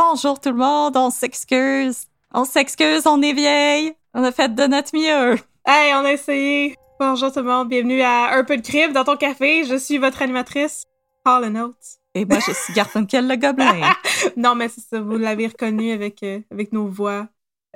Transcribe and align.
Bonjour 0.00 0.38
tout 0.38 0.50
le 0.50 0.54
monde, 0.54 0.96
on 0.96 1.10
s'excuse. 1.10 2.04
On 2.32 2.44
s'excuse, 2.44 3.04
on 3.06 3.20
est 3.20 3.32
vieille. 3.32 3.94
On 4.14 4.22
a 4.22 4.30
fait 4.30 4.54
de 4.54 4.64
notre 4.68 4.94
mieux. 4.94 5.36
Hey, 5.66 5.92
on 5.92 6.04
a 6.04 6.12
essayé. 6.12 6.76
Bonjour 7.00 7.32
tout 7.32 7.40
le 7.40 7.46
monde, 7.46 7.68
bienvenue 7.68 8.00
à 8.02 8.36
Un 8.36 8.44
peu 8.44 8.56
de 8.56 8.62
crime 8.62 8.92
dans 8.92 9.02
ton 9.02 9.16
café. 9.16 9.64
Je 9.64 9.74
suis 9.74 9.98
votre 9.98 10.22
animatrice, 10.22 10.84
Paul 11.24 11.48
Notes. 11.48 11.74
Et 12.14 12.24
moi, 12.24 12.38
je 12.38 12.52
suis 12.52 12.72
Garfunkel 12.74 13.26
le 13.26 13.34
gobelin. 13.34 13.92
non, 14.36 14.54
mais 14.54 14.68
c'est 14.68 14.82
ça, 14.82 15.00
vous 15.00 15.18
l'avez 15.18 15.48
reconnu 15.48 15.90
avec, 15.90 16.22
euh, 16.22 16.38
avec 16.52 16.72
nos 16.72 16.86
voix. 16.86 17.26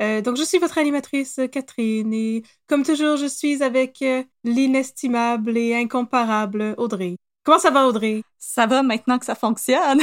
Euh, 0.01 0.21
donc, 0.21 0.37
je 0.37 0.45
suis 0.45 0.59
votre 0.59 0.79
animatrice, 0.79 1.41
Catherine, 1.51 2.15
et 2.15 2.45
comme 2.69 2.85
toujours, 2.85 3.17
je 3.17 3.27
suis 3.27 3.65
avec 3.65 4.01
euh, 4.03 4.23
l'inestimable 4.45 5.59
et 5.59 5.75
incomparable 5.75 6.77
Audrey. 6.79 7.17
Comment 7.43 7.59
ça 7.59 7.71
va, 7.71 7.85
Audrey? 7.89 8.23
Ça 8.39 8.67
va 8.67 8.85
maintenant 8.85 9.19
que 9.19 9.27
ça 9.27 9.35
fonctionne. 9.35 10.01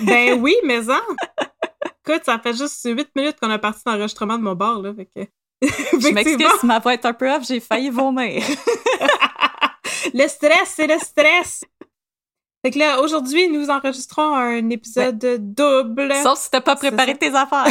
ben 0.00 0.32
oui, 0.42 0.56
mais 0.64 0.90
hein! 0.90 1.00
Écoute, 2.06 2.22
ça 2.24 2.38
fait 2.38 2.54
juste 2.54 2.80
8 2.84 3.10
minutes 3.14 3.36
qu'on 3.40 3.50
a 3.50 3.58
parti 3.58 3.82
d'enregistrement 3.84 4.38
de 4.38 4.42
mon 4.42 4.54
bar, 4.54 4.80
là, 4.80 4.92
fait 4.94 5.06
que... 5.06 5.30
Je 6.00 6.12
m'excuse 6.12 6.60
si 6.60 6.66
ma 6.66 6.78
voix 6.78 6.94
est 6.94 7.04
un 7.04 7.12
peu 7.12 7.30
off, 7.30 7.46
j'ai 7.46 7.60
failli 7.60 7.90
vomir. 7.90 8.42
le 10.14 10.28
stress, 10.28 10.72
c'est 10.76 10.86
le 10.86 10.98
stress! 10.98 11.64
Fait 12.64 12.70
que 12.70 12.78
là, 12.78 13.00
aujourd'hui, 13.00 13.48
nous 13.48 13.70
enregistrons 13.70 14.34
un 14.34 14.68
épisode 14.68 15.18
double. 15.54 16.12
Sauf 16.22 16.38
si 16.38 16.50
t'as 16.50 16.60
pas 16.60 16.76
préparé 16.76 17.16
tes 17.16 17.34
affaires. 17.34 17.66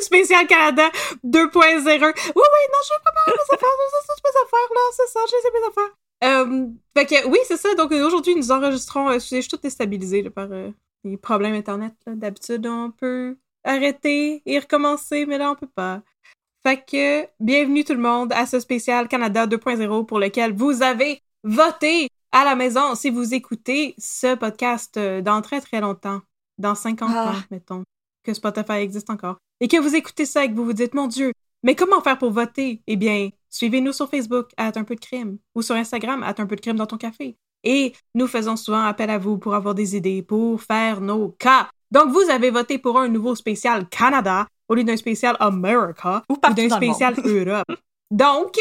Spécial 0.00 0.46
Canada 0.46 0.90
2.0. 1.24 1.24
Oui, 1.24 1.40
oui, 1.46 2.02
non, 2.04 2.78
je 2.84 2.92
vais 2.92 3.00
préparer 3.02 3.32
mes 3.32 3.54
affaires. 3.54 3.68
C'est 3.90 4.06
ça, 4.06 4.14
mes 4.22 4.40
affaires, 4.44 4.70
là. 4.74 4.80
C'est 4.92 5.08
ça, 5.08 5.20
j'ai 5.30 5.60
mes 5.60 5.66
affaires. 5.66 5.96
Euh, 6.22 6.66
fait 6.94 7.06
que, 7.06 7.28
oui, 7.28 7.38
c'est 7.46 7.56
ça. 7.56 7.74
Donc, 7.74 7.90
aujourd'hui, 7.90 8.34
nous 8.34 8.50
enregistrons. 8.50 9.08
Euh, 9.08 9.14
je 9.14 9.40
suis 9.40 9.48
tout 9.48 9.56
déstabilisée 9.56 10.22
là, 10.22 10.30
par 10.30 10.48
euh, 10.50 10.70
les 11.04 11.16
problèmes 11.16 11.54
Internet. 11.54 11.94
là. 12.06 12.14
D'habitude, 12.14 12.66
on 12.66 12.90
peut 12.90 13.36
arrêter 13.64 14.42
et 14.46 14.58
recommencer, 14.58 15.26
mais 15.26 15.38
là, 15.38 15.50
on 15.50 15.54
peut 15.54 15.66
pas. 15.66 16.02
Fait 16.62 16.82
que, 16.84 17.26
bienvenue 17.40 17.84
tout 17.84 17.94
le 17.94 18.00
monde 18.00 18.32
à 18.32 18.46
ce 18.46 18.60
spécial 18.60 19.08
Canada 19.08 19.46
2.0 19.46 20.04
pour 20.06 20.18
lequel 20.18 20.52
vous 20.54 20.82
avez 20.82 21.22
voté 21.42 22.08
à 22.32 22.44
la 22.44 22.54
maison 22.54 22.94
si 22.94 23.10
vous 23.10 23.32
écoutez 23.34 23.94
ce 23.98 24.34
podcast 24.34 24.96
euh, 24.98 25.22
dans 25.22 25.40
très 25.40 25.60
très 25.60 25.80
longtemps. 25.80 26.20
Dans 26.58 26.74
50 26.74 27.10
Ah. 27.14 27.30
ans, 27.30 27.40
mettons, 27.50 27.82
que 28.22 28.34
Spotify 28.34 28.72
existe 28.74 29.08
encore. 29.08 29.38
Et 29.60 29.68
que 29.68 29.78
vous 29.78 29.94
écoutez 29.96 30.26
ça 30.26 30.44
et 30.44 30.50
que 30.50 30.54
vous 30.54 30.66
vous 30.66 30.74
dites, 30.74 30.92
mon 30.92 31.06
Dieu, 31.06 31.32
mais 31.62 31.74
comment 31.74 32.02
faire 32.02 32.18
pour 32.18 32.30
voter? 32.30 32.82
Eh 32.86 32.96
bien, 32.96 33.30
suivez-nous 33.48 33.92
sur 33.94 34.10
Facebook, 34.10 34.50
à 34.58 34.66
un 34.66 34.84
peu 34.84 34.94
de 34.94 35.00
crime, 35.00 35.38
ou 35.54 35.62
sur 35.62 35.74
Instagram, 35.74 36.22
à 36.22 36.28
un 36.28 36.46
peu 36.46 36.56
de 36.56 36.60
crime 36.60 36.76
dans 36.76 36.86
ton 36.86 36.98
café. 36.98 37.36
Et 37.64 37.92
nous 38.14 38.26
faisons 38.26 38.56
souvent 38.56 38.82
appel 38.82 39.10
à 39.10 39.18
vous 39.18 39.38
pour 39.38 39.54
avoir 39.54 39.74
des 39.74 39.96
idées, 39.96 40.22
pour 40.22 40.62
faire 40.62 41.00
nos 41.00 41.30
cas. 41.30 41.68
Donc, 41.90 42.10
vous 42.10 42.30
avez 42.30 42.50
voté 42.50 42.78
pour 42.78 42.98
un 42.98 43.08
nouveau 43.08 43.34
spécial 43.34 43.88
Canada 43.88 44.46
au 44.68 44.74
lieu 44.74 44.84
d'un 44.84 44.96
spécial 44.96 45.36
America 45.40 46.22
Ou 46.28 46.36
partout 46.36 46.68
d'un 46.68 46.76
spécial. 46.76 47.14
Europe. 47.24 47.66
Donc, 48.10 48.56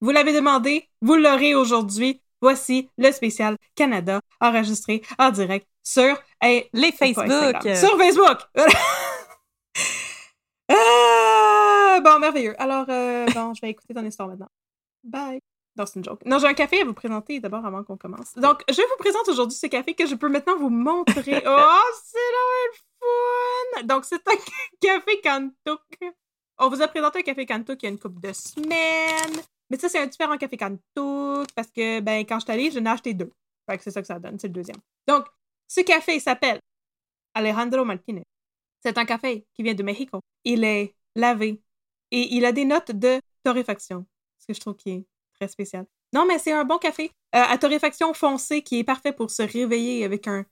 vous 0.00 0.10
l'avez 0.10 0.32
demandé, 0.32 0.88
vous 1.02 1.16
l'aurez 1.16 1.54
aujourd'hui. 1.54 2.20
Voici 2.40 2.88
le 2.96 3.12
spécial 3.12 3.56
Canada 3.74 4.20
enregistré 4.40 5.02
en 5.18 5.30
direct 5.30 5.66
sur 5.82 6.16
Les 6.42 6.92
Facebook. 6.96 7.28
Sur 7.76 7.98
Facebook! 7.98 8.38
Ah, 10.68 12.00
bon, 12.04 12.18
merveilleux. 12.18 12.54
Alors, 12.60 12.86
euh, 12.88 13.26
bon, 13.34 13.52
je 13.52 13.60
vais 13.60 13.70
écouter 13.70 13.92
ton 13.92 14.04
histoire 14.04 14.28
maintenant. 14.28 14.48
Bye. 15.04 15.40
Non, 15.76 15.86
c'est 15.86 15.98
une 15.98 16.04
joke. 16.04 16.24
Non, 16.24 16.38
j'ai 16.38 16.48
un 16.48 16.54
café 16.54 16.80
à 16.80 16.84
vous 16.84 16.94
présenter 16.94 17.40
d'abord 17.40 17.64
avant 17.64 17.84
qu'on 17.84 17.96
commence. 17.96 18.34
Donc, 18.34 18.62
je 18.68 18.76
vous 18.76 18.96
présente 18.98 19.28
aujourd'hui 19.28 19.56
ce 19.56 19.66
café 19.66 19.94
que 19.94 20.06
je 20.06 20.14
peux 20.14 20.28
maintenant 20.28 20.56
vous 20.56 20.70
montrer. 20.70 21.42
Oh, 21.46 21.80
c'est 22.04 22.18
là 22.18 22.46
le 22.66 22.72
fun! 23.00 23.82
Donc, 23.84 24.04
c'est 24.04 24.20
un 24.26 24.36
café 24.80 25.20
Kantuk. 25.20 25.80
On 26.58 26.68
vous 26.68 26.82
a 26.82 26.88
présenté 26.88 27.20
un 27.20 27.22
café 27.22 27.46
Kantuk 27.46 27.82
il 27.82 27.86
y 27.86 27.88
a 27.88 27.92
une 27.92 27.98
couple 27.98 28.20
de 28.20 28.32
semaines. 28.32 29.42
Mais 29.70 29.78
ça, 29.78 29.88
c'est 29.88 30.00
un 30.00 30.06
différent 30.06 30.36
café 30.36 30.56
Kantuk 30.56 31.48
parce 31.54 31.70
que, 31.70 32.00
ben, 32.00 32.26
quand 32.26 32.40
je 32.40 32.44
suis 32.44 32.52
allée, 32.52 32.70
je 32.70 32.78
n'ai 32.80 32.90
acheté 32.90 33.14
deux. 33.14 33.32
Fait 33.68 33.78
que 33.78 33.84
c'est 33.84 33.92
ça 33.92 34.00
que 34.00 34.06
ça 34.06 34.18
donne, 34.18 34.38
c'est 34.38 34.48
le 34.48 34.54
deuxième. 34.54 34.78
Donc, 35.06 35.26
ce 35.68 35.80
café 35.82 36.18
s'appelle 36.18 36.58
Alejandro 37.34 37.84
Martinez. 37.84 38.24
C'est 38.82 38.98
un 38.98 39.04
café 39.04 39.46
qui 39.54 39.62
vient 39.62 39.74
de 39.74 39.82
Mexico. 39.82 40.20
Il 40.44 40.64
est 40.64 40.94
lavé 41.14 41.62
et 42.10 42.34
il 42.34 42.44
a 42.44 42.52
des 42.52 42.64
notes 42.64 42.90
de 42.90 43.20
torréfaction, 43.44 44.06
ce 44.38 44.46
que 44.46 44.54
je 44.54 44.60
trouve 44.60 44.74
qui 44.76 44.90
est 44.90 45.06
très 45.40 45.48
spécial. 45.48 45.86
Non, 46.12 46.26
mais 46.26 46.38
c'est 46.38 46.52
un 46.52 46.64
bon 46.64 46.78
café 46.78 47.10
euh, 47.34 47.42
à 47.48 47.56
torréfaction 47.58 48.12
foncée 48.14 48.62
qui 48.62 48.78
est 48.78 48.84
parfait 48.84 49.12
pour 49.12 49.30
se 49.30 49.42
réveiller 49.42 50.04
avec 50.04 50.28
un, 50.28 50.44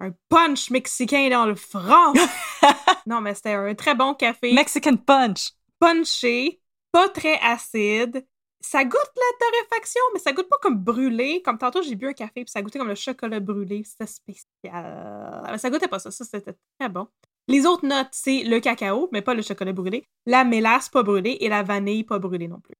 un 0.00 0.10
punch 0.28 0.70
mexicain 0.70 1.28
dans 1.28 1.46
le 1.46 1.54
front. 1.54 2.14
non, 3.06 3.20
mais 3.20 3.34
c'était 3.34 3.54
un 3.54 3.74
très 3.74 3.94
bon 3.94 4.14
café. 4.14 4.52
Mexican 4.52 4.96
Punch. 4.96 5.50
punché, 5.78 6.60
pas 6.90 7.08
très 7.08 7.38
acide. 7.40 8.26
Ça 8.60 8.82
goûte 8.84 9.12
la 9.16 9.46
torréfaction, 9.46 10.00
mais 10.12 10.18
ça 10.18 10.32
goûte 10.32 10.48
pas 10.48 10.56
comme 10.60 10.78
brûlé. 10.78 11.42
Comme 11.42 11.58
tantôt, 11.58 11.80
j'ai 11.80 11.94
bu 11.94 12.08
un 12.08 12.12
café, 12.12 12.44
puis 12.44 12.48
ça 12.48 12.60
goûtait 12.60 12.78
comme 12.78 12.88
le 12.88 12.96
chocolat 12.96 13.38
brûlé. 13.38 13.84
C'était 13.84 14.06
spécial. 14.06 15.46
Mais 15.48 15.58
ça 15.58 15.70
goûtait 15.70 15.86
pas 15.86 16.00
ça. 16.00 16.10
Ça, 16.10 16.24
c'était 16.24 16.54
très 16.78 16.88
bon. 16.88 17.06
Les 17.46 17.66
autres 17.66 17.86
notes, 17.86 18.08
c'est 18.10 18.42
le 18.42 18.58
cacao, 18.58 19.08
mais 19.12 19.22
pas 19.22 19.34
le 19.34 19.42
chocolat 19.42 19.72
brûlé, 19.72 20.06
la 20.26 20.44
mélasse 20.44 20.88
pas 20.88 21.02
brûlée 21.02 21.38
et 21.40 21.48
la 21.48 21.62
vanille 21.62 22.04
pas 22.04 22.18
brûlée 22.18 22.48
non 22.48 22.60
plus. 22.60 22.74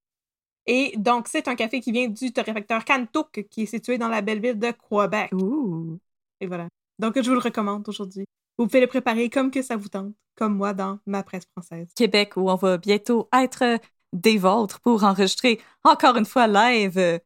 Et 0.70 0.92
donc, 0.98 1.28
c'est 1.28 1.48
un 1.48 1.54
café 1.54 1.80
qui 1.80 1.92
vient 1.92 2.08
du 2.08 2.30
torréfacteur 2.32 2.84
Cantuk, 2.84 3.46
qui 3.50 3.62
est 3.62 3.66
situé 3.66 3.96
dans 3.96 4.08
la 4.08 4.20
belle 4.20 4.40
ville 4.40 4.58
de 4.58 4.70
Quebec. 4.70 5.32
Ouh. 5.32 5.98
Et 6.40 6.46
voilà. 6.46 6.68
Donc, 6.98 7.14
je 7.20 7.26
vous 7.26 7.34
le 7.34 7.40
recommande 7.40 7.88
aujourd'hui. 7.88 8.26
Vous 8.58 8.66
pouvez 8.66 8.82
le 8.82 8.86
préparer 8.86 9.30
comme 9.30 9.50
que 9.50 9.62
ça 9.62 9.76
vous 9.76 9.88
tente, 9.88 10.12
comme 10.36 10.54
moi 10.56 10.74
dans 10.74 10.98
ma 11.06 11.22
presse 11.22 11.44
française. 11.56 11.88
Québec, 11.96 12.36
où 12.36 12.50
on 12.50 12.54
va 12.56 12.76
bientôt 12.76 13.28
être 13.32 13.62
euh, 13.64 13.78
des 14.12 14.36
vôtres 14.36 14.78
pour 14.80 15.04
enregistrer 15.04 15.58
encore 15.84 16.16
une 16.16 16.26
fois 16.26 16.46
live, 16.46 16.98
euh, 16.98 17.18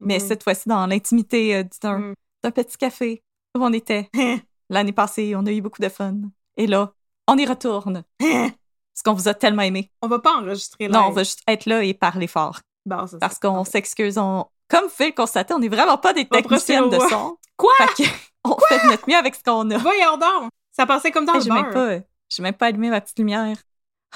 mais 0.00 0.18
Mhm. 0.18 0.26
cette 0.28 0.42
fois-ci 0.42 0.68
dans 0.68 0.86
l'intimité 0.86 1.56
euh, 1.56 1.64
d'un 1.82 1.98
Mhm. 1.98 2.14
d'un 2.42 2.50
petit 2.50 2.76
café 2.76 3.22
où 3.56 3.64
on 3.64 3.72
était 3.72 4.10
l'année 4.68 4.92
passée. 4.92 5.34
On 5.34 5.46
a 5.46 5.52
eu 5.52 5.62
beaucoup 5.62 5.80
de 5.82 5.88
fun. 5.88 6.14
Et 6.58 6.66
là, 6.66 6.92
on 7.28 7.38
y 7.38 7.46
retourne. 7.46 8.04
Parce 8.98 9.02
qu'on 9.16 9.22
vous 9.22 9.28
a 9.28 9.34
tellement 9.34 9.62
aimé. 9.62 9.92
on 10.02 10.08
va 10.08 10.18
pas 10.18 10.34
enregistrer 10.38 10.88
Non, 10.88 11.04
on 11.06 11.10
va 11.10 11.22
juste 11.22 11.42
être 11.46 11.66
là 11.66 11.84
et 11.84 11.94
parler 11.94 12.26
fort. 12.26 12.58
Bon, 12.84 13.06
c'est 13.06 13.18
Parce 13.20 13.34
ça. 13.34 13.40
qu'on 13.48 13.64
s'excuse. 13.64 14.18
On... 14.18 14.46
Comme 14.68 14.84
vous 14.86 14.90
pouvez 14.90 15.10
le 15.10 15.14
constater, 15.14 15.54
on 15.54 15.60
n'est 15.60 15.68
vraiment 15.68 15.98
pas 15.98 16.12
des 16.12 16.26
techniciennes 16.26 16.90
de 16.90 16.98
son. 16.98 17.38
Quoi? 17.56 17.70
Fait 17.78 18.02
que 18.04 18.08
on 18.44 18.56
fait 18.68 18.78
de 18.84 18.90
notre 18.90 19.08
mieux 19.08 19.14
avec 19.16 19.36
ce 19.36 19.44
qu'on 19.44 19.70
a. 19.70 19.78
Voyons 19.78 20.16
donc! 20.16 20.50
Ça 20.72 20.84
passait 20.84 21.12
comme 21.12 21.24
dans 21.26 21.34
Hey, 21.34 21.44
le 21.48 21.62
beurre. 21.62 21.72
pas, 21.72 22.06
J'ai 22.28 22.42
même 22.42 22.54
pas 22.54 22.66
allumé 22.66 22.90
ma 22.90 23.00
petite 23.00 23.18
lumière. 23.20 23.56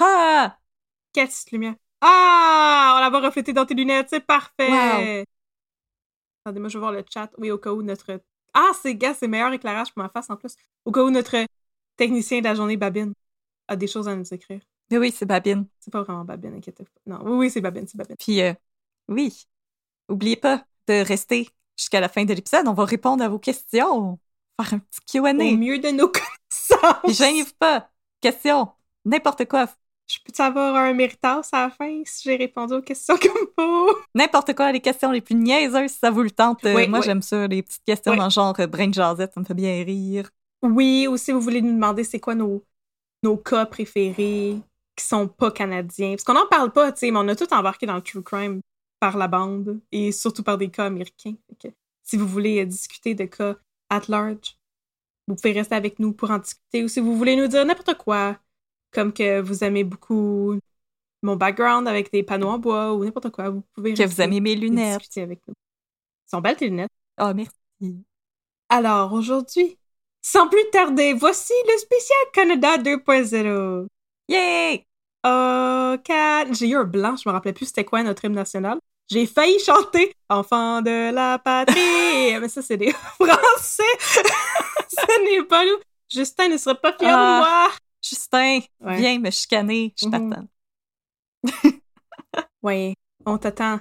Ah! 0.01 0.57
Quelle 1.13 1.27
petite 1.29 1.51
lumière? 1.51 1.75
Ah! 2.01 2.95
On 2.97 2.99
la 3.01 3.09
voit 3.09 3.21
refléter 3.21 3.53
dans 3.53 3.65
tes 3.65 3.75
lunettes, 3.75 4.07
c'est 4.09 4.19
parfait! 4.25 5.25
Attendez, 6.45 6.59
moi, 6.59 6.67
je 6.67 6.77
vais 6.77 6.81
voir 6.81 6.91
le 6.91 7.05
chat. 7.09 7.29
Oui, 7.37 7.51
au 7.51 7.57
cas 7.57 7.71
où 7.71 7.81
notre... 7.81 8.19
Ah, 8.53 8.71
c'est 8.81 8.95
gars, 8.95 9.13
c'est 9.13 9.29
meilleur 9.29 9.53
éclairage 9.53 9.93
pour 9.93 10.03
ma 10.03 10.09
face, 10.09 10.29
en 10.29 10.35
plus. 10.35 10.55
Au 10.83 10.91
cas 10.91 11.01
où 11.03 11.09
notre 11.09 11.37
technicien 11.95 12.39
de 12.39 12.43
la 12.43 12.55
journée, 12.55 12.75
Babine, 12.75 13.13
a 13.69 13.77
des 13.77 13.87
choses 13.87 14.09
à 14.09 14.15
nous 14.15 14.33
écrire. 14.33 14.59
Oui, 14.97 15.13
c'est 15.15 15.25
Babine. 15.25 15.65
C'est 15.79 15.91
pas 15.91 16.03
vraiment 16.03 16.23
Babine, 16.25 16.55
inquiétez 16.55 16.83
pas. 16.83 16.91
Non, 17.05 17.19
oui, 17.23 17.31
oui, 17.37 17.49
c'est 17.49 17.61
Babine, 17.61 17.87
c'est 17.87 17.97
Babine. 17.97 18.15
Puis, 18.19 18.41
euh, 18.41 18.53
oui, 19.07 19.45
oubliez 20.09 20.35
pas 20.35 20.65
de 20.87 21.03
rester 21.05 21.49
jusqu'à 21.77 21.99
la 21.99 22.09
fin 22.09 22.25
de 22.25 22.33
l'épisode. 22.33 22.67
On 22.67 22.73
va 22.73 22.85
répondre 22.85 23.23
à 23.23 23.29
vos 23.29 23.39
questions. 23.39 24.19
Faire 24.61 24.75
un 24.75 24.79
petit 24.79 25.01
Q&A. 25.19 25.31
Au 25.31 25.57
mieux 25.57 25.79
de 25.79 25.89
nos 25.89 26.07
connaissances. 26.11 27.17
Gênez-vous 27.17 27.53
pas. 27.59 27.89
Questions. 28.21 28.69
N'importe 29.05 29.45
quoi. 29.45 29.67
Je 30.05 30.17
peux 30.19 30.43
avoir 30.43 30.75
un 30.75 30.93
méritas 30.93 31.41
à 31.53 31.63
la 31.63 31.69
fin 31.69 32.01
si 32.05 32.23
j'ai 32.29 32.35
répondu 32.35 32.73
aux 32.73 32.81
questions 32.81 33.15
comme 33.17 33.47
faut? 33.57 33.97
N'importe 34.13 34.53
quoi, 34.53 34.71
les 34.71 34.81
questions 34.81 35.11
les 35.11 35.21
plus 35.21 35.33
niaiseuses, 35.35 35.91
si 35.91 35.97
ça 35.97 36.11
vous 36.11 36.21
le 36.23 36.31
tente. 36.31 36.63
Euh, 36.65 36.75
Oui, 36.75 36.87
moi, 36.87 36.99
oui. 36.99 37.05
j'aime 37.05 37.21
ça, 37.21 37.47
les 37.47 37.63
petites 37.63 37.83
questions 37.85 38.11
Oui. 38.11 38.17
dans 38.17 38.25
le 38.25 38.29
genre 38.29 38.53
euh, 38.59 38.67
brain 38.67 38.91
jasette, 38.91 39.33
ça 39.33 39.39
me 39.39 39.45
fait 39.45 39.53
bien 39.53 39.81
rire. 39.83 40.29
Oui, 40.61 41.07
ou 41.09 41.15
si 41.17 41.31
vous 41.31 41.39
voulez 41.41 41.61
nous 41.61 41.73
demander 41.73 42.03
c'est 42.03 42.19
quoi 42.19 42.35
nos, 42.35 42.63
nos 43.23 43.37
cas 43.37 43.65
préférés 43.65 44.59
qui 44.95 45.05
sont 45.05 45.27
pas 45.27 45.51
canadiens. 45.51 46.11
Parce 46.11 46.23
qu'on 46.23 46.33
n'en 46.33 46.47
parle 46.47 46.71
pas, 46.71 46.91
tu 46.91 46.99
sais, 46.99 47.11
mais 47.11 47.19
on 47.19 47.27
a 47.27 47.35
tout 47.35 47.51
embarqué 47.53 47.85
dans 47.85 47.95
le 47.95 48.01
true 48.01 48.23
crime 48.23 48.61
par 48.99 49.17
la 49.17 49.27
bande 49.27 49.81
et 49.91 50.11
surtout 50.11 50.43
par 50.43 50.57
des 50.57 50.69
cas 50.69 50.85
américains. 50.85 51.35
Si 52.03 52.17
vous 52.17 52.27
voulez 52.27 52.61
euh, 52.61 52.65
discuter 52.65 53.15
de 53.15 53.25
cas 53.25 53.55
at 53.89 54.01
large, 54.07 54.57
vous 55.27 55.35
pouvez 55.35 55.53
rester 55.53 55.75
avec 55.75 55.99
nous 55.99 56.13
pour 56.13 56.31
en 56.31 56.39
discuter. 56.39 56.83
Ou 56.83 56.87
si 56.87 56.99
vous 56.99 57.17
voulez 57.17 57.35
nous 57.35 57.47
dire 57.47 57.65
n'importe 57.65 57.97
quoi, 57.97 58.37
comme 58.91 59.13
que 59.13 59.41
vous 59.41 59.63
aimez 59.63 59.83
beaucoup 59.83 60.57
mon 61.21 61.35
background 61.35 61.87
avec 61.87 62.11
des 62.11 62.23
panneaux 62.23 62.49
en 62.49 62.59
bois 62.59 62.93
ou 62.93 63.03
n'importe 63.03 63.29
quoi, 63.31 63.49
vous 63.49 63.63
pouvez 63.73 63.93
Que 63.93 64.05
vous 64.05 64.21
aimez 64.21 64.41
mes 64.41 64.51
et 64.51 64.55
lunettes. 64.55 64.99
discuter 64.99 65.21
avec 65.21 65.39
nous. 65.47 65.53
Ils 66.27 66.29
sont 66.29 66.41
belles 66.41 66.57
tes 66.57 66.69
lunettes. 66.69 66.91
Oh, 67.19 67.31
merci. 67.33 67.51
Alors 68.69 69.13
aujourd'hui, 69.13 69.77
sans 70.21 70.47
plus 70.47 70.69
tarder, 70.71 71.13
voici 71.13 71.53
le 71.67 71.77
spécial 71.77 72.17
Canada 72.33 72.77
2.0. 72.77 73.87
Yay! 74.27 74.85
Oh, 75.25 75.95
Can... 76.05 76.53
J'ai 76.53 76.67
eu 76.69 76.75
un 76.75 76.83
blanc, 76.83 77.15
je 77.15 77.27
me 77.27 77.33
rappelais 77.33 77.53
plus 77.53 77.67
c'était 77.67 77.85
quoi 77.85 78.03
notre 78.03 78.25
hymne 78.25 78.33
national. 78.35 78.79
J'ai 79.09 79.25
failli 79.25 79.59
chanter 79.59 80.13
Enfant 80.29 80.81
de 80.81 81.11
la 81.13 81.37
patrie. 81.39 81.75
Mais 82.39 82.47
ça, 82.49 82.61
c'est 82.61 82.77
des 82.77 82.91
Français. 83.19 83.83
Ce 84.87 85.23
n'est 85.23 85.43
pas 85.45 85.65
nous. 85.65 85.77
Justin 86.09 86.49
ne 86.49 86.57
serait 86.57 86.75
pas 86.75 86.93
fier 86.93 87.09
Ah. 87.11 87.39
de 87.39 87.45
moi. 87.45 87.71
Justin, 88.01 88.59
Ouais. 88.81 88.97
viens 88.97 89.19
me 89.19 89.29
chicaner. 89.31 89.93
Je 89.97 90.07
Mhm. 90.07 90.29
t'attends. 90.29 90.47
Ouais, 92.61 92.95
on 93.25 93.37
t'attend. 93.37 93.79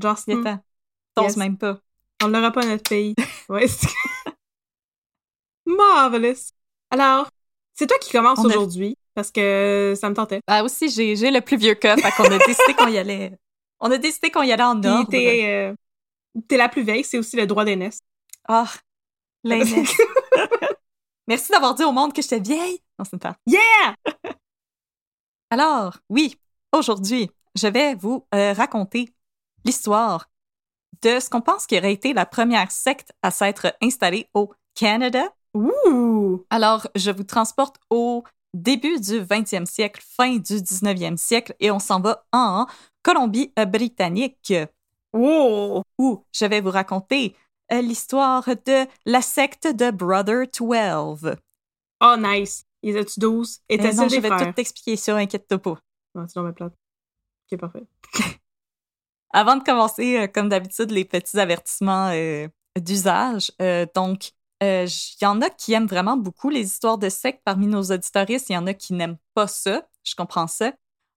T'oses 0.00 0.24
Yes. 0.26 1.36
même 1.36 1.56
pas. 1.56 1.78
on 2.22 2.28
l'aura 2.28 2.50
pas 2.50 2.64
notre 2.66 2.88
pays. 2.88 3.14
Ouais, 3.48 3.68
c'est... 3.68 3.88
Marvelous. 5.66 6.50
Alors, 6.90 7.28
c'est 7.74 7.86
toi 7.86 7.98
qui 7.98 8.10
commence 8.12 8.38
On 8.40 8.44
a- 8.44 8.48
aujourd'hui, 8.48 8.96
parce 9.14 9.30
que 9.30 9.94
ça 9.96 10.08
me 10.10 10.14
tentait. 10.14 10.40
Ah 10.46 10.64
aussi, 10.64 10.88
j'ai 10.88 11.16
j'ai 11.16 11.30
le 11.30 11.40
plus 11.40 11.56
vieux 11.56 11.74
cas, 11.74 11.96
fait 11.96 12.10
qu'on 12.12 12.30
a 12.30 12.38
décidé 12.38 12.74
qu'on 12.76 12.88
y 12.88 12.98
allait. 12.98 13.32
On 13.80 13.90
a 13.90 13.98
décidé 13.98 14.30
qu'on 14.30 14.42
y 14.42 14.52
allait 14.52 14.62
en 14.62 14.82
ordre. 14.82 15.08
t'es, 15.10 15.44
euh, 15.44 15.74
t'es 16.48 16.56
la 16.56 16.68
plus 16.68 16.82
vieille, 16.82 17.04
c'est 17.04 17.18
aussi 17.18 17.36
le 17.36 17.46
droit 17.46 17.64
d'aînesse. 17.64 18.00
Ah, 18.48 18.70
l'aînesse. 19.42 19.96
Merci 21.26 21.52
d'avoir 21.52 21.74
dit 21.74 21.84
au 21.84 21.92
monde 21.92 22.12
que 22.12 22.20
j'étais 22.20 22.40
vieille. 22.40 22.80
Non, 22.98 23.04
c'est 23.04 23.18
pas. 23.18 23.36
Yeah! 23.46 23.94
Alors, 25.50 25.98
oui, 26.10 26.36
aujourd'hui, 26.72 27.30
je 27.54 27.68
vais 27.68 27.94
vous 27.94 28.26
euh, 28.34 28.52
raconter 28.52 29.14
l'histoire 29.64 30.28
de 31.02 31.20
ce 31.20 31.30
qu'on 31.30 31.40
pense 31.40 31.66
qui 31.66 31.78
aurait 31.78 31.92
été 31.92 32.12
la 32.12 32.26
première 32.26 32.70
secte 32.70 33.12
à 33.22 33.30
s'être 33.30 33.74
installée 33.82 34.28
au 34.34 34.52
Canada. 34.74 35.32
Ouh! 35.54 36.44
Alors, 36.50 36.88
je 36.94 37.10
vous 37.10 37.24
transporte 37.24 37.76
au 37.90 38.24
début 38.54 38.98
du 39.00 39.20
20e 39.20 39.66
siècle, 39.66 40.02
fin 40.06 40.36
du 40.36 40.54
19e 40.62 41.16
siècle, 41.18 41.54
et 41.60 41.70
on 41.70 41.78
s'en 41.78 42.00
va 42.00 42.24
en 42.32 42.66
Colombie-Britannique, 43.02 44.54
Oh! 45.12 45.82
où 45.98 46.24
je 46.32 46.44
vais 46.46 46.60
vous 46.60 46.70
raconter 46.70 47.36
euh, 47.72 47.80
l'histoire 47.82 48.44
de 48.46 48.86
la 49.06 49.22
secte 49.22 49.66
de 49.68 49.90
Brother 49.90 50.46
12. 50.48 51.36
Oh, 52.00 52.14
nice. 52.18 52.64
Ils 52.82 52.96
étaient 52.96 53.20
12? 53.20 53.60
Eh 53.68 53.74
Étaient-ils 53.74 53.96
non, 53.96 54.08
je 54.08 54.20
vais 54.20 54.28
frères? 54.28 54.48
tout 54.48 54.52
t'expliquer 54.54 54.96
ça, 54.96 55.16
inquiète-toi 55.16 55.58
pas. 55.58 55.78
Non, 56.14 56.26
c'est 56.26 56.34
dans 56.34 56.42
ma 56.42 56.52
plate. 56.52 56.74
Ok, 57.50 57.58
parfait. 57.60 57.84
Avant 59.32 59.56
de 59.56 59.64
commencer, 59.64 60.18
euh, 60.18 60.26
comme 60.26 60.48
d'habitude, 60.48 60.90
les 60.90 61.04
petits 61.04 61.38
avertissements 61.38 62.08
euh, 62.12 62.48
d'usage. 62.78 63.52
Euh, 63.62 63.86
donc, 63.94 64.32
euh, 64.64 64.86
il 64.86 65.24
y 65.24 65.26
en 65.26 65.40
a 65.40 65.50
qui 65.50 65.72
aiment 65.72 65.86
vraiment 65.86 66.16
beaucoup 66.16 66.50
les 66.50 66.62
histoires 66.62 66.98
de 66.98 67.08
sectes 67.08 67.42
parmi 67.44 67.66
nos 67.66 67.82
auditoristes. 67.82 68.50
Il 68.50 68.54
y 68.54 68.56
en 68.56 68.66
a 68.66 68.74
qui 68.74 68.94
n'aiment 68.94 69.18
pas 69.34 69.46
ça. 69.46 69.86
Je 70.04 70.14
comprends 70.14 70.46
ça. 70.46 70.72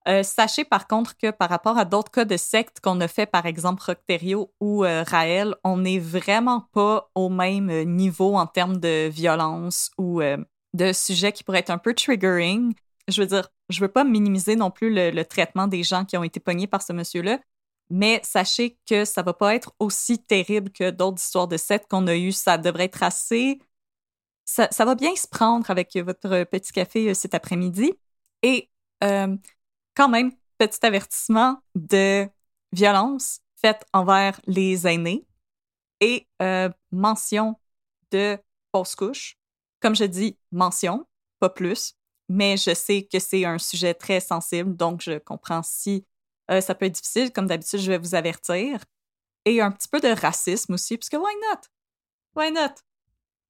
Euh, 0.07 0.23
sachez 0.23 0.63
par 0.63 0.87
contre 0.87 1.17
que 1.17 1.31
par 1.31 1.49
rapport 1.49 1.77
à 1.77 1.83
d'autres 1.83 2.11
cas 2.11 2.23
de 2.23 2.37
sectes 2.37 2.79
qu'on 2.79 3.01
a 3.01 3.09
fait, 3.09 3.25
par 3.25 3.45
exemple 3.45 3.83
Rocterio 3.85 4.53
ou 4.61 4.85
euh, 4.85 5.03
Raël, 5.05 5.53
on 5.65 5.77
n'est 5.77 5.99
vraiment 5.99 6.61
pas 6.71 7.09
au 7.13 7.27
même 7.27 7.69
euh, 7.69 7.83
niveau 7.83 8.35
en 8.35 8.47
termes 8.47 8.77
de 8.77 9.09
violence 9.09 9.91
ou 9.97 10.21
euh, 10.21 10.37
de 10.73 10.93
sujets 10.93 11.33
qui 11.33 11.43
pourraient 11.43 11.59
être 11.59 11.71
un 11.71 11.77
peu 11.77 11.93
triggering. 11.93 12.73
Je 13.09 13.21
veux 13.21 13.27
dire, 13.27 13.49
je 13.69 13.81
veux 13.81 13.89
pas 13.89 14.05
minimiser 14.05 14.55
non 14.55 14.71
plus 14.71 14.93
le, 14.93 15.11
le 15.11 15.25
traitement 15.25 15.67
des 15.67 15.83
gens 15.83 16.05
qui 16.05 16.15
ont 16.15 16.23
été 16.23 16.39
pognés 16.39 16.67
par 16.67 16.81
ce 16.81 16.93
monsieur-là, 16.93 17.39
mais 17.89 18.19
sachez 18.23 18.77
que 18.85 19.05
ça 19.05 19.21
va 19.23 19.33
pas 19.33 19.55
être 19.55 19.73
aussi 19.79 20.19
terrible 20.19 20.71
que 20.71 20.89
d'autres 20.89 21.21
histoires 21.21 21.47
de 21.47 21.57
sectes 21.57 21.89
qu'on 21.89 22.07
a 22.07 22.15
eues. 22.15 22.31
Ça 22.31 22.57
devrait 22.57 22.85
être 22.85 23.03
assez... 23.03 23.59
Ça, 24.45 24.67
ça 24.71 24.85
va 24.85 24.95
bien 24.95 25.15
se 25.15 25.27
prendre 25.27 25.69
avec 25.69 25.95
votre 25.97 26.43
petit 26.45 26.71
café 26.71 27.09
euh, 27.09 27.13
cet 27.13 27.33
après-midi. 27.33 27.93
Et 28.43 28.69
euh, 29.03 29.35
quand 29.95 30.09
même, 30.09 30.31
petit 30.57 30.85
avertissement 30.85 31.61
de 31.75 32.27
violence 32.71 33.41
faite 33.55 33.85
envers 33.93 34.39
les 34.47 34.87
aînés 34.87 35.25
et 35.99 36.27
euh, 36.41 36.69
mention 36.91 37.55
de 38.11 38.37
fausse 38.71 38.95
couche. 38.95 39.37
Comme 39.79 39.95
je 39.95 40.05
dis, 40.05 40.37
mention, 40.51 41.05
pas 41.39 41.49
plus, 41.49 41.95
mais 42.29 42.57
je 42.57 42.73
sais 42.73 43.03
que 43.03 43.19
c'est 43.19 43.45
un 43.45 43.57
sujet 43.57 43.93
très 43.93 44.19
sensible, 44.19 44.75
donc 44.75 45.01
je 45.01 45.17
comprends 45.19 45.63
si 45.63 46.05
euh, 46.51 46.61
ça 46.61 46.75
peut 46.75 46.85
être 46.85 46.93
difficile. 46.95 47.31
Comme 47.31 47.47
d'habitude, 47.47 47.79
je 47.79 47.91
vais 47.91 47.97
vous 47.97 48.15
avertir. 48.15 48.79
Et 49.45 49.61
un 49.61 49.71
petit 49.71 49.87
peu 49.87 49.99
de 49.99 50.09
racisme 50.09 50.73
aussi, 50.73 50.97
parce 50.97 51.09
que 51.09 51.17
why 51.17 51.33
not? 51.49 51.61
Why 52.35 52.51
not? 52.51 52.73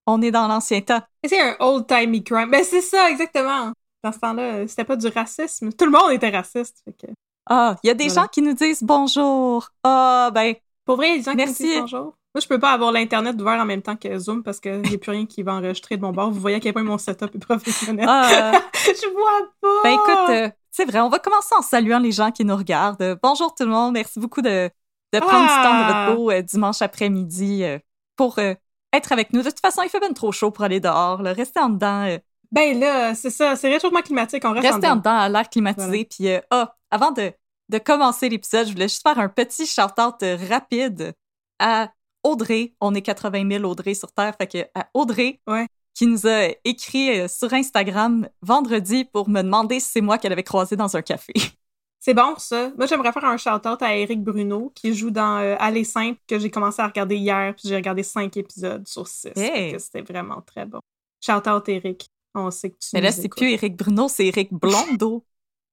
On 0.05 0.21
est 0.21 0.31
dans 0.31 0.47
l'ancien 0.47 0.81
temps. 0.81 1.01
C'est 1.27 1.41
un 1.41 1.55
old-timey 1.59 2.23
crime. 2.23 2.49
Ben, 2.51 2.63
c'est 2.63 2.81
ça, 2.81 3.09
exactement. 3.09 3.71
Dans 4.03 4.11
ce 4.11 4.19
temps-là, 4.19 4.67
c'était 4.67 4.85
pas 4.85 4.95
du 4.95 5.07
racisme. 5.07 5.71
Tout 5.73 5.85
le 5.85 5.91
monde 5.91 6.11
était 6.11 6.29
raciste. 6.29 6.81
Fait 6.85 6.93
que... 6.93 7.11
Ah, 7.49 7.75
il 7.83 7.87
y 7.87 7.89
a 7.89 7.93
des 7.93 8.07
Voilà. 8.07 8.21
gens 8.21 8.27
qui 8.27 8.41
nous 8.41 8.53
disent 8.53 8.83
bonjour. 8.83 9.69
Ah, 9.83 10.29
ben, 10.33 10.53
Pour 10.85 10.97
vrai, 10.97 11.09
il 11.09 11.11
y 11.11 11.13
a 11.15 11.17
des 11.17 11.23
gens 11.23 11.31
qui 11.31 11.37
Merci. 11.37 11.63
me 11.63 11.67
disent 11.69 11.79
bonjour. 11.81 12.03
Moi, 12.35 12.41
je 12.41 12.47
peux 12.47 12.59
pas 12.59 12.71
avoir 12.71 12.91
l'Internet 12.91 13.35
ouvert 13.41 13.59
en 13.59 13.65
même 13.65 13.81
temps 13.81 13.95
que 13.95 14.17
Zoom 14.19 14.43
parce 14.43 14.59
qu'il 14.59 14.81
n'y 14.81 14.93
a 14.95 14.97
plus 14.99 15.11
rien 15.11 15.25
qui 15.25 15.41
va 15.43 15.55
enregistrer 15.55 15.97
de 15.97 16.01
mon 16.03 16.11
bord. 16.11 16.29
Vous 16.29 16.39
voyez 16.39 16.57
à 16.57 16.59
quel 16.59 16.71
point 16.73 16.83
mon 16.83 16.97
setup 16.99 17.33
est 17.35 17.39
professionnel. 17.39 18.05
ah, 18.07 18.51
je 18.85 19.09
vois 19.11 19.49
pas! 19.59 19.83
Ben 19.83 19.93
écoute, 19.93 20.29
euh, 20.29 20.49
c'est 20.77 20.85
vrai, 20.85 20.99
on 20.99 21.09
va 21.09 21.17
commencer 21.17 21.55
en 21.57 21.63
saluant 21.63 21.97
les 21.97 22.11
gens 22.11 22.29
qui 22.31 22.45
nous 22.45 22.55
regardent. 22.55 23.17
Bonjour 23.23 23.55
tout 23.55 23.63
le 23.63 23.71
monde, 23.71 23.93
merci 23.93 24.19
beaucoup 24.19 24.43
de, 24.43 24.69
de 25.11 25.19
prendre 25.19 25.41
du 25.41 25.63
temps 25.63 25.73
de 25.73 25.83
Ah! 25.91 26.05
votre 26.05 26.15
beau 26.17 26.29
euh, 26.31 26.41
dimanche 26.43 26.83
après-midi 26.83 27.63
euh, 27.63 27.79
pour 28.15 28.37
euh, 28.37 28.53
être 28.93 29.11
avec 29.11 29.33
nous. 29.33 29.41
De 29.41 29.49
toute 29.49 29.59
façon, 29.59 29.81
il 29.81 29.89
fait 29.89 29.99
bien 29.99 30.13
trop 30.13 30.31
chaud 30.31 30.51
pour 30.51 30.63
aller 30.63 30.79
dehors. 30.79 31.23
là. 31.23 31.33
Restez 31.33 31.59
en 31.59 31.69
dedans, 31.69 32.03
euh, 32.05 32.19
Ben 32.51 32.79
là, 32.79 33.15
c'est 33.15 33.31
ça, 33.31 33.55
c'est 33.55 33.73
réchauffement 33.73 34.01
climatique, 34.03 34.43
on 34.45 34.51
reste 34.53 34.67
en 34.67 34.73
restez 34.73 34.87
en 34.87 34.95
dedans. 34.97 35.11
dedans 35.13 35.17
à 35.19 35.29
l'air 35.29 35.49
climatisé. 35.49 36.05
Puis, 36.05 36.29
euh, 36.29 36.39
ah, 36.51 36.75
avant 36.91 37.09
de, 37.11 37.31
de 37.69 37.77
commencer 37.79 38.29
l'épisode, 38.29 38.67
je 38.67 38.73
voulais 38.73 38.87
juste 38.87 39.01
faire 39.01 39.17
un 39.17 39.29
petit 39.29 39.65
shout-out 39.65 40.23
rapide 40.47 41.13
à 41.57 41.89
Audrey. 42.23 42.75
On 42.81 42.93
est 42.93 43.01
80 43.01 43.49
000 43.49 43.63
Audrey 43.63 43.95
sur 43.95 44.11
Terre, 44.11 44.35
fait 44.39 44.45
que 44.47 44.59
à 44.79 44.87
Audrey, 44.93 45.41
Ouais. 45.47 45.65
Qui 45.97 46.05
nous 46.05 46.27
a 46.27 46.49
écrit 46.63 47.21
euh, 47.21 47.27
sur 47.27 47.51
Instagram 47.55 48.29
vendredi 48.43 49.03
pour 49.03 49.27
me 49.29 49.41
demander 49.41 49.79
si 49.79 49.89
c'est 49.93 50.01
moi 50.01 50.19
qu'elle 50.19 50.31
avait 50.31 50.43
croisé 50.43 50.75
dans 50.75 50.95
un 50.95 51.01
café. 51.01 51.33
C'est 51.99 52.13
bon, 52.13 52.35
ça. 52.37 52.71
Moi, 52.77 52.85
j'aimerais 52.85 53.11
faire 53.11 53.25
un 53.25 53.35
shout-out 53.35 53.81
à 53.81 53.95
Eric 53.95 54.23
Bruno, 54.23 54.71
qui 54.75 54.93
joue 54.93 55.09
dans 55.09 55.39
euh, 55.39 55.55
Aller 55.59 55.83
Simple, 55.83 56.19
que 56.27 56.37
j'ai 56.37 56.51
commencé 56.51 56.81
à 56.81 56.87
regarder 56.87 57.17
hier, 57.17 57.53
puis 57.55 57.67
j'ai 57.67 57.75
regardé 57.75 58.03
cinq 58.03 58.37
épisodes 58.37 58.87
sur 58.87 59.07
six. 59.07 59.35
Hey. 59.35 59.77
C'était 59.79 60.03
vraiment 60.03 60.41
très 60.41 60.65
bon. 60.67 60.79
Shout-out, 61.19 61.67
Eric. 61.67 62.07
On 62.35 62.51
sait 62.51 62.69
que 62.69 62.77
tu 62.79 62.89
Mais 62.93 63.01
là, 63.01 63.11
c'est 63.11 63.27
plus 63.27 63.49
Éric 63.49 63.75
Bruno, 63.75 64.07
c'est 64.07 64.27
Éric 64.27 64.53
Blondeau. 64.53 65.25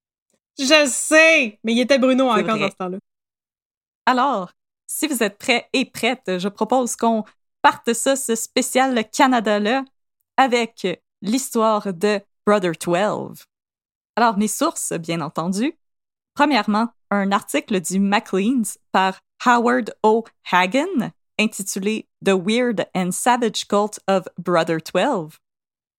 Je 0.58 0.86
sais! 0.88 1.60
Mais 1.62 1.74
il 1.74 1.80
était 1.80 1.98
Bruno 1.98 2.30
encore 2.30 2.58
dans 2.58 2.70
ce 2.70 2.76
temps-là. 2.76 2.98
Alors, 4.06 4.50
si 4.86 5.06
vous 5.06 5.22
êtes 5.22 5.36
prêts 5.36 5.68
et 5.74 5.84
prêtes, 5.84 6.38
je 6.38 6.48
propose 6.48 6.96
qu'on 6.96 7.24
parte 7.60 7.92
ça, 7.92 8.16
ce 8.16 8.34
spécial 8.34 9.08
Canada-là, 9.10 9.84
avec 10.36 10.86
l'histoire 11.22 11.92
de 11.92 12.20
Brother 12.46 12.72
12. 12.72 13.44
Alors, 14.16 14.38
mes 14.38 14.48
sources, 14.48 14.92
bien 14.92 15.20
entendu. 15.20 15.76
Premièrement, 16.34 16.88
un 17.10 17.32
article 17.32 17.80
du 17.80 18.00
Maclean's 18.00 18.78
par 18.92 19.20
Howard 19.44 19.94
O. 20.02 20.24
Hagen 20.50 21.12
intitulé 21.38 22.08
The 22.24 22.34
Weird 22.34 22.86
and 22.94 23.12
Savage 23.12 23.66
Cult 23.66 24.00
of 24.08 24.26
Brother 24.38 24.80
12. 24.80 25.38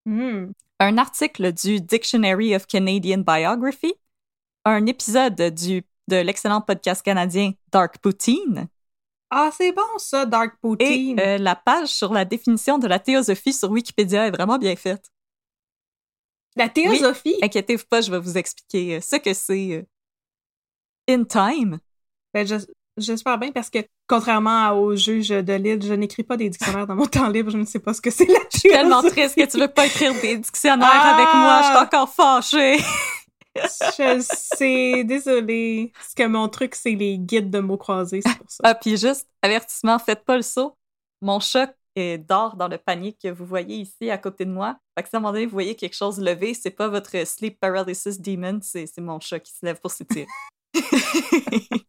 Hmm. 0.05 0.51
Un 0.79 0.97
article 0.97 1.51
du 1.53 1.79
Dictionary 1.79 2.53
of 2.53 2.67
Canadian 2.67 3.19
Biography. 3.19 3.93
Un 4.65 4.85
épisode 4.87 5.53
du, 5.53 5.83
de 6.07 6.17
l'excellent 6.17 6.61
podcast 6.61 7.01
canadien 7.01 7.53
Dark 7.71 7.99
Poutine. 7.99 8.67
Ah, 9.31 9.49
c'est 9.55 9.71
bon 9.71 9.81
ça, 9.97 10.25
Dark 10.25 10.53
Et 10.53 10.57
Poutine. 10.61 11.19
euh, 11.19 11.37
la 11.37 11.55
page 11.55 11.87
sur 11.89 12.13
la 12.13 12.25
définition 12.25 12.77
de 12.77 12.87
la 12.87 12.99
théosophie 12.99 13.53
sur 13.53 13.69
Wikipédia 13.71 14.27
est 14.27 14.31
vraiment 14.31 14.57
bien 14.57 14.75
faite. 14.75 15.09
La 16.55 16.69
théosophie? 16.69 17.35
Inquiétez-vous 17.41 17.83
pas, 17.89 18.01
je 18.01 18.11
vais 18.11 18.19
vous 18.19 18.37
expliquer 18.37 18.95
euh, 18.97 19.01
ce 19.01 19.17
que 19.17 19.33
c'est 19.33 19.71
euh, 19.73 21.13
in 21.13 21.23
time. 21.25 21.79
Ben, 22.33 22.47
je- 22.47 22.65
j'espère 22.97 23.37
bien 23.37 23.51
parce 23.51 23.69
que 23.69 23.79
contrairement 24.07 24.71
au 24.79 24.95
juge 24.95 25.29
de 25.29 25.53
l'île, 25.53 25.81
je 25.83 25.93
n'écris 25.93 26.23
pas 26.23 26.37
des 26.37 26.49
dictionnaires 26.49 26.87
dans 26.87 26.95
mon 26.95 27.07
temps 27.07 27.27
libre. 27.27 27.49
Je 27.51 27.57
ne 27.57 27.65
sais 27.65 27.79
pas 27.79 27.93
ce 27.93 28.01
que 28.01 28.11
c'est 28.11 28.25
la 28.27 28.39
Je 28.53 28.59
suis 28.59 28.69
tellement 28.69 29.01
triste 29.01 29.35
que 29.35 29.45
tu 29.45 29.59
veux 29.59 29.67
pas 29.67 29.85
écrire 29.87 30.13
des 30.21 30.37
dictionnaires 30.37 30.87
Ah! 30.89 31.15
avec 31.15 31.33
moi. 31.33 31.61
Je 31.61 31.67
suis 31.67 31.85
encore 31.85 32.09
fâchée. 32.13 32.77
Je 33.55 34.21
sais, 34.21 35.03
désolée. 35.03 35.91
Parce 35.93 36.13
que 36.13 36.27
mon 36.27 36.49
truc, 36.49 36.75
c'est 36.75 36.95
les 36.95 37.17
guides 37.17 37.49
de 37.49 37.59
mots 37.59 37.77
croisés, 37.77 38.21
c'est 38.21 38.37
pour 38.37 38.49
ça. 38.49 38.61
Ah, 38.63 38.75
puis 38.75 38.97
juste, 38.97 39.27
avertissement, 39.41 39.97
faites 39.99 40.25
pas 40.25 40.35
le 40.35 40.41
saut. 40.41 40.77
Mon 41.21 41.39
chat 41.39 41.73
est 41.95 42.17
dort 42.17 42.57
dans 42.57 42.67
le 42.67 42.77
panier 42.77 43.13
que 43.13 43.29
vous 43.29 43.45
voyez 43.45 43.77
ici 43.77 44.09
à 44.09 44.17
côté 44.17 44.45
de 44.45 44.51
moi. 44.51 44.77
Fait 44.97 45.03
que 45.03 45.09
si 45.09 45.15
à 45.15 45.19
un 45.19 45.21
moment 45.21 45.31
donné, 45.31 45.45
vous 45.45 45.53
voyez 45.53 45.75
quelque 45.75 45.95
chose 45.95 46.19
lever, 46.19 46.53
c'est 46.53 46.71
pas 46.71 46.89
votre 46.89 47.25
sleep 47.25 47.59
paralysis 47.59 48.19
demon, 48.19 48.59
c'est 48.61 48.85
c'est 48.85 49.01
mon 49.01 49.19
chat 49.19 49.39
qui 49.39 49.53
se 49.53 49.65
lève 49.65 49.79
pour 49.79 49.91
s'étirer. 49.91 50.27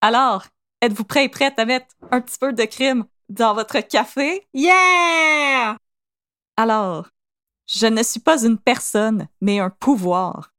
Alors, 0.00 0.44
êtes-vous 0.80 1.04
prêts 1.04 1.24
et 1.24 1.28
prêtes 1.28 1.58
à 1.58 1.64
mettre 1.64 1.96
un 2.12 2.20
petit 2.20 2.38
peu 2.38 2.52
de 2.52 2.64
crime 2.64 3.04
dans 3.28 3.54
votre 3.54 3.80
café? 3.80 4.46
Yeah! 4.54 5.76
Alors, 6.56 7.08
je 7.66 7.86
ne 7.86 8.02
suis 8.02 8.20
pas 8.20 8.44
une 8.44 8.58
personne, 8.58 9.28
mais 9.40 9.58
un 9.58 9.70
pouvoir. 9.70 10.52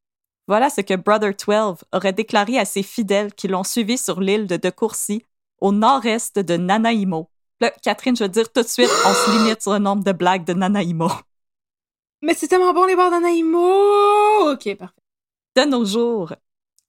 Voilà 0.50 0.72
ce 0.72 0.82
que 0.82 0.96
Brother 0.96 1.36
12 1.36 1.86
aurait 1.94 2.12
déclaré 2.12 2.58
à 2.58 2.66
ses 2.66 2.82
fidèles 2.82 3.36
qui 3.36 3.48
l'ont 3.48 3.64
suivi 3.64 4.00
sur 4.00 4.20
l'île 4.20 4.48
de 4.48 4.58
De 4.58 4.72
Courcy, 4.72 5.24
au 5.62 5.72
nord-est 5.72 6.40
de 6.40 6.58
Nanaimo. 6.58 7.30
Là, 7.62 7.70
Catherine, 7.84 8.16
je 8.16 8.24
veux 8.24 8.30
dire 8.30 8.52
tout 8.52 8.64
de 8.64 8.68
suite, 8.68 8.90
on 9.06 9.14
se 9.14 9.30
limite 9.30 9.62
sur 9.62 9.74
le 9.74 9.78
nombre 9.78 10.04
de 10.04 10.12
blagues 10.12 10.46
de 10.46 10.54
Nanaimo. 10.54 11.08
Mais 12.24 12.34
c'est 12.34 12.48
tellement 12.48 12.74
bon 12.74 12.86
les 12.86 12.96
bords 12.96 13.12
d'Anaïmo! 13.12 14.52
Ok, 14.54 14.76
parfait. 14.76 14.96
De 15.56 15.66
nos 15.66 15.86
jours, 15.86 16.34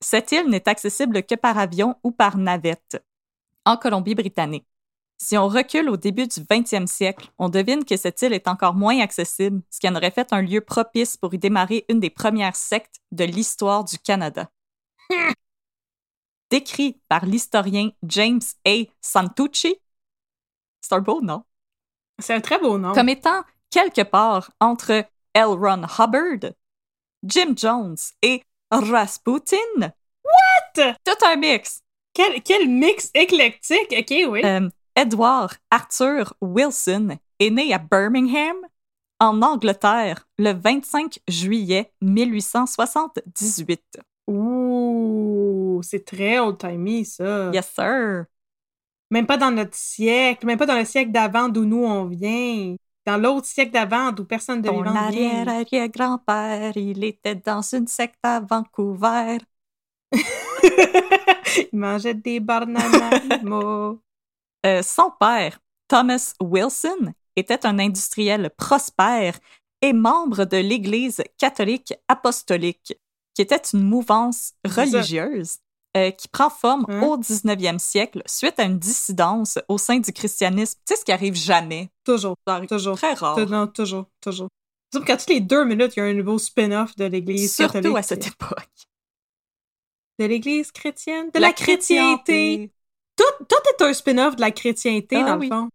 cette 0.00 0.33
île 0.33 0.49
n'est 0.49 0.67
accessible 0.67 1.23
que 1.23 1.35
par 1.35 1.59
avion 1.59 1.97
ou 2.02 2.12
par 2.12 2.38
navette 2.38 3.05
en 3.67 3.76
Colombie-Britannique. 3.76 4.70
Si 5.23 5.37
on 5.37 5.49
recule 5.49 5.91
au 5.91 5.99
début 5.99 6.27
du 6.27 6.41
20e 6.41 6.87
siècle, 6.87 7.31
on 7.39 7.50
devine 7.50 7.85
que 7.85 7.99
cette 7.99 8.23
île 8.23 8.33
est 8.33 8.49
encore 8.49 8.73
moins 8.73 9.00
accessible, 9.00 9.61
ce 9.69 9.79
qui 9.79 9.87
en 9.87 9.95
aurait 9.95 10.11
fait 10.11 10.33
un 10.33 10.41
lieu 10.41 10.62
propice 10.62 11.19
pour 11.19 11.35
y 11.35 11.39
démarrer 11.39 11.85
une 11.91 12.00
des 12.00 12.09
premières 12.09 12.57
sectes 12.57 13.00
de 13.12 13.25
l'histoire 13.25 13.85
du 13.85 13.99
Canada. 13.99 14.50
Décrit 16.50 17.03
par 17.11 17.27
l'historien 17.27 17.91
James 18.03 18.41
A. 18.67 18.85
Santucci, 19.03 19.77
c'est 20.81 20.95
un 20.95 21.00
beau 21.00 21.21
nom, 21.21 21.45
C'est 22.19 22.33
un 22.33 22.41
très 22.41 22.59
beau 22.59 22.79
nom. 22.79 22.93
comme 22.93 23.11
étant 23.11 23.43
quelque 23.69 24.03
part 24.03 24.50
entre 24.59 25.05
L. 25.35 25.45
Ron 25.45 25.83
Hubbard, 25.99 26.53
Jim 27.25 27.53
Jones 27.55 27.99
et 28.23 28.43
Rasputin. 28.71 29.57
What? 30.25 30.95
Tout 31.05 31.27
un 31.27 31.37
mix. 31.37 31.83
Quel, 32.15 32.43
quel 32.43 32.69
mix 32.69 33.11
éclectique! 33.15 33.95
Ok, 33.97 34.15
oui. 34.31 34.41
Euh, 34.45 34.69
Edward 34.97 35.53
Arthur 35.71 36.35
Wilson 36.41 37.19
est 37.39 37.51
né 37.51 37.73
à 37.73 37.79
Birmingham, 37.79 38.57
en 39.19 39.43
Angleterre, 39.43 40.27
le 40.39 40.53
25 40.53 41.19
juillet 41.29 41.93
1878. 42.01 44.01
Ouh, 44.27 45.81
c'est 45.83 46.05
très 46.05 46.39
old-timey, 46.39 47.05
ça. 47.05 47.51
Yes, 47.53 47.71
sir. 47.75 48.25
Même 49.11 49.27
pas 49.27 49.37
dans 49.37 49.51
notre 49.51 49.75
siècle, 49.75 50.47
même 50.47 50.59
pas 50.59 50.67
dans 50.67 50.79
le 50.79 50.85
siècle 50.85 51.11
d'avant 51.11 51.49
d'où 51.49 51.65
nous 51.65 51.85
on 51.85 52.07
vient. 52.07 52.77
Dans 53.07 53.17
l'autre 53.17 53.47
siècle 53.47 53.73
d'avant 53.73 54.13
d'où 54.13 54.25
personne 54.25 54.63
de 54.63 54.69
Ton 54.69 54.85
arrière-arrière-grand-père, 54.85 56.77
il 56.77 57.03
était 57.05 57.35
dans 57.35 57.63
une 57.63 57.89
secte 57.89 58.19
à 58.23 58.41
Vancouver. 58.41 59.39
Il 61.73 61.79
mangeait 61.79 62.15
des 62.15 62.41
bananes. 62.41 63.43
Euh, 64.67 64.83
son 64.83 65.11
père, 65.19 65.59
Thomas 65.88 66.35
Wilson, 66.40 67.12
était 67.37 67.64
un 67.67 67.79
industriel 67.79 68.50
prospère 68.57 69.38
et 69.83 69.93
membre 69.93 70.45
de 70.45 70.59
l'Église 70.59 71.23
catholique 71.38 71.95
apostolique, 72.09 72.95
qui 73.35 73.43
était 73.43 73.57
une 73.73 73.83
mouvance 73.85 74.52
religieuse 74.67 75.57
euh, 75.97 76.11
qui 76.11 76.29
prend 76.29 76.50
forme 76.50 76.85
Hein? 76.88 77.00
au 77.02 77.17
19e 77.17 77.79
siècle 77.79 78.23
suite 78.26 78.61
à 78.61 78.64
une 78.64 78.79
dissidence 78.79 79.59
au 79.69 79.79
sein 79.79 79.99
du 79.99 80.12
christianisme. 80.12 80.79
Tu 80.87 80.95
sais 80.95 81.00
ce 81.00 81.05
qui 81.05 81.12
arrive 81.12 81.35
jamais. 81.35 81.88
toujours, 82.05 82.37
Ça 82.47 82.57
arrive 82.57 82.69
toujours. 82.69 82.97
Très 82.97 83.14
rare. 83.14 83.38
Non, 83.49 83.67
toujours, 83.67 84.05
toujours. 84.21 84.49
Sauf 84.93 85.05
qu'à 85.05 85.17
toutes 85.17 85.31
les 85.31 85.40
deux 85.40 85.64
minutes, 85.64 85.95
il 85.97 86.00
y 86.00 86.02
a 86.02 86.07
un 86.07 86.12
nouveau 86.14 86.37
spin-off 86.38 86.95
de 86.97 87.05
l'Église 87.07 87.55
Surtout 87.55 87.75
catholique. 87.75 87.97
à 87.97 88.02
cette 88.02 88.26
époque. 88.26 88.69
De 90.19 90.26
l'Église 90.26 90.71
chrétienne? 90.73 91.31
De 91.33 91.38
la, 91.40 91.52
chrétienté! 91.52 92.71
Tout, 93.21 93.45
tout 93.49 93.57
est 93.69 93.83
un 93.85 93.93
spin-off 93.93 94.37
de 94.37 94.41
la 94.41 94.50
chrétienté, 94.50 95.17
Ah 95.17 95.25
dans 95.33 95.39
oui. 95.39 95.49
le 95.50 95.55
fond. 95.57 95.69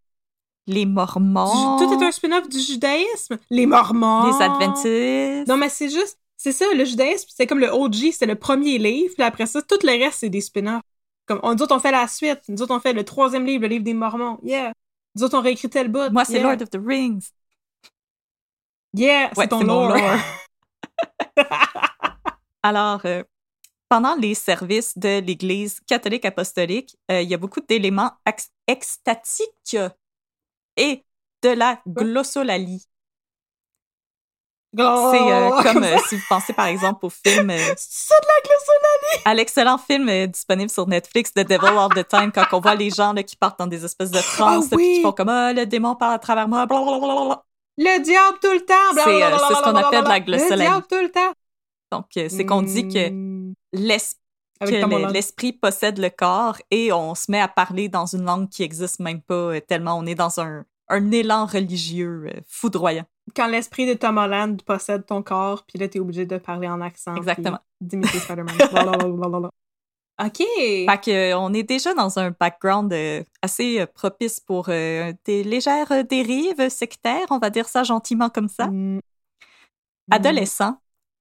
Les 0.68 0.86
Du- 0.86 0.92
Mormons. 0.92 1.78
tout 1.78 1.94
est 1.94 2.04
un 2.06 2.12
spin-off 2.12 2.50
du 2.50 2.60
judaïsme. 2.60 3.38
Les 3.52 3.68
Mormons. 3.68 4.32
Les 4.32 4.42
Adventistes. 4.44 5.48
Non, 5.48 5.58
mais 5.58 5.70
c'est 5.70 5.90
juste... 5.90 6.18
C'est 6.38 6.52
ça, 6.52 6.66
le 6.74 6.84
judaïsme, 6.86 7.30
c'est 7.34 7.48
comme 7.48 7.60
le 7.60 7.70
OG, 7.70 8.12
c'est 8.12 8.26
le 8.26 8.36
premier 8.36 8.78
livre, 8.78 9.14
puis 9.14 9.24
après 9.24 9.46
ça, 9.46 9.62
tout 9.62 9.78
le 9.84 10.04
reste, 10.04 10.20
c'est 10.20 10.30
des 10.30 10.42
spin-offs. 10.42 10.82
Comme, 11.28 11.40
on, 11.44 11.54
nous 11.56 11.62
autres, 11.64 11.76
on 11.76 11.80
fait 11.80 11.92
la 11.92 12.08
suite. 12.08 12.42
Nous 12.50 12.62
autres, 12.62 12.76
on 12.76 12.80
fait 12.80 12.94
le 12.94 13.04
troisième 13.06 13.46
livre, 13.46 13.62
le 13.64 13.68
livre 13.70 13.84
des 13.84 13.94
Mormons. 13.94 14.38
Yeah! 14.44 14.74
Nous 15.16 15.24
autres, 15.24 15.38
on 15.38 15.42
réécrit 15.42 15.70
tel 15.70 15.88
bout. 15.88 16.12
Moi, 16.12 16.26
c'est 16.26 16.34
yeah. 16.34 16.44
Lord 16.44 16.62
of 16.62 16.70
the 16.70 16.80
Rings. 16.84 17.30
Yeah! 18.94 19.28
Ouais, 19.28 19.44
c'est 19.44 19.48
ton 19.48 19.62
lore. 19.64 19.96
Alors, 22.64 23.02
euh, 23.06 23.24
pendant 23.90 24.16
les 24.16 24.34
services 24.34 24.98
de 24.98 25.20
l'Église 25.20 25.80
catholique 25.88 26.26
apostolique, 26.26 26.98
euh, 27.12 27.22
il 27.22 27.30
y 27.30 27.34
a 27.34 27.38
beaucoup 27.38 27.62
d'éléments 27.62 28.12
ex- 28.26 28.50
extatiques 28.68 29.78
et 30.78 31.04
de 31.44 31.50
la 31.50 31.80
glossolalie. 31.88 32.86
C'est 34.78 34.84
euh, 34.84 35.62
comme 35.64 35.84
euh, 35.84 35.98
si 36.10 36.18
vous 36.18 36.24
pensez 36.28 36.52
par 36.52 36.66
exemple 36.66 37.06
au 37.06 37.10
film, 37.10 37.50
C'est 37.78 38.16
de 38.22 38.28
la 38.28 38.42
glossolalie! 38.44 39.22
à 39.24 39.34
l'excellent 39.34 39.78
film 39.78 40.28
disponible 40.28 40.70
sur 40.70 40.86
Netflix, 40.88 41.32
The 41.32 41.48
Devil 41.48 41.78
All 41.78 41.90
the 41.96 42.06
Time, 42.06 42.32
quand 42.34 42.46
on 42.52 42.60
voit 42.60 42.76
les 42.76 42.90
gens 42.90 43.14
là, 43.14 43.24
qui 43.24 43.38
partent 43.38 43.58
dans 43.60 43.68
des 43.68 43.86
espèces 43.86 44.12
de 44.12 44.20
Ah 44.40 44.60
puis 44.60 44.68
qui 44.70 44.76
oui! 44.76 45.02
font 45.02 45.14
comme 45.14 45.30
ah, 45.30 45.54
le 45.54 45.66
démon 45.66 45.96
parle 45.96 46.16
à 46.16 46.20
travers 46.20 46.48
moi, 46.50 46.66
blablabla. 46.66 47.42
Le 47.78 48.00
diable 48.04 48.38
tout 48.42 48.52
le 48.52 48.66
temps! 48.66 48.74
C'est, 48.96 49.02
ce 49.02 49.64
qu'on 49.64 49.76
appelle 49.78 50.04
de 50.04 50.10
la 50.10 50.20
Le 50.20 50.26
glossolalie. 50.26 50.62
diable 50.64 50.86
tout 50.90 51.02
le 51.02 51.12
temps! 51.12 51.34
Donc, 51.92 52.06
c'est 52.14 52.46
qu'on 52.46 52.62
dit 52.62 52.88
que 52.90 53.10
Mm. 53.12 53.54
L'esprit 53.76 55.52
le- 55.52 55.60
possède 55.60 56.00
le 56.00 56.10
corps 56.10 56.58
et 56.72 56.92
on 56.92 57.16
se 57.16 57.30
met 57.32 57.42
à 57.42 57.48
parler 57.48 57.90
dans 57.90 58.06
une 58.06 58.24
langue 58.26 58.50
qui 58.50 58.64
existe 58.64 59.00
même 59.00 59.22
pas 59.22 59.34
euh, 59.36 59.60
tellement 59.60 59.98
on 59.98 60.06
est 60.06 60.16
dans 60.16 60.40
un, 60.40 60.66
un 60.90 61.12
élan 61.12 61.46
religieux 61.46 62.28
euh, 62.28 62.40
foudroyant. 62.48 63.06
Quand 63.36 63.48
l'esprit 63.48 63.88
de 63.88 63.94
Tom 63.94 64.18
Holland 64.18 64.62
possède 64.62 65.06
ton 65.06 65.24
corps, 65.24 65.64
puis 65.66 65.80
là, 65.80 65.88
t'es 65.88 66.00
obligé 66.00 66.26
de 66.26 66.38
parler 66.38 66.68
en 66.68 66.80
accent. 66.80 67.16
Exactement. 67.16 67.60
D'imiter 67.82 68.20
Spider-Man. 68.20 68.56
OK! 70.24 70.38
Fait 70.38 71.02
que, 71.04 71.32
euh, 71.32 71.38
on 71.38 71.52
est 71.54 71.64
déjà 71.64 71.94
dans 71.94 72.20
un 72.20 72.32
background 72.32 72.96
assez 73.42 73.86
propice 73.96 74.40
pour 74.40 74.68
des 74.68 75.16
légères 75.26 76.06
dérives 76.06 76.70
sectaires, 76.70 77.26
on 77.32 77.40
va 77.40 77.50
dire 77.50 77.68
ça 77.68 77.84
gentiment 77.84 78.30
comme 78.30 78.48
ça. 78.48 78.68
Mm. 78.68 79.02
Adolescent, 80.12 80.78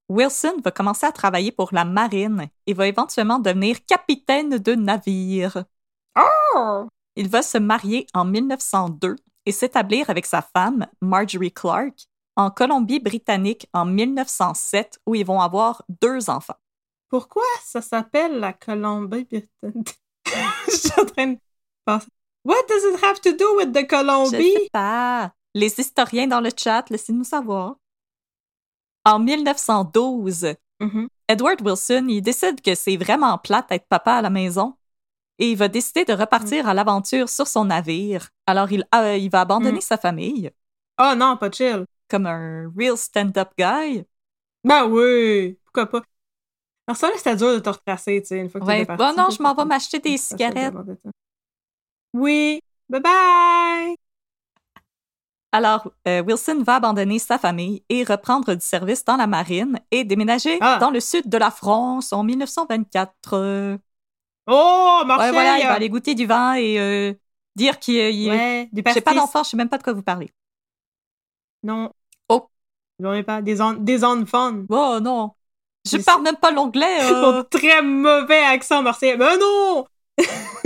Wilson 0.08 0.56
va 0.62 0.70
commencer 0.70 1.06
à 1.06 1.12
travailler 1.12 1.50
pour 1.52 1.70
la 1.72 1.84
marine 1.84 2.48
et 2.66 2.74
va 2.74 2.86
éventuellement 2.86 3.38
devenir 3.38 3.84
capitaine 3.86 4.58
de 4.58 4.74
navire. 4.74 5.64
Oh! 6.18 6.88
Il 7.16 7.28
va 7.28 7.42
se 7.42 7.58
marier 7.58 8.06
en 8.12 8.24
1902 8.24 9.16
et 9.46 9.52
s'établir 9.52 10.10
avec 10.10 10.26
sa 10.26 10.42
femme, 10.42 10.86
Marjorie 11.00 11.52
Clark, 11.52 11.94
en 12.36 12.50
Colombie-Britannique 12.50 13.68
en 13.72 13.84
1907, 13.84 14.98
où 15.06 15.14
ils 15.14 15.24
vont 15.24 15.40
avoir 15.40 15.82
deux 16.02 16.28
enfants. 16.28 16.56
Pourquoi 17.08 17.44
ça 17.64 17.80
s'appelle 17.80 18.40
la 18.40 18.52
Colombie-Britannique? 18.52 20.00
Je 20.66 20.76
suis 20.76 21.00
en 21.00 21.04
train 21.06 21.26
de 21.28 21.38
penser. 21.84 22.08
What 22.44 22.66
does 22.68 22.82
it 22.92 23.02
have 23.04 23.20
to 23.20 23.32
do 23.32 23.56
with 23.56 23.72
the 23.72 23.80
Je 23.80 23.86
Colombie? 23.86 24.52
sais 24.52 24.68
pas. 24.72 25.32
Les 25.54 25.72
historiens 25.80 26.26
dans 26.26 26.40
le 26.40 26.50
chat, 26.56 26.84
laissez-nous 26.90 27.24
savoir. 27.24 27.76
En 29.04 29.18
1912, 29.18 30.54
Mhm. 30.80 31.08
Edward 31.28 31.60
Wilson, 31.62 32.06
il 32.08 32.20
décide 32.22 32.60
que 32.60 32.74
c'est 32.74 32.96
vraiment 32.96 33.38
plate 33.38 33.68
d'être 33.70 33.86
papa 33.88 34.14
à 34.14 34.22
la 34.22 34.30
maison 34.30 34.74
et 35.38 35.50
il 35.50 35.56
va 35.56 35.68
décider 35.68 36.04
de 36.04 36.12
repartir 36.12 36.68
à 36.68 36.74
l'aventure 36.74 37.28
sur 37.28 37.46
son 37.46 37.64
navire. 37.66 38.28
Alors, 38.46 38.70
il, 38.72 38.86
euh, 38.94 39.16
il 39.16 39.30
va 39.30 39.40
abandonner 39.42 39.78
Mm. 39.78 39.82
sa 39.82 39.96
famille 39.98 40.50
Oh 41.00 41.12
non, 41.16 41.36
pas 41.36 41.50
chill. 41.50 41.84
comme 42.08 42.26
un 42.26 42.70
real 42.76 42.96
stand-up 42.96 43.50
guy. 43.58 44.04
Ben 44.62 44.86
oui, 44.86 45.58
pourquoi 45.64 45.86
pas. 45.86 46.02
Alors 46.86 46.96
ça, 46.96 47.08
là, 47.08 47.14
c'était 47.16 47.36
dur 47.36 47.54
de 47.54 47.58
te 47.60 47.70
retracer, 47.70 48.20
tu 48.20 48.28
sais, 48.28 48.38
une 48.38 48.50
fois 48.50 48.60
que 48.60 48.66
Ouais, 48.66 48.84
bon, 48.84 49.14
non, 49.16 49.30
je 49.30 49.42
m'en 49.42 49.54
vais 49.54 49.64
m'acheter 49.64 49.98
des 50.00 50.18
cigarettes. 50.18 50.74
temps. 50.74 50.84
Oui, 52.12 52.60
bye 52.88 53.00
bye! 53.00 53.96
Alors, 55.54 55.88
euh, 56.08 56.20
Wilson 56.24 56.62
va 56.66 56.74
abandonner 56.76 57.20
sa 57.20 57.38
famille 57.38 57.84
et 57.88 58.02
reprendre 58.02 58.54
du 58.54 58.64
service 58.64 59.04
dans 59.04 59.16
la 59.16 59.28
marine 59.28 59.78
et 59.92 60.02
déménager 60.02 60.58
Ah. 60.60 60.78
dans 60.80 60.90
le 60.90 60.98
sud 60.98 61.28
de 61.28 61.38
la 61.38 61.52
France 61.52 62.12
en 62.12 62.24
1924. 62.24 63.34
Euh, 63.34 63.78
Oh, 64.48 64.98
ouais, 65.02 65.06
Marseille! 65.06 65.32
voilà, 65.32 65.58
il 65.58 65.62
va 65.64 65.74
aller 65.74 65.88
goûter 65.88 66.14
du 66.16 66.26
vin 66.26 66.54
et 66.54 66.78
euh, 66.80 67.14
dire 67.54 67.78
qu'il 67.78 67.94
il- 67.94 68.28
Ouais, 68.30 68.68
des 68.72 68.82
J'ai 68.92 69.00
pas 69.00 69.14
d'enfant, 69.14 69.44
je 69.44 69.50
sais 69.50 69.56
même 69.56 69.68
pas 69.68 69.78
de 69.78 69.84
quoi 69.84 69.92
vous 69.92 70.02
parlez. 70.02 70.30
Non. 71.62 71.92
Oh. 72.28 72.48
J'en 72.98 73.12
ai 73.12 73.22
pas. 73.22 73.40
Des 73.40 73.60
on, 73.62 73.74
des 73.74 73.98
fun. 74.26 74.64
Oh 74.68 74.98
non, 75.00 75.30
je 75.88 75.96
Mais 75.96 76.02
parle 76.02 76.22
même 76.22 76.36
pas 76.36 76.50
l'anglais. 76.50 76.98
euh. 77.10 77.20
Mon 77.32 77.44
très 77.50 77.80
mauvais 77.80 78.42
accent 78.44 78.82
marseillais. 78.82 79.16
Ben 79.16 79.38
non! 79.38 79.86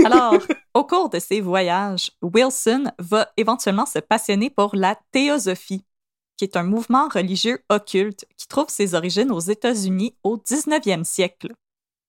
Alors, 0.05 0.35
au 0.75 0.85
cours 0.85 1.09
de 1.09 1.19
ses 1.19 1.41
voyages, 1.41 2.13
Wilson 2.23 2.85
va 2.99 3.29
éventuellement 3.37 3.87
se 3.87 3.99
passionner 3.99 4.51
pour 4.51 4.75
la 4.75 4.97
théosophie, 5.13 5.85
qui 6.37 6.45
est 6.45 6.57
un 6.57 6.63
mouvement 6.63 7.09
religieux 7.09 7.63
occulte 7.69 8.27
qui 8.37 8.47
trouve 8.47 8.69
ses 8.69 8.95
origines 8.95 9.33
aux 9.33 9.41
États-Unis 9.41 10.15
au 10.23 10.37
19e 10.37 11.05
siècle. 11.05 11.53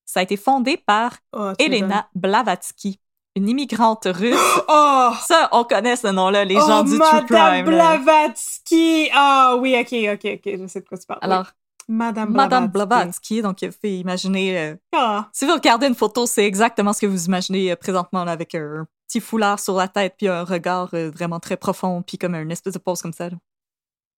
Ça 0.05 0.21
a 0.21 0.23
été 0.23 0.37
fondé 0.37 0.77
par 0.77 1.17
Oh, 1.33 1.51
Elena 1.59 2.09
Blavatsky, 2.15 2.99
une 3.35 3.49
immigrante 3.49 4.07
russe. 4.07 4.35
Oh! 4.67 5.11
Ça, 5.27 5.49
on 5.51 5.63
connaît 5.63 5.95
ce 5.95 6.07
nom-là, 6.07 6.45
les 6.45 6.57
oh, 6.57 6.67
gens 6.67 6.83
du 6.83 6.97
true 6.97 7.25
crime. 7.25 7.65
Blavatsky! 7.65 9.09
Ah 9.13 9.55
oui, 9.59 9.75
ok, 9.79 10.13
ok, 10.13 10.31
ok, 10.35 10.59
je 10.61 10.67
sais 10.67 10.81
de 10.81 10.87
quoi 10.87 10.97
tu 10.97 11.07
parles. 11.07 11.19
Alors, 11.21 11.51
Madame 11.89 12.31
Madame 12.31 12.67
Blavatsky. 12.67 13.41
Donc 13.41 13.61
il 13.61 13.71
fait 13.71 13.97
imaginer 13.97 14.57
euh, 14.57 14.75
Ah, 14.95 15.27
Si 15.33 15.45
vous 15.45 15.53
regardez 15.53 15.87
une 15.87 15.95
photo, 15.95 16.25
c'est 16.25 16.45
exactement 16.45 16.93
ce 16.93 17.01
que 17.01 17.07
vous 17.07 17.25
imaginez 17.25 17.71
euh, 17.71 17.75
présentement 17.75 18.23
là, 18.23 18.31
avec 18.31 18.55
un 18.55 18.87
petit 19.07 19.19
foulard 19.19 19.59
sur 19.59 19.75
la 19.75 19.87
tête 19.87 20.13
puis 20.17 20.27
un 20.27 20.43
regard 20.43 20.89
euh, 20.93 21.09
vraiment 21.09 21.39
très 21.39 21.57
profond 21.57 22.01
puis 22.03 22.17
comme 22.17 22.35
une 22.35 22.51
espèce 22.51 22.73
de 22.73 22.79
pose 22.79 23.01
comme 23.01 23.13
ça. 23.13 23.29
là. 23.29 23.35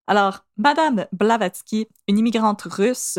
Alors, 0.08 0.40
Madame 0.58 1.06
Blavatsky, 1.14 1.88
une 2.08 2.18
immigrante 2.18 2.64
russe, 2.64 3.18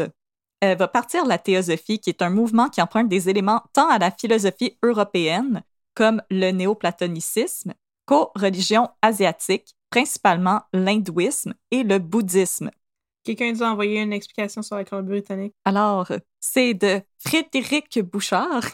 euh, 0.62 0.74
va 0.74 0.88
partir 0.88 1.24
la 1.24 1.38
théosophie, 1.38 1.98
qui 1.98 2.10
est 2.10 2.22
un 2.22 2.30
mouvement 2.30 2.68
qui 2.68 2.82
emprunte 2.82 3.08
des 3.08 3.28
éléments 3.30 3.62
tant 3.72 3.88
à 3.88 3.98
la 3.98 4.10
philosophie 4.10 4.76
européenne 4.82 5.62
comme 5.94 6.22
le 6.30 6.50
néoplatonicisme 6.50 7.72
qu'aux 8.06 8.30
religions 8.34 8.90
asiatiques, 9.00 9.74
principalement 9.90 10.62
l'hindouisme 10.72 11.54
et 11.70 11.82
le 11.82 11.98
bouddhisme. 11.98 12.70
Quelqu'un 13.24 13.52
nous 13.52 13.62
a 13.62 13.66
envoyé 13.70 14.00
une 14.00 14.12
explication 14.12 14.62
sur 14.62 14.76
la 14.76 14.84
Colombie-Britannique. 14.84 15.54
Alors, 15.64 16.08
c'est 16.40 16.74
de 16.74 17.00
Frédéric 17.18 18.00
Bouchard. 18.00 18.64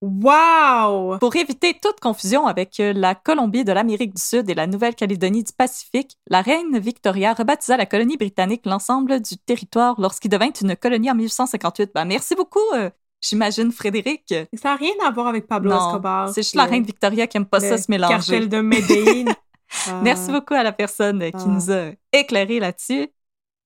Wow! 0.00 1.18
Pour 1.18 1.34
éviter 1.34 1.74
toute 1.82 1.98
confusion 1.98 2.46
avec 2.46 2.78
euh, 2.78 2.92
la 2.94 3.16
Colombie 3.16 3.64
de 3.64 3.72
l'Amérique 3.72 4.14
du 4.14 4.22
Sud 4.22 4.48
et 4.48 4.54
la 4.54 4.68
Nouvelle-Calédonie 4.68 5.42
du 5.42 5.52
Pacifique, 5.52 6.16
la 6.28 6.40
reine 6.40 6.78
Victoria 6.78 7.34
rebaptisa 7.34 7.76
la 7.76 7.86
colonie 7.86 8.16
britannique 8.16 8.62
l'ensemble 8.64 9.20
du 9.20 9.36
territoire 9.38 10.00
lorsqu'il 10.00 10.30
devint 10.30 10.50
une 10.62 10.76
colonie 10.76 11.10
en 11.10 11.16
1858. 11.16 11.90
Ben, 11.94 12.04
merci 12.04 12.36
beaucoup, 12.36 12.60
euh, 12.74 12.90
j'imagine, 13.20 13.72
Frédéric. 13.72 14.32
Ça 14.54 14.68
n'a 14.70 14.76
rien 14.76 14.94
à 15.04 15.10
voir 15.10 15.26
avec 15.26 15.48
Pablo 15.48 15.70
Non, 15.70 15.88
Escobar. 15.88 16.28
c'est 16.28 16.42
juste 16.42 16.54
la 16.54 16.64
reine 16.66 16.84
Victoria 16.84 17.26
qui 17.26 17.36
aime 17.36 17.46
pas 17.46 17.58
ça 17.58 17.76
se 17.76 17.90
mélanger. 17.90 18.14
Cartel 18.14 18.48
de. 18.48 19.24
Ah. 19.86 20.00
Merci 20.02 20.32
beaucoup 20.32 20.54
à 20.54 20.62
la 20.62 20.72
personne 20.72 21.20
qui 21.30 21.30
Ah. 21.34 21.46
nous 21.46 21.70
a 21.70 21.90
éclairé 22.10 22.58
là-dessus. 22.58 23.08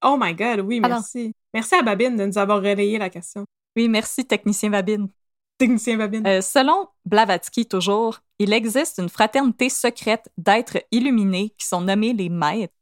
Oh 0.05 0.17
my 0.21 0.35
God, 0.35 0.61
oui, 0.61 0.81
Alors- 0.83 0.99
merci. 0.99 1.35
Merci 1.55 1.75
à 1.75 1.83
Babine 1.83 2.17
de 2.17 2.25
nous 2.27 2.39
avoir 2.39 2.59
relayé 2.59 2.99
la 2.99 3.11
question. 3.11 3.45
Oui, 3.77 3.89
merci, 3.89 4.25
technicien 4.25 4.71
Babine. 4.71 5.09
Technicien 5.59 5.97
Babine. 5.97 6.27
Euh, 6.27 6.41
selon 6.41 6.89
Blavatsky, 7.05 7.67
toujours, 7.67 8.19
il 8.39 8.53
existe 8.53 8.99
une 8.99 9.09
fraternité 9.09 9.69
secrète 9.69 10.31
d'êtres 10.39 10.79
illuminés 10.91 11.51
qui 11.59 11.67
sont 11.67 11.83
nommés 11.83 12.13
les 12.15 12.29
maîtres 12.29 12.75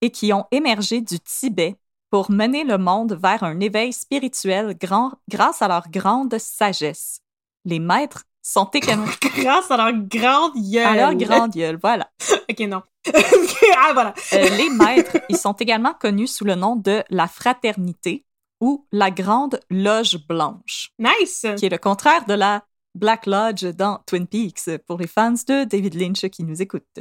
et 0.00 0.10
qui 0.10 0.32
ont 0.32 0.46
émergé 0.50 1.00
du 1.00 1.20
Tibet 1.20 1.76
pour 2.10 2.30
mener 2.30 2.64
le 2.64 2.78
monde 2.78 3.18
vers 3.20 3.42
un 3.42 3.60
éveil 3.60 3.92
spirituel 3.92 4.76
grand, 4.78 5.12
grâce 5.28 5.62
à 5.62 5.68
leur 5.68 5.88
grande 5.90 6.36
sagesse. 6.38 7.20
Les 7.64 7.78
maîtres 7.78 8.24
sont 8.42 8.66
également 8.72 9.06
Grâce 9.36 9.70
à 9.70 9.76
leur 9.76 9.92
grande 9.92 10.52
gueule. 10.56 10.86
à 10.86 10.94
leur 10.96 11.14
grande 11.14 11.52
gueule, 11.52 11.78
voilà. 11.80 12.10
Ok, 12.50 12.60
non. 12.60 12.82
Ah, 13.06 13.90
voilà. 13.92 14.14
Euh, 14.32 14.48
les 14.56 14.70
maîtres, 14.70 15.18
ils 15.28 15.36
sont 15.36 15.52
également 15.52 15.92
connus 15.94 16.28
sous 16.28 16.44
le 16.44 16.54
nom 16.54 16.76
de 16.76 17.02
la 17.10 17.26
fraternité 17.28 18.24
ou 18.60 18.86
la 18.92 19.10
grande 19.10 19.60
loge 19.70 20.18
blanche. 20.26 20.90
Nice. 20.98 21.46
qui 21.58 21.66
est 21.66 21.70
le 21.70 21.78
contraire 21.78 22.24
de 22.26 22.34
la 22.34 22.62
Black 22.94 23.26
Lodge 23.26 23.64
dans 23.64 24.00
Twin 24.06 24.26
Peaks 24.26 24.78
pour 24.86 24.98
les 24.98 25.06
fans 25.06 25.32
de 25.32 25.64
David 25.64 25.94
Lynch 25.94 26.28
qui 26.28 26.44
nous 26.44 26.62
écoutent. 26.62 27.00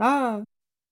Ah. 0.00 0.40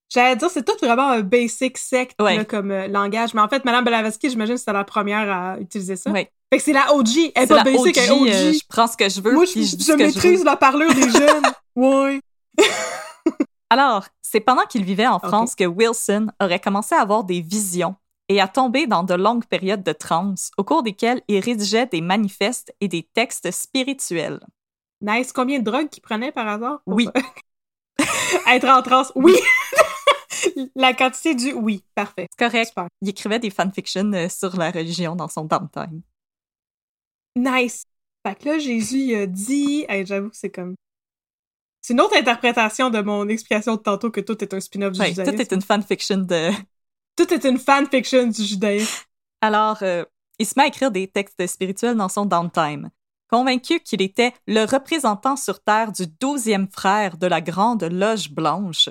J'allais 0.09 0.37
dire, 0.37 0.49
c'est 0.49 0.63
tout 0.63 0.77
vraiment 0.81 1.09
un 1.09 1.19
basic 1.19 1.77
sect 1.77 2.15
Ouais. 2.21 2.37
là, 2.37 2.45
comme 2.45 2.71
euh, 2.71 2.87
langage. 2.87 3.33
Mais 3.33 3.41
en 3.41 3.49
fait, 3.49 3.65
Madame 3.65 3.83
Blavatsky, 3.83 4.29
j'imagine 4.29 4.53
que 4.55 4.59
c'était 4.59 4.71
la 4.71 4.85
première 4.85 5.29
à 5.29 5.59
utiliser 5.59 5.97
ça. 5.97 6.09
Ouais. 6.11 6.31
Fait 6.49 6.59
que 6.59 6.63
c'est 6.63 6.71
la 6.71 6.93
OG. 6.93 7.07
Elle 7.07 7.25
est 7.25 7.31
C'est 7.41 7.47
pas 7.47 7.55
la 7.55 7.63
basic, 7.65 7.97
elle 7.97 8.05
est 8.05 8.11
OG, 8.11 8.21
OG. 8.21 8.27
euh, 8.29 8.53
je 8.53 8.59
prends 8.69 8.87
ce 8.87 8.95
que 8.95 9.09
je 9.09 9.19
veux 9.19 9.33
Moi, 9.33 9.43
puis 9.43 9.65
je, 9.65 9.71
je 9.71 9.75
dis 9.75 9.83
je 9.85 9.91
maîtrise 9.93 10.45
la 10.45 10.55
parlure 10.55 10.93
des 10.93 11.09
jeunes. 11.09 11.43
Ouais. 11.75 12.21
Alors, 13.69 14.07
c'est 14.21 14.39
pendant 14.39 14.63
qu'il 14.63 14.83
vivait 14.83 15.07
en 15.07 15.19
France 15.19 15.55
que 15.55 15.65
Wilson 15.65 16.27
aurait 16.41 16.59
commencé 16.59 16.95
à 16.95 17.01
avoir 17.01 17.23
des 17.23 17.41
visions 17.41 17.95
et 18.29 18.41
à 18.41 18.47
tomber 18.47 18.87
dans 18.87 19.03
de 19.03 19.13
longues 19.13 19.45
périodes 19.45 19.83
de 19.83 19.91
transe 19.91 20.51
au 20.57 20.63
cours 20.63 20.83
desquelles 20.83 21.21
il 21.27 21.39
rédigeait 21.39 21.85
des 21.85 22.01
manifestes 22.01 22.73
et 22.81 22.87
des 22.87 23.03
textes 23.03 23.51
spirituels. 23.51 24.39
Nice. 25.01 25.31
Combien 25.31 25.59
de 25.59 25.63
drogues 25.63 25.89
qu'il 25.89 26.01
prenait 26.01 26.31
par 26.31 26.47
hasard? 26.47 26.81
Oui. 26.85 27.07
Être 28.47 28.67
en 28.67 28.81
transe. 28.81 29.11
Oui. 29.15 29.35
la 30.75 30.93
quantité 30.93 31.35
du 31.35 31.53
oui. 31.53 31.83
Parfait. 31.93 32.27
Correct. 32.37 32.69
Super. 32.69 32.87
Il 33.01 33.09
écrivait 33.09 33.39
des 33.39 33.49
fanfictions 33.49 34.11
euh, 34.13 34.29
sur 34.29 34.55
la 34.57 34.71
religion 34.71 35.15
dans 35.15 35.27
son 35.27 35.45
downtime. 35.45 36.01
Nice. 37.35 37.83
Fait 38.25 38.35
que 38.35 38.45
là, 38.45 38.59
Jésus 38.59 38.99
il 38.99 39.15
a 39.15 39.27
dit. 39.27 39.85
Hey, 39.87 40.05
J'avoue 40.05 40.29
que 40.29 40.35
c'est 40.35 40.49
comme. 40.49 40.75
C'est 41.87 41.93
une 41.93 42.01
autre 42.01 42.17
interprétation 42.17 42.89
de 42.89 42.99
mon 42.99 43.29
explication 43.29 43.77
de 43.77 43.81
tantôt 43.81 44.11
que 44.11 44.19
tout 44.19 44.43
est 44.43 44.53
un 44.53 44.59
spin-off 44.59 44.91
du 44.91 44.99
Ouais, 44.99 45.07
judaïsme. 45.07 45.33
tout 45.33 45.41
est 45.41 45.51
une 45.53 45.61
fanfiction 45.61 46.17
de, 46.17 46.49
Tout 47.15 47.33
est 47.33 47.45
une 47.45 47.57
fanfiction 47.57 48.27
du 48.27 48.43
judaïsme. 48.43 49.05
Alors, 49.39 49.77
euh, 49.83 50.03
il 50.37 50.45
se 50.45 50.55
met 50.57 50.63
à 50.63 50.67
écrire 50.67 50.91
des 50.91 51.07
textes 51.07 51.47
spirituels 51.47 51.95
dans 51.95 52.09
son 52.09 52.25
downtime, 52.25 52.89
convaincu 53.29 53.79
qu'il 53.79 54.01
était 54.01 54.33
le 54.47 54.65
représentant 54.65 55.37
sur 55.37 55.63
Terre 55.63 55.93
du 55.93 56.07
douzième 56.07 56.67
frère 56.67 57.15
de 57.15 57.25
la 57.25 57.39
Grande 57.39 57.85
Loge 57.85 58.31
Blanche. 58.31 58.89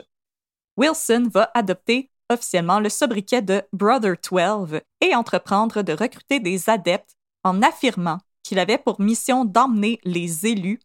Wilson 0.78 1.28
va 1.30 1.50
adopter 1.52 2.10
officiellement 2.32 2.80
le 2.80 2.88
sobriquet 2.88 3.42
de 3.42 3.60
Brother 3.74 4.14
12 4.26 4.80
et 5.02 5.14
entreprendre 5.14 5.82
de 5.82 5.92
recruter 5.92 6.40
des 6.40 6.70
adeptes 6.70 7.14
en 7.44 7.60
affirmant 7.60 8.20
qu'il 8.42 8.58
avait 8.58 8.78
pour 8.78 9.02
mission 9.02 9.44
d'emmener 9.44 10.00
les 10.04 10.46
élus 10.46 10.80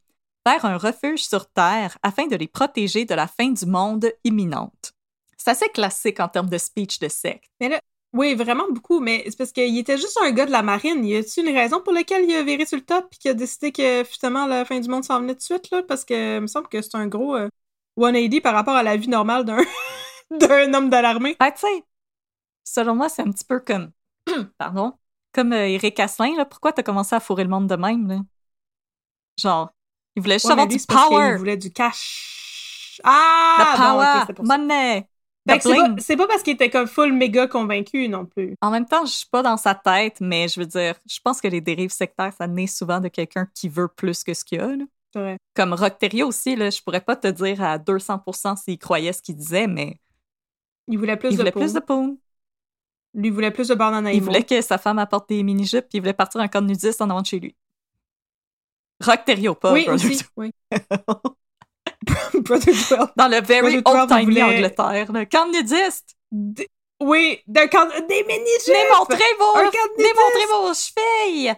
vers 0.45 0.65
un 0.65 0.77
refuge 0.77 1.23
sur 1.23 1.49
Terre 1.49 1.97
afin 2.03 2.27
de 2.27 2.35
les 2.35 2.47
protéger 2.47 3.05
de 3.05 3.13
la 3.13 3.27
fin 3.27 3.49
du 3.49 3.65
monde 3.65 4.11
imminente. 4.23 4.93
C'est 5.37 5.51
assez 5.51 5.69
classique 5.69 6.19
en 6.19 6.27
termes 6.27 6.49
de 6.49 6.57
speech 6.57 6.99
de 6.99 7.07
secte. 7.07 7.49
Mais 7.59 7.69
là, 7.69 7.79
oui, 8.13 8.35
vraiment 8.35 8.69
beaucoup, 8.69 8.99
mais 8.99 9.23
c'est 9.25 9.37
parce 9.37 9.51
qu'il 9.53 9.77
était 9.77 9.97
juste 9.97 10.19
un 10.21 10.31
gars 10.31 10.45
de 10.45 10.51
la 10.51 10.61
marine. 10.61 11.05
Y 11.05 11.15
a-t-il 11.15 11.47
une 11.47 11.55
raison 11.55 11.81
pour 11.81 11.93
laquelle 11.93 12.25
il 12.25 12.35
a 12.35 12.43
viré 12.43 12.65
sur 12.65 12.77
le 12.77 12.83
top 12.83 13.07
et 13.13 13.17
qu'il 13.17 13.31
a 13.31 13.33
décidé 13.33 13.71
que 13.71 14.03
justement 14.03 14.45
la 14.45 14.65
fin 14.65 14.79
du 14.79 14.89
monde 14.89 15.05
s'en 15.05 15.21
venait 15.21 15.35
de 15.35 15.41
suite, 15.41 15.71
là? 15.71 15.81
Parce 15.83 16.03
que 16.03 16.37
il 16.37 16.41
me 16.41 16.47
semble 16.47 16.67
que 16.67 16.81
c'est 16.81 16.95
un 16.95 17.07
gros 17.07 17.35
euh, 17.35 17.47
180 17.97 18.41
par 18.41 18.53
rapport 18.53 18.75
à 18.75 18.83
la 18.83 18.97
vie 18.97 19.07
normale 19.07 19.45
d'un 19.45 19.61
d'un 20.31 20.73
homme 20.73 20.89
de 20.89 20.97
l'armée. 20.97 21.37
Ben, 21.39 21.51
tu 21.51 21.61
sais, 21.61 21.85
selon 22.65 22.95
moi, 22.95 23.07
c'est 23.07 23.21
un 23.21 23.31
petit 23.31 23.45
peu 23.45 23.59
comme. 23.61 23.91
Pardon. 24.57 24.93
Comme 25.33 25.53
euh, 25.53 25.67
Eric 25.69 25.97
Asselin, 26.01 26.35
là. 26.35 26.45
Pourquoi 26.45 26.73
t'as 26.73 26.83
commencé 26.83 27.15
à 27.15 27.21
fourrer 27.21 27.43
le 27.43 27.49
monde 27.49 27.67
de 27.67 27.75
même, 27.75 28.07
là? 28.09 28.19
Genre, 29.37 29.71
il 30.15 30.21
voulait 30.21 30.35
juste 30.35 30.45
Ouais, 30.45 30.51
avoir 30.51 30.67
lui, 30.67 30.77
du 30.77 30.85
power. 30.85 31.37
voulait 31.37 31.57
du 31.57 31.71
cash. 31.71 32.99
Ah! 33.03 34.25
The 34.27 34.35
power, 34.37 34.43
money, 34.45 35.07
que 35.47 36.01
c'est 36.01 36.15
pas, 36.15 36.23
pas 36.23 36.27
parce 36.27 36.43
qu'il 36.43 36.53
était 36.53 36.69
comme 36.69 36.87
full 36.87 37.13
méga 37.13 37.47
convaincu 37.47 38.07
non 38.07 38.25
plus. 38.25 38.55
En 38.61 38.69
même 38.69 38.85
temps, 38.85 39.05
je 39.05 39.11
suis 39.11 39.27
pas 39.29 39.41
dans 39.41 39.57
sa 39.57 39.73
tête, 39.73 40.17
mais 40.21 40.47
je 40.47 40.59
veux 40.59 40.65
dire, 40.65 40.95
je 41.09 41.19
pense 41.23 41.41
que 41.41 41.47
les 41.47 41.61
dérives 41.61 41.91
sectaires, 41.91 42.33
ça 42.33 42.47
naît 42.47 42.67
souvent 42.67 42.99
de 42.99 43.07
quelqu'un 43.07 43.47
qui 43.55 43.69
veut 43.69 43.87
plus 43.87 44.23
que 44.23 44.33
ce 44.33 44.43
qu'il 44.45 44.59
a, 44.59 44.67
là. 44.67 44.85
C'est 45.13 45.19
vrai. 45.19 45.37
Comme 45.55 45.73
Rockterio 45.73 46.27
aussi, 46.27 46.55
là, 46.55 46.69
je 46.69 46.81
pourrais 46.81 47.01
pas 47.01 47.17
te 47.17 47.27
dire 47.27 47.61
à 47.61 47.77
200% 47.77 48.55
s'il 48.55 48.77
croyait 48.77 49.11
ce 49.11 49.21
qu'il 49.21 49.35
disait, 49.35 49.67
mais 49.67 49.97
Il 50.87 50.97
voulait 50.97 51.17
plus 51.17 51.29
il 51.29 51.31
de 51.33 51.37
voulait 51.37 51.51
plus 51.51 51.73
de 51.73 51.79
poon. 51.79 52.17
Lui 53.13 53.29
voulait 53.29 53.51
plus 53.51 53.67
de 53.67 53.75
banana 53.75 54.13
Il 54.13 54.21
voulait 54.21 54.43
que 54.43 54.61
sa 54.61 54.77
femme 54.77 54.99
apporte 54.99 55.27
des 55.27 55.43
mini-jupes, 55.43 55.89
puis 55.89 55.97
il 55.97 55.99
voulait 55.99 56.13
partir 56.13 56.39
en 56.39 56.47
camp 56.47 56.61
de 56.61 56.67
nudiste 56.67 57.01
en 57.01 57.09
avant 57.09 57.21
de 57.21 57.25
chez 57.25 57.39
lui. 57.39 57.55
Rock 59.03 59.25
pas 59.59 59.73
Oui, 59.73 59.85
Brother 59.85 59.93
aussi, 60.11 60.23
oui. 60.37 60.51
Brother 62.33 62.73
12. 62.73 62.97
Dans 63.15 63.27
le 63.27 63.41
very 63.41 63.73
il 63.75 63.81
old-timey 63.85 64.23
voulait- 64.23 64.43
Angleterre, 64.43 65.11
le 65.11 65.25
camp 65.25 65.47
nudiste. 65.51 66.15
D- 66.31 66.67
Oui, 67.01 67.39
d'un 67.47 67.67
camp... 67.67 67.87
des 68.07 68.23
mini-jupes! 68.23 68.73
Démontrez 68.73 69.33
vos, 69.39 69.53
démontrez 69.97 70.45
vos 70.51 70.73
chevilles! 70.73 71.53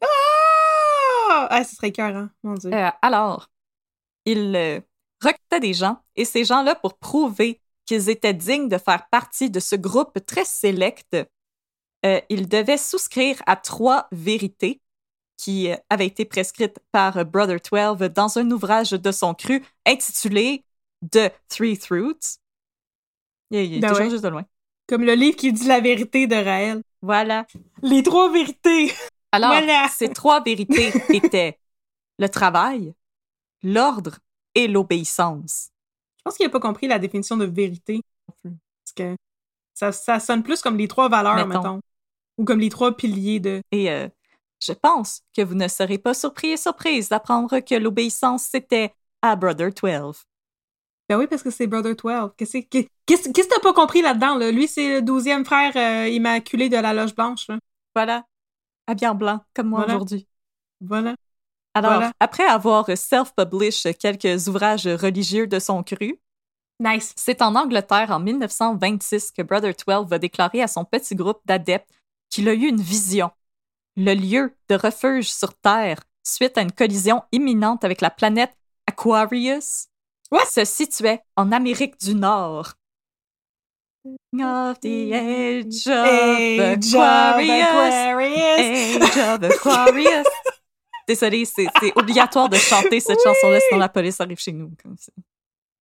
Ah! 0.00 1.48
Ah, 1.50 1.64
ce 1.64 1.76
serait 1.76 1.88
écœurant, 1.88 2.28
mon 2.42 2.54
Dieu. 2.54 2.72
Euh, 2.72 2.90
alors, 3.02 3.48
il 4.24 4.54
euh, 4.56 4.80
recrutait 5.22 5.60
des 5.60 5.74
gens, 5.74 5.98
et 6.16 6.24
ces 6.24 6.44
gens-là, 6.44 6.74
pour 6.74 6.98
prouver 6.98 7.60
qu'ils 7.86 8.08
étaient 8.08 8.34
dignes 8.34 8.68
de 8.68 8.78
faire 8.78 9.08
partie 9.10 9.50
de 9.50 9.60
ce 9.60 9.76
groupe 9.76 10.18
très 10.26 10.44
sélect, 10.44 11.16
euh, 12.06 12.20
ils 12.28 12.48
devaient 12.48 12.78
souscrire 12.78 13.42
à 13.46 13.56
trois 13.56 14.08
vérités 14.12 14.80
qui 15.36 15.70
euh, 15.70 15.76
avaient 15.90 16.06
été 16.06 16.24
prescrites 16.24 16.78
par 16.92 17.16
euh, 17.18 17.24
Brother 17.24 17.58
12 17.60 18.08
dans 18.10 18.38
un 18.38 18.50
ouvrage 18.50 18.90
de 18.90 19.12
son 19.12 19.34
cru 19.34 19.62
intitulé 19.86 20.64
The 21.10 21.30
Three 21.48 21.78
Truths. 21.78 22.38
Il, 23.50 23.58
il 23.60 23.74
est 23.76 23.80
Ben 23.80 23.88
toujours 23.90 24.04
ouais. 24.04 24.10
juste 24.10 24.24
de 24.24 24.28
loin. 24.28 24.44
Comme 24.88 25.04
le 25.04 25.14
livre 25.14 25.36
qui 25.36 25.52
dit 25.52 25.66
la 25.66 25.80
vérité 25.80 26.26
de 26.26 26.34
Raël. 26.36 26.82
Voilà. 27.02 27.46
Les 27.82 28.02
trois 28.02 28.30
vérités. 28.30 28.92
Alors, 29.32 29.50
Voilà. 29.50 29.88
ces 29.88 30.08
trois 30.10 30.40
vérités 30.42 30.92
étaient 31.14 31.58
le 32.18 32.28
travail, 32.28 32.94
l'ordre 33.62 34.18
et 34.54 34.68
l'obéissance. 34.68 35.70
Je 36.18 36.22
pense 36.24 36.36
qu'il 36.36 36.46
n'a 36.46 36.50
pas 36.52 36.60
compris 36.60 36.86
la 36.86 36.98
définition 36.98 37.36
de 37.36 37.44
vérité. 37.44 38.00
Parce 38.42 38.92
que 38.96 39.16
ça, 39.74 39.90
ça 39.92 40.20
sonne 40.20 40.42
plus 40.42 40.62
comme 40.62 40.76
les 40.78 40.88
trois 40.88 41.08
valeurs, 41.08 41.34
Mettons. 41.46 41.62
mettons. 41.62 41.80
Ou 42.38 42.44
comme 42.44 42.60
les 42.60 42.68
trois 42.70 42.96
piliers 42.96 43.40
de. 43.40 43.62
Et 43.72 43.90
euh, 43.90 44.08
je 44.64 44.72
pense 44.72 45.20
que 45.36 45.42
vous 45.42 45.54
ne 45.54 45.68
serez 45.68 45.98
pas 45.98 46.14
surpris 46.14 46.50
et 46.52 46.56
surprise 46.56 47.08
d'apprendre 47.08 47.60
que 47.60 47.74
l'obéissance, 47.74 48.44
c'était 48.44 48.94
à 49.22 49.36
Brother 49.36 49.70
12. 49.72 50.22
Ben 51.08 51.18
oui, 51.18 51.26
parce 51.26 51.42
que 51.42 51.50
c'est 51.50 51.66
Brother 51.66 51.94
12. 51.94 52.32
Qu'est-ce 52.36 52.58
que 52.58 52.78
qu'est-ce 53.06 53.28
qu'est-ce 53.30 53.48
que 53.48 53.54
t'as 53.54 53.60
pas 53.60 53.72
compris 53.74 54.00
là-dedans, 54.02 54.36
là? 54.36 54.50
Lui, 54.50 54.66
c'est 54.68 54.94
le 54.94 55.02
douzième 55.02 55.44
frère 55.44 55.72
euh, 55.76 56.08
immaculé 56.08 56.68
de 56.68 56.76
la 56.76 56.94
loge 56.94 57.14
blanche, 57.14 57.46
là. 57.48 57.58
Voilà. 57.94 58.24
Habillé 58.86 59.08
en 59.08 59.14
blanc, 59.14 59.40
comme 59.54 59.68
moi 59.68 59.80
Voilà. 59.80 59.94
aujourd'hui. 59.96 60.26
Voilà. 60.80 61.14
Alors, 61.74 61.92
Voilà. 61.94 62.12
après 62.20 62.44
avoir 62.46 62.86
self-published 62.96 63.96
quelques 63.98 64.48
ouvrages 64.48 64.86
religieux 64.86 65.46
de 65.46 65.58
son 65.58 65.82
cru, 65.82 66.18
Nice. 66.80 67.12
c'est 67.16 67.42
en 67.42 67.54
Angleterre, 67.54 68.10
en 68.10 68.20
1926, 68.20 69.30
que 69.32 69.42
Brother 69.42 69.74
12 69.74 70.06
va 70.08 70.18
déclarer 70.18 70.62
à 70.62 70.68
son 70.68 70.84
petit 70.84 71.14
groupe 71.14 71.40
d'adeptes 71.44 71.88
qu'il 72.30 72.48
a 72.48 72.54
eu 72.54 72.66
une 72.68 72.80
vision. 72.80 73.30
Le 73.96 74.14
lieu 74.14 74.54
de 74.68 74.74
refuge 74.74 75.30
sur 75.32 75.54
Terre, 75.54 76.00
suite 76.24 76.58
à 76.58 76.62
une 76.62 76.72
collision 76.72 77.22
imminente 77.32 77.84
avec 77.84 78.00
la 78.00 78.10
planète 78.10 78.56
Aquarius, 78.88 79.86
What? 80.30 80.46
se 80.46 80.64
situait 80.64 81.22
en 81.36 81.52
Amérique 81.52 81.98
du 82.00 82.14
Nord. 82.14 82.72
Of 84.06 84.80
the 84.80 85.12
age 85.14 85.86
of 85.86 86.06
Age 86.06 86.94
of 86.94 87.00
Aquarius. 87.38 88.96
Age 88.96 89.18
of 89.18 89.42
Aquarius. 89.44 90.26
Désolée, 91.08 91.44
c'est 91.44 91.66
c'est 91.80 91.92
obligatoire 91.96 92.48
de 92.48 92.56
chanter 92.56 92.98
cette 93.00 93.22
chanson-là, 93.22 93.60
sinon 93.68 93.78
la 93.78 93.88
police 93.88 94.20
arrive 94.20 94.38
chez 94.38 94.52
nous. 94.52 94.72
comme 94.82 94.96
ça. 94.98 95.12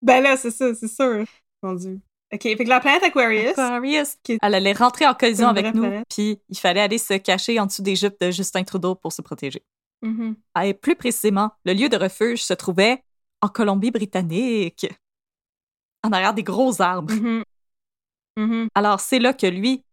Ben 0.01 0.21
là, 0.21 0.37
c'est 0.37 0.51
ça, 0.51 0.73
c'est 0.75 0.87
sûr. 0.87 1.25
Mon 1.63 1.73
Dieu. 1.73 1.99
OK, 2.33 2.41
fait 2.41 2.55
que 2.55 2.69
la 2.69 2.79
planète 2.79 3.03
Aquarius. 3.03 3.51
Aquarius. 3.51 4.15
Qui 4.23 4.39
Elle 4.41 4.55
allait 4.55 4.73
rentrer 4.73 5.05
en 5.05 5.13
collision 5.13 5.49
avec 5.49 5.73
nous, 5.75 6.03
puis 6.09 6.39
il 6.49 6.57
fallait 6.57 6.81
aller 6.81 6.97
se 6.97 7.13
cacher 7.15 7.59
en 7.59 7.67
dessous 7.67 7.83
des 7.83 7.95
jupes 7.95 8.19
de 8.19 8.31
Justin 8.31 8.63
Trudeau 8.63 8.95
pour 8.95 9.13
se 9.13 9.21
protéger. 9.21 9.63
Mhm. 10.01 10.35
Ah, 10.53 10.65
Et 10.65 10.73
plus 10.73 10.95
précisément, 10.95 11.51
le 11.63 11.73
lieu 11.73 11.89
de 11.89 11.97
refuge 11.97 12.43
se 12.43 12.53
trouvait 12.53 13.03
en 13.41 13.47
Colombie-Britannique, 13.47 14.87
en 16.03 16.11
arrière 16.11 16.33
des 16.33 16.43
gros 16.43 16.81
arbres. 16.81 17.13
Mhm. 17.13 17.43
Mhm. 18.37 18.67
Alors 18.73 18.99
c'est 18.99 19.19
là 19.19 19.33
que 19.33 19.47
lui, 19.47 19.83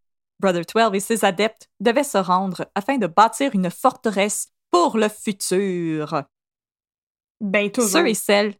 Brother 0.40 0.64
12 0.64 0.94
et 0.94 1.00
ses 1.00 1.24
adeptes 1.24 1.68
devaient 1.78 2.04
se 2.04 2.18
rendre 2.18 2.66
afin 2.74 2.96
de 2.96 3.06
bâtir 3.06 3.54
une 3.54 3.70
forteresse 3.70 4.48
pour 4.70 4.96
le 4.96 5.08
futur. 5.08 6.22
Ben, 7.40 7.70
toujours. 7.70 7.90
Ceux 7.90 8.08
et 8.08 8.14
celles 8.14 8.54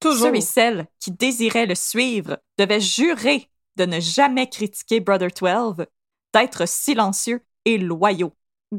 toujours. 0.00 0.28
Ceux 0.28 0.36
et 0.36 0.40
celles 0.40 0.86
qui 0.98 1.10
désiraient 1.10 1.66
le 1.66 1.74
suivre 1.74 2.38
devaient 2.58 2.80
jurer 2.80 3.48
de 3.76 3.84
ne 3.86 4.00
jamais 4.00 4.48
critiquer 4.48 5.00
Brother 5.00 5.28
12, 5.30 5.86
d'être 6.34 6.66
silencieux 6.66 7.42
et 7.64 7.78
loyaux. 7.78 8.32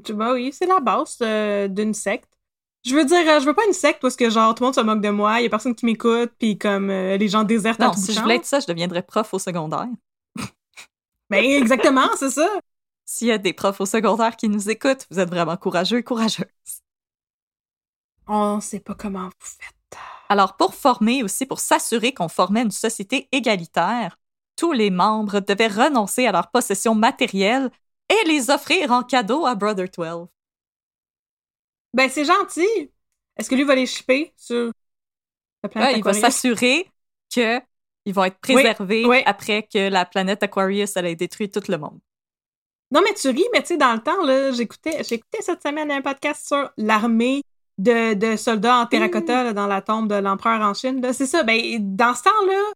Tu 0.04 0.14
vois, 0.14 0.34
oui, 0.34 0.52
c'est 0.54 0.66
la 0.66 0.80
base 0.80 1.18
euh, 1.22 1.68
d'une 1.68 1.94
secte. 1.94 2.30
Je 2.86 2.96
veux 2.96 3.06
dire, 3.06 3.28
euh, 3.28 3.40
je 3.40 3.46
veux 3.46 3.54
pas 3.54 3.66
une 3.68 3.74
secte 3.74 4.02
parce 4.02 4.16
que 4.16 4.30
genre 4.30 4.56
tout 4.56 4.64
le 4.64 4.68
monde 4.68 4.76
se 4.76 4.82
moque 4.82 5.02
de 5.02 5.10
moi, 5.10 5.40
il 5.40 5.44
y 5.44 5.46
a 5.46 5.50
personne 5.50 5.76
qui 5.76 5.86
m'écoute, 5.86 6.32
puis 6.40 6.58
comme 6.58 6.90
euh, 6.90 7.18
les 7.18 7.28
gens 7.28 7.44
désertent 7.44 7.82
à 7.82 7.88
Non, 7.88 7.92
tout 7.92 8.00
si 8.00 8.14
je 8.14 8.20
voulais 8.20 8.38
être 8.38 8.46
ça, 8.46 8.60
je 8.60 8.68
deviendrais 8.68 9.04
prof 9.04 9.34
au 9.34 9.40
secondaire. 9.40 9.88
Ben 11.30 11.46
exactement, 11.46 12.10
c'est 12.18 12.32
ça. 12.32 12.48
S'il 13.06 13.28
y 13.28 13.32
a 13.32 13.38
des 13.38 13.54
profs 13.54 13.80
au 13.80 13.86
secondaire 13.86 14.36
qui 14.36 14.50
nous 14.50 14.70
écoutent, 14.70 15.08
vous 15.10 15.20
êtes 15.20 15.30
vraiment 15.30 15.56
courageux 15.56 16.00
et 16.00 16.04
courageuses. 16.04 16.46
On 18.28 18.60
sait 18.60 18.82
pas 18.82 18.96
comment 18.96 19.26
vous 19.26 19.32
faites. 19.40 19.81
Alors, 20.32 20.56
pour 20.56 20.76
former 20.76 21.24
aussi, 21.24 21.46
pour 21.46 21.60
s'assurer 21.60 22.14
qu'on 22.14 22.30
formait 22.30 22.62
une 22.62 22.72
société 22.72 23.28
égalitaire, 23.34 24.18
tous 24.56 24.72
les 24.72 24.90
membres 24.90 25.42
devaient 25.42 25.68
renoncer 25.68 26.26
à 26.26 26.32
leurs 26.32 26.52
possessions 26.52 26.96
matérielles 26.96 27.70
et 28.08 28.28
les 28.30 28.50
offrir 28.50 28.94
en 28.94 29.04
cadeau 29.04 29.46
à 29.46 29.56
Brother 29.56 29.90
12. 29.90 30.28
Ben 31.94 32.10
c'est 32.10 32.24
gentil. 32.24 32.92
Est-ce 33.36 33.50
que 33.50 33.56
lui 33.56 33.66
va 33.66 33.76
les 33.76 33.86
shipper 33.86 34.32
sur 34.38 34.72
la 35.64 35.70
planète 35.70 35.92
Ouais, 35.92 36.00
il 36.00 36.04
va 36.06 36.14
s'assurer 36.14 36.90
que 37.36 37.60
ils 38.06 38.14
vont 38.14 38.24
être 38.24 38.40
préservés 38.40 39.06
oui. 39.06 39.24
après 39.26 39.64
que 39.64 39.90
la 39.90 40.06
planète 40.06 40.44
Aquarius 40.44 40.96
elle 40.96 41.08
ait 41.08 41.16
détruit 41.18 41.52
tout 41.52 41.64
le 41.68 41.78
monde. 41.78 42.00
Non, 42.90 43.02
mais 43.04 43.14
tu 43.16 43.28
ris, 43.28 43.44
mais 43.52 43.64
tu 43.64 43.68
sais, 43.68 43.78
dans 43.78 43.94
le 43.94 44.02
temps, 44.02 44.24
là, 44.24 44.52
j'écoutais, 44.52 45.04
j'écoutais 45.04 45.42
cette 45.42 45.62
semaine 45.62 45.92
un 45.92 46.02
podcast 46.02 46.48
sur 46.48 46.72
l'armée 46.78 47.42
de, 47.82 48.14
de 48.14 48.36
soldats 48.36 48.78
en 48.78 48.86
terracotta 48.86 49.44
là, 49.44 49.54
dans 49.54 49.68
la 49.68 49.82
tombe 49.82 50.08
de 50.08 50.16
l'empereur 50.16 50.62
en 50.62 50.74
Chine. 50.74 51.02
C'est 51.14 51.26
ça. 51.26 51.44
Ben, 51.44 51.60
dans 51.80 52.14
ce 52.14 52.24
temps-là, 52.24 52.72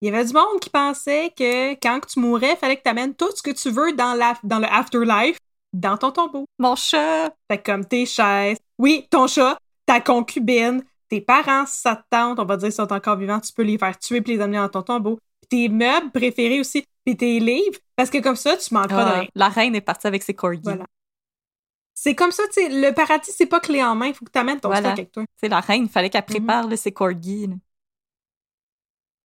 il 0.00 0.10
y 0.10 0.14
avait 0.14 0.24
du 0.24 0.32
monde 0.32 0.60
qui 0.60 0.70
pensait 0.70 1.32
que 1.36 1.72
quand 1.74 2.00
tu 2.06 2.18
mourais, 2.20 2.52
il 2.52 2.56
fallait 2.56 2.76
que 2.76 2.82
tu 2.82 2.90
amènes 2.90 3.14
tout 3.14 3.30
ce 3.34 3.42
que 3.42 3.50
tu 3.50 3.70
veux 3.70 3.92
dans, 3.92 4.14
la, 4.14 4.34
dans 4.42 4.58
le 4.58 4.66
afterlife 4.66 5.38
dans 5.72 5.96
ton 5.96 6.10
tombeau. 6.10 6.44
Mon 6.58 6.74
chat! 6.76 7.32
Fait 7.50 7.62
comme 7.62 7.84
tes 7.84 8.04
chaises, 8.06 8.58
oui, 8.78 9.06
ton 9.10 9.26
chat, 9.26 9.56
ta 9.86 10.00
concubine, 10.00 10.82
tes 11.08 11.20
parents, 11.20 11.66
si 11.66 11.80
ça 11.80 11.96
te 11.96 12.02
tente, 12.10 12.38
on 12.38 12.44
va 12.44 12.56
dire, 12.56 12.72
sont 12.72 12.92
encore 12.92 13.16
vivants, 13.16 13.40
tu 13.40 13.52
peux 13.52 13.62
les 13.62 13.78
faire 13.78 13.96
tuer 13.98 14.20
puis 14.20 14.34
les 14.34 14.40
amener 14.42 14.58
dans 14.58 14.68
ton 14.68 14.82
tombeau. 14.82 15.18
Puis 15.40 15.48
tes 15.48 15.68
meubles 15.68 16.10
préférés 16.10 16.60
aussi, 16.60 16.84
puis 17.04 17.16
tes 17.16 17.38
livres, 17.40 17.78
parce 17.96 18.10
que 18.10 18.18
comme 18.18 18.36
ça, 18.36 18.56
tu 18.56 18.72
manqueras 18.74 19.04
de 19.04 19.10
Ah, 19.10 19.20
rien. 19.20 19.28
la 19.34 19.48
reine 19.48 19.74
est 19.74 19.80
partie 19.80 20.06
avec 20.06 20.22
ses 20.22 20.34
corgis. 20.34 20.60
Voilà. 20.62 20.84
C'est 22.04 22.16
comme 22.16 22.32
ça, 22.32 22.42
tu 22.48 22.54
sais, 22.54 22.68
le 22.68 22.92
paradis, 22.92 23.30
c'est 23.30 23.46
pas 23.46 23.60
clé 23.60 23.80
en 23.84 23.94
main, 23.94 24.06
il 24.06 24.14
faut 24.14 24.24
que 24.24 24.32
tu 24.32 24.38
amènes 24.38 24.58
ton 24.58 24.70
Voilà. 24.70 24.88
stock 24.88 24.98
avec 24.98 25.12
toi. 25.12 25.22
C'est 25.36 25.48
la 25.48 25.60
reine, 25.60 25.84
il 25.84 25.88
fallait 25.88 26.10
qu'elle 26.10 26.22
Mhm. 26.22 26.26
prépare 26.26 26.66
là, 26.66 26.76
ses 26.76 26.90
corgis. 26.90 27.46
là. 27.46 27.54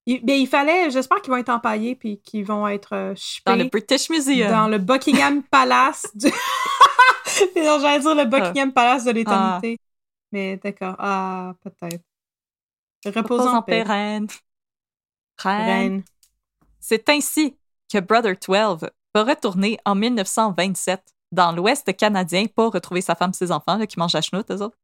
Il, 0.06 0.24
ben, 0.24 0.36
il 0.40 0.48
fallait, 0.48 0.92
j'espère 0.92 1.20
qu'ils 1.24 1.32
vont 1.32 1.38
être 1.38 1.50
empaillés 1.50 1.96
puis 1.96 2.22
qu'ils 2.22 2.46
vont 2.46 2.68
être 2.68 2.94
euh, 2.94 3.16
Dans 3.48 3.56
le 3.56 3.64
British 3.64 4.12
Museum. 4.12 4.52
dans 4.52 4.68
le 4.68 4.78
Buckingham 4.78 5.42
Palace 5.52 6.06
du... 6.14 6.28
J'allais 7.56 8.00
dire 8.00 8.14
le 8.16 8.26
Buckingham 8.26 8.72
Palace 8.72 9.06
de 9.06 9.12
l'éternité. 9.12 9.80
Mais 10.32 10.58
d'accord. 10.58 10.96
Ah, 11.00 11.56
peut-être. 11.64 12.04
Repose 13.06 13.16
Repose 13.42 13.48
en 13.48 13.62
paix, 13.64 13.82
reine. 13.82 14.28
Reine. 15.40 15.66
reine. 15.66 16.04
C'est 16.80 17.10
ainsi 17.10 17.58
que 17.92 17.98
Brother 18.00 18.36
12 18.38 18.88
va 19.16 19.24
retourner 19.24 19.80
en 19.84 19.96
1927 19.96 21.02
dans 21.32 21.52
l'Ouest 21.52 21.96
canadien 21.96 22.46
pour 22.54 22.74
retrouver 22.74 23.02
sa 23.02 23.16
femme 23.16 23.32
et 23.32 23.38
ses 23.38 23.52
enfants 23.52 23.78
là, 23.78 23.88
qui 23.88 24.00
mangent 24.00 24.14
la 24.14 24.22
chenoute, 24.22 24.50
eux 24.52 24.62
autres. 24.62 24.78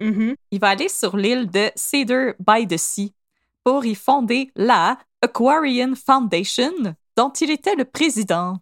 Mhm. 0.00 0.34
Il 0.50 0.60
va 0.60 0.70
aller 0.70 0.88
sur 0.88 1.16
l'île 1.16 1.50
de 1.50 1.70
Cedar 1.76 2.34
by 2.38 2.66
the 2.66 2.76
Sea 2.76 3.14
pour 3.62 3.84
y 3.84 3.94
fonder 3.94 4.50
la 4.56 4.98
Aquarian 5.22 5.94
Foundation, 5.94 6.96
dont 7.16 7.30
il 7.30 7.50
était 7.50 7.76
le 7.76 7.84
président. 7.84 8.58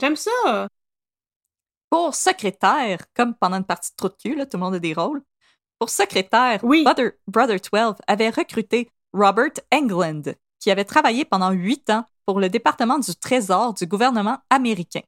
J'aime 0.00 0.16
ça. 0.16 0.68
Pour 1.90 2.14
secrétaire, 2.14 3.00
comme 3.14 3.34
pendant 3.34 3.56
une 3.56 3.64
partie 3.64 3.90
de 3.90 3.96
trou 3.96 4.08
de 4.08 4.14
cul, 4.14 4.36
là, 4.36 4.46
tout 4.46 4.56
le 4.56 4.62
monde 4.62 4.74
a 4.76 4.78
des 4.78 4.94
rôles. 4.94 5.22
Pour 5.78 5.90
secrétaire, 5.90 6.60
Oui. 6.62 6.84
Brother, 6.84 7.12
Brother 7.26 7.58
12 7.60 7.96
avait 8.06 8.30
recruté 8.30 8.90
Robert 9.12 9.52
England, 9.72 10.22
qui 10.58 10.70
avait 10.70 10.84
travaillé 10.84 11.24
pendant 11.24 11.50
huit 11.50 11.90
ans 11.90 12.04
pour 12.24 12.38
le 12.38 12.48
département 12.48 12.98
du 12.98 13.14
Trésor 13.16 13.74
du 13.74 13.86
gouvernement 13.86 14.38
américain. 14.50 15.00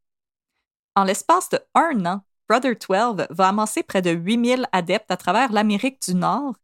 En 0.95 1.05
l'espace 1.05 1.49
de 1.51 1.59
un 1.75 2.05
an, 2.07 2.23
Brother 2.49 2.75
12 2.77 3.27
va 3.31 3.49
amasser 3.49 3.83
près 3.83 4.03
de 4.03 4.11
8000 4.11 4.67
adeptes 4.73 5.11
à 5.11 5.17
travers 5.17 5.53
l'Amérique 5.53 6.03
du 6.03 6.15
Nord. 6.15 6.55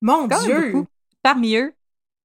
Mon 0.00 0.26
Dieu. 0.26 0.72
beaucoup. 0.72 0.88
Parmi 1.22 1.54
eux, 1.54 1.72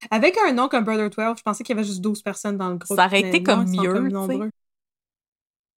Avec 0.10 0.38
un 0.38 0.53
nom 0.53 0.67
comme 0.67 0.83
Brother 0.83 1.10
12, 1.10 1.38
je 1.38 1.43
pensais 1.43 1.63
qu'il 1.63 1.75
y 1.75 1.79
avait 1.79 1.88
juste 1.88 2.01
12 2.01 2.23
personnes 2.23 2.57
dans 2.57 2.69
le 2.69 2.77
groupe. 2.77 2.97
Ça 2.97 3.05
aurait 3.05 3.21
été 3.21 3.43
comme 3.43 3.69
mieux, 3.69 4.10
nombreux. 4.10 4.49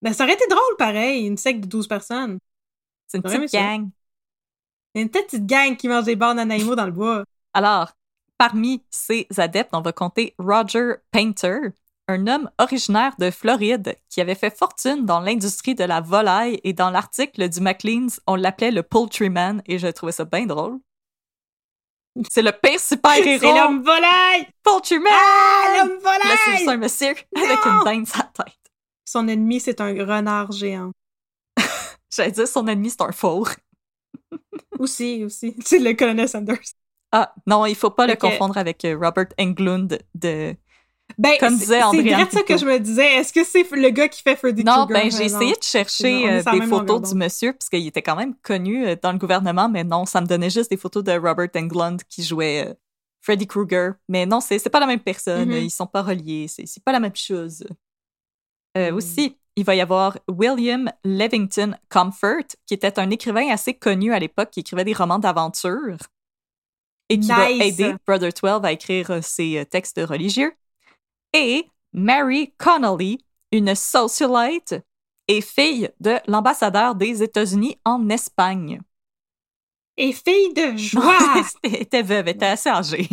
Ben, 0.01 0.13
ça 0.13 0.23
aurait 0.23 0.33
été 0.33 0.47
drôle, 0.47 0.77
pareil, 0.77 1.25
une 1.25 1.37
secte 1.37 1.61
de 1.61 1.67
12 1.67 1.87
personnes. 1.87 2.39
C'est 3.07 3.17
une 3.17 3.23
petite 3.23 3.51
gang. 3.51 3.89
A 4.95 4.99
une 5.01 5.09
petite 5.09 5.45
gang 5.45 5.75
qui 5.75 5.89
mange 5.89 6.05
des 6.05 6.15
bananes 6.15 6.51
animaux 6.51 6.75
dans 6.75 6.85
le 6.85 6.91
bois. 6.91 7.23
Alors, 7.53 7.91
parmi 8.37 8.81
ces 8.89 9.27
adeptes, 9.37 9.71
on 9.73 9.81
va 9.81 9.91
compter 9.91 10.33
Roger 10.37 10.93
Painter, 11.11 11.59
un 12.09 12.25
homme 12.25 12.49
originaire 12.57 13.13
de 13.19 13.29
Floride 13.29 13.95
qui 14.09 14.19
avait 14.19 14.35
fait 14.35 14.55
fortune 14.55 15.05
dans 15.05 15.19
l'industrie 15.19 15.75
de 15.75 15.83
la 15.83 16.01
volaille 16.01 16.59
et 16.63 16.73
dans 16.73 16.89
l'article 16.89 17.47
du 17.47 17.61
Maclean's, 17.61 18.19
on 18.25 18.35
l'appelait 18.35 18.71
le 18.71 18.81
Poultryman 18.81 19.61
et 19.67 19.77
je 19.77 19.87
trouvais 19.87 20.11
ça 20.11 20.25
bien 20.25 20.47
drôle. 20.47 20.79
C'est 22.29 22.41
le 22.41 22.51
pire 22.51 22.79
C'est 22.79 22.95
super-héros! 22.95 23.55
l'homme 23.55 23.83
volaille! 23.83 24.47
Poultryman! 24.63 25.13
Ah, 25.13 25.77
l'homme 25.77 25.99
Là, 26.03 26.11
c'est 26.45 26.51
juste 26.51 26.63
volaille! 26.63 26.69
un 26.69 26.77
monsieur 26.77 27.09
avec 27.09 27.65
une 27.65 27.83
dinde 27.85 28.07
sur 28.07 28.17
la 28.17 28.43
tête. 28.43 28.55
Son 29.05 29.27
ennemi, 29.27 29.59
c'est 29.59 29.79
un 29.79 29.93
renard 29.93 30.51
géant. 30.51 30.91
J'allais 32.11 32.31
dire 32.31 32.47
son 32.47 32.67
ennemi, 32.67 32.89
c'est 32.89 33.01
un 33.01 33.11
four. 33.11 33.49
Aussi, 34.79 35.23
aussi. 35.25 35.55
C'est 35.63 35.79
le 35.79 35.93
colonel 35.93 36.29
Sanders. 36.29 36.57
Ah, 37.11 37.33
non, 37.45 37.65
il 37.65 37.75
faut 37.75 37.89
pas 37.89 38.07
le 38.07 38.15
confondre 38.15 38.57
avec 38.57 38.85
euh, 38.85 38.97
Robert 38.97 39.27
Englund 39.37 39.99
de... 40.15 40.55
Ben, 41.17 41.33
Comme 41.39 41.53
c'est- 41.55 41.59
disait 41.59 41.79
c'est 41.79 41.83
André 41.83 42.03
direct 42.03 42.31
ça 42.31 42.43
que 42.43 42.57
je 42.57 42.65
me 42.65 42.79
disais. 42.79 43.15
Est-ce 43.17 43.33
que 43.33 43.43
c'est 43.43 43.69
le 43.71 43.89
gars 43.89 44.07
qui 44.07 44.21
fait 44.21 44.35
Freddy 44.37 44.63
Non, 44.63 44.85
Krueger? 44.85 44.93
ben 45.03 45.11
j'ai 45.11 45.17
non. 45.17 45.25
essayé 45.25 45.51
de 45.51 45.57
C'est 45.61 45.71
chercher 45.71 46.29
euh, 46.31 46.43
des 46.51 46.61
photos 46.67 47.09
du 47.09 47.15
monsieur, 47.15 47.51
puisqu'il 47.53 47.87
était 47.87 48.01
quand 48.01 48.15
même 48.15 48.35
connu 48.41 48.85
euh, 48.87 48.95
dans 49.01 49.11
le 49.11 49.17
gouvernement, 49.17 49.67
mais 49.67 49.83
non, 49.83 50.05
ça 50.05 50.21
me 50.21 50.27
donnait 50.27 50.49
juste 50.49 50.69
des 50.71 50.77
photos 50.77 51.03
de 51.03 51.11
Robert 51.11 51.49
Englund 51.55 52.01
qui 52.07 52.23
jouait 52.23 52.67
euh, 52.69 52.73
Freddy 53.21 53.47
Krueger. 53.47 53.93
Mais 54.07 54.25
non, 54.25 54.39
c'est 54.39 54.59
c'est 54.59 54.69
pas 54.69 54.79
la 54.79 54.85
même 54.87 55.01
personne, 55.01 55.49
Mhm. 55.49 55.57
ils 55.57 55.71
sont 55.71 55.87
pas 55.87 56.03
reliés, 56.03 56.47
c'est 56.47 56.65
c'est 56.65 56.83
pas 56.83 56.91
la 56.93 56.99
même 57.01 57.15
chose. 57.15 57.65
Mhm. 58.77 58.93
Aussi, 58.93 59.35
il 59.57 59.65
va 59.65 59.75
y 59.75 59.81
avoir 59.81 60.17
William 60.29 60.89
Levington 61.03 61.75
Comfort, 61.89 62.45
qui 62.65 62.73
était 62.75 62.97
un 62.97 63.09
écrivain 63.09 63.49
assez 63.49 63.73
connu 63.73 64.13
à 64.13 64.19
l'époque, 64.19 64.51
qui 64.51 64.61
écrivait 64.61 64.85
des 64.85 64.93
romans 64.93 65.19
d'aventure 65.19 65.97
et 67.09 67.19
qui 67.19 67.27
va 67.27 67.49
Nice. 67.51 67.79
aider 67.79 67.95
Brother 68.07 68.31
12 68.31 68.61
à 68.63 68.71
écrire 68.71 69.21
ses 69.23 69.65
textes 69.69 69.99
religieux. 70.01 70.53
Et 71.33 71.67
Mary 71.93 72.53
Connolly, 72.57 73.23
une 73.51 73.75
socialite 73.75 74.75
et 75.27 75.41
fille 75.41 75.89
de 75.99 76.17
l'ambassadeur 76.27 76.95
des 76.95 77.21
États-Unis 77.23 77.79
en 77.85 78.09
Espagne. 78.09 78.81
Et 79.97 80.13
fille 80.13 80.53
de 80.53 80.77
joie! 80.77 81.17
Elle 81.63 81.75
était 81.81 82.01
veuve, 82.01 82.27
elle 82.29 82.35
était 82.35 82.45
assez 82.45 82.69
âgée. 82.69 83.07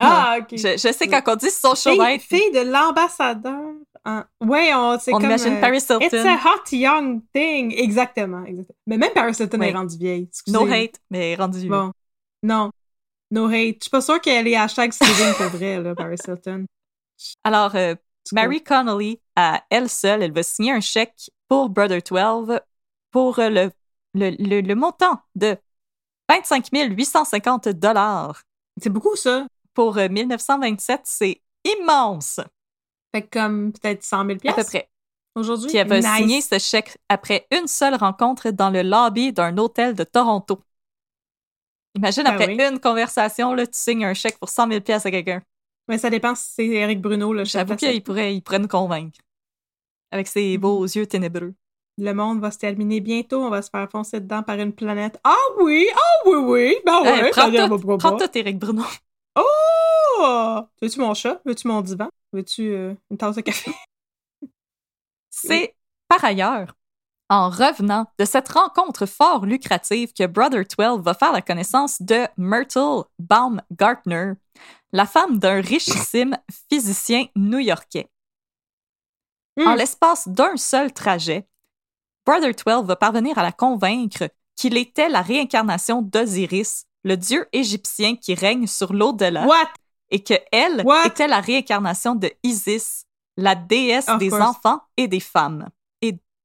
ah, 0.00 0.38
ok. 0.40 0.48
Je, 0.52 0.76
je 0.76 0.92
sais 0.92 1.06
quand 1.08 1.22
on 1.26 1.36
dit 1.36 1.46
Fille, 1.46 1.52
socialite, 1.52 2.22
fille 2.22 2.50
de 2.52 2.60
l'ambassadeur. 2.70 3.74
hein. 4.04 4.26
Ouais, 4.40 4.72
on, 4.74 4.98
c'est 4.98 5.12
on 5.12 5.16
comme... 5.18 5.26
imagine 5.26 5.54
euh, 5.54 5.60
Paris 5.60 5.76
It's 5.78 5.90
a 5.90 5.98
Hilton. 6.00 6.36
hot 6.44 6.72
young 6.76 7.20
thing. 7.32 7.72
Exactement, 7.76 8.44
exactement. 8.44 8.76
Mais 8.86 8.96
même 8.98 9.12
Paris 9.12 9.36
Hilton 9.38 9.60
est 9.60 9.72
rendue 9.72 9.96
vieille. 9.98 10.24
Excusez. 10.28 10.56
No 10.58 10.66
hate, 10.66 10.96
mais 11.10 11.34
rendu. 11.36 11.68
Bon. 11.68 11.92
Non. 12.42 12.70
No 13.30 13.46
hate. 13.46 13.76
Je 13.78 13.82
suis 13.84 13.90
pas 13.90 14.00
sûre 14.00 14.20
qu'elle 14.20 14.48
est 14.48 14.56
hashtag 14.56 14.92
streaming 14.92 15.34
pour 15.34 15.46
vrai, 15.48 15.80
là, 15.80 15.94
Paris 15.94 16.16
Hilton. 16.26 16.66
Alors, 17.44 17.74
euh, 17.76 17.94
Mary 18.32 18.62
Connolly, 18.62 19.20
à 19.36 19.62
elle 19.70 19.88
seule, 19.88 20.22
elle 20.22 20.32
va 20.32 20.42
signer 20.42 20.72
un 20.72 20.80
chèque 20.80 21.30
pour 21.48 21.68
Brother 21.68 22.00
12 22.02 22.58
pour 23.10 23.38
euh, 23.38 23.48
le, 23.48 23.70
le, 24.14 24.30
le, 24.38 24.60
le 24.60 24.74
montant 24.74 25.20
de 25.34 25.56
25 26.28 26.68
850 26.72 27.68
dollars. 27.68 28.42
C'est 28.82 28.90
beaucoup, 28.90 29.16
ça. 29.16 29.46
Pour 29.74 29.98
euh, 29.98 30.08
1927, 30.08 31.00
c'est 31.04 31.40
immense, 31.64 32.40
Fait 33.14 33.22
que 33.22 33.38
comme 33.38 33.72
peut-être 33.72 34.02
100 34.02 34.26
000 34.26 34.38
à 34.48 34.52
peu 34.54 34.64
près. 34.64 34.88
aujourd'hui. 35.34 35.68
Puis 35.68 35.76
elle 35.78 35.88
va 35.88 35.98
Nice. 36.00 36.16
signer 36.16 36.40
ce 36.40 36.58
chèque 36.58 36.96
après 37.08 37.46
une 37.50 37.66
seule 37.66 37.94
rencontre 37.94 38.50
dans 38.50 38.70
le 38.70 38.82
lobby 38.82 39.32
d'un 39.32 39.56
hôtel 39.58 39.94
de 39.94 40.04
Toronto. 40.04 40.60
Imagine, 42.00 42.24
Ben 42.24 42.32
après 42.32 42.46
oui. 42.46 42.62
une 42.72 42.80
conversation, 42.80 43.52
là, 43.54 43.66
tu 43.66 43.78
signes 43.78 44.04
un 44.06 44.14
chèque 44.14 44.38
pour 44.38 44.48
100 44.48 44.68
000 44.68 44.80
pièces 44.80 45.04
à 45.04 45.10
quelqu'un. 45.10 45.42
Mais 45.86 45.98
ça 45.98 46.08
dépend 46.08 46.34
si 46.34 46.44
c'est 46.54 46.66
Eric 46.66 47.00
Bruno, 47.00 47.44
J'avoue 47.44 47.76
qu'il 47.76 48.02
pourrait, 48.02 48.34
il 48.34 48.40
pourrait 48.42 48.58
nous 48.60 48.68
convaincre. 48.68 49.18
Avec 50.10 50.26
ses 50.26 50.54
Mhm. 50.56 50.60
beaux 50.60 50.84
yeux 50.84 51.06
ténébreux. 51.06 51.54
Le 51.98 52.12
monde 52.14 52.40
va 52.40 52.50
se 52.50 52.58
terminer 52.58 53.00
bientôt. 53.00 53.42
On 53.42 53.50
va 53.50 53.60
se 53.60 53.68
faire 53.70 53.88
foncer 53.90 54.20
dedans 54.20 54.42
par 54.42 54.58
une 54.58 54.72
planète. 54.72 55.20
Ah 55.24 55.36
oui! 55.60 55.86
Ah 55.94 56.28
oui, 56.28 56.36
oui! 56.36 56.76
Ben 56.86 57.02
ouais! 57.02 57.26
Hey, 57.26 57.30
prends 57.30 57.50
tout, 57.50 57.98
prends 57.98 58.16
tout, 58.16 58.38
Éric 58.38 58.58
Bruno. 58.58 58.82
Oh! 59.36 60.60
Veux-tu 60.80 61.00
mon 61.00 61.12
chat? 61.14 61.40
Veux-tu 61.44 61.68
mon 61.68 61.82
divan? 61.82 62.08
Veux-tu 62.32 62.72
euh, 62.72 62.94
une 63.10 63.18
tasse 63.18 63.36
de 63.36 63.42
café? 63.42 63.70
C'est, 65.30 65.74
par 66.08 66.24
ailleurs, 66.24 66.74
en 67.30 67.48
revenant 67.48 68.06
de 68.18 68.24
cette 68.26 68.48
rencontre 68.50 69.06
fort 69.06 69.46
lucrative 69.46 70.12
que 70.12 70.26
Brother 70.26 70.64
12 70.66 71.00
va 71.00 71.14
faire 71.14 71.32
la 71.32 71.40
connaissance 71.40 72.02
de 72.02 72.26
Myrtle 72.36 73.04
Baumgartner, 73.18 74.32
la 74.92 75.06
femme 75.06 75.38
d'un 75.38 75.60
richissime 75.60 76.36
physicien 76.70 77.26
new-yorkais. 77.36 78.10
En 79.58 79.74
Hmm. 79.74 79.76
l'espace 79.78 80.28
d'un 80.28 80.56
seul 80.56 80.92
trajet, 80.92 81.46
Brother 82.26 82.52
12 82.54 82.84
va 82.86 82.96
parvenir 82.96 83.38
à 83.38 83.42
la 83.42 83.52
convaincre 83.52 84.28
qu'il 84.56 84.76
était 84.76 85.08
la 85.08 85.22
réincarnation 85.22 86.02
d'Osiris, 86.02 86.84
le 87.04 87.16
dieu 87.16 87.48
égyptien 87.52 88.16
qui 88.16 88.34
règne 88.34 88.66
sur 88.66 88.92
l'au-delà, 88.92 89.46
et 90.10 90.22
que 90.22 90.34
elle 90.52 90.82
What? 90.84 91.06
était 91.06 91.28
la 91.28 91.40
réincarnation 91.40 92.14
de 92.14 92.30
Isis, 92.42 93.04
la 93.36 93.54
déesse 93.54 94.08
Of 94.08 94.18
des 94.18 94.28
course. 94.30 94.42
enfants 94.42 94.80
et 94.96 95.08
des 95.08 95.20
femmes. 95.20 95.68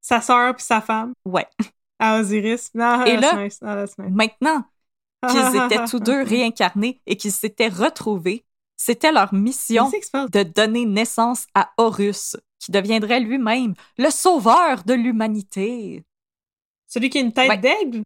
Sa 0.07 0.21
sœur 0.21 0.55
puis 0.55 0.63
sa 0.63 0.81
femme. 0.81 1.13
Ouais. 1.25 1.47
À 1.97 2.19
Osiris. 2.19 2.71
Non, 2.75 3.05
Et 3.05 3.15
là-. 3.15 3.47
Maintenant 3.97 4.65
qu'ils 5.29 5.55
étaient 5.63 5.85
tous 5.85 5.99
deux 6.01 6.21
réincarnés 6.23 6.99
et 7.07 7.15
qu'ils 7.15 7.31
s'étaient 7.31 7.69
retrouvés, 7.69 8.43
c'était 8.75 9.13
leur 9.13 9.33
mission 9.33 9.89
Qu'est-ce 9.89 10.27
de 10.29 10.43
donner 10.43 10.85
naissance 10.85 11.47
à 11.55 11.71
Horus, 11.77 12.35
qui 12.59 12.71
deviendrait 12.71 13.21
lui-même 13.21 13.73
le 13.97 14.09
sauveur 14.09 14.83
de 14.83 14.93
l'humanité. 14.93 16.03
Celui 16.85 17.09
qui 17.09 17.17
a 17.19 17.21
une 17.21 17.31
tête 17.31 17.49
Ouais. 17.49 17.57
d'aigle? 17.57 18.03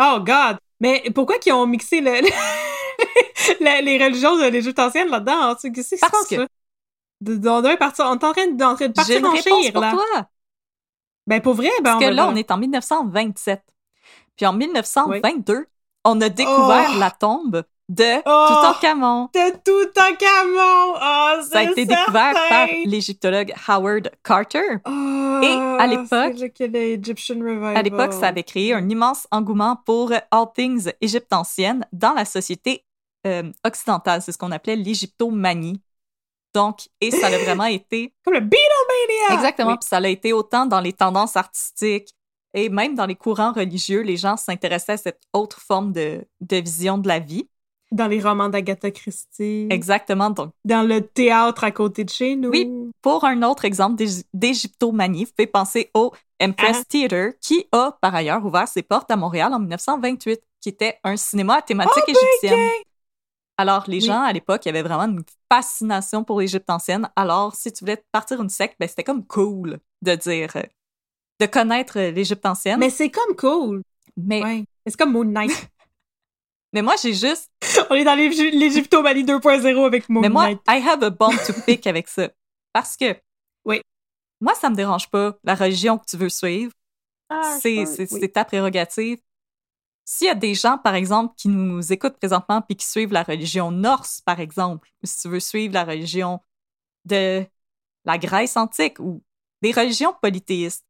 Oh, 0.00 0.18
God! 0.20 0.58
Mais 0.78 1.02
pourquoi 1.12 1.38
qu'ils 1.38 1.52
ont 1.52 1.66
mixé 1.66 2.00
le, 2.00 2.12
les 3.60 3.98
religions 4.02 4.36
de 4.38 4.46
l'Égypte 4.46 4.78
ancienne 4.78 5.08
là-dedans? 5.08 5.56
Qu'est-ce 5.56 5.96
Parce 5.98 6.12
passe, 6.12 6.28
que- 6.28 6.34
là? 6.36 6.46
De, 7.20 7.34
de- 7.36 7.48
on 7.48 7.62
est 7.64 8.24
en 8.24 8.32
train 8.32 8.46
de, 8.46 8.92
partir 8.92 9.24
en 9.24 9.34
chire, 9.36 9.72
pour 9.72 9.82
là. 9.82 9.90
toi. 9.90 10.28
Ben, 11.26 11.40
pour 11.40 11.54
vrai, 11.54 11.68
ben, 11.82 11.92
Parce 11.92 12.04
que 12.04 12.10
là, 12.10 12.22
voir. 12.24 12.34
on 12.34 12.36
est 12.36 12.50
en 12.50 12.56
1927. 12.58 13.62
Puis 14.36 14.46
en 14.46 14.52
1922, 14.52 15.66
on 16.04 16.20
a 16.20 16.28
découvert 16.28 16.90
Oh! 16.94 16.98
la 16.98 17.10
tombe 17.10 17.62
de 17.88 18.04
Oh! 18.24 18.46
Toutankhamon. 18.48 19.28
De 19.34 19.50
tout 19.64 20.00
en 20.00 20.14
camon! 20.16 20.94
Oh, 20.96 21.42
Ça 21.50 21.58
a 21.58 21.62
été 21.64 21.84
découvert 21.84 22.32
par 22.48 22.66
l'égyptologue 22.86 23.52
Howard 23.68 24.10
Carter. 24.24 24.78
Oh, 24.86 25.40
Et 25.42 25.52
à 25.78 25.86
l'époque-. 25.86 26.36
À 27.76 27.82
l'époque, 27.82 28.12
ça 28.12 28.28
avait 28.28 28.42
créé 28.44 28.72
un 28.74 28.88
immense 28.88 29.26
engouement 29.30 29.76
pour 29.84 30.12
All 30.30 30.46
Things 30.54 30.90
Égypte 31.00 31.32
ancienne 31.32 31.86
dans 31.92 32.12
la 32.14 32.24
société 32.24 32.84
euh, 33.26 33.50
occidentale. 33.64 34.22
C'est 34.22 34.32
ce 34.32 34.38
qu'on 34.38 34.52
appelait 34.52 34.76
l'égyptomanie. 34.76 35.80
Donc, 36.54 36.88
et 37.00 37.10
ça 37.10 37.28
a 37.28 37.38
vraiment 37.38 37.64
été 37.66 38.12
Comme 38.24 38.34
le 38.34 38.40
Beatlemania! 38.40 39.34
Exactement. 39.34 39.70
Oui. 39.72 39.76
Puis 39.80 39.88
ça 39.88 39.98
a 39.98 40.08
été 40.08 40.32
autant 40.32 40.66
dans 40.66 40.80
les 40.80 40.92
tendances 40.92 41.36
artistiques 41.36 42.14
et 42.54 42.68
même 42.68 42.94
dans 42.96 43.06
les 43.06 43.14
courants 43.14 43.52
religieux, 43.52 44.00
les 44.00 44.16
gens 44.16 44.36
s'intéressaient 44.36 44.92
à 44.92 44.96
cette 44.96 45.20
autre 45.32 45.60
forme 45.60 45.92
de, 45.92 46.24
de 46.40 46.56
vision 46.56 46.98
de 46.98 47.06
la 47.08 47.18
vie. 47.20 47.48
Dans 47.92 48.06
les 48.06 48.20
romans 48.20 48.48
d'Agatha 48.48 48.90
Christie. 48.92 49.66
Exactement. 49.68 50.30
Donc, 50.30 50.50
Dans 50.64 50.86
le 50.86 51.00
théâtre 51.00 51.64
à 51.64 51.72
côté 51.72 52.04
de 52.04 52.10
chez 52.10 52.36
nous. 52.36 52.50
Oui. 52.50 52.70
pour 53.02 53.24
un 53.24 53.42
autre 53.42 53.64
exemple 53.64 53.96
d'ég- 53.96 54.24
d'égyptomanie, 54.32 55.24
vous 55.24 55.30
pouvez 55.36 55.46
penser 55.48 55.90
au 55.94 56.12
Empress 56.42 56.78
Ah. 56.80 56.84
Theatre, 56.88 57.36
qui 57.40 57.66
a 57.72 57.96
par 58.00 58.14
ailleurs 58.14 58.44
ouvert 58.44 58.68
ses 58.68 58.82
portes 58.82 59.10
à 59.10 59.16
Montréal 59.16 59.52
en 59.54 59.58
1928, 59.58 60.40
qui 60.60 60.68
était 60.68 60.98
un 61.04 61.16
cinéma 61.16 61.56
à 61.56 61.62
thématique 61.62 62.02
Oh, 62.06 62.10
égyptienne. 62.10 62.68
Alors, 63.60 63.84
les 63.88 63.98
Oui. 63.98 64.06
gens 64.06 64.22
à 64.22 64.32
l'époque 64.32 64.66
avaient 64.66 64.82
vraiment 64.82 65.04
une 65.04 65.22
fascination 65.52 66.24
pour 66.24 66.40
l'Égypte 66.40 66.70
ancienne. 66.70 67.10
Alors, 67.14 67.54
si 67.54 67.70
tu 67.72 67.80
voulais 67.84 68.02
partir 68.10 68.40
une 68.40 68.48
secte, 68.48 68.76
ben, 68.80 68.88
c'était 68.88 69.04
comme 69.04 69.26
cool 69.26 69.78
de 70.00 70.14
dire, 70.14 70.50
de 71.40 71.46
connaître 71.46 71.98
l'Égypte 71.98 72.46
ancienne. 72.46 72.78
Mais 72.80 72.88
c'est 72.90 73.10
comme 73.10 73.36
cool. 73.36 73.82
mais 74.16 74.42
Ouais. 74.42 74.64
C'est 74.86 74.96
comme 74.96 75.12
Moon 75.12 75.24
Knight. 75.24 75.50
Mais 76.72 76.82
moi, 76.82 76.94
j'ai 77.02 77.12
juste. 77.12 77.50
on 77.90 77.94
est 77.96 78.04
dans 78.04 78.14
l'Égy- 78.14 78.50
l'Égyptomanie 78.52 79.24
2.0 79.24 79.84
avec 79.84 80.08
Moon 80.08 80.20
Mais 80.22 80.28
moi, 80.28 80.46
Knight. 80.46 80.60
I 80.68 80.80
have 80.88 81.02
a 81.02 81.10
bone 81.10 81.36
to 81.46 81.52
pick 81.66 81.86
avec 81.86 82.08
ça. 82.08 82.28
Parce 82.72 82.96
que. 82.96 83.14
Oui. 83.64 83.82
Moi, 84.40 84.54
ça 84.54 84.70
me 84.70 84.74
dérange 84.76 85.10
pas, 85.10 85.36
la 85.44 85.54
religion 85.54 85.98
que 85.98 86.04
tu 86.08 86.16
veux 86.16 86.28
suivre. 86.30 86.72
Ah, 87.28 87.58
oui. 87.64 87.86
c'est 87.86 88.28
ta 88.32 88.44
prérogative. 88.44 89.18
S'il 90.12 90.26
y 90.26 90.30
a 90.30 90.34
des 90.34 90.56
gens, 90.56 90.76
par 90.76 90.96
exemple, 90.96 91.34
qui 91.36 91.46
nous 91.46 91.92
écoutent 91.92 92.18
présentement 92.18 92.62
puis 92.62 92.74
qui 92.74 92.84
suivent 92.84 93.12
la 93.12 93.22
religion 93.22 93.70
norse, 93.70 94.20
par 94.20 94.40
exemple, 94.40 94.88
ou 95.04 95.06
si 95.06 95.22
tu 95.22 95.28
veux 95.28 95.38
suivre 95.38 95.72
la 95.72 95.84
religion 95.84 96.40
de 97.04 97.46
la 98.04 98.18
Grèce 98.18 98.56
antique 98.56 98.98
ou 98.98 99.22
des 99.62 99.70
religions 99.70 100.12
polythéistes, 100.20 100.84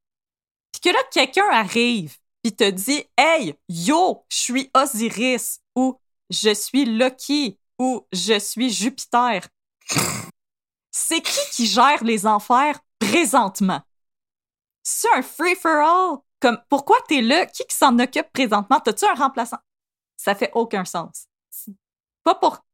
puis 0.72 0.80
que 0.80 0.88
là, 0.88 1.00
quelqu'un 1.12 1.50
arrive 1.50 2.16
puis 2.42 2.56
te 2.56 2.70
dit 2.70 3.04
Hey, 3.18 3.54
yo, 3.68 4.24
je 4.30 4.36
suis 4.36 4.70
Osiris 4.72 5.60
ou 5.76 6.00
je 6.30 6.54
suis 6.54 6.86
Loki 6.86 7.58
ou 7.78 8.06
je 8.12 8.38
suis 8.38 8.70
Jupiter. 8.70 9.46
C'est 10.90 11.20
qui 11.20 11.40
qui 11.52 11.66
gère 11.66 12.02
les 12.02 12.26
enfers 12.26 12.80
présentement? 12.98 13.82
C'est 14.82 15.14
un 15.14 15.20
free-for-all? 15.20 16.20
Comme, 16.40 16.58
pourquoi 16.68 16.96
t'es 17.08 17.20
là? 17.20 17.46
Qui 17.46 17.64
qui 17.64 17.76
s'en 17.76 17.98
occupe 17.98 18.32
présentement? 18.32 18.80
T'as-tu 18.80 19.04
un 19.04 19.14
remplaçant? 19.14 19.58
Ça 20.16 20.34
fait 20.34 20.50
aucun 20.54 20.84
sens. 20.84 21.26
Pas 22.24 22.34
pour... 22.34 22.64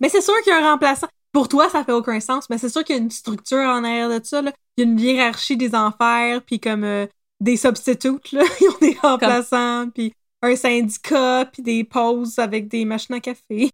Mais 0.00 0.08
c'est 0.08 0.20
sûr 0.20 0.34
qu'il 0.42 0.52
y 0.52 0.56
a 0.56 0.58
un 0.58 0.72
remplaçant. 0.72 1.08
Pour 1.32 1.48
toi, 1.48 1.68
ça 1.68 1.84
fait 1.84 1.92
aucun 1.92 2.18
sens, 2.20 2.48
mais 2.48 2.58
c'est 2.58 2.68
sûr 2.68 2.82
qu'il 2.82 2.96
y 2.96 2.98
a 2.98 3.02
une 3.02 3.10
structure 3.10 3.58
en 3.58 3.84
arrière 3.84 4.08
de 4.08 4.24
ça. 4.24 4.40
Là. 4.40 4.52
Il 4.76 4.84
y 4.84 4.88
a 4.88 4.90
une 4.90 4.98
hiérarchie 4.98 5.56
des 5.56 5.74
enfers, 5.74 6.40
puis 6.42 6.58
comme 6.60 6.84
euh, 6.84 7.06
des 7.40 7.56
substitutes, 7.56 8.32
là. 8.32 8.42
Ils 8.60 8.68
ont 8.68 8.78
des 8.80 8.98
remplaçants, 9.02 9.90
puis 9.90 10.14
un 10.42 10.56
syndicat, 10.56 11.48
puis 11.52 11.62
des 11.62 11.84
pauses 11.84 12.38
avec 12.38 12.68
des 12.68 12.84
machines 12.84 13.16
à 13.16 13.20
café. 13.20 13.70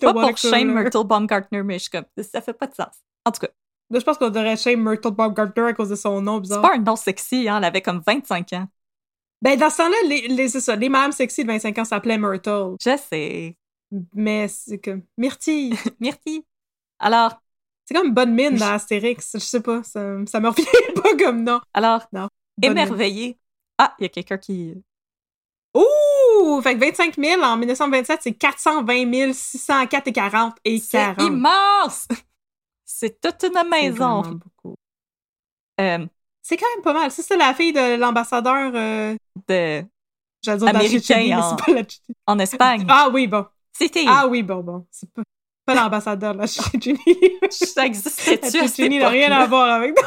Pas 0.00 0.12
pour 0.12 0.36
shame 0.36 0.74
Myrtle 0.74 1.04
Baumgartner, 1.04 1.62
mais 1.62 1.78
je 1.78 1.88
comme, 1.88 2.04
ça 2.20 2.40
fait 2.40 2.52
pas 2.52 2.66
de 2.66 2.74
sens. 2.74 2.96
En 3.24 3.30
tout 3.30 3.40
cas. 3.40 3.48
Là, 3.90 4.00
je 4.00 4.04
pense 4.04 4.18
qu'on 4.18 4.30
devrait 4.30 4.56
shame 4.56 4.82
Myrtle 4.82 5.12
Baumgartner 5.12 5.62
à 5.62 5.72
cause 5.72 5.90
de 5.90 5.94
son 5.94 6.20
nom 6.20 6.38
bizarre. 6.38 6.62
C'est 6.62 6.68
pas 6.70 6.76
un 6.76 6.82
nom 6.82 6.96
sexy, 6.96 7.48
hein. 7.48 7.58
Elle 7.58 7.64
avait 7.64 7.82
comme 7.82 8.02
25 8.04 8.52
ans. 8.54 8.66
Ben, 9.42 9.58
dans 9.58 9.70
ce 9.70 9.76
temps-là, 9.78 9.96
les, 10.08 10.28
les, 10.28 10.48
c'est 10.48 10.60
ça. 10.60 10.74
Les 10.74 10.88
madames 10.88 11.12
sexy 11.12 11.44
de 11.44 11.48
25 11.48 11.78
ans 11.78 11.84
s'appelaient 11.84 12.18
Myrtle. 12.18 12.76
Je 12.80 12.96
sais. 12.96 13.56
Mais 14.14 14.48
c'est 14.48 14.78
comme 14.78 15.02
Myrtille. 15.16 15.76
Myrtille. 16.00 16.42
Alors. 16.98 17.40
C'est 17.84 17.94
comme 17.94 18.12
bonne 18.12 18.34
mine 18.34 18.56
dans 18.56 18.72
Astérix. 18.72 19.30
Je 19.34 19.38
sais 19.38 19.60
pas. 19.60 19.84
Ça, 19.84 20.16
ça 20.26 20.40
me 20.40 20.48
revient 20.48 20.64
pas 21.02 21.16
comme 21.16 21.44
nom. 21.44 21.60
Alors. 21.72 22.04
Non. 22.12 22.28
Émerveillé. 22.60 23.38
Ah, 23.78 23.94
il 23.98 24.02
y 24.02 24.06
a 24.06 24.08
quelqu'un 24.08 24.38
qui. 24.38 24.74
Ouh! 25.74 26.60
Fait 26.62 26.74
que 26.74 26.80
25 26.80 27.16
000 27.16 27.42
en 27.42 27.56
1927, 27.56 28.20
c'est 28.22 28.32
420 28.32 29.32
604 29.32 30.08
et 30.08 30.12
40 30.12 30.56
et 30.64 30.80
40. 30.80 31.16
C'est 31.18 31.24
immense! 31.26 32.08
C'est 32.86 33.20
toute 33.20 33.42
une 33.44 33.68
maison. 33.68 34.22
Euh, 35.80 36.06
c'est 36.40 36.56
quand 36.56 36.66
même 36.74 36.82
pas 36.82 36.92
mal. 36.92 37.10
Ça, 37.10 37.22
c'est 37.22 37.36
la 37.36 37.52
fille 37.52 37.72
de 37.72 37.96
l'ambassadeur 37.96 38.72
euh, 38.74 39.16
de... 39.48 39.84
J'allais 40.42 40.58
dire 40.58 40.68
américain 40.68 41.40
en... 42.26 42.34
En 42.34 42.38
Espagne. 42.38 42.86
Ah 42.88 43.08
oui, 43.12 43.26
bon. 43.26 43.44
C'était. 43.72 44.04
Ah 44.06 44.28
oui, 44.28 44.42
bon, 44.42 44.62
bon. 44.62 44.86
C'est 44.90 45.12
pas, 45.12 45.22
pas 45.66 45.74
l'ambassadeur, 45.74 46.34
la 46.34 46.46
Tchétchénie. 46.46 46.98
Ça 47.50 47.84
existait-tu 47.84 48.44
La 48.44 48.50
Tchétchénie 48.68 48.98
n'a 49.00 49.08
rien 49.08 49.32
à 49.32 49.46
voir 49.46 49.68
avec... 49.68 49.96
non, 50.00 50.04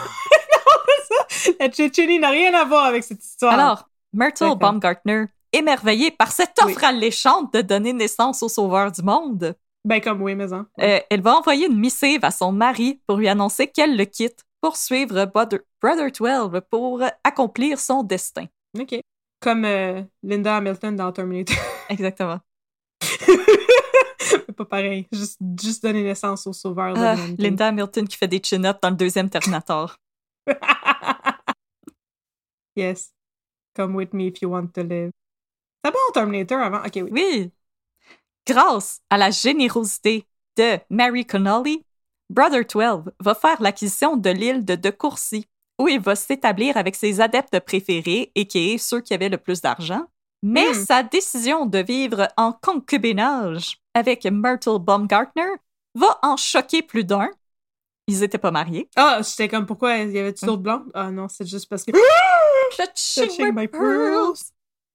ça. 1.27 1.51
La 1.59 1.69
Tchétchénie 1.69 2.19
n'a 2.19 2.29
rien 2.29 2.53
à 2.53 2.63
voir 2.63 2.85
avec 2.85 3.03
cette 3.03 3.23
histoire. 3.23 3.53
Alors, 3.53 3.89
Myrtle 4.13 4.57
Baumgartner, 4.57 5.25
émerveillée 5.51 6.11
par 6.11 6.31
cette 6.31 6.57
offre 6.59 6.77
Oui. 6.77 6.85
alléchante 6.85 7.53
de 7.53 7.61
donner 7.61 7.91
naissance 7.91 8.41
au 8.41 8.49
sauveur 8.49 8.91
du 8.91 9.01
monde, 9.03 9.55
Ben 9.85 10.01
comme 10.01 10.21
oui, 10.21 10.35
mais 10.35 10.51
hein. 10.53 10.67
euh, 10.81 10.99
elle 11.09 11.21
va 11.21 11.37
envoyer 11.37 11.67
une 11.67 11.79
missive 11.79 12.23
à 12.23 12.31
son 12.31 12.51
mari 12.51 13.01
pour 13.07 13.17
lui 13.17 13.27
annoncer 13.27 13.67
qu'elle 13.67 13.97
le 13.97 14.05
quitte 14.05 14.43
pour 14.61 14.75
suivre 14.75 15.25
Brother, 15.25 15.59
Brother 15.81 16.11
12 16.11 16.61
pour 16.69 17.01
accomplir 17.23 17.79
son 17.79 18.03
destin. 18.03 18.45
OK. 18.77 18.99
Comme 19.39 19.63
euh, 19.63 20.01
Linda 20.21 20.57
Hamilton 20.57 20.95
dans 20.95 21.11
Terminator. 21.13 21.55
Exactement. 21.89 22.39
pas 24.57 24.65
pareil. 24.65 25.07
Juste, 25.13 25.39
juste 25.61 25.83
donner 25.83 26.03
naissance 26.03 26.45
au 26.45 26.51
sauveur 26.51 26.93
de 26.93 26.99
l'humanité. 26.99 27.41
Linda 27.41 27.67
Hamilton 27.67 28.07
qui 28.07 28.17
fait 28.17 28.27
des 28.27 28.41
chin-ups 28.43 28.81
dans 28.81 28.89
le 28.89 28.97
deuxième 28.97 29.29
Terminator. 29.29 29.95
yes. 32.75 33.13
Come 33.75 33.95
with 33.95 34.13
me 34.13 34.27
if 34.27 34.41
you 34.41 34.49
want 34.49 34.67
to 34.73 34.83
live. 34.83 35.11
C'est 35.85 35.91
bon 35.91 36.11
Terminator 36.13 36.59
avant? 36.59 36.85
Ok, 36.85 36.95
oui. 36.95 37.09
Oui. 37.11 37.51
Grâce 38.47 39.01
à 39.09 39.17
la 39.17 39.31
générosité 39.31 40.25
de 40.57 40.77
Mary 40.89 41.25
Connolly, 41.25 41.83
Brother 42.29 42.63
12 42.65 43.11
va 43.19 43.35
faire 43.35 43.61
l'acquisition 43.61 44.17
de 44.17 44.29
l'île 44.29 44.65
de 44.65 44.75
De 44.75 44.89
Courcy, 44.89 45.47
où 45.79 45.87
il 45.87 45.99
va 45.99 46.15
s'établir 46.15 46.77
avec 46.77 46.95
ses 46.95 47.21
adeptes 47.21 47.59
préférés, 47.61 48.31
et 48.35 48.45
qui 48.45 48.71
est 48.71 48.77
ceux 48.77 49.01
qui 49.01 49.13
avaient 49.13 49.29
le 49.29 49.37
plus 49.37 49.61
d'argent. 49.61 50.05
Mais 50.41 50.69
Hmm. 50.69 50.85
sa 50.85 51.03
décision 51.03 51.65
de 51.65 51.79
vivre 51.79 52.27
en 52.37 52.53
concubinage 52.53 53.77
avec 53.93 54.25
Myrtle 54.25 54.79
Baumgartner 54.79 55.51
va 55.95 56.17
en 56.21 56.37
choquer 56.37 56.81
plus 56.81 57.03
d'un. 57.03 57.29
Ils 58.07 58.23
étaient 58.23 58.37
pas 58.37 58.51
mariés. 58.51 58.89
Ah, 58.95 59.19
j'étais 59.21 59.47
comme, 59.49 59.65
pourquoi? 59.65 59.97
Il 59.97 60.11
y 60.11 60.17
avait-tu 60.19 60.45
d'autres 60.45 60.61
blondes? 60.61 60.89
Ah 60.93 61.11
non, 61.11 61.27
c'est 61.27 61.45
juste 61.45 61.67
parce 61.69 61.83
que... 61.83 61.91
Touching 62.77 63.53
my 63.53 63.67
pearls. 63.67 64.35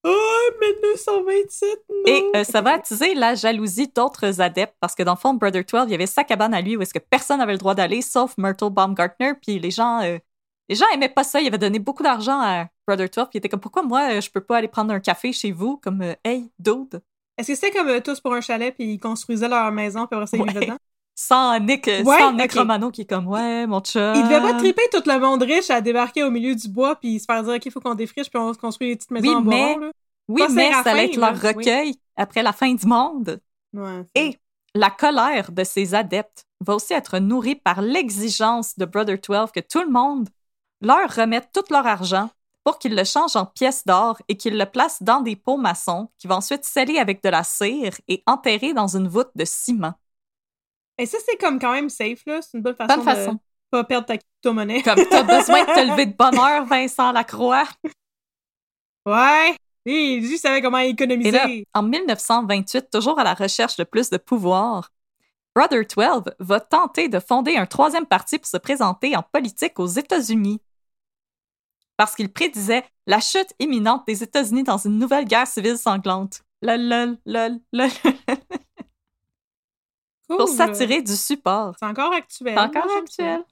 Oh, 0.07 0.51
1927, 0.61 1.69
non! 1.89 1.97
Et 2.07 2.25
euh, 2.37 2.45
ça 2.45 2.61
va 2.61 2.73
attiser 2.75 3.15
la 3.15 3.35
jalousie 3.35 3.89
d'autres 3.89 4.41
adeptes 4.41 4.77
parce 4.81 4.95
que 4.95 5.03
dans 5.03 5.13
le 5.15 5.19
fond, 5.19 5.35
Brother 5.35 5.65
12, 5.65 5.85
il 5.87 5.93
y 5.93 5.95
avait 5.95 6.07
sa 6.07 6.25
cabane 6.25 6.53
à 6.55 6.61
lui 6.61 6.77
où 6.77 6.83
est-ce 6.83 6.93
que 6.93 6.99
personne 6.99 7.39
n'avait 7.39 7.53
le 7.53 7.59
droit 7.59 7.75
d'aller 7.75 8.03
sauf 8.03 8.35
Myrtle 8.37 8.71
Baumgartner. 8.71 9.33
Puis 9.41 9.59
les 9.59 9.71
gens, 9.71 10.03
euh, 10.03 10.19
les 10.69 10.75
gens 10.77 10.85
aimaient 10.93 11.09
pas 11.09 11.25
ça. 11.25 11.41
Il 11.41 11.47
avait 11.47 11.59
donné 11.59 11.79
beaucoup 11.79 12.03
d'argent 12.03 12.39
à 12.41 12.67
Brother 12.87 13.09
12. 13.09 13.25
Puis 13.25 13.31
il 13.35 13.39
était 13.39 13.49
comme 13.49 13.61
pourquoi 13.61 13.83
moi 13.83 14.11
euh, 14.13 14.21
je 14.21 14.31
peux 14.31 14.43
pas 14.43 14.59
aller 14.59 14.69
prendre 14.69 14.93
un 14.93 15.01
café 15.01 15.33
chez 15.33 15.53
vous? 15.53 15.79
Comme 15.79 16.03
hey 16.23 16.51
dude 16.59 17.01
Est-ce 17.39 17.49
que 17.49 17.55
c'était 17.55 17.71
comme 17.71 18.01
tous 18.03 18.21
pour 18.21 18.35
un 18.35 18.41
chalet, 18.43 18.75
puis 18.75 18.95
ils 18.95 18.99
construisaient 19.01 19.49
leur 19.49 19.73
maison, 19.73 20.07
puis 20.07 20.17
après 20.19 20.27
ça, 20.27 20.37
ils 20.37 20.43
vivaient 20.45 20.59
Ouais. 20.59 20.67
dedans? 20.67 20.77
Sans 21.15 21.59
Nick, 21.61 21.87
euh, 21.89 22.03
Ouais, 22.03 22.19
sans 22.19 22.33
Nick. 22.33 22.53
Romano 22.53 22.91
qui 22.91 23.03
est 23.03 23.05
comme 23.09 23.27
ouais 23.29 23.67
mon 23.67 23.81
chum. 23.81 24.15
Ils 24.17 24.23
devaient 24.25 24.41
pas 24.41 24.55
triper 24.55 24.83
tout 24.93 25.03
le 25.07 25.19
monde 25.19 25.43
riche 25.43 25.71
à 25.71 25.81
débarquer 25.81 26.25
au 26.25 26.31
milieu 26.31 26.55
du 26.55 26.69
bois, 26.69 26.97
puis 26.97 27.19
se 27.21 27.25
faire 27.25 27.43
dire, 27.43 27.55
OK, 27.55 27.67
il 27.67 27.73
faut 27.73 27.81
qu'on 27.81 27.95
défriche, 27.95 28.29
puis 28.29 28.39
on 28.39 28.53
se 28.53 28.59
construit 28.59 28.89
des 28.91 28.97
petites 28.97 29.11
maisons 29.11 29.29
Oui, 29.29 29.35
en 29.37 29.41
bois 29.43 29.55
mais- 29.55 29.79
là. 29.87 29.93
Oui, 30.27 30.41
Pas 30.43 30.49
mais 30.49 30.73
ça 30.73 30.91
allait 30.91 31.05
être 31.07 31.17
leur 31.17 31.35
oui. 31.35 31.49
recueil 31.49 31.95
après 32.17 32.43
la 32.43 32.53
fin 32.55 32.73
du 32.73 32.87
monde. 32.87 33.39
Ouais, 33.75 34.05
Et 34.15 34.39
la 34.75 34.89
colère 34.91 35.53
de 35.53 35.65
ses 35.65 35.95
adeptes 35.95 36.47
va 36.61 36.75
aussi 36.77 36.95
être 36.95 37.19
nourrie 37.19 37.57
par 37.57 37.83
l'exigence 37.83 38.79
de 38.79 38.87
Brother 38.87 39.19
12 39.19 39.51
que 39.53 39.61
tout 39.61 39.81
le 39.83 39.91
monde 39.91 40.29
leur 40.81 41.15
remette 41.15 41.51
tout 41.53 41.65
leur 41.71 41.87
argent 41.87 42.31
pour 42.65 42.79
qu'ils 42.79 42.97
le 42.97 43.05
changent 43.05 43.37
en 43.37 43.45
pièces 43.45 43.85
d'or 43.85 44.17
et 44.29 44.37
qu'ils 44.39 44.57
le 44.57 44.65
placent 44.65 45.03
dans 45.03 45.21
des 45.21 45.37
pots 45.37 45.59
maçons 45.59 46.09
qui 46.19 46.27
vont 46.27 46.37
ensuite 46.37 46.65
sceller 46.65 46.99
avec 46.99 47.23
de 47.23 47.29
la 47.29 47.43
cire 47.45 47.93
et 48.09 48.23
enterrer 48.27 48.73
dans 48.73 48.97
une 48.97 49.09
voûte 49.09 49.31
de 49.35 49.45
ciment. 49.45 49.93
Et 50.99 51.07
ça, 51.07 51.19
c'est 51.27 51.37
comme 51.37 51.59
quand 51.59 51.73
même 51.73 51.89
safe, 51.91 52.21
là. 52.27 52.41
C'est 52.43 52.57
une 52.57 52.63
bonne 52.63 52.77
façon, 52.77 52.95
Bonne 52.97 53.05
façon. 53.05 53.33
de 53.33 53.39
pas 53.71 53.85
perdre 53.85 54.07
ta 54.07 54.17
crypto-monnaie. 54.19 54.83
Comme 54.83 55.05
t'as 55.11 55.23
besoin 55.39 55.63
de 55.65 55.75
te 55.75 55.91
lever 55.91 56.07
de 56.07 56.15
bonne 56.17 56.39
heure, 56.39 56.65
Vincent 56.67 57.11
Lacroix. 57.13 57.65
Ouais! 59.07 59.57
Lui, 59.87 60.21
lui, 60.21 60.35
il 60.35 60.39
savait 60.39 60.63
comment 60.63 60.79
Et 60.79 60.89
économiser. 60.91 61.31
là, 61.31 61.47
en 61.75 61.83
1928, 61.83 62.91
toujours 62.91 63.19
à 63.19 63.25
la 63.25 63.35
recherche 63.35 63.77
de 63.77 63.85
plus 63.85 64.09
de 64.09 64.17
pouvoir, 64.17 64.91
Brother 65.55 65.85
12 65.87 66.35
va 66.39 66.61
tenter 66.61 67.09
de 67.09 67.21
fonder 67.21 67.57
un 67.57 67.67
troisième 67.67 68.07
parti 68.07 68.39
pour 68.39 68.47
se 68.47 68.57
présenter 68.57 69.15
en 69.15 69.23
politique 69.23 69.79
aux 69.79 69.87
États-Unis. 69.87 70.61
Parce 71.97 72.15
qu'il 72.17 72.33
prédisait 72.33 72.85
la 73.07 73.21
chute 73.21 73.53
imminente 73.59 74.07
des 74.07 74.23
États-Unis 74.23 74.65
dans 74.65 74.79
une 74.79 74.99
nouvelle 74.99 75.27
guerre 75.27 75.47
civile 75.47 75.77
sanglante. 75.79 76.41
Lol, 76.63 76.81
lol, 76.89 77.19
lol, 77.27 77.61
lol. 77.73 77.91
Cool. 80.29 80.39
Pour 80.39 80.49
s'attirer 80.49 81.03
du 81.03 81.15
support. 81.17 81.75
C'est 81.79 81.87
encore 81.87 82.13
actuel. 82.13 82.55
C'est 82.57 82.61
encore 82.61 82.91
ça. 82.91 82.99
actuel. 82.99 83.45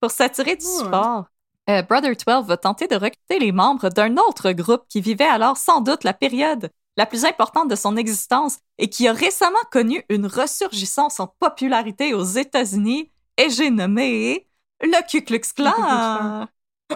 Pour 0.00 0.10
s'attirer 0.10 0.56
du 0.56 0.64
Ouais. 0.64 0.78
support, 0.78 1.24
euh, 1.70 1.82
Brother 1.82 2.14
12 2.16 2.46
va 2.46 2.56
tenter 2.56 2.86
de 2.88 2.94
recruter 2.94 3.38
les 3.38 3.52
membres 3.52 3.88
d'un 3.88 4.16
autre 4.16 4.52
groupe 4.52 4.84
qui 4.88 5.00
vivait 5.00 5.24
alors 5.24 5.56
sans 5.56 5.80
doute 5.80 6.04
la 6.04 6.12
période 6.14 6.70
la 6.96 7.06
plus 7.06 7.24
importante 7.24 7.68
de 7.68 7.74
son 7.74 7.96
existence 7.96 8.58
et 8.78 8.88
qui 8.88 9.08
a 9.08 9.12
récemment 9.12 9.58
connu 9.72 10.04
une 10.08 10.26
ressurgissance 10.26 11.18
en 11.20 11.26
popularité 11.40 12.14
aux 12.14 12.22
États-Unis, 12.22 13.10
et 13.36 13.50
j'ai 13.50 13.70
nommé 13.70 14.46
le 14.80 15.04
Ku 15.10 15.22
Klux 15.22 15.40
Klan. 15.56 16.46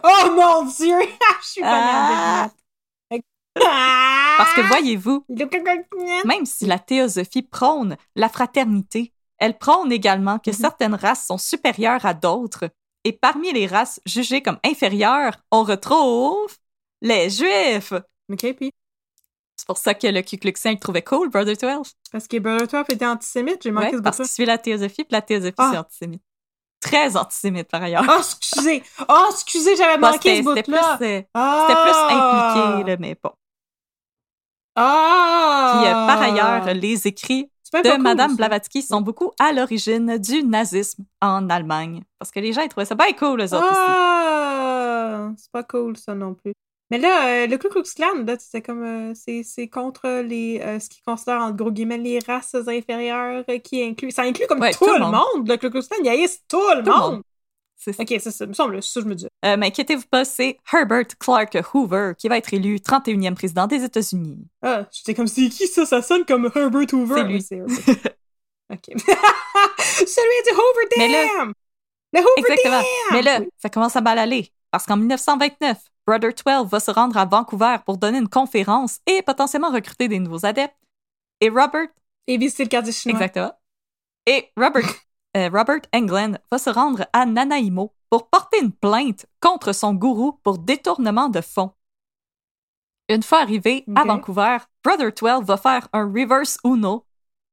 Oh 0.04 0.30
mon 0.36 0.64
dieu! 0.66 0.96
Je 1.42 1.46
suis 1.48 1.60
pas 1.62 2.44
Ah. 2.44 2.50
Parce 4.38 4.52
que 4.54 4.60
voyez-vous, 4.60 5.24
voyez... 5.28 6.24
même 6.24 6.46
si 6.46 6.66
la 6.66 6.78
théosophie 6.78 7.42
prône 7.42 7.96
la 8.14 8.28
fraternité, 8.28 9.12
elle 9.38 9.56
prône 9.58 9.90
également 9.92 10.38
que 10.38 10.50
Mhm. 10.50 10.56
certaines 10.56 10.94
races 10.94 11.26
sont 11.26 11.38
supérieures 11.38 12.04
à 12.06 12.14
d'autres. 12.14 12.70
Et 13.04 13.12
parmi 13.12 13.52
les 13.52 13.66
races 13.66 14.00
jugées 14.06 14.42
comme 14.42 14.58
inférieures, 14.64 15.32
on 15.50 15.62
retrouve 15.62 16.54
les 17.00 17.30
Juifs. 17.30 17.92
OK, 18.30 18.52
puis? 18.54 18.72
C'est 19.56 19.66
pour 19.66 19.78
ça 19.78 19.94
que 19.94 20.06
le 20.06 20.22
Ku 20.22 20.36
Klux 20.38 20.52
Klan 20.52 20.76
trouvait 20.76 21.02
cool, 21.02 21.30
Brother 21.30 21.56
12. 21.56 21.92
parce 22.12 22.28
que 22.28 22.38
Brother 22.38 22.66
12 22.68 22.84
était 22.94 23.06
antisémite, 23.06 23.62
j'ai 23.62 23.70
manqué 23.70 23.90
Ouais, 23.90 23.96
ce 23.96 24.02
parce 24.02 24.16
qu'il 24.18 24.26
suit 24.28 24.44
la 24.44 24.58
théosophie, 24.58 25.04
puis 25.04 25.12
la 25.12 25.22
théosophie, 25.22 25.54
Ah. 25.58 25.70
c'est 25.72 25.78
antisémite. 25.78 26.22
Très 26.80 27.16
antisémite, 27.16 27.68
par 27.68 27.82
ailleurs. 27.82 28.04
Oh, 28.08 28.18
excusez! 28.18 28.82
Oh, 29.08 29.26
excusez, 29.32 29.74
j'avais 29.76 29.98
Bah, 29.98 30.12
manqué 30.12 30.42
ce 30.42 30.48
c'était 30.48 30.62
plus, 30.62 30.72
bout-là! 30.72 30.98
euh, 31.02 31.22
Ah! 31.34 31.66
c'était 31.68 31.82
plus 31.82 32.14
impliqué, 32.14 32.90
là, 32.90 32.96
mais 33.00 33.16
bon. 33.22 33.30
Ah! 34.76 35.78
Puis, 35.80 35.88
euh, 35.90 35.92
par 36.06 36.22
ailleurs, 36.22 36.74
les 36.74 37.06
écrits 37.06 37.50
de 37.72 37.90
cool, 37.90 38.00
Madame 38.02 38.30
ça. 38.30 38.36
Blavatsky 38.36 38.82
sont 38.82 39.00
beaucoup 39.00 39.32
à 39.38 39.52
l'origine 39.52 40.18
du 40.18 40.42
nazisme 40.44 41.04
en 41.20 41.48
Allemagne. 41.50 42.02
Parce 42.18 42.30
que 42.30 42.40
les 42.40 42.52
gens, 42.52 42.62
ils 42.62 42.68
trouvaient 42.68 42.84
ça 42.86 42.94
bien 42.94 43.12
cool, 43.12 43.40
eux 43.40 43.54
autres 43.54 43.70
aussi. 43.70 43.80
Ah! 43.86 45.30
C'est 45.36 45.52
pas 45.52 45.62
cool, 45.62 45.96
ça 45.96 46.14
non 46.14 46.34
plus. 46.34 46.52
Mais 46.90 46.98
là, 46.98 47.42
euh, 47.42 47.46
le 47.46 47.58
Ku 47.58 47.68
Klux 47.68 47.82
Klan, 47.94 48.24
là, 48.26 48.36
c'est 48.38 48.62
comme 48.62 48.82
euh, 48.82 49.12
c'est 49.14 49.68
contre 49.68 50.22
les 50.22 50.58
euh, 50.64 50.78
ce 50.78 50.88
qu'ils 50.88 51.02
considèrent 51.04 51.42
en 51.42 51.50
gros 51.50 51.70
guillemets 51.70 51.98
les 51.98 52.18
races 52.26 52.54
inférieures 52.66 53.44
euh, 53.50 53.58
qui 53.58 53.82
inclut 53.82 54.10
ça 54.10 54.22
inclut 54.22 54.46
comme 54.48 54.60
Ouais, 54.60 54.72
tout, 54.72 54.86
le 54.86 55.00
monde. 55.00 55.46
Le 55.46 55.56
Ku 55.58 55.68
Klux 55.68 55.82
Klan, 55.82 55.98
il 56.02 56.08
haïssent 56.08 56.42
tout 56.48 56.56
le 56.74 56.82
Tout 56.82 56.90
le 56.90 56.96
monde. 56.96 57.12
monde. 57.16 57.22
Ça. 57.80 57.92
Ok, 57.96 58.08
c'est 58.08 58.30
ça, 58.32 58.44
il 58.44 58.48
me 58.48 58.54
semble, 58.54 58.82
c'est 58.82 58.90
ça 58.94 59.00
que 59.00 59.04
je 59.04 59.08
me 59.10 59.14
dis. 59.14 59.26
Euh, 59.44 59.56
mais 59.56 59.68
inquiétez-vous 59.68 60.06
pas, 60.10 60.24
c'est 60.24 60.58
Herbert 60.72 61.06
Clark 61.20 61.56
Hoover 61.72 62.12
qui 62.18 62.26
va 62.28 62.36
être 62.36 62.52
élu 62.52 62.76
31e 62.76 63.34
président 63.36 63.68
des 63.68 63.84
États-Unis. 63.84 64.36
Ah, 64.62 64.84
j'étais 64.92 65.14
comme 65.14 65.28
c'est 65.28 65.48
qui 65.48 65.66
ça? 65.68 65.86
Ça 65.86 66.02
sonne 66.02 66.24
comme 66.24 66.50
Herbert 66.54 66.92
Hoover. 66.92 67.14
C'est 67.14 67.24
lui. 67.24 67.40
C'est 67.42 67.60
ok. 68.72 68.82
Celui 69.78 70.42
du 70.44 70.52
Hoover 70.54 70.88
Mais 70.98 71.08
là- 71.08 71.26
Dam. 71.38 71.52
Le 72.12 72.20
Hoover 72.20 72.32
Exactement. 72.38 72.80
Dam. 72.80 72.86
Mais 73.12 73.22
là, 73.22 73.40
ça 73.58 73.68
commence 73.68 73.94
à 73.96 74.00
mal 74.00 74.18
aller. 74.18 74.50
Parce 74.70 74.84
qu'en 74.84 74.96
1929, 74.96 75.78
Brother 76.06 76.32
12 76.34 76.68
va 76.68 76.80
se 76.80 76.90
rendre 76.90 77.16
à 77.16 77.24
Vancouver 77.26 77.76
pour 77.86 77.96
donner 77.98 78.18
une 78.18 78.28
conférence 78.28 78.98
et 79.06 79.22
potentiellement 79.22 79.70
recruter 79.70 80.08
des 80.08 80.18
nouveaux 80.18 80.44
adeptes. 80.44 80.74
Et 81.40 81.48
Robert 81.48 81.88
Et 82.26 82.36
visiter 82.38 82.64
le 82.64 82.68
quartier 82.70 82.92
chinois. 82.92 83.18
Exactement. 83.20 83.52
Et 84.26 84.50
Robert, 84.56 84.82
Robert 85.34 85.82
Englund 85.94 86.38
va 86.50 86.58
se 86.58 86.70
rendre 86.70 87.06
à 87.12 87.26
Nanaimo 87.26 87.92
pour 88.10 88.28
porter 88.28 88.58
une 88.62 88.72
plainte 88.72 89.26
contre 89.40 89.72
son 89.72 89.94
gourou 89.94 90.32
pour 90.42 90.58
détournement 90.58 91.28
de 91.28 91.40
fonds. 91.40 91.72
Une 93.08 93.22
fois 93.22 93.40
arrivé 93.40 93.84
à. 93.94 94.04
Vancouver, 94.04 94.58
Brother 94.84 95.12
12 95.12 95.44
va 95.44 95.56
faire 95.56 95.88
un 95.92 96.06
reverse 96.06 96.58
Uno 96.64 97.06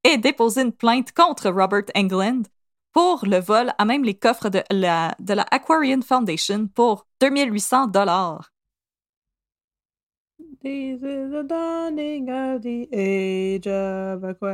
et 0.04 0.18
déposer 0.18 0.62
une 0.62 0.74
plainte 0.74 1.12
contre 1.14 1.50
Robert 1.50 1.86
Englund 1.96 2.48
pour 2.92 3.26
le 3.26 3.40
vol 3.40 3.74
à 3.78 3.86
même 3.86 4.04
les 4.04 4.16
coffres 4.16 4.50
de 4.50 4.64
la, 4.72 5.16
de 5.20 5.34
la 5.34 5.46
Aquarian 5.52 6.02
Foundation 6.02 6.68
pour 6.68 7.08
2800 7.22 7.88
dollars. 7.88 8.52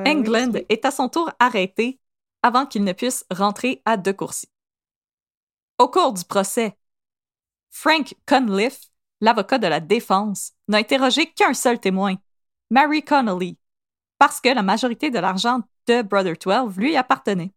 England 0.07 0.53
est 0.69 0.85
à 0.85 0.91
son 0.91 1.07
tour 1.09 1.31
arrêté 1.39 2.00
avant 2.43 2.65
qu'il 2.65 2.83
ne 2.83 2.93
puisse 2.93 3.25
rentrer 3.31 3.81
à 3.85 3.97
De 3.97 4.11
Courcy. 4.11 4.47
Au 5.77 5.87
cours 5.87 6.13
du 6.13 6.23
procès, 6.23 6.77
Frank 7.69 8.15
Cunliffe, 8.25 8.91
l'avocat 9.21 9.57
de 9.57 9.67
la 9.67 9.79
défense, 9.79 10.53
n'a 10.67 10.77
interrogé 10.77 11.27
qu'un 11.27 11.53
seul 11.53 11.79
témoin, 11.79 12.15
Mary 12.69 13.03
Connolly, 13.03 13.57
parce 14.17 14.39
que 14.39 14.49
la 14.49 14.61
majorité 14.61 15.09
de 15.09 15.19
l'argent 15.19 15.61
de 15.87 16.01
Brother 16.01 16.35
12 16.37 16.77
lui 16.77 16.95
appartenait. 16.95 17.51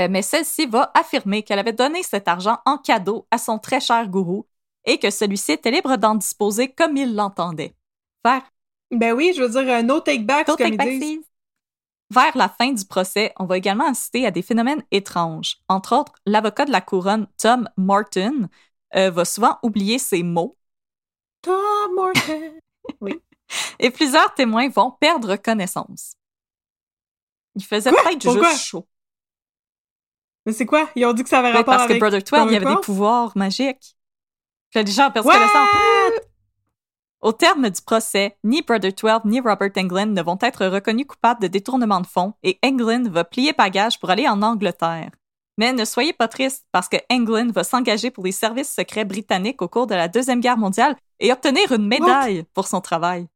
Euh, 0.00 0.08
Mais 0.10 0.22
celle-ci 0.22 0.66
va 0.66 0.90
affirmer 0.94 1.42
qu'elle 1.42 1.58
avait 1.58 1.72
donné 1.72 2.02
cet 2.02 2.28
argent 2.28 2.58
en 2.64 2.78
cadeau 2.78 3.26
à 3.30 3.38
son 3.38 3.58
très 3.58 3.80
cher 3.80 4.08
gourou 4.08 4.46
et 4.84 4.98
que 4.98 5.10
celui-ci 5.10 5.52
était 5.52 5.70
libre 5.70 5.96
d'en 5.96 6.14
disposer 6.14 6.68
comme 6.72 6.96
il 6.96 7.14
l'entendait. 7.14 7.74
Vers 8.24 8.42
Ben 8.90 9.12
oui, 9.12 9.32
je 9.36 9.42
veux 9.42 9.64
dire, 9.64 9.84
no 9.84 10.00
take 10.00 10.24
back, 10.24 10.46
comme 10.46 10.56
take 10.56 10.70
ils 10.70 10.76
back, 10.76 10.88
disent. 10.88 11.29
Vers 12.10 12.36
la 12.36 12.48
fin 12.48 12.72
du 12.72 12.84
procès, 12.84 13.32
on 13.38 13.44
va 13.44 13.56
également 13.56 13.88
assister 13.88 14.26
à 14.26 14.30
des 14.32 14.42
phénomènes 14.42 14.82
étranges. 14.90 15.58
Entre 15.68 15.96
autres, 15.96 16.12
l'avocat 16.26 16.64
de 16.64 16.72
la 16.72 16.80
couronne, 16.80 17.28
Tom 17.38 17.68
Martin, 17.76 18.48
euh, 18.96 19.10
va 19.10 19.24
souvent 19.24 19.58
oublier 19.62 19.98
ses 19.98 20.22
mots 20.24 20.56
Tom 21.42 21.94
Morton. 21.94 22.58
et 23.78 23.90
plusieurs 23.90 24.34
témoins 24.34 24.68
vont 24.68 24.90
perdre 24.90 25.36
connaissance. 25.36 26.14
Il 27.54 27.64
faisait 27.64 27.90
peut-être 27.90 28.24
Pourquoi? 28.24 28.50
juste 28.50 28.64
chaud. 28.64 28.86
Mais 30.46 30.52
c'est 30.52 30.66
quoi? 30.66 30.88
Ils 30.96 31.06
ont 31.06 31.12
dit 31.12 31.22
que 31.22 31.28
ça 31.28 31.38
avait 31.38 31.50
Ouais, 31.50 31.58
rapport 31.58 31.74
parce 31.74 31.86
que 31.86 31.92
avec... 31.92 32.00
Brother 32.00 32.22
12, 32.22 32.50
il 32.50 32.52
y 32.52 32.56
avait 32.56 32.74
des 32.74 32.80
pouvoirs 32.80 33.36
magiques. 33.36 33.96
Puis 34.70 34.78
là, 34.78 34.82
les 34.82 34.92
gens 34.92 35.10
perdu 35.10 35.28
What? 35.28 35.34
connaissance. 35.34 35.68
Au 37.20 37.32
terme 37.32 37.68
du 37.68 37.82
procès, 37.82 38.36
ni 38.44 38.62
Brother 38.62 38.92
12 38.92 39.20
ni 39.26 39.40
Robert 39.40 39.72
Englund 39.76 40.16
ne 40.16 40.22
vont 40.22 40.38
être 40.40 40.66
reconnus 40.66 41.06
coupables 41.06 41.42
de 41.42 41.48
détournement 41.48 42.00
de 42.00 42.06
fonds 42.06 42.32
et 42.42 42.58
Englund 42.64 43.08
va 43.08 43.24
plier 43.24 43.52
bagage 43.52 44.00
pour 44.00 44.08
aller 44.08 44.26
en 44.26 44.40
Angleterre. 44.40 45.10
Mais 45.58 45.74
ne 45.74 45.84
soyez 45.84 46.14
pas 46.14 46.28
tristes 46.28 46.66
parce 46.72 46.88
que 46.88 46.96
Englund 47.12 47.52
va 47.52 47.62
s'engager 47.62 48.10
pour 48.10 48.24
les 48.24 48.32
services 48.32 48.72
secrets 48.74 49.04
britanniques 49.04 49.60
au 49.60 49.68
cours 49.68 49.86
de 49.86 49.94
la 49.94 50.08
Deuxième 50.08 50.40
Guerre 50.40 50.56
mondiale 50.56 50.96
et 51.18 51.30
obtenir 51.30 51.70
une 51.72 51.86
médaille 51.86 52.44
pour 52.54 52.66
son 52.66 52.80
travail. 52.80 53.26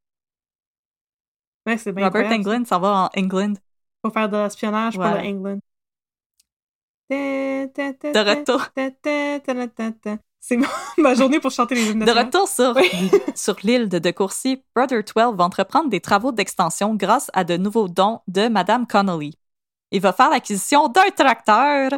Ouais, 1.67 1.77
c'est 1.77 1.91
bien 1.91 2.05
Robert. 2.05 2.31
Englund 2.31 2.65
s'en 2.65 2.79
va 2.79 3.09
en 3.13 3.19
England. 3.19 3.53
Pour 4.01 4.13
faire 4.13 4.29
de 4.29 4.37
l'espionnage 4.37 4.95
Voilà. 4.95 5.17
pour 5.17 5.23
l'England. 5.23 5.59
De 7.09 8.19
retour. 8.19 8.61
C'est 10.47 10.57
ma- 10.99 11.15
journée 11.15 11.39
pour 11.39 11.49
chanter 11.49 11.73
les 11.73 11.89
hymnes 11.89 12.05
De 12.05 12.11
retour 12.11 12.47
sur, 12.47 12.75
sur 13.35 13.55
l'île 13.63 13.89
de 13.89 13.97
De 13.97 14.11
Courcy, 14.11 14.61
Brother 14.75 15.01
12 15.03 15.35
va 15.35 15.43
entreprendre 15.43 15.89
des 15.89 15.99
travaux 16.01 16.31
d'extension 16.31 16.93
grâce 16.93 17.31
à 17.33 17.43
de 17.43 17.57
nouveaux 17.57 17.87
dons 17.87 18.19
de 18.27 18.47
Madame 18.47 18.85
Connolly. 18.85 19.33
Il 19.89 20.01
va 20.01 20.13
faire 20.13 20.29
l'acquisition 20.29 20.87
d'un 20.87 21.09
tracteur 21.15 21.89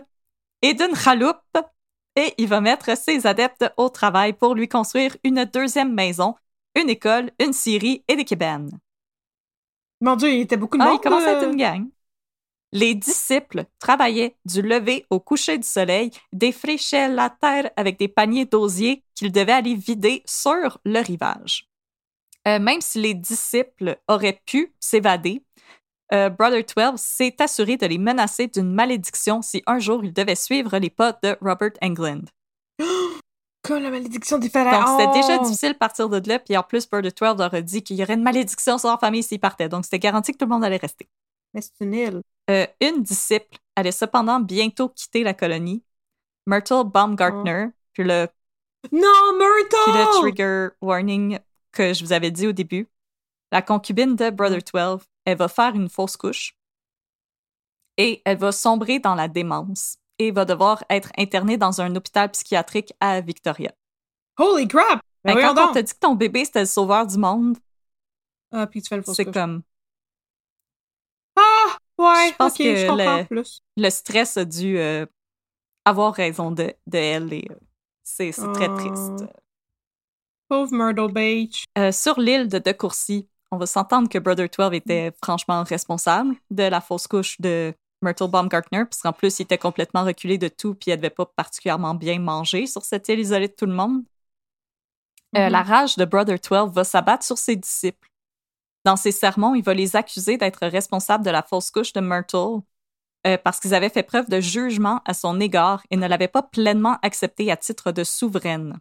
et 0.61 0.73
d'une 0.73 0.95
chaloupe 0.95 1.57
et 2.15 2.33
il 2.37 2.47
va 2.47 2.61
mettre 2.61 2.95
ses 2.97 3.27
adeptes 3.27 3.69
au 3.75 3.89
travail 3.89 4.31
pour 4.31 4.55
lui 4.55 4.69
construire 4.69 5.17
une 5.25 5.43
deuxième 5.43 5.93
maison, 5.93 6.35
une 6.75 6.89
école, 6.89 7.31
une 7.41 7.51
scierie 7.51 8.05
et 8.07 8.15
des 8.15 8.23
cabanes. 8.23 8.71
Mon 9.99 10.15
Dieu, 10.15 10.31
il 10.31 10.41
était 10.41 10.55
beaucoup 10.57 10.77
de 10.77 10.83
Ah, 10.83 10.87
monde. 10.87 10.99
il 10.99 11.03
commence 11.03 11.25
à 11.25 11.33
être 11.33 11.49
une 11.49 11.57
gang. 11.57 11.85
Les 12.73 12.95
disciples 12.95 13.65
travaillaient 13.79 14.35
du 14.45 14.61
lever 14.61 15.05
au 15.09 15.19
coucher 15.19 15.57
du 15.57 15.67
soleil, 15.67 16.11
défrichaient 16.33 17.07
la 17.07 17.29
terre 17.29 17.71
avec 17.77 17.97
des 17.97 18.09
paniers 18.09 18.45
d'osier 18.45 19.03
qu'ils 19.15 19.31
devaient 19.31 19.53
aller 19.53 19.75
vider 19.75 20.21
sur 20.25 20.79
le 20.83 20.99
rivage. 20.99 21.69
Euh, 22.47 22.59
même 22.59 22.81
si 22.81 23.01
les 23.01 23.13
disciples 23.13 23.97
auraient 24.07 24.41
pu 24.45 24.73
s'évader, 24.79 25.43
euh, 26.13 26.29
Brother 26.29 26.63
12 26.63 26.99
s'est 26.99 27.35
assuré 27.39 27.75
de 27.77 27.85
les 27.85 27.97
menacer 27.97 28.47
d'une 28.47 28.73
malédiction 28.73 29.41
si 29.41 29.61
un 29.65 29.79
jour 29.79 30.03
ils 30.03 30.13
devaient 30.13 30.35
suivre 30.35 30.77
les 30.77 30.89
pas 30.89 31.17
de 31.23 31.37
Robert 31.41 31.73
Englund. 31.81 32.29
Comme 33.63 33.83
la 33.83 33.89
malédiction 33.89 34.37
des 34.37 34.49
pharaons. 34.49 34.97
Donc, 34.97 35.01
c'était 35.01 35.27
déjà 35.27 35.43
difficile 35.43 35.73
de 35.73 35.77
partir 35.77 36.07
de 36.07 36.29
là, 36.29 36.39
puis 36.39 36.55
en 36.55 36.63
plus, 36.63 36.87
Brother 36.87 37.11
12 37.11 37.37
leur 37.37 37.53
a 37.53 37.61
dit 37.61 37.83
qu'il 37.83 37.97
y 37.97 38.03
aurait 38.03 38.13
une 38.13 38.23
malédiction 38.23 38.77
sur 38.77 38.87
leur 38.87 38.99
famille 38.99 39.23
s'ils 39.23 39.41
partaient. 39.41 39.67
Donc, 39.67 39.83
c'était 39.83 39.99
garanti 39.99 40.31
que 40.31 40.37
tout 40.37 40.45
le 40.45 40.51
monde 40.51 40.63
allait 40.63 40.77
rester. 40.77 41.09
Mais 41.53 41.61
c'est 41.61 41.73
une 41.81 41.93
île. 41.93 42.21
Euh, 42.49 42.65
une 42.81 43.03
disciple 43.03 43.57
allait 43.75 43.91
cependant 43.91 44.39
bientôt 44.39 44.89
quitter 44.89 45.23
la 45.23 45.33
colonie, 45.33 45.83
Myrtle 46.45 46.85
Baumgartner, 46.85 47.67
puis, 47.93 48.03
le, 48.03 48.27
Non, 48.91 48.99
puis 49.37 49.91
le 49.91 49.93
Myrtle! 49.93 50.21
trigger 50.21 50.67
warning 50.81 51.39
que 51.71 51.93
je 51.93 52.03
vous 52.03 52.13
avais 52.13 52.31
dit 52.31 52.47
au 52.47 52.51
début. 52.53 52.87
La 53.51 53.61
concubine 53.61 54.15
de 54.15 54.29
Brother 54.29 54.59
12, 54.61 55.01
elle 55.25 55.37
va 55.37 55.47
faire 55.47 55.75
une 55.75 55.89
fausse 55.89 56.15
couche 56.17 56.55
et 57.97 58.21
elle 58.25 58.37
va 58.37 58.51
sombrer 58.51 58.99
dans 58.99 59.15
la 59.15 59.27
démence 59.27 59.97
et 60.19 60.31
va 60.31 60.45
devoir 60.45 60.83
être 60.89 61.11
internée 61.17 61.57
dans 61.57 61.81
un 61.81 61.95
hôpital 61.95 62.29
psychiatrique 62.31 62.93
à 62.99 63.21
Victoria. 63.21 63.71
Holy 64.37 64.67
crap! 64.67 65.01
Ben 65.23 65.35
quand 65.35 65.69
on 65.69 65.73
te 65.73 65.79
dit 65.79 65.93
que 65.93 65.99
ton 65.99 66.15
bébé 66.15 66.45
c'était 66.45 66.61
le 66.61 66.65
sauveur 66.65 67.05
du 67.07 67.17
monde, 67.17 67.57
Ah, 68.51 68.67
puis 68.67 68.81
tu 68.81 68.87
fais 68.87 68.95
une 68.95 69.03
fausse 69.03 69.15
c'est 69.17 69.25
couche. 69.25 69.33
comme! 69.33 69.63
Ouais, 71.97 72.29
Je 72.31 72.35
pense 72.35 72.53
que 72.57 72.75
je 72.75 72.87
comprends 72.87 73.17
le- 73.17 73.25
plus. 73.25 73.61
le 73.75 73.89
stress 73.89 74.37
a 74.37 74.45
dû 74.45 74.77
euh, 74.77 75.05
avoir 75.85 76.13
raison 76.13 76.51
de, 76.51 76.73
de 76.85 76.97
elle 76.97 77.33
et 77.33 77.47
euh, 77.49 77.55
c'est 78.03 78.31
très 78.31 78.69
Oh. 78.69 78.75
triste. 78.77 79.25
Pauvre 80.49 80.71
Myrtle 80.73 81.11
Beach. 81.11 81.65
Euh, 81.77 81.91
sur 81.91 82.19
l'île 82.19 82.47
de 82.47 82.59
De 82.59 82.71
Courcy, 82.71 83.27
on 83.51 83.57
va 83.57 83.65
s'entendre 83.65 84.07
que 84.09 84.17
Brother 84.19 84.47
12 84.49 84.73
était 84.75 85.11
franchement 85.23 85.63
responsable 85.63 86.35
de 86.51 86.63
la 86.63 86.79
fausse 86.81 87.07
couche 87.07 87.39
de 87.41 87.73
Myrtle 88.01 88.29
Baumgartner, 88.29 88.85
puisqu'en 88.85 89.11
plus, 89.11 89.39
il 89.39 89.43
était 89.43 89.57
complètement 89.57 90.03
reculé 90.05 90.37
de 90.37 90.47
tout, 90.47 90.75
puis 90.75 90.91
elle 90.91 90.97
devait 90.97 91.09
pas 91.09 91.25
particulièrement 91.25 91.95
bien 91.95 92.19
manger 92.19 92.67
sur 92.67 92.83
cette 92.85 93.09
île 93.09 93.19
isolée 93.19 93.47
de 93.47 93.53
tout 93.53 93.65
le 93.65 93.73
monde. 93.73 94.03
Euh. 95.35 95.49
La 95.49 95.63
rage 95.63 95.95
de 95.97 96.05
Brother 96.05 96.37
12 96.39 96.71
va 96.73 96.83
s'abattre 96.83 97.25
sur 97.25 97.37
ses 97.37 97.55
disciples. 97.55 98.06
Dans 98.87 98.95
ses 98.95 99.11
sermons, 99.11 99.53
il 99.53 99.63
va 99.65 99.73
les 99.73 99.97
accuser 99.97 100.37
d'être 100.37 100.65
responsables 100.65 101.25
de 101.25 101.29
la 101.29 101.43
fausse 101.43 101.71
couche 101.71 101.91
de 101.91 101.99
Myrtle 101.99 102.61
euh, 103.27 103.37
parce 103.43 103.59
qu'ils 103.59 103.75
avaient 103.75 103.89
fait 103.89 104.01
preuve 104.01 104.29
de 104.29 104.39
jugement 104.39 105.01
à 105.03 105.13
son 105.13 105.41
égard 105.41 105.83
et 105.91 105.97
ne 105.97 106.07
l'avaient 106.07 106.29
pas 106.29 106.41
pleinement 106.41 106.97
accepté 107.01 107.51
à 107.51 107.57
titre 107.57 107.91
de 107.91 108.05
souveraine. 108.05 108.79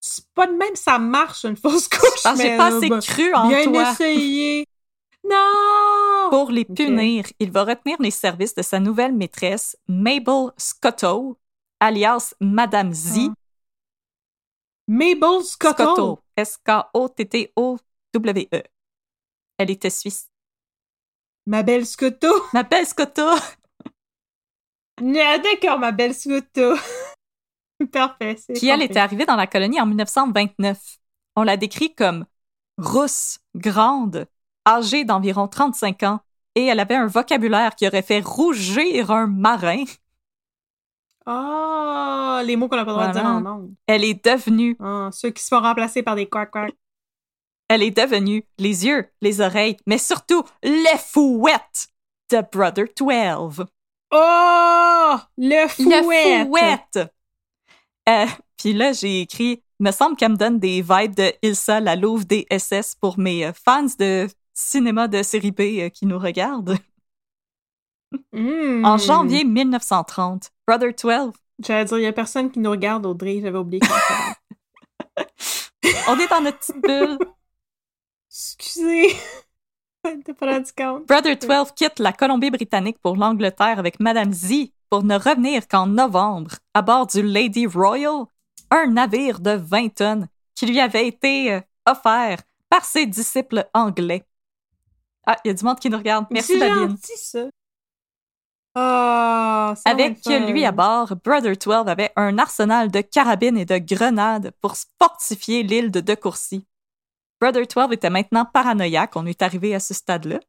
C'est 0.00 0.24
pas 0.32 0.46
de 0.46 0.54
même, 0.54 0.74
ça 0.74 0.98
marche, 0.98 1.44
une 1.44 1.58
fausse 1.58 1.86
couche. 1.90 2.22
J'ai 2.38 2.56
pas 2.56 2.72
euh, 2.72 2.78
assez 2.78 2.88
ben, 2.88 3.00
cru 3.00 3.34
en 3.34 3.48
Bien 3.48 3.64
toi. 3.64 3.90
essayé. 3.90 4.64
Non! 5.22 6.30
Pour 6.30 6.50
les 6.50 6.64
punir, 6.64 7.26
il 7.40 7.50
va 7.50 7.64
retenir 7.64 8.00
les 8.00 8.10
services 8.10 8.54
de 8.54 8.62
sa 8.62 8.80
nouvelle 8.80 9.12
maîtresse, 9.12 9.76
Mabel 9.86 10.52
Scotto, 10.56 11.36
alias 11.78 12.32
Madame 12.40 12.94
Z. 12.94 13.18
Ah. 13.28 13.34
Mabel 14.86 15.42
Scotto. 15.44 16.22
Scotto. 16.42 16.98
Elle 19.58 19.70
était 19.70 19.90
suisse. 19.90 20.30
Ma 21.46 21.62
belle 21.62 21.86
Scotto. 21.86 22.28
Ma 22.52 22.62
belle 22.62 22.86
Scotto! 22.86 23.26
Ah, 25.00 25.38
D'accord, 25.38 25.78
ma 25.78 25.92
belle 25.92 26.14
Scotto. 26.14 26.74
Parfait. 27.92 28.36
qui, 28.56 28.68
elle, 28.68 28.82
était 28.82 28.98
arrivée 28.98 29.24
dans 29.24 29.36
la 29.36 29.46
colonie 29.46 29.80
en 29.80 29.86
1929. 29.86 30.98
On 31.36 31.44
la 31.44 31.56
décrit 31.56 31.94
comme 31.94 32.26
rousse, 32.76 33.38
grande, 33.54 34.26
âgée 34.66 35.04
d'environ 35.04 35.46
35 35.46 36.02
ans, 36.02 36.20
et 36.56 36.66
elle 36.66 36.80
avait 36.80 36.96
un 36.96 37.06
vocabulaire 37.06 37.76
qui 37.76 37.86
aurait 37.86 38.02
fait 38.02 38.20
rougir 38.20 39.12
un 39.12 39.28
marin. 39.28 39.84
Ah, 41.24 42.42
les 42.44 42.56
mots 42.56 42.68
qu'on 42.68 42.76
n'a 42.76 42.84
pas 42.84 42.90
le 42.90 42.96
droit 42.96 43.08
de 43.08 43.12
dire 43.12 43.24
en 43.24 43.40
langue. 43.40 43.70
Elle 43.86 44.04
est 44.04 44.24
devenue, 44.24 44.76
Ah, 44.80 45.10
ceux 45.12 45.30
qui 45.30 45.42
se 45.42 45.48
font 45.48 45.60
remplacer 45.60 46.02
par 46.02 46.16
des 46.16 46.26
quack 46.28 46.50
quack. 46.50 46.74
Elle 47.68 47.82
est 47.82 47.96
devenue 47.96 48.44
les 48.58 48.86
yeux, 48.86 49.08
les 49.20 49.40
oreilles, 49.40 49.76
mais 49.86 49.98
surtout 49.98 50.42
les 50.62 50.98
fouettes 50.98 51.88
de 52.30 52.42
Brother 52.52 52.86
12. 52.96 53.64
Oh! 54.10 55.16
Le 55.36 55.68
fouet! 55.68 56.44
Le 56.44 56.46
fouette! 56.46 56.98
Euh, 58.08 58.26
Puis 58.56 58.72
là, 58.72 58.92
j'ai 58.92 59.20
écrit, 59.20 59.62
me 59.80 59.90
semble 59.90 60.16
qu'elle 60.16 60.32
me 60.32 60.36
donne 60.36 60.58
des 60.58 60.82
vibes 60.82 61.14
de 61.14 61.32
Ilsa, 61.42 61.80
la 61.80 61.94
louve 61.94 62.26
des 62.26 62.46
SS 62.50 62.94
pour 62.94 63.18
mes 63.18 63.44
euh, 63.44 63.52
fans 63.52 63.86
de 63.98 64.28
cinéma 64.54 65.08
de 65.08 65.22
série 65.22 65.52
B 65.52 65.60
euh, 65.60 65.88
qui 65.90 66.06
nous 66.06 66.18
regardent. 66.18 66.78
Hmm. 68.32 68.86
En 68.86 68.96
janvier 68.96 69.44
1930, 69.44 70.50
Brother 70.66 70.94
12, 70.94 71.32
J'allais 71.62 71.84
dire, 71.84 71.98
il 71.98 72.04
y 72.04 72.06
a 72.06 72.12
personne 72.12 72.50
qui 72.50 72.60
nous 72.60 72.70
regarde, 72.70 73.04
Audrey. 73.04 73.40
J'avais 73.42 73.58
oublié. 73.58 73.82
on 76.08 76.18
est 76.18 76.28
dans 76.28 76.40
notre 76.40 76.58
petite 76.58 76.80
bulle. 76.80 77.18
Excusez. 78.38 79.16
T'as 80.02 80.34
pas 80.34 80.52
rendu 80.52 80.72
compte. 80.76 81.06
Brother 81.06 81.36
12 81.36 81.72
quitte 81.72 81.98
la 81.98 82.12
Colombie-Britannique 82.12 82.98
pour 83.02 83.16
l'Angleterre 83.16 83.80
avec 83.80 83.98
Madame 83.98 84.32
Z 84.32 84.70
pour 84.88 85.02
ne 85.02 85.16
revenir 85.16 85.66
qu'en 85.66 85.86
novembre 85.86 86.52
à 86.72 86.82
bord 86.82 87.08
du 87.08 87.20
Lady 87.20 87.66
Royal, 87.66 88.26
un 88.70 88.86
navire 88.86 89.40
de 89.40 89.50
20 89.50 89.94
tonnes 89.94 90.28
qui 90.54 90.66
lui 90.66 90.78
avait 90.78 91.08
été 91.08 91.52
euh, 91.52 91.60
offert 91.84 92.38
par 92.70 92.84
ses 92.84 93.06
disciples 93.06 93.68
anglais. 93.74 94.24
Ah, 95.26 95.36
il 95.44 95.48
y 95.48 95.50
a 95.50 95.54
du 95.54 95.64
monde 95.64 95.80
qui 95.80 95.90
nous 95.90 95.98
regarde. 95.98 96.26
Merci, 96.30 96.58
Babine. 96.58 96.90
gentil, 96.90 97.16
ça. 97.16 97.44
Ça 98.74 99.74
va 99.84 99.90
Avec 99.90 100.24
lui 100.24 100.64
à 100.64 100.70
bord, 100.70 101.14
Brother 101.24 101.56
12 101.56 101.88
avait 101.88 102.12
un 102.14 102.38
arsenal 102.38 102.90
de 102.90 103.00
carabines 103.00 103.58
et 103.58 103.64
de 103.64 103.78
grenades 103.78 104.52
pour 104.60 104.74
fortifier 105.02 105.64
l'île 105.64 105.90
de 105.90 106.00
De 106.00 106.14
Courcy. 106.14 106.64
Brother 107.40 107.66
12 107.66 107.92
était 107.92 108.10
maintenant 108.10 108.44
paranoïaque, 108.44 109.14
on 109.16 109.26
est 109.26 109.42
arrivé 109.42 109.74
à 109.74 109.80
ce 109.80 109.94
stade-là. 109.94 110.40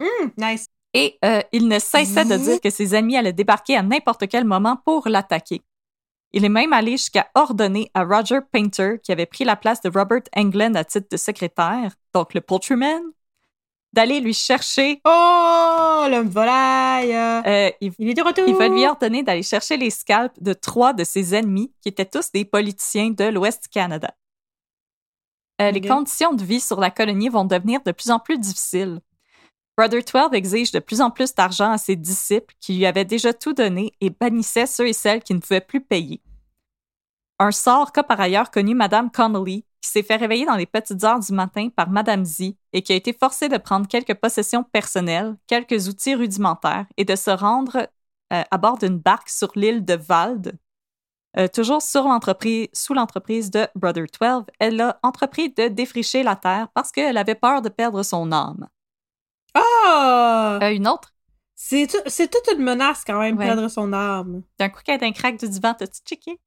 Hmm, 0.00 0.28
nice. 0.36 0.66
Et 0.92 1.18
euh, 1.24 1.40
il 1.52 1.66
ne 1.68 1.78
cessait 1.78 2.24
de 2.24 2.36
dire 2.36 2.60
que 2.60 2.70
ses 2.70 2.94
ennemis 2.94 3.16
allaient 3.16 3.32
débarquer 3.32 3.76
à 3.76 3.82
n'importe 3.82 4.28
quel 4.28 4.44
moment 4.44 4.76
pour 4.84 5.08
l'attaquer. 5.08 5.62
Il 6.32 6.44
est 6.44 6.48
même 6.48 6.72
allé 6.72 6.92
jusqu'à 6.92 7.28
ordonner 7.34 7.90
à 7.94 8.04
Roger 8.04 8.40
Painter, 8.52 8.98
qui 9.02 9.12
avait 9.12 9.26
pris 9.26 9.44
la 9.44 9.56
place 9.56 9.80
de 9.80 9.88
Robert 9.88 10.22
Englund 10.36 10.76
à 10.76 10.84
titre 10.84 11.08
de 11.10 11.16
secrétaire, 11.16 11.92
donc 12.12 12.34
le 12.34 12.40
poultryman, 12.40 13.02
d'aller 13.92 14.20
lui 14.20 14.34
chercher. 14.34 15.00
Oh, 15.04 16.06
l'homme 16.10 16.28
volaille. 16.28 17.14
euh, 17.14 17.42
euh, 17.46 17.70
il, 17.80 17.92
il 17.98 18.10
est 18.10 18.14
de 18.14 18.22
retour. 18.22 18.44
il 18.46 18.54
va 18.54 18.68
lui 18.68 18.84
ordonner 18.86 19.22
d'aller 19.22 19.44
chercher 19.44 19.76
les 19.76 19.90
scalps 19.90 20.34
de 20.40 20.52
trois 20.52 20.92
de 20.92 21.04
ses 21.04 21.34
ennemis, 21.34 21.72
qui 21.80 21.88
étaient 21.88 22.04
tous 22.04 22.30
des 22.32 22.44
politiciens 22.44 23.10
de 23.10 23.24
l'Ouest 23.24 23.62
du 23.64 23.68
Canada. 23.68 24.12
Euh, 25.60 25.70
Les 25.70 25.80
conditions 25.80 26.32
de 26.32 26.42
vie 26.42 26.60
sur 26.60 26.80
la 26.80 26.90
colonie 26.90 27.28
vont 27.28 27.44
devenir 27.44 27.80
de 27.84 27.92
plus 27.92 28.10
en 28.10 28.18
plus 28.18 28.38
difficiles. 28.38 29.00
Brother 29.76 30.02
12 30.02 30.34
exige 30.34 30.70
de 30.72 30.78
plus 30.78 31.00
en 31.00 31.10
plus 31.10 31.34
d'argent 31.34 31.72
à 31.72 31.78
ses 31.78 31.96
disciples 31.96 32.54
qui 32.60 32.76
lui 32.76 32.86
avaient 32.86 33.04
déjà 33.04 33.32
tout 33.32 33.52
donné 33.52 33.92
et 34.00 34.10
bannissait 34.10 34.66
ceux 34.66 34.86
et 34.86 34.92
celles 34.92 35.22
qui 35.22 35.34
ne 35.34 35.40
pouvaient 35.40 35.60
plus 35.60 35.80
payer. 35.80 36.20
Un 37.40 37.50
sort 37.50 37.90
qu'a 37.90 38.04
par 38.04 38.20
ailleurs 38.20 38.52
connu 38.52 38.74
Madame 38.74 39.10
Connolly, 39.10 39.64
qui 39.80 39.90
s'est 39.90 40.04
fait 40.04 40.16
réveiller 40.16 40.46
dans 40.46 40.54
les 40.54 40.66
petites 40.66 41.02
heures 41.02 41.18
du 41.18 41.32
matin 41.32 41.68
par 41.74 41.90
Madame 41.90 42.24
Z 42.24 42.54
et 42.72 42.82
qui 42.82 42.92
a 42.92 42.96
été 42.96 43.12
forcée 43.12 43.48
de 43.48 43.58
prendre 43.58 43.88
quelques 43.88 44.14
possessions 44.14 44.62
personnelles, 44.62 45.36
quelques 45.48 45.88
outils 45.88 46.14
rudimentaires 46.14 46.86
et 46.96 47.04
de 47.04 47.16
se 47.16 47.30
rendre 47.30 47.88
euh, 48.32 48.42
à 48.50 48.58
bord 48.58 48.78
d'une 48.78 48.98
barque 48.98 49.28
sur 49.28 49.50
l'île 49.56 49.84
de 49.84 49.94
Vald. 49.94 50.56
Euh, 51.36 51.48
toujours 51.48 51.82
sur 51.82 52.04
l'entreprise, 52.04 52.68
sous 52.72 52.94
l'entreprise 52.94 53.50
de 53.50 53.66
Brother 53.74 54.04
12, 54.20 54.44
elle 54.60 54.80
a 54.80 54.98
entrepris 55.02 55.50
de 55.50 55.66
défricher 55.68 56.22
la 56.22 56.36
terre 56.36 56.68
parce 56.74 56.92
qu'elle 56.92 57.16
avait 57.16 57.34
peur 57.34 57.60
de 57.60 57.68
perdre 57.68 58.02
son 58.04 58.30
âme. 58.30 58.68
Ah! 59.54 60.58
Euh, 60.62 60.70
une 60.70 60.86
autre, 60.88 61.10
C'est 61.56 61.86
tout- 61.86 62.02
c'est 62.08 62.28
toute 62.30 62.52
une 62.56 62.62
menace 62.64 63.04
quand 63.06 63.18
même, 63.20 63.36
Ouais. 63.38 63.46
perdre 63.46 63.68
son 63.68 63.92
âme. 63.92 64.42
d'un 64.58 64.68
coup 64.68 64.80
qu'elle 64.84 65.02
est 65.02 65.06
un 65.06 65.12
crack 65.12 65.38
du 65.38 65.48
divan, 65.48 65.72
t'as-tu 65.74 66.00
checké? 66.04 66.38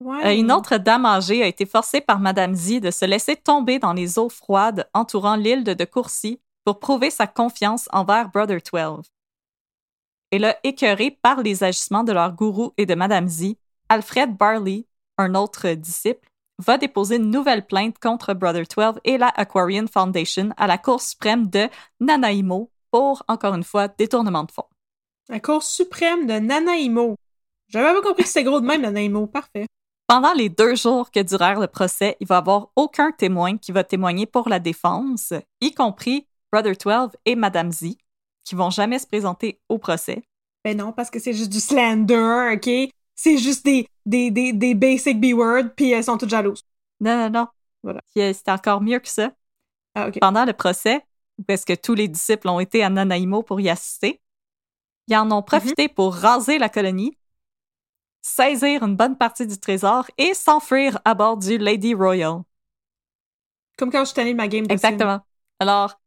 Ouais. 0.00 0.26
Euh, 0.26 0.34
une 0.34 0.50
autre 0.50 0.76
dame 0.76 1.04
âgée 1.06 1.42
a 1.42 1.46
été 1.46 1.66
forcée 1.66 2.00
par 2.00 2.18
Madame 2.20 2.54
Z 2.54 2.80
de 2.80 2.90
se 2.90 3.04
laisser 3.04 3.36
tomber 3.36 3.78
dans 3.78 3.92
les 3.92 4.18
eaux 4.18 4.28
froides 4.28 4.88
entourant 4.94 5.36
l'île 5.36 5.62
de 5.64 5.72
De 5.74 5.84
Courcy 5.84 6.40
pour 6.64 6.78
prouver 6.80 7.10
sa 7.10 7.26
confiance 7.26 7.88
envers 7.92 8.28
Brother 8.30 8.60
12. 8.60 9.06
Et 10.32 10.38
là, 10.38 10.56
écœuré 10.62 11.10
par 11.10 11.42
les 11.42 11.64
agissements 11.64 12.04
de 12.04 12.12
leur 12.12 12.32
gourou 12.32 12.72
et 12.76 12.86
de 12.86 12.94
Madame 12.94 13.28
Z, 13.28 13.54
Alfred 13.88 14.36
Barley, 14.36 14.86
un 15.18 15.34
autre 15.34 15.68
disciple, 15.70 16.28
va 16.58 16.78
déposer 16.78 17.16
une 17.16 17.30
nouvelle 17.30 17.66
plainte 17.66 17.98
contre 17.98 18.34
Brother 18.34 18.64
12 18.64 19.00
et 19.04 19.18
la 19.18 19.28
Aquarian 19.28 19.86
Foundation 19.86 20.50
à 20.56 20.66
la 20.66 20.78
Cour 20.78 21.00
suprême 21.00 21.48
de 21.48 21.68
Nanaimo 21.98 22.70
pour, 22.90 23.24
encore 23.28 23.54
une 23.54 23.64
fois, 23.64 23.88
détournement 23.88 24.44
de 24.44 24.52
fonds. 24.52 24.68
La 25.28 25.40
Cour 25.40 25.62
suprême 25.62 26.26
de 26.26 26.34
Nanaimo. 26.34 27.16
J'avais 27.68 27.92
pas 27.94 28.02
compris 28.02 28.24
que 28.24 28.28
c'était 28.28 28.44
gros 28.44 28.60
de 28.60 28.66
même, 28.66 28.82
Nanaimo. 28.82 29.26
Parfait. 29.26 29.66
Pendant 30.06 30.32
les 30.32 30.48
deux 30.48 30.74
jours 30.74 31.10
que 31.10 31.20
durèrent 31.20 31.60
le 31.60 31.68
procès, 31.68 32.16
il 32.20 32.26
va 32.26 32.36
y 32.36 32.38
avoir 32.38 32.70
aucun 32.74 33.12
témoin 33.12 33.56
qui 33.56 33.70
va 33.70 33.84
témoigner 33.84 34.26
pour 34.26 34.48
la 34.48 34.58
défense, 34.58 35.32
y 35.60 35.72
compris 35.72 36.26
Brother 36.52 36.74
12 36.76 37.10
et 37.26 37.36
Madame 37.36 37.70
Z, 37.70 37.94
qui 38.44 38.54
vont 38.54 38.70
jamais 38.70 38.98
se 38.98 39.06
présenter 39.06 39.60
au 39.68 39.78
procès. 39.78 40.22
Ben 40.64 40.76
non, 40.76 40.92
parce 40.92 41.10
que 41.10 41.18
c'est 41.18 41.32
juste 41.32 41.50
du 41.50 41.60
slander, 41.60 42.54
OK? 42.54 42.92
C'est 43.14 43.38
juste 43.38 43.64
des, 43.64 43.86
des, 44.06 44.30
des, 44.30 44.52
des 44.52 44.74
basic 44.74 45.20
B-words, 45.20 45.74
puis 45.76 45.90
elles 45.92 46.04
sont 46.04 46.18
toutes 46.18 46.30
jalouses. 46.30 46.64
Non, 47.00 47.16
non, 47.16 47.30
non. 47.30 47.46
Voilà. 47.82 48.00
Euh, 48.16 48.32
C'était 48.32 48.50
encore 48.50 48.80
mieux 48.80 48.98
que 48.98 49.08
ça. 49.08 49.32
Ah. 49.94 50.10
Pendant 50.20 50.44
le 50.44 50.52
procès, 50.52 51.04
parce 51.46 51.64
que 51.64 51.74
tous 51.74 51.94
les 51.94 52.08
disciples 52.08 52.48
ont 52.48 52.60
été 52.60 52.82
à 52.82 52.90
Nanaimo 52.90 53.42
pour 53.42 53.60
y 53.60 53.68
assister, 53.68 54.20
ils 55.08 55.16
en 55.16 55.30
ont 55.32 55.42
profité 55.42 55.88
pour 55.88 56.14
raser 56.14 56.58
la 56.58 56.68
colonie, 56.68 57.18
saisir 58.22 58.82
une 58.84 58.96
bonne 58.96 59.16
partie 59.16 59.46
du 59.46 59.58
trésor 59.58 60.06
et 60.18 60.34
s'enfuir 60.34 61.00
à 61.04 61.14
bord 61.14 61.36
du 61.36 61.58
Lady 61.58 61.94
Royal. 61.94 62.42
Comme 63.76 63.90
quand 63.90 64.00
je 64.00 64.06
suis 64.06 64.14
tannée 64.14 64.32
de 64.32 64.36
ma 64.36 64.46
game 64.46 64.66
de 64.66 64.72
Exactement. 64.72 65.20
Alors, 65.58 66.00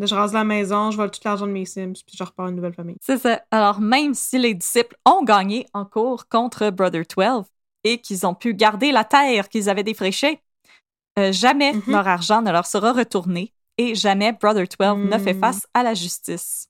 Je 0.00 0.14
rase 0.14 0.32
la 0.32 0.44
maison, 0.44 0.90
je 0.92 0.96
vole 0.96 1.10
tout 1.10 1.20
l'argent 1.24 1.46
de 1.46 1.52
mes 1.52 1.64
Sims, 1.66 1.92
puis 2.06 2.16
je 2.16 2.22
repars 2.22 2.48
une 2.48 2.54
nouvelle 2.56 2.74
famille. 2.74 2.96
C'est 3.00 3.18
ça. 3.18 3.42
Alors, 3.50 3.80
même 3.80 4.14
si 4.14 4.38
les 4.38 4.54
disciples 4.54 4.96
ont 5.04 5.24
gagné 5.24 5.66
en 5.74 5.84
cours 5.84 6.28
contre 6.28 6.70
Brother 6.70 7.02
12 7.04 7.44
et 7.84 7.98
qu'ils 8.00 8.26
ont 8.26 8.34
pu 8.34 8.54
garder 8.54 8.92
la 8.92 9.04
terre 9.04 9.48
qu'ils 9.48 9.68
avaient 9.68 9.82
défrichée, 9.82 10.40
euh, 11.18 11.32
jamais 11.32 11.72
Mhm. 11.72 11.82
leur 11.88 12.06
argent 12.06 12.42
ne 12.42 12.52
leur 12.52 12.66
sera 12.66 12.92
retourné 12.92 13.52
et 13.76 13.94
jamais 13.96 14.32
Brother 14.32 14.66
12 14.68 15.10
ne 15.10 15.18
fait 15.18 15.34
Mm. 15.34 15.40
face 15.40 15.66
à 15.74 15.82
la 15.82 15.94
justice. 15.94 16.68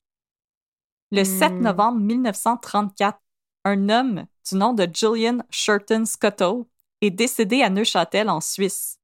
Le 1.11 1.25
7 1.25 1.61
Mm. 1.61 1.65
novembre 1.65 1.99
1934, 2.01 3.19
un 3.65 3.89
homme 3.91 4.25
du 4.49 4.57
nom 4.57 4.73
de 4.73 4.89
Julian 4.93 5.39
Shurton 5.51 6.05
Scotto 6.07 6.67
est 7.03 7.11
décédé 7.11 7.63
à 7.63 7.69
Neuchâtel, 7.71 8.29
en 8.31 8.41
Suisse. 8.41 8.99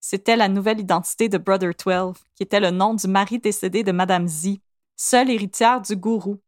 C'était 0.00 0.36
la 0.36 0.48
nouvelle 0.48 0.80
identité 0.80 1.28
de 1.28 1.38
Brother 1.38 1.72
12, 1.74 2.14
qui 2.34 2.42
était 2.42 2.60
le 2.60 2.70
nom 2.70 2.94
du 2.94 3.08
mari 3.08 3.38
décédé 3.38 3.82
de 3.82 3.92
Madame 3.92 4.28
Z, 4.28 4.58
seule 4.96 5.30
héritière 5.30 5.80
du 5.80 5.96
gourou. 5.96 6.38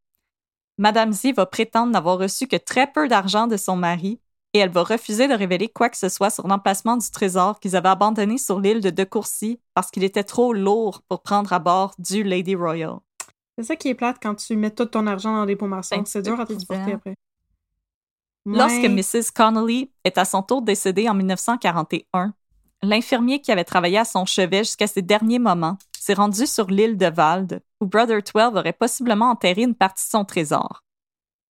Madame 0.79 1.13
Z 1.13 1.33
va 1.37 1.47
prétendre 1.47 1.93
n'avoir 1.93 2.19
reçu 2.19 2.47
que 2.47 2.57
très 2.57 2.91
peu 2.91 3.09
d'argent 3.09 3.47
de 3.47 3.57
son 3.57 3.77
mari 3.77 4.21
et 4.53 4.59
elle 4.59 4.71
va 4.71 4.83
refuser 4.83 5.29
de 5.29 5.35
révéler 5.35 5.69
quoi 5.69 5.89
que 5.89 5.97
ce 5.97 6.09
soit 6.09 6.31
sur 6.31 6.49
l'emplacement 6.49 6.97
du 6.97 7.09
trésor 7.11 7.61
qu'ils 7.61 7.77
avaient 7.77 7.91
abandonné 7.91 8.39
sur 8.39 8.61
l'île 8.61 8.81
de 8.81 8.91
De 8.91 9.05
Courcy 9.05 9.61
parce 9.75 9.91
qu'il 9.91 10.05
était 10.05 10.25
trop 10.25 10.53
lourd 10.53 11.03
pour 11.09 11.23
prendre 11.23 11.53
à 11.53 11.59
bord 11.59 11.95
du 11.99 12.23
Lady 12.23 12.55
Royal. 12.55 12.97
C'est 13.59 13.65
ça 13.65 13.77
qui 13.77 13.89
est 13.89 13.95
plate 13.95 14.17
quand 14.23 14.35
tu 14.37 14.57
mets 14.57 14.71
tout 14.71 14.87
ton 14.87 15.07
argent 15.07 15.37
dans 15.37 15.45
des 15.45 15.55
pots 15.55 15.67
maçons. 15.67 16.03
C'est 16.07 16.23
dur 16.23 16.41
à 16.41 16.47
transporter 16.47 16.95
après. 16.95 17.15
Lorsque 18.47 18.79
Ouais. 18.79 18.89
Mrs. 18.89 19.33
Connolly 19.35 19.91
est 20.03 20.17
à 20.17 20.25
son 20.25 20.43
tour 20.43 20.63
décédée 20.63 21.09
en 21.09 21.15
1941, 21.15 22.33
l'infirmier 22.83 23.41
qui 23.41 23.53
avait 23.53 23.65
travaillé 23.65 23.99
à 23.99 24.05
son 24.05 24.25
chevet 24.25 24.65
jusqu'à 24.65 24.87
ses 24.87 25.03
derniers 25.03 25.39
moments 25.39 25.79
s'est 25.99 26.15
rendu 26.15 26.47
sur 26.47 26.67
l'île 26.69 26.97
de 26.97 27.07
Vald, 27.07 27.63
où 27.81 27.87
Brother 27.87 28.23
12 28.23 28.57
aurait 28.57 28.73
possiblement 28.73 29.31
enterré 29.31 29.63
une 29.63 29.75
partie 29.75 30.05
de 30.05 30.11
son 30.11 30.25
trésor. 30.25 30.83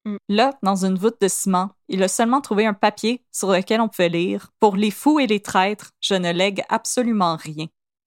Mm. 0.05 0.17
Là, 0.29 0.59
dans 0.63 0.85
une 0.85 0.99
voûte 0.99 1.21
de 1.21 1.29
ciment, 1.29 1.71
il 1.89 2.03
a 2.03 2.09
seulement 2.09 2.41
trouvé 2.41 2.67
un 2.67 2.75
papier 2.75 3.23
sur 3.31 3.53
lequel 3.53 3.81
on 3.81 3.89
pouvait 3.89 4.09
lire 4.09 4.51
Pour 4.59 4.77
les 4.77 4.91
fous 4.91 5.21
et 5.21 5.27
les 5.27 5.41
traîtres, 5.41 5.93
je 6.01 6.15
ne 6.15 6.33
lègue 6.33 6.65
absolument 6.69 7.37
rien. 7.37 7.67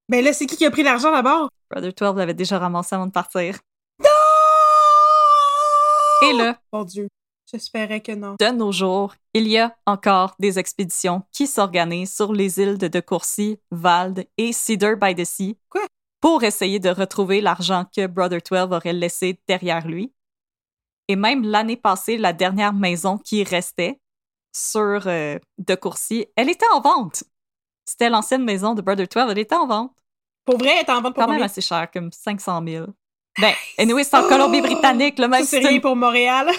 Ben 0.09 0.23
là, 0.23 0.33
c'est 0.33 0.45
qui 0.45 0.57
qui 0.57 0.65
a 0.65 0.71
pris 0.71 0.83
l'argent 0.83 1.11
d'abord? 1.11 1.49
Brother 1.71 1.93
12 1.93 2.15
l'avait 2.17 2.33
déjà 2.33 2.59
ramassé 2.59 2.95
avant 2.95 3.07
de 3.07 3.11
partir. 3.11 3.59
Non! 3.99 4.09
Et 6.27 6.33
là, 6.33 6.57
Mon 6.71 6.83
Dieu, 6.83 7.07
j'espérais 7.53 8.01
que 8.01 8.11
non. 8.11 8.35
de 8.39 8.51
nos 8.51 8.71
jours, 8.71 9.15
il 9.33 9.47
y 9.47 9.57
a 9.57 9.75
encore 9.85 10.35
des 10.39 10.59
expéditions 10.59 11.23
qui 11.31 11.47
s'organisent 11.47 12.15
sur 12.15 12.33
les 12.33 12.59
îles 12.59 12.77
de 12.77 12.87
De 12.87 12.99
Courcy, 12.99 13.59
Vald 13.71 14.25
et 14.37 14.53
Cedar 14.53 14.97
by 14.97 15.15
the 15.15 15.25
Sea 15.25 15.57
Quoi? 15.69 15.81
pour 16.19 16.43
essayer 16.43 16.79
de 16.79 16.89
retrouver 16.89 17.41
l'argent 17.41 17.85
que 17.95 18.07
Brother 18.07 18.39
12 18.41 18.71
aurait 18.71 18.93
laissé 18.93 19.39
derrière 19.47 19.85
lui. 19.87 20.13
Et 21.09 21.15
même 21.15 21.43
l'année 21.43 21.75
passée, 21.75 22.17
la 22.17 22.31
dernière 22.31 22.73
maison 22.73 23.17
qui 23.17 23.43
restait 23.43 23.99
sur 24.55 25.01
euh, 25.05 25.37
De 25.57 25.75
Courcy, 25.75 26.25
elle 26.35 26.49
était 26.49 26.65
en 26.73 26.79
vente. 26.79 27.23
C'était 27.85 28.09
l'ancienne 28.09 28.43
maison 28.43 28.73
de 28.73 28.81
Brother 28.81 29.07
12, 29.07 29.31
elle 29.31 29.39
était 29.39 29.55
en 29.55 29.67
vente. 29.67 29.93
Pour 30.45 30.57
vrai, 30.57 30.75
elle 30.75 30.85
est 30.85 30.89
en 30.89 31.01
vente 31.01 31.13
pour 31.13 31.25
Quand 31.25 31.31
même 31.31 31.43
assez 31.43 31.61
cher, 31.61 31.89
comme 31.91 32.11
500 32.11 32.63
000. 32.65 32.87
Ben, 33.39 33.53
anyway, 33.77 34.03
c'est 34.03 34.15
en 34.15 34.27
Colombie-Britannique, 34.27 35.19
le 35.19 35.27
même 35.27 35.43
Ça, 35.43 35.59
c'est 35.59 35.67
rien 35.67 35.79
pour 35.79 35.95
Montréal. 35.95 36.49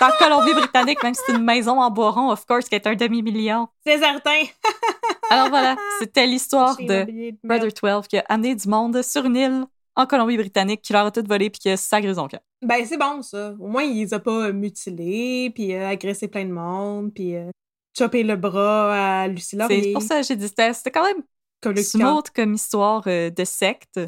En 0.00 0.10
Colombie-Britannique, 0.18 1.02
même 1.02 1.14
si 1.14 1.22
c'est 1.26 1.32
une 1.32 1.44
maison 1.44 1.80
en 1.80 1.90
bois 1.90 2.10
rond, 2.12 2.30
of 2.30 2.44
course, 2.46 2.68
qui 2.68 2.74
est 2.76 2.86
un 2.86 2.94
demi-million. 2.94 3.68
c'est 3.84 3.98
certain. 3.98 4.42
Alors 5.30 5.48
voilà, 5.48 5.76
c'était 5.98 6.26
l'histoire 6.26 6.76
de 6.76 7.34
Brother 7.44 7.70
12 7.72 8.06
qui 8.08 8.16
a 8.18 8.24
amené 8.28 8.54
du 8.54 8.68
monde 8.68 9.02
sur 9.02 9.24
une 9.24 9.36
île 9.36 9.64
en 9.96 10.06
Colombie-Britannique, 10.06 10.82
qui 10.82 10.92
leur 10.92 11.06
a 11.06 11.10
tout 11.10 11.24
volé 11.26 11.50
puis 11.50 11.58
qui 11.58 11.70
a 11.70 11.76
sagré 11.76 12.14
son 12.14 12.28
camp. 12.28 12.40
Ben, 12.62 12.84
c'est 12.86 12.96
bon, 12.96 13.20
ça. 13.22 13.54
Au 13.58 13.66
moins, 13.66 13.82
il 13.82 13.96
les 14.04 14.14
a 14.14 14.20
pas 14.20 14.46
euh, 14.46 14.52
mutilés, 14.52 15.50
puis 15.54 15.74
euh, 15.74 15.88
agressé 15.88 16.28
plein 16.28 16.44
de 16.44 16.52
monde, 16.52 17.12
puis 17.12 17.34
euh, 17.36 17.50
chopé 17.96 18.22
le 18.22 18.36
bras 18.36 19.22
à 19.22 19.28
Lucie 19.28 19.56
Laurier. 19.56 19.82
C'est 19.82 19.92
pour 19.92 20.02
ça 20.02 20.20
que 20.20 20.26
j'ai 20.26 20.36
dit 20.36 20.46
c'était 20.48 20.72
c'était 20.72 20.92
quand 20.92 21.04
même 21.04 21.22
Comme 21.60 21.76
smooth 21.76 22.30
comme 22.30 22.54
histoire 22.54 23.02
euh, 23.08 23.30
de 23.30 23.44
secte. 23.44 24.00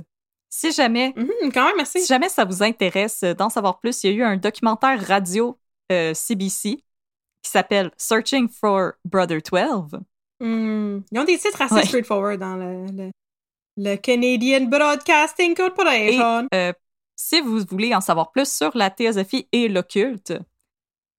Si 0.53 0.72
jamais, 0.72 1.12
Mhm, 1.16 1.53
quand 1.53 1.64
même 1.66 1.78
assez. 1.80 2.01
si 2.01 2.07
jamais 2.07 2.28
ça 2.28 2.45
vous 2.45 2.62
intéresse 2.62 3.22
euh, 3.24 3.34
d'en 3.34 3.49
savoir 3.51 3.78
plus, 3.80 4.03
il 4.05 4.11
y 4.11 4.12
a 4.12 4.16
eu 4.16 4.22
un 4.24 4.36
documentaire 4.36 5.05
radio 5.07 5.57
euh, 5.91 6.14
CBC 6.14 6.76
qui 7.43 7.51
s'appelle 7.51 7.91
Searching 7.97 8.49
for 8.49 8.93
Brother 9.05 9.41
12. 9.43 10.01
Hmm, 10.41 11.01
Ils 11.12 11.18
ont 11.18 11.24
des 11.24 11.38
titres 11.38 11.61
assez 11.62 11.74
Ouais. 11.74 11.84
straightforward 11.86 12.38
dans 12.38 12.57
le, 12.57 12.86
le, 12.86 13.11
le 13.76 13.97
Canadian 13.97 14.66
Broadcasting 14.66 15.53
Et 15.53 15.55
Corporation. 15.55 16.49
euh, 16.55 16.72
si 17.16 17.41
vous 17.41 17.61
voulez 17.68 17.95
en 17.95 18.01
savoir 18.01 18.30
plus 18.32 18.51
sur 18.51 18.70
la 18.76 18.91
théosophie 18.91 19.47
et 19.53 19.68
l'occulte, 19.68 20.32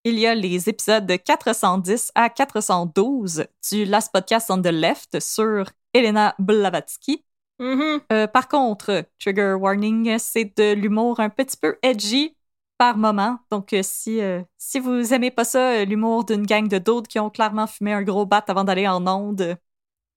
il 0.04 0.18
y 0.18 0.26
a 0.26 0.34
les 0.34 0.68
épisodes 0.68 1.06
de 1.06 1.16
410 1.16 2.12
à 2.16 2.30
412 2.30 3.46
du 3.72 3.86
Last 3.86 4.12
Podcast 4.12 4.50
on 4.50 4.60
the 4.62 4.68
Left 4.72 5.20
sur 5.20 5.66
Elena 5.94 6.34
Blavatsky. 6.40 7.24
Mhm. 7.60 8.02
Euh, 8.12 8.26
par 8.26 8.48
contre, 8.48 9.06
trigger 9.20 9.54
warning, 9.60 10.18
c'est 10.18 10.58
de 10.58 10.74
l'humour 10.74 11.20
un 11.20 11.30
petit 11.30 11.56
peu 11.58 11.78
edgy 11.84 12.36
par 12.82 12.98
moment. 12.98 13.38
Donc, 13.52 13.74
euh, 13.74 13.82
si, 13.84 14.20
euh, 14.22 14.42
si 14.58 14.80
vous 14.80 15.14
aimez 15.14 15.30
pas 15.30 15.44
ça, 15.44 15.74
euh, 15.74 15.86
l'humour 15.86 16.26
d'une 16.26 16.48
gang 16.48 16.68
de 16.68 16.80
d'autres 16.80 17.08
qui 17.08 17.20
ont 17.20 17.30
clairement 17.30 17.68
fumé 17.68 17.94
un 17.94 18.02
gros 18.02 18.26
bat 18.26 18.44
avant 18.48 18.64
d'aller 18.64 18.88
en 18.88 19.06
onde, 19.06 19.56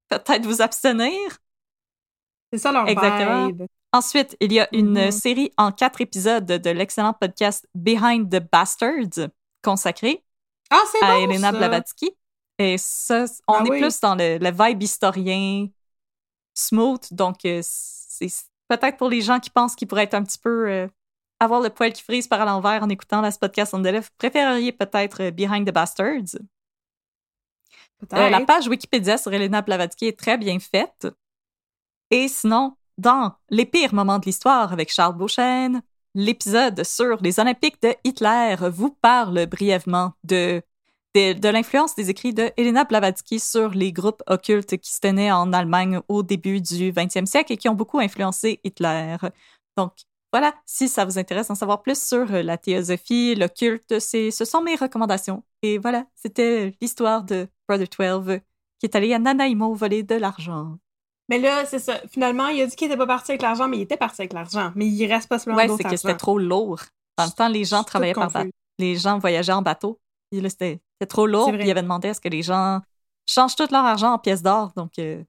peut-être 0.08 0.46
vous 0.46 0.62
abstenir. 0.62 1.10
C'est 2.50 2.58
ça 2.58 2.72
leur 2.72 2.86
Exactement. 2.88 3.48
vibe. 3.48 3.66
Ensuite, 3.92 4.34
il 4.40 4.50
y 4.50 4.60
a 4.60 4.68
une 4.72 4.94
Mhm. 4.94 5.10
série 5.10 5.52
en 5.58 5.72
quatre 5.72 6.00
épisodes 6.00 6.46
de 6.46 6.70
l'excellent 6.70 7.12
podcast 7.12 7.68
Behind 7.74 8.30
the 8.30 8.40
Bastards, 8.50 9.28
consacré 9.62 10.24
Ah, 10.70 10.82
à 11.02 11.18
bon, 11.18 11.30
Elena 11.30 11.52
ça. 11.52 11.58
Blavatsky. 11.58 12.16
Et 12.58 12.78
ça, 12.78 13.26
on 13.46 13.56
Ah 13.56 13.62
est 13.66 13.70
oui. 13.70 13.78
plus 13.80 14.00
dans 14.00 14.14
le, 14.14 14.38
le 14.38 14.50
vibe 14.50 14.82
historien 14.82 15.68
smooth, 16.54 17.12
donc 17.12 17.44
euh, 17.44 17.60
c'est 17.62 18.28
peut-être 18.68 18.96
pour 18.96 19.10
les 19.10 19.20
gens 19.20 19.38
qui 19.38 19.50
pensent 19.50 19.74
qu'ils 19.74 19.86
pourraient 19.88 20.04
être 20.04 20.14
un 20.14 20.22
petit 20.24 20.38
peu 20.38 20.70
euh, 20.70 20.88
avoir 21.40 21.60
le 21.60 21.70
poil 21.70 21.92
qui 21.92 22.02
frise 22.02 22.28
par 22.28 22.40
à 22.40 22.44
l'envers 22.44 22.82
en 22.82 22.88
écoutant 22.88 23.20
la 23.20 23.30
podcast 23.32 23.74
on 23.74 23.82
the 23.82 23.86
left, 23.86 24.12
préféreriez 24.18 24.72
peut-être 24.72 25.22
euh, 25.22 25.30
Behind 25.30 25.66
the 25.66 25.72
Bastards? 25.72 26.36
Euh, 28.12 28.28
la 28.28 28.40
page 28.40 28.68
Wikipédia 28.68 29.16
sur 29.16 29.32
Elena 29.32 29.62
Blavatsky 29.62 30.06
est 30.06 30.18
très 30.18 30.36
bien 30.36 30.58
faite. 30.58 31.08
Et 32.10 32.28
sinon, 32.28 32.76
dans 32.98 33.34
Les 33.50 33.66
pires 33.66 33.94
moments 33.94 34.18
de 34.18 34.26
l'histoire 34.26 34.72
avec 34.72 34.92
Charles 34.92 35.16
Beauchesne, 35.16 35.82
l'épisode 36.14 36.84
sur 36.84 37.16
les 37.22 37.40
Olympiques 37.40 37.82
de 37.82 37.94
Hitler 38.04 38.56
vous 38.70 38.90
parle 38.90 39.46
brièvement 39.46 40.12
de, 40.22 40.62
de, 41.14 41.32
de 41.32 41.48
l'influence 41.48 41.94
des 41.94 42.10
écrits 42.10 42.34
de 42.34 42.52
Elena 42.56 42.84
Blavatsky 42.84 43.40
sur 43.40 43.70
les 43.70 43.92
groupes 43.92 44.22
occultes 44.26 44.76
qui 44.76 44.94
se 44.94 45.00
tenaient 45.00 45.32
en 45.32 45.52
Allemagne 45.52 46.00
au 46.08 46.22
début 46.22 46.60
du 46.60 46.92
20e 46.92 47.26
siècle 47.26 47.52
et 47.52 47.56
qui 47.56 47.68
ont 47.68 47.74
beaucoup 47.74 47.98
influencé 47.98 48.60
Hitler. 48.64 49.16
Donc, 49.76 49.92
voilà, 50.34 50.52
si 50.66 50.88
ça 50.88 51.04
vous 51.04 51.16
intéresse 51.16 51.46
d'en 51.46 51.54
savoir 51.54 51.80
plus 51.80 51.96
sur 52.02 52.32
euh, 52.34 52.42
la 52.42 52.58
théosophie, 52.58 53.36
l'occulte, 53.36 54.00
c'est- 54.00 54.32
ce 54.32 54.44
sont 54.44 54.60
mes 54.62 54.74
recommandations. 54.74 55.44
Et 55.62 55.78
voilà, 55.78 56.06
c'était 56.16 56.74
l'histoire 56.80 57.22
de 57.22 57.46
Brother 57.68 57.86
12 57.88 58.40
qui 58.80 58.86
est 58.86 58.96
allé 58.96 59.14
à 59.14 59.20
Nanaimo 59.20 59.74
voler 59.74 60.02
de 60.02 60.16
l'argent. 60.16 60.76
Mais 61.28 61.38
là, 61.38 61.64
c'est 61.64 61.78
ça. 61.78 62.00
Finalement, 62.10 62.48
il 62.48 62.60
a 62.60 62.66
dit 62.66 62.74
qu'il 62.76 62.88
était 62.88 62.96
pas 62.96 63.06
parti 63.06 63.30
avec 63.30 63.42
l'argent, 63.42 63.68
mais 63.68 63.78
il 63.78 63.82
était 63.82 63.96
parti 63.96 64.22
avec 64.22 64.32
l'argent. 64.32 64.72
Mais 64.74 64.86
il 64.86 65.06
reste 65.06 65.28
pas 65.28 65.38
seulement 65.38 65.56
Ouais, 65.56 65.68
c'est 65.76 65.84
que 65.84 65.96
c'était 65.96 66.16
trop 66.18 66.38
lourd. 66.38 66.80
Dans 67.16 67.24
le 67.26 67.30
temps, 67.30 67.48
les 67.48 67.64
gens 67.64 67.84
travaillaient 67.84 68.12
par 68.14 68.24
bateau. 68.44 68.50
Les 68.80 68.96
gens 68.96 69.18
voyageaient 69.20 69.52
en 69.52 69.62
bateau. 69.62 70.00
Puis 70.32 70.40
là, 70.40 70.50
c'était 70.50 70.80
trop 71.08 71.26
lourd. 71.28 71.46
Puis 71.52 71.68
il 71.68 71.70
avait 71.70 71.82
demandé 71.82 72.08
à 72.08 72.14
ce 72.14 72.20
que 72.20 72.28
les 72.28 72.42
gens 72.42 72.80
changent 73.26 73.54
tout 73.56 73.68
leur 73.70 73.84
argent 73.84 74.12
en 74.14 74.18
pièces 74.18 74.42
d'or. 74.42 74.72
Donc, 74.76 74.98
euh, 74.98 75.22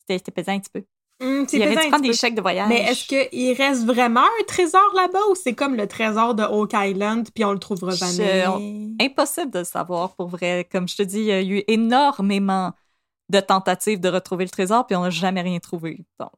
c'était 0.00 0.18
c'était 0.18 0.32
pesant 0.32 0.52
un 0.52 0.58
petit 0.58 0.70
peu. 0.70 0.84
Hum, 1.20 1.46
Il 1.52 1.62
avait 1.62 1.74
pesant 1.74 1.82
dû 1.84 1.88
prendre 1.90 2.04
des 2.04 2.12
chèques 2.14 2.34
de 2.34 2.40
voyage. 2.40 2.68
Mais 2.68 2.80
est-ce 2.82 3.06
qu'il 3.06 3.52
reste 3.52 3.84
vraiment 3.84 4.22
un 4.22 4.44
trésor 4.46 4.90
là-bas 4.94 5.20
ou 5.30 5.34
c'est 5.34 5.54
comme 5.54 5.74
le 5.74 5.86
trésor 5.86 6.34
de 6.34 6.42
Oak 6.44 6.72
Island 6.74 7.28
puis 7.34 7.44
on 7.44 7.52
le 7.52 7.58
trouvera 7.58 7.90
Je- 7.92 7.96
jamais? 7.96 8.88
Impossible 9.00 9.50
de 9.50 9.58
le 9.60 9.64
savoir, 9.64 10.14
pour 10.14 10.28
vrai. 10.28 10.66
Comme 10.70 10.88
je 10.88 10.96
te 10.96 11.02
dis, 11.02 11.18
il 11.18 11.24
y 11.26 11.32
a 11.32 11.42
eu 11.42 11.62
énormément 11.68 12.72
de 13.28 13.40
tentatives 13.40 14.00
de 14.00 14.08
retrouver 14.08 14.44
le 14.44 14.50
trésor, 14.50 14.86
puis 14.86 14.96
on 14.96 15.02
n'a 15.02 15.10
jamais 15.10 15.42
rien 15.42 15.58
trouvé. 15.58 16.04
Donc, 16.18 16.30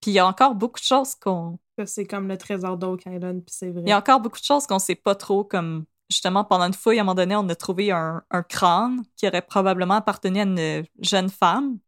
puis 0.00 0.10
il 0.12 0.14
y 0.14 0.18
a 0.18 0.26
encore 0.26 0.54
beaucoup 0.54 0.80
de 0.80 0.84
choses 0.84 1.14
qu'on 1.14 1.58
C'est 1.84 2.06
comme 2.06 2.28
le 2.28 2.36
trésor 2.38 2.76
d'Oak 2.76 3.06
Island 3.06 3.42
puis 3.44 3.54
c'est 3.56 3.70
vrai. 3.70 3.82
Il 3.84 3.88
y 3.88 3.92
a 3.92 3.98
encore 3.98 4.20
beaucoup 4.20 4.38
de 4.38 4.44
choses 4.44 4.66
qu'on 4.66 4.78
sait 4.78 4.94
pas 4.94 5.14
trop, 5.14 5.44
comme 5.44 5.84
justement 6.10 6.44
pendant 6.44 6.66
une 6.66 6.74
fouille, 6.74 6.98
à 6.98 7.00
un 7.00 7.04
moment 7.04 7.14
donné, 7.14 7.34
on 7.36 7.48
a 7.48 7.54
trouvé 7.54 7.90
un, 7.90 8.22
un 8.30 8.42
crâne 8.42 9.02
qui 9.16 9.26
aurait 9.26 9.42
probablement 9.42 9.94
appartenu 9.94 10.40
à 10.40 10.44
une 10.44 10.84
jeune 11.00 11.28
femme. 11.30 11.78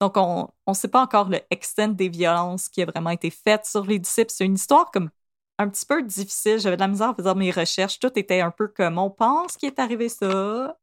Donc, 0.00 0.16
on 0.16 0.48
ne 0.66 0.72
sait 0.74 0.88
pas 0.88 1.02
encore 1.02 1.28
le 1.28 1.40
extent 1.50 1.94
des 1.94 2.08
violences 2.08 2.68
qui 2.68 2.82
a 2.82 2.86
vraiment 2.86 3.10
été 3.10 3.30
faites 3.30 3.66
sur 3.66 3.84
les 3.84 3.98
disciples. 3.98 4.30
C'est 4.30 4.46
une 4.46 4.54
histoire 4.54 4.90
comme 4.90 5.10
un 5.58 5.68
petit 5.68 5.84
peu 5.86 6.02
difficile. 6.02 6.58
J'avais 6.58 6.76
de 6.76 6.80
la 6.80 6.88
misère 6.88 7.10
à 7.10 7.14
faire 7.22 7.36
mes 7.36 7.50
recherches. 7.50 7.98
Tout 7.98 8.18
était 8.18 8.40
un 8.40 8.50
peu 8.50 8.68
comme 8.68 8.98
on 8.98 9.10
pense 9.10 9.56
qu'il 9.56 9.68
est 9.68 9.78
arrivé 9.78 10.08
ça. 10.08 10.76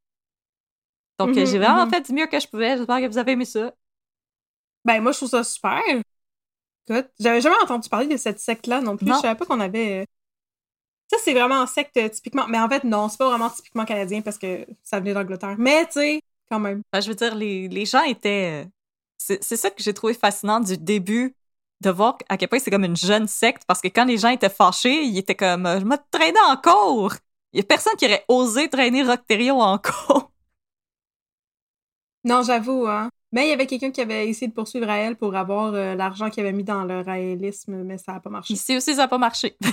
Donc, 1.20 1.36
Mhm, 1.36 1.46
j'ai 1.46 1.58
vraiment 1.58 1.86
mhm. 1.86 1.92
fait 1.92 2.02
du 2.02 2.14
mieux 2.14 2.28
que 2.28 2.40
je 2.40 2.48
pouvais. 2.48 2.78
J'espère 2.78 3.00
que 3.00 3.08
vous 3.08 3.18
avez 3.18 3.32
aimé 3.34 3.46
ça. 3.46 3.72
Ben, 4.86 5.02
moi, 5.02 5.12
je 5.12 5.18
trouve 5.18 5.30
ça 5.30 5.44
super. 5.44 5.82
Écoute, 6.90 7.10
j'avais 7.20 7.42
jamais 7.42 7.56
entendu 7.62 7.90
parler 7.90 8.08
de 8.08 8.18
cette 8.18 8.40
secte-là 8.40 8.82
non 8.82 8.98
plus. 8.98 9.08
Non. 9.08 9.16
Je 9.16 9.22
savais 9.22 9.36
pas 9.38 9.46
qu'on 9.46 9.60
avait. 9.60 10.02
euh, 10.02 10.06
Ça, 11.12 11.18
c'est 11.24 11.34
vraiment 11.34 11.62
un 11.62 11.68
secte 11.68 11.98
euh, 11.98 12.10
typiquement. 12.10 12.48
Mais 12.48 12.60
en 12.60 12.70
fait, 12.70 12.84
non, 12.84 13.10
c'est 13.10 13.18
pas 13.18 13.30
vraiment 13.30 13.50
typiquement 13.50 13.86
canadien 13.86 14.22
parce 14.22 14.38
que 14.38 14.66
ça 14.84 15.00
venait 15.00 15.14
d'Angleterre. 15.14 15.56
Mais, 15.58 15.86
tu 15.88 15.94
sais, 15.94 16.22
quand 16.50 16.60
même. 16.60 16.82
Enfin, 16.92 17.02
je 17.02 17.10
veux 17.10 17.16
dire, 17.16 17.36
les, 17.36 17.68
les 17.68 17.86
gens 17.86 18.04
étaient. 18.04 18.68
C'est 19.18 19.42
ça 19.42 19.70
que 19.70 19.82
j'ai 19.82 19.94
trouvé 19.94 20.14
fascinant 20.14 20.60
du 20.60 20.78
début, 20.78 21.36
de 21.82 21.90
voir 21.90 22.18
à 22.30 22.38
quel 22.38 22.50
point 22.50 22.60
c'est 22.60 22.72
comme 22.72 22.86
une 22.86 22.96
jeune 22.96 23.28
secte, 23.28 23.64
parce 23.68 23.82
que 23.82 23.88
quand 23.88 24.06
les 24.06 24.18
gens 24.18 24.30
étaient 24.30 24.50
fâchés, 24.50 25.04
ils 25.04 25.18
étaient 25.18 25.36
comme 25.36 25.66
euh, 25.66 25.80
Je 25.80 25.86
me 25.86 25.98
traîner 26.12 26.40
en 26.48 26.58
cours! 26.58 27.14
Il 27.54 27.58
y 27.58 27.62
a 27.62 27.64
personne 27.64 27.96
qui 27.98 28.06
aurait 28.06 28.26
osé 28.28 28.70
traîner 28.70 29.04
Rockterio 29.04 29.56
en 29.60 29.78
cours. 30.08 30.32
Non, 32.24 32.44
j'avoue, 32.44 32.88
hein. 32.88 33.10
Mais 33.32 33.48
il 33.48 33.50
y 33.50 33.54
avait 33.54 33.68
quelqu'un 33.68 33.92
qui 33.92 34.02
avait 34.02 34.30
essayé 34.30 34.48
de 34.48 34.54
poursuivre 34.54 34.88
Raël 34.88 35.16
pour 35.16 35.36
avoir 35.36 35.74
euh, 35.74 35.96
l'argent 35.96 36.30
qu'il 36.30 36.44
avait 36.44 36.54
mis 36.54 36.64
dans 36.64 36.84
le 36.84 37.02
raélisme, 37.02 37.84
mais 37.84 37.98
ça 37.98 38.16
a 38.16 38.20
pas 38.20 38.30
marché. 38.30 38.54
Ici 38.54 38.78
aussi, 38.78 38.92
ça 38.92 39.04
n'a 39.04 39.08
pas 39.08 39.18
marché. 39.18 39.58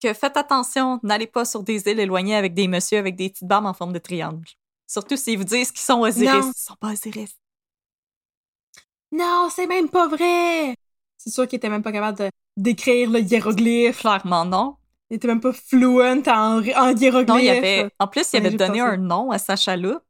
Que 0.00 0.14
faites 0.14 0.36
attention, 0.36 1.00
n'allez 1.02 1.26
pas 1.26 1.44
sur 1.44 1.64
des 1.64 1.88
îles 1.88 1.98
éloignées 1.98 2.36
avec 2.36 2.54
des 2.54 2.68
messieurs 2.68 2.98
avec 2.98 3.16
des 3.16 3.30
petites 3.30 3.48
barbes 3.48 3.66
en 3.66 3.74
forme 3.74 3.92
de 3.92 3.98
triangle. 3.98 4.46
Surtout 4.86 5.16
s'ils 5.16 5.36
vous 5.36 5.42
disent 5.42 5.72
qu'ils 5.72 5.80
sont 5.80 6.02
Osiris. 6.02 6.30
Non. 6.30 6.52
Ils 6.54 6.60
sont 6.60 6.76
pas 6.76 6.92
Osiris. 6.92 7.36
Non, 9.12 9.48
c'est 9.50 9.66
même 9.66 9.88
pas 9.88 10.08
vrai! 10.08 10.74
C'est 11.16 11.30
sûr 11.30 11.48
qu'il 11.48 11.56
était 11.56 11.68
même 11.68 11.82
pas 11.82 11.92
capable 11.92 12.18
de 12.18 12.30
d'écrire 12.56 13.10
le 13.10 13.20
hiéroglyphe. 13.20 14.00
Clairement, 14.00 14.44
non. 14.44 14.76
Il 15.10 15.16
était 15.16 15.28
même 15.28 15.40
pas 15.40 15.52
fluent 15.52 16.02
en, 16.02 16.22
en 16.26 16.60
hiéroglyphe. 16.96 17.28
Non, 17.28 17.38
il 17.38 17.44
y 17.44 17.50
avait. 17.50 17.90
En 17.98 18.08
plus, 18.08 18.32
il 18.32 18.36
avait 18.38 18.50
donné 18.50 18.80
un 18.80 18.96
nom 18.96 19.30
à 19.30 19.38
sa 19.38 19.56
chaloupe. 19.56 20.02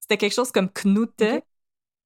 C'était 0.00 0.16
quelque 0.16 0.34
chose 0.34 0.52
comme 0.52 0.68
Knute. 0.70 1.22
Ok. 1.22 1.42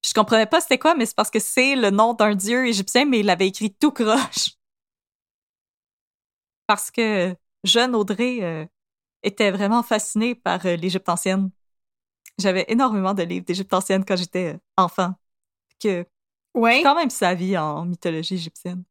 Je 0.03 0.15
comprenais 0.15 0.47
pas 0.47 0.63
c'était 0.63 0.79
quoi, 0.79 0.95
mais 0.95 1.05
c'est 1.05 1.15
parce 1.15 1.31
que 1.31 1.39
c'est 1.39 1.77
le 1.77 1.91
nom 1.91 2.15
d'un 2.15 2.35
dieu 2.35 2.67
égyptien, 2.67 3.05
mais 3.05 3.21
il 3.21 3.27
l'avait 3.27 3.49
écrit 3.49 3.75
tout 3.75 3.91
croche. 3.91 4.53
Parce 6.67 6.91
que 6.91 7.35
jeune 7.65 7.95
Audrey, 7.95 8.39
euh, 8.41 8.65
était 9.23 9.51
vraiment 9.51 9.83
fascinée 9.83 10.35
par 10.35 10.65
euh, 10.67 10.77
l'Égypte 10.77 11.09
ancienne. 11.09 11.51
J'avais 12.39 12.65
énormément 12.69 13.15
de 13.15 13.23
livres 13.23 13.45
d'Égypte 13.45 13.73
ancienne 13.75 14.05
quand 14.05 14.17
j'étais 14.17 14.55
euh, 14.55 14.59
enfant. 14.77 15.15
Que 15.79 16.07
Ouais. 16.55 16.83
quand 16.83 16.95
même 16.95 17.11
sa 17.11 17.35
vie 17.35 17.57
en 17.57 17.85
mythologie 17.85 18.35
égyptienne. 18.35 18.83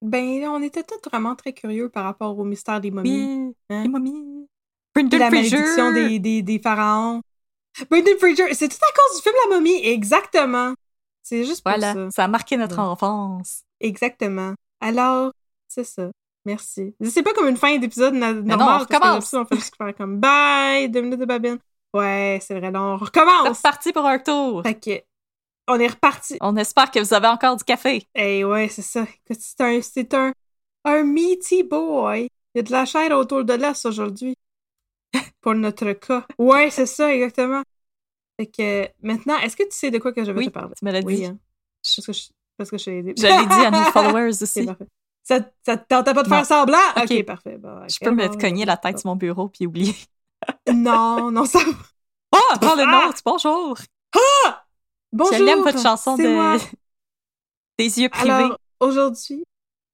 Ben, 0.00 0.44
on 0.48 0.62
était 0.62 0.82
tous 0.82 0.98
vraiment 1.08 1.36
très 1.36 1.52
curieux 1.52 1.88
par 1.88 2.04
rapport 2.04 2.36
au 2.36 2.44
mystère 2.44 2.80
des 2.80 2.90
momies. 2.90 3.10
Oui, 3.46 3.54
Hein? 3.70 3.82
les 3.84 3.88
momies. 3.88 4.48
Brendan 4.94 5.18
la 5.20 5.30
Fraser. 5.30 5.50
malédiction 5.56 5.92
des, 5.92 6.18
des, 6.18 6.42
des 6.42 6.58
pharaons. 6.58 7.22
Brendan 7.88 8.18
Fraser, 8.18 8.52
c'est 8.54 8.68
tout 8.68 8.76
à 8.82 8.92
cause 8.94 9.16
du 9.16 9.22
film 9.22 9.34
La 9.48 9.56
momie, 9.56 9.86
exactement. 9.86 10.74
C'est 11.22 11.44
juste 11.44 11.62
pour 11.62 11.70
Voilà, 11.72 11.94
ça. 11.94 12.10
ça 12.10 12.24
a 12.24 12.28
marqué 12.28 12.56
notre 12.56 12.76
Ouais. 12.78 12.82
enfance. 12.82 13.62
Exactement. 13.80 14.54
Alors, 14.80 15.32
c'est 15.68 15.84
ça. 15.84 16.10
Merci. 16.44 16.94
C'est 17.04 17.22
pas 17.22 17.32
comme 17.32 17.46
une 17.48 17.56
fin 17.56 17.78
d'épisode 17.78 18.14
na- 18.14 18.32
non, 18.32 18.42
normal. 18.56 18.68
on 18.76 18.78
recommence. 18.80 19.32
on 19.34 19.44
fait 19.46 19.54
juste 19.54 19.76
faire 19.76 19.94
comme 19.94 20.18
bye, 20.18 20.88
deux 20.90 21.00
minutes 21.02 21.20
de 21.20 21.24
babine. 21.24 21.58
Ouais, 21.94 22.40
c'est 22.42 22.58
vrai, 22.58 22.72
là, 22.72 22.82
on 22.82 22.98
C'est 22.98 23.04
recommence. 23.04 23.58
reparti 23.58 23.92
pour 23.92 24.04
un 24.04 24.18
tour. 24.18 24.62
Fait 24.64 24.74
que, 24.74 25.00
on 25.68 25.78
est 25.78 25.86
reparti. 25.88 26.36
On 26.40 26.56
espère 26.56 26.90
que 26.90 26.98
vous 27.00 27.14
avez 27.14 27.28
encore 27.28 27.56
du 27.56 27.64
café. 27.64 28.06
Eh 28.14 28.44
ouais, 28.44 28.68
c'est 28.68 28.82
ça. 28.82 29.06
C'est 29.30 29.60
un, 29.60 29.80
c'est 29.82 30.14
un, 30.14 30.32
un 30.84 31.02
meaty 31.04 31.62
boy. 31.62 32.28
Il 32.54 32.58
y 32.58 32.60
a 32.60 32.62
de 32.62 32.72
la 32.72 32.84
chair 32.84 33.10
autour 33.16 33.44
de 33.44 33.54
l'os 33.54 33.84
aujourd'hui. 33.86 34.36
Pour 35.40 35.54
notre 35.54 35.92
cas. 35.92 36.26
Ouais, 36.38 36.70
c'est 36.70 36.86
ça, 36.86 37.14
exactement. 37.14 37.62
Fait 38.38 38.46
que, 38.46 38.88
maintenant, 39.02 39.38
est-ce 39.38 39.56
que 39.56 39.64
tu 39.64 39.72
sais 39.76 39.90
de 39.90 39.98
quoi 39.98 40.12
que 40.12 40.24
je 40.24 40.32
Oui, 40.32 40.46
te 40.46 40.50
parler? 40.50 40.74
tu 40.78 40.84
me 40.84 40.92
l'as 40.92 41.02
dit. 41.02 41.26
Hein. 41.26 41.38
Parce 41.82 42.06
que 42.06 42.12
je, 42.12 42.28
parce 42.56 42.70
que 42.70 42.78
je 42.78 42.90
l'ai 42.90 43.14
dit 43.14 43.26
à 43.26 43.70
nos 43.70 43.84
followers 43.92 44.42
aussi. 44.42 44.66
Ça, 45.24 45.38
ça 45.64 45.76
te 45.76 45.86
tentait 45.88 46.14
pas 46.14 46.22
de 46.22 46.28
faire 46.28 46.46
semblant? 46.46 46.78
Ok, 46.96 47.22
parfait. 47.24 47.58
Bon, 47.58 47.86
Je 47.88 47.98
peux 48.00 48.10
me 48.10 48.28
bon, 48.28 48.38
cogner 48.38 48.64
la 48.64 48.76
tête 48.76 48.98
sur 48.98 49.08
mon 49.08 49.16
bureau 49.16 49.48
puis 49.48 49.66
oublier. 49.66 49.94
Non, 50.68 51.30
non, 51.30 51.44
ça. 51.46 51.60
Oh, 52.32 52.38
dans 52.60 52.74
le 52.74 52.84
Ah! 52.84 53.06
note, 53.06 53.20
bonjour. 53.24 53.76
Bonjour. 55.12 55.36
Je 55.36 55.44
l'aime 55.44 55.62
votre 55.62 55.80
chanson 55.80 56.16
de 56.16 56.26
moi. 56.26 56.56
des 57.78 58.00
yeux 58.00 58.08
privés. 58.08 58.30
Alors, 58.30 58.58
aujourd'hui, 58.80 59.44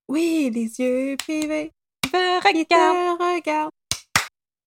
oui, 0.09 0.51
les 0.55 0.79
yeux 0.79 1.17
privés. 1.17 1.73
Je 2.05 2.47
regarde. 2.47 3.21
regarde. 3.21 3.71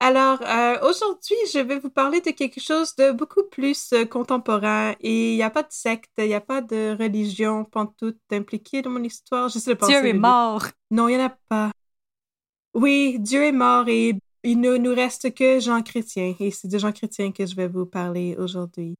Alors, 0.01 0.41
euh, 0.41 0.89
aujourd'hui, 0.89 1.35
je 1.53 1.59
vais 1.59 1.79
vous 1.79 1.89
parler 1.89 2.21
de 2.21 2.31
quelque 2.31 2.59
chose 2.59 2.95
de 2.95 3.11
beaucoup 3.11 3.43
plus 3.43 3.93
euh, 3.93 4.03
contemporain 4.03 4.95
et 4.99 5.33
il 5.33 5.35
n'y 5.35 5.43
a 5.43 5.51
pas 5.51 5.61
de 5.61 5.71
secte, 5.71 6.09
il 6.17 6.25
n'y 6.25 6.33
a 6.33 6.41
pas 6.41 6.61
de 6.61 6.97
religion 6.99 7.63
pantoute 7.63 8.17
impliquée 8.31 8.81
dans 8.81 8.89
mon 8.89 9.03
histoire. 9.03 9.47
J'essaie 9.47 9.75
de 9.75 9.79
penser. 9.79 10.01
Dieu 10.01 10.09
est 10.09 10.13
mort. 10.13 10.65
Non, 10.89 11.07
il 11.07 11.17
n'y 11.17 11.21
en 11.21 11.27
a 11.27 11.37
pas. 11.47 11.71
Oui, 12.73 13.19
Dieu 13.19 13.43
est 13.43 13.51
mort 13.51 13.87
et 13.87 14.15
il 14.43 14.59
ne 14.59 14.77
nous 14.77 14.93
reste 14.93 15.33
que 15.35 15.59
Jean 15.59 15.83
Chrétien 15.83 16.35
et 16.39 16.51
c'est 16.51 16.67
de 16.67 16.79
Jean 16.79 16.91
Chrétien 16.91 17.31
que 17.31 17.45
je 17.45 17.55
vais 17.55 17.67
vous 17.67 17.85
parler 17.85 18.35
aujourd'hui. 18.39 18.95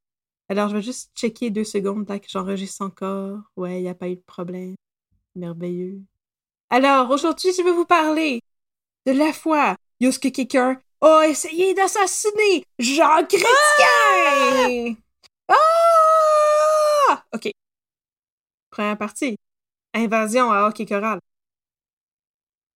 Alors, 0.52 0.68
je 0.68 0.76
vais 0.76 0.82
juste 0.82 1.12
checker 1.16 1.50
deux 1.50 1.64
secondes 1.64 2.10
là 2.10 2.20
que 2.20 2.28
j'enregistre 2.28 2.84
encore. 2.84 3.40
Ouais, 3.56 3.80
il 3.80 3.84
n'y 3.84 3.88
a 3.88 3.96
pas 3.96 4.10
eu 4.10 4.18
de 4.18 4.22
problème. 4.22 4.76
Merveilleux. 5.34 6.02
Alors, 6.70 7.10
aujourd'hui, 7.10 7.54
je 7.58 7.64
vais 7.64 7.72
vous 7.72 7.86
parler 7.86 8.42
de 9.06 9.14
la 9.14 9.32
fois 9.32 9.78
où 10.02 10.10
que 10.10 10.28
quelqu'un 10.28 10.78
a 11.00 11.26
essayé 11.26 11.74
d'assassiner 11.74 12.66
Jean 12.78 13.26
Chrétien! 13.30 14.98
Ah! 15.48 17.24
OK. 17.34 17.50
Première 18.72 18.98
partie. 18.98 19.38
Invasion 19.94 20.52
à 20.52 20.68
hockey. 20.68 20.86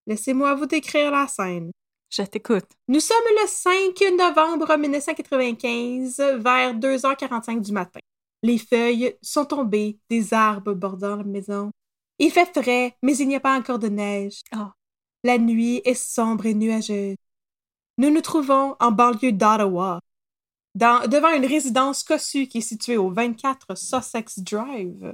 Laissez-moi 0.07 0.55
vous 0.55 0.65
décrire 0.65 1.11
la 1.11 1.27
scène. 1.27 1.73
Je 2.17 2.21
t'écoute. 2.23 2.67
Nous 2.87 3.01
sommes 3.01 3.17
le 3.41 3.45
5 3.45 3.99
novembre 4.17 4.77
1995, 4.77 6.17
vers 6.37 6.73
2h45 6.73 7.59
du 7.59 7.73
matin. 7.73 7.99
Les 8.41 8.57
feuilles 8.57 9.17
sont 9.21 9.43
tombées 9.43 9.99
des 10.09 10.33
arbres 10.33 10.73
bordant 10.73 11.17
la 11.17 11.23
maison. 11.25 11.71
Il 12.17 12.31
fait 12.31 12.45
frais, 12.57 12.95
mais 13.01 13.17
il 13.17 13.27
n'y 13.27 13.35
a 13.35 13.41
pas 13.41 13.57
encore 13.57 13.79
de 13.79 13.89
neige. 13.89 14.43
Ah. 14.53 14.71
La 15.25 15.37
nuit 15.37 15.81
est 15.83 15.93
sombre 15.93 16.45
et 16.45 16.53
nuageuse. 16.53 17.17
Nous 17.97 18.09
nous 18.11 18.21
trouvons 18.21 18.77
en 18.79 18.91
banlieue 18.91 19.33
d'Ottawa, 19.33 19.99
devant 20.73 21.35
une 21.35 21.45
résidence 21.45 22.01
cossue 22.03 22.47
qui 22.47 22.59
est 22.59 22.61
située 22.61 22.97
au 22.97 23.09
24 23.09 23.77
Sussex 23.77 24.39
Drive. 24.39 25.11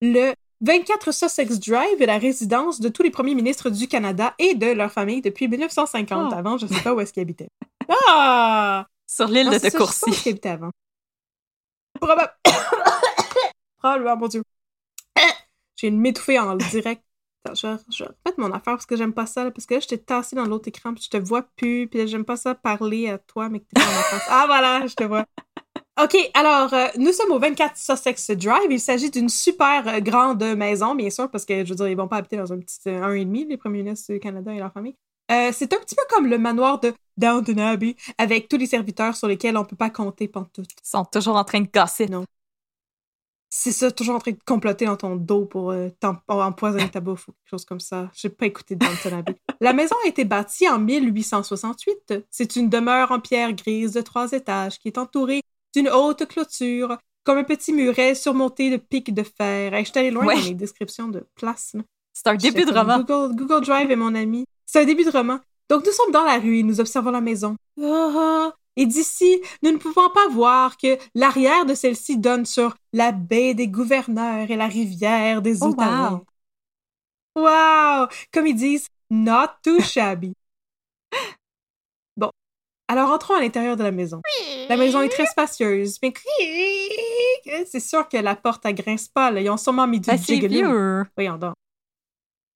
Le 0.00 0.34
24 0.60 1.12
Sussex 1.12 1.58
Drive 1.58 2.00
est 2.02 2.06
la 2.06 2.18
résidence 2.18 2.80
de 2.80 2.88
tous 2.88 3.02
les 3.02 3.10
premiers 3.10 3.34
ministres 3.34 3.70
du 3.70 3.88
Canada 3.88 4.34
et 4.38 4.54
de 4.54 4.66
leur 4.66 4.92
famille 4.92 5.22
depuis 5.22 5.48
1950. 5.48 6.32
Oh. 6.32 6.36
Avant, 6.36 6.58
je 6.58 6.66
ne 6.66 6.70
sais 6.70 6.82
pas 6.82 6.94
où 6.94 7.00
est-ce 7.00 7.12
qu'ils 7.12 7.22
habitaient. 7.22 7.48
Ah! 8.08 8.86
Sur 9.06 9.26
l'île 9.26 9.46
Non, 9.46 9.52
de 9.52 9.58
ça, 9.58 9.66
je 9.66 9.70
sais 9.70 9.78
pas 9.78 9.84
où 9.84 9.86
Courcy. 9.86 10.10
est-ce 10.10 10.22
qu'ils 10.22 10.30
habitaient 10.32 10.50
avant. 10.50 10.70
Probable. 12.00 12.32
Probablement, 13.78 14.16
mon 14.16 14.28
Dieu. 14.28 14.42
J'ai 15.76 15.88
une 15.88 15.98
m'étouffer 15.98 16.38
en 16.38 16.54
direct. 16.54 17.02
Attends, 17.44 17.54
je, 17.54 17.94
je 17.96 18.04
remettre 18.04 18.38
mon 18.38 18.52
affaire 18.52 18.74
parce 18.74 18.86
que 18.86 18.96
j'aime 18.96 19.14
pas 19.14 19.26
ça, 19.26 19.44
là, 19.44 19.50
parce 19.50 19.66
que 19.66 19.74
là, 19.74 19.80
je 19.80 19.88
t'ai 19.88 19.98
tassé 19.98 20.36
dans 20.36 20.44
l'autre 20.44 20.68
écran, 20.68 20.94
puis 20.94 21.02
je 21.02 21.08
te 21.10 21.16
vois 21.16 21.42
plus, 21.56 21.88
puis 21.88 22.06
j'aime 22.06 22.24
pas 22.24 22.36
ça 22.36 22.54
parler 22.54 23.08
à 23.08 23.18
toi, 23.18 23.48
mais 23.48 23.60
que 23.60 23.64
t'es 23.64 23.80
pas 23.80 23.86
en 23.88 24.02
face. 24.02 24.26
Ah, 24.28 24.44
voilà, 24.46 24.86
je 24.86 24.94
te 24.94 25.04
vois. 25.04 25.24
OK, 26.02 26.16
alors, 26.34 26.72
euh, 26.72 26.86
nous 26.96 27.12
sommes 27.12 27.32
au 27.32 27.38
24 27.38 27.76
Sussex 27.76 28.30
Drive. 28.30 28.70
Il 28.70 28.80
s'agit 28.80 29.10
d'une 29.10 29.28
super 29.28 29.86
euh, 29.86 30.00
grande 30.00 30.42
maison, 30.56 30.94
bien 30.94 31.10
sûr, 31.10 31.30
parce 31.30 31.44
que, 31.44 31.64
je 31.64 31.70
veux 31.70 31.74
dire, 31.74 31.88
ils 31.88 31.96
vont 31.96 32.08
pas 32.08 32.16
habiter 32.16 32.36
dans 32.38 32.52
un 32.52 32.58
petit 32.58 32.78
euh, 32.86 33.02
un 33.02 33.12
et 33.12 33.24
demi, 33.24 33.44
les 33.44 33.56
premiers 33.58 33.82
ministres 33.82 34.12
du 34.12 34.20
Canada 34.20 34.54
et 34.54 34.58
leur 34.58 34.72
famille. 34.72 34.96
Euh, 35.30 35.50
c'est 35.52 35.72
un 35.72 35.78
petit 35.78 35.94
peu 35.94 36.02
comme 36.08 36.26
le 36.26 36.38
manoir 36.38 36.80
de 36.80 36.92
Downton 37.16 37.60
Abbey, 37.60 37.96
avec 38.18 38.48
tous 38.48 38.56
les 38.56 38.66
serviteurs 38.66 39.14
sur 39.14 39.28
lesquels 39.28 39.56
on 39.56 39.64
peut 39.64 39.76
pas 39.76 39.90
compter 39.90 40.26
pantoute. 40.26 40.70
Ils 40.70 40.88
sont 40.88 41.04
toujours 41.04 41.36
en 41.36 41.44
train 41.44 41.60
de 41.60 41.68
gasser. 41.72 42.06
Non. 42.06 42.24
C'est 43.48 43.72
ça, 43.72 43.90
toujours 43.90 44.14
en 44.14 44.20
train 44.20 44.30
de 44.30 44.38
comploter 44.46 44.86
dans 44.86 44.96
ton 44.96 45.16
dos 45.16 45.44
pour 45.44 45.70
euh, 45.70 45.88
empoisonner 46.28 46.88
ta 46.88 47.00
bouffe 47.00 47.28
ou 47.28 47.32
quelque 47.32 47.50
chose 47.50 47.64
comme 47.64 47.80
ça. 47.80 48.10
J'ai 48.14 48.28
pas 48.28 48.46
écouté 48.46 48.74
Downton 48.74 49.12
Abbey. 49.12 49.36
La 49.60 49.72
maison 49.72 49.96
a 50.04 50.08
été 50.08 50.24
bâtie 50.24 50.68
en 50.68 50.78
1868. 50.78 52.14
C'est 52.30 52.56
une 52.56 52.68
demeure 52.68 53.10
en 53.10 53.20
pierre 53.20 53.52
grise 53.52 53.92
de 53.92 54.00
trois 54.00 54.32
étages 54.32 54.78
qui 54.78 54.88
est 54.88 54.98
entourée 54.98 55.42
d'une 55.74 55.88
haute 55.88 56.26
clôture, 56.26 56.98
comme 57.24 57.38
un 57.38 57.44
petit 57.44 57.72
muret 57.72 58.14
surmonté 58.14 58.70
de 58.70 58.76
pics 58.76 59.12
de 59.14 59.22
fer. 59.22 59.74
Hey, 59.74 59.84
je 59.84 59.90
suis 59.90 59.98
allée 59.98 60.10
loin 60.10 60.26
Ouais. 60.26 60.36
dans 60.36 60.42
les 60.44 60.54
descriptions 60.54 61.08
de 61.08 61.24
place. 61.34 61.72
là. 61.74 61.82
C'est 62.12 62.26
un 62.26 62.34
début 62.34 62.64
de 62.64 62.72
roman. 62.72 62.98
Google, 63.00 63.34
Google 63.36 63.64
Drive 63.64 63.90
est 63.90 63.96
mon 63.96 64.14
ami. 64.14 64.44
C'est 64.66 64.82
un 64.82 64.84
début 64.84 65.04
de 65.04 65.10
roman. 65.10 65.38
Donc, 65.68 65.86
nous 65.86 65.92
sommes 65.92 66.10
dans 66.12 66.24
la 66.24 66.38
rue 66.38 66.58
et 66.58 66.62
nous 66.62 66.80
observons 66.80 67.10
la 67.12 67.20
maison. 67.20 67.56
Ah. 67.82 68.52
Et 68.76 68.86
d'ici, 68.86 69.40
nous 69.62 69.70
ne 69.70 69.76
pouvons 69.76 70.10
pas 70.10 70.26
voir 70.28 70.76
que 70.76 70.98
l'arrière 71.14 71.64
de 71.66 71.74
celle-ci 71.74 72.18
donne 72.18 72.44
sur 72.46 72.74
la 72.92 73.12
baie 73.12 73.54
des 73.54 73.68
gouverneurs 73.68 74.50
et 74.50 74.56
la 74.56 74.66
rivière 74.66 75.42
des 75.42 75.62
Oh, 75.62 75.66
Outaouais. 75.68 76.18
Wow! 77.36 78.08
Comme 78.32 78.46
ils 78.48 78.54
disent, 78.56 78.88
not 79.10 79.48
too 79.62 79.80
shabby. 79.80 80.32
Alors, 82.90 83.10
entrons 83.10 83.34
à 83.34 83.40
l'intérieur 83.40 83.76
de 83.76 83.84
la 83.84 83.92
maison. 83.92 84.20
La 84.68 84.76
maison 84.76 85.00
est 85.00 85.08
très 85.08 85.26
spacieuse, 85.26 85.98
mais 86.02 86.12
c'est 87.64 87.78
sûr 87.78 88.08
que 88.08 88.16
la 88.16 88.34
porte, 88.34 88.66
elle 88.66 88.74
grince 88.74 89.06
pas, 89.06 89.30
là. 89.30 89.40
Ils 89.40 89.48
ont 89.48 89.56
sûrement 89.56 89.86
mis 89.86 90.00
du 90.00 90.10
Ben, 90.10 90.18
c'est 90.18 90.34
jiggling. 90.34 90.66
Voyons 91.16 91.38
donc. 91.38 91.54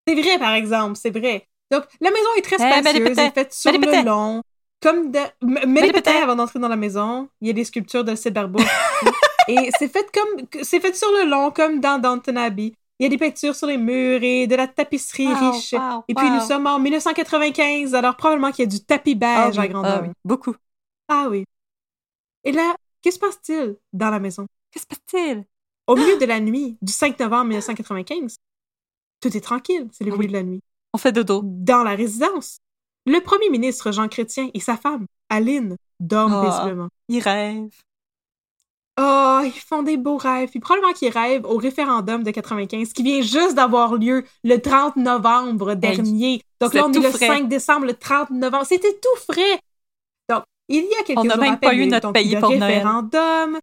C'est 0.09 0.17
vrai, 0.17 0.37
par 0.41 0.55
exemple, 0.55 0.99
c'est 1.01 1.17
vrai. 1.17 1.47
Donc, 1.71 1.85
la 2.01 2.11
maison 2.11 2.29
est 2.37 2.43
très 2.43 2.57
Eh, 2.57 2.81
spacieuse, 2.81 3.17
elle 3.17 3.27
est 3.27 3.31
faite 3.31 3.55
sur 3.55 3.71
le 3.71 4.05
long. 4.05 4.43
Comme 4.83 5.13
de... 5.13 5.21
Mets 5.41 6.09
avant 6.09 6.35
d'entrer 6.35 6.59
dans 6.59 6.69
la 6.69 6.77
maison. 6.77 7.29
Il 7.41 7.47
y 7.47 7.51
a 7.51 7.55
des 7.55 7.65
sculptures 7.65 8.03
de 8.03 8.17
Sid 8.17 8.37
et 9.49 9.71
c'est 9.79 9.89
fait 9.89 10.07
comme... 10.13 10.47
C'est 10.63 10.81
fait 10.81 10.97
sur 10.97 11.11
le 11.13 11.31
long, 11.31 11.53
comme 11.53 11.79
dans 11.79 12.01
Downton 12.01 12.37
Abbey. 12.37 12.75
Il 12.99 13.05
y 13.05 13.07
a 13.07 13.09
des 13.09 13.19
peintures 13.19 13.55
sur 13.57 13.67
les 13.67 13.77
murs 13.77 14.23
et 14.23 14.47
de 14.47 14.55
la 14.55 14.69
tapisserie 14.69 15.27
Wow, 15.27 15.51
riche. 15.53 15.73
wow, 15.73 16.05
et 16.07 16.15
puis, 16.15 16.31
nous 16.31 16.41
sommes 16.41 16.67
en 16.67 16.79
1995, 16.79 17.95
alors 17.95 18.17
probablement 18.17 18.53
qu'il 18.53 18.65
y 18.65 18.69
a 18.69 18.71
du 18.71 18.85
tapis 18.85 19.19
Ah 19.23 19.47
beige 19.49 19.59
à 19.59 19.63
oui, 19.63 19.69
grandeur. 19.69 19.99
ah 19.99 20.03
oui, 20.03 20.09
beaucoup. 20.25 20.55
Ah 21.09 21.27
oui. 21.29 21.45
Et 22.45 22.53
là, 22.53 22.75
que 23.03 23.11
se 23.11 23.19
passe-t-il 23.19 23.77
dans 23.93 24.11
la 24.11 24.21
maison? 24.21 24.47
Que 24.73 24.81
se 24.81 24.87
passe-t-il? 24.87 25.45
Au 25.87 25.97
milieu 25.97 26.17
de 26.21 26.25
la 26.25 26.39
nuit 26.41 26.77
du 26.81 26.93
5 26.93 27.19
novembre 27.19 27.47
1995, 27.47 28.37
tout 29.21 29.37
est 29.37 29.41
tranquille, 29.41 29.89
c'est 29.93 30.05
le 30.05 30.13
Oui. 30.13 30.19
milieu 30.19 30.29
de 30.29 30.33
la 30.35 30.43
nuit. 30.45 30.61
On 30.93 30.99
fait 30.99 31.13
dodo. 31.13 31.41
Dans 31.45 31.83
la 31.83 31.97
résidence, 31.97 32.59
le 33.07 33.19
premier 33.21 33.51
ministre 33.51 33.91
Jean 33.91 34.07
Chrétien 34.09 34.51
et 34.55 34.61
sa 34.61 34.77
femme, 34.77 35.07
Aline, 35.29 35.77
dorment 35.99 36.35
Ah. 36.35 36.49
paisiblement. 36.49 36.89
Il 37.09 37.21
rêve. 37.21 37.71
Oh, 38.99 39.41
ils 39.45 39.53
font 39.53 39.83
des 39.83 39.97
beaux 39.97 40.17
rêves. 40.17 40.51
Puis 40.51 40.61
probablement 40.61 40.93
qu'ils 40.93 41.11
rêvent 41.11 41.45
au 41.45 41.57
référendum 41.57 42.23
de 42.23 42.31
95 42.31 42.93
qui 42.93 43.03
vient 43.03 43.23
juste 43.23 43.55
d'avoir 43.55 43.97
lieu 43.97 44.25
le 44.45 44.59
30 44.59 44.97
novembre 44.97 45.75
dernier. 45.75 46.43
Donc 46.61 46.73
c'était 46.73 46.79
là, 46.79 46.87
on 46.87 46.93
est 46.93 46.93
tout 46.93 47.03
le 47.03 47.11
frais. 47.11 47.27
5 47.27 47.49
décembre, 47.49 47.87
le 47.87 47.95
30 47.95 48.31
novembre. 48.31 48.67
C'était 48.67 48.93
tout 48.95 49.21
frais. 49.33 49.59
Donc, 50.29 50.45
il 50.69 50.85
y 50.85 50.95
a 51.01 51.03
quelques 51.05 51.19
On 51.19 51.25
n'a 51.25 51.37
même 51.37 51.59
pas 51.59 51.75
eu 51.75 51.87
notre 51.87 52.09
donc 52.09 52.15
pays 52.15 52.35
le 52.35 52.41
pour 52.41 52.55
Noël. 52.57 52.85
référendum. 52.85 53.59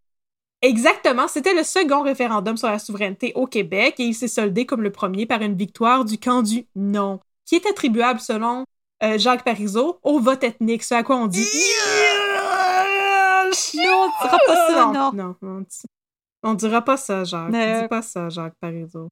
Exactement, 0.63 1.27
c'était 1.27 1.55
le 1.55 1.63
second 1.63 2.03
référendum 2.03 2.55
sur 2.55 2.67
la 2.67 2.77
souveraineté 2.77 3.31
au 3.33 3.47
Québec 3.47 3.95
et 3.97 4.03
il 4.03 4.13
s'est 4.13 4.27
soldé 4.27 4.67
comme 4.67 4.83
le 4.83 4.91
premier 4.91 5.25
par 5.25 5.41
une 5.41 5.55
victoire 5.55 6.05
du 6.05 6.19
camp 6.19 6.43
du 6.43 6.67
non, 6.75 7.19
qui 7.45 7.55
est 7.55 7.65
attribuable 7.65 8.19
selon 8.19 8.65
euh, 9.01 9.17
Jacques 9.17 9.43
Parizeau 9.43 9.97
au 10.03 10.19
vote 10.19 10.43
ethnique, 10.43 10.83
ce 10.83 10.93
à 10.93 11.01
quoi 11.01 11.15
on 11.15 11.25
dit 11.25 11.47
Non, 13.75 14.09
on 14.21 14.25
dira 14.27 14.39
pas 14.47 14.67
ça, 14.67 14.85
non. 14.85 15.11
non, 15.13 15.35
on, 15.41 15.59
dit- 15.61 15.87
on 16.43 16.53
dira 16.53 16.81
pas 16.81 16.97
ça, 16.97 17.23
Jacques. 17.23 17.47
On 17.49 17.51
Mais- 17.51 17.81
dit 17.83 17.87
pas 17.87 18.01
ça, 18.01 18.29
Jacques 18.29 18.55
Parizeau. 18.59 19.09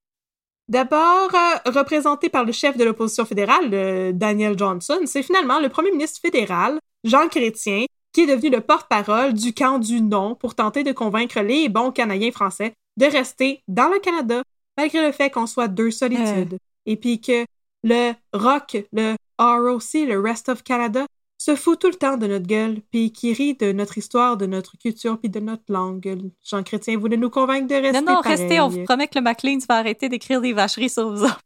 D'abord, 0.67 1.29
euh, 1.33 1.71
représenté 1.71 2.29
par 2.29 2.45
le 2.45 2.51
chef 2.51 2.77
de 2.77 2.83
l'opposition 2.83 3.25
fédérale, 3.25 3.69
euh, 3.73 4.11
Daniel 4.13 4.57
Johnson, 4.57 4.99
c'est 5.05 5.23
finalement 5.23 5.59
le 5.59 5.69
premier 5.69 5.91
ministre 5.91 6.19
fédéral, 6.21 6.79
Jean 7.03 7.27
Chrétien, 7.27 7.85
qui 8.13 8.21
est 8.21 8.27
devenu 8.27 8.49
le 8.51 8.61
porte-parole 8.61 9.33
du 9.33 9.53
camp 9.53 9.79
du 9.79 10.01
non 10.01 10.35
pour 10.35 10.53
tenter 10.55 10.83
de 10.83 10.91
convaincre 10.91 11.39
les 11.41 11.69
bons 11.69 11.91
Canadiens 11.91 12.31
français 12.31 12.73
de 12.97 13.05
rester 13.05 13.63
dans 13.67 13.87
le 13.89 13.99
Canada, 13.99 14.43
malgré 14.77 15.03
le 15.05 15.11
fait 15.11 15.29
qu'on 15.31 15.47
soit 15.47 15.67
deux 15.67 15.89
solitudes. 15.91 16.57
Et 16.85 16.97
puis 16.97 17.19
que 17.19 17.45
le 17.83 18.13
ROC, 18.33 18.85
le 18.91 19.15
ROC, 19.39 19.93
le 20.07 20.19
Rest 20.19 20.49
of 20.49 20.63
Canada, 20.63 21.05
se 21.41 21.55
fout 21.55 21.79
tout 21.79 21.87
le 21.87 21.95
temps 21.95 22.17
de 22.17 22.27
notre 22.27 22.45
gueule, 22.45 22.81
puis 22.91 23.11
qui 23.13 23.31
rit 23.33 23.53
de 23.55 23.71
notre 23.71 23.97
histoire, 23.97 24.35
de 24.37 24.45
notre 24.45 24.77
culture, 24.77 25.17
puis 25.17 25.29
de 25.29 25.39
notre 25.39 25.63
langue. 25.69 26.31
Jean 26.43 26.61
Chrétien 26.63 26.97
voulait 26.99 27.15
nous 27.17 27.29
convaincre 27.29 27.67
de 27.67 27.75
rester 27.75 28.01
Non, 28.01 28.15
non, 28.15 28.21
pareil. 28.21 28.37
restez, 28.37 28.59
on 28.59 28.67
vous 28.67 28.83
promet 28.83 29.07
que 29.07 29.17
le 29.17 29.23
McLean 29.23 29.57
va 29.67 29.75
arrêter 29.77 30.09
d'écrire 30.09 30.41
des 30.41 30.51
vacheries 30.53 30.89
sur 30.89 31.09
vous 31.09 31.23
autres. 31.23 31.39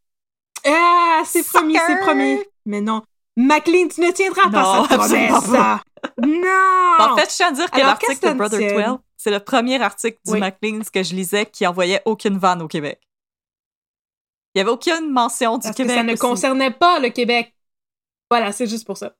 Ah, 0.65 1.21
c'est 1.25 1.45
promis, 1.47 1.77
c'est 1.87 1.99
promis. 1.99 2.39
Mais 2.65 2.81
non. 2.81 3.03
McLean, 3.37 3.87
tu 3.87 4.01
ne 4.01 4.11
tiendras 4.11 4.49
pas 4.49 4.61
Non, 4.77 4.85
cette 4.87 4.97
promesse. 4.97 5.31
absolument 5.31 5.79
Non! 6.17 6.97
En 6.99 7.17
fait, 7.17 7.29
je 7.29 7.35
tiens 7.35 7.47
à 7.49 7.51
dire 7.51 7.69
que 7.71 7.77
l'article 7.79 8.29
de 8.29 8.33
Brother? 8.33 8.87
12, 8.89 8.99
c'est 9.17 9.31
le 9.31 9.39
premier 9.39 9.81
article 9.81 10.17
du 10.25 10.33
Oui. 10.33 10.39
McLean's 10.39 10.89
que 10.89 11.03
je 11.03 11.13
lisais 11.15 11.45
qui 11.45 11.65
envoyait 11.67 12.01
aucune 12.05 12.37
vanne 12.37 12.61
au 12.61 12.67
Québec. 12.67 12.99
Il 14.55 14.57
n'y 14.57 14.61
avait 14.61 14.71
aucune 14.71 15.11
mention 15.11 15.57
du 15.57 15.63
Parce 15.63 15.75
Québec. 15.75 15.91
que 15.93 15.97
ça 15.99 16.03
ne 16.03 16.11
aussi. 16.13 16.19
concernait 16.21 16.71
pas 16.71 16.99
le 16.99 17.09
Québec. 17.09 17.53
Voilà, 18.29 18.51
c'est 18.51 18.67
juste 18.67 18.85
pour 18.85 18.97
ça. 18.97 19.15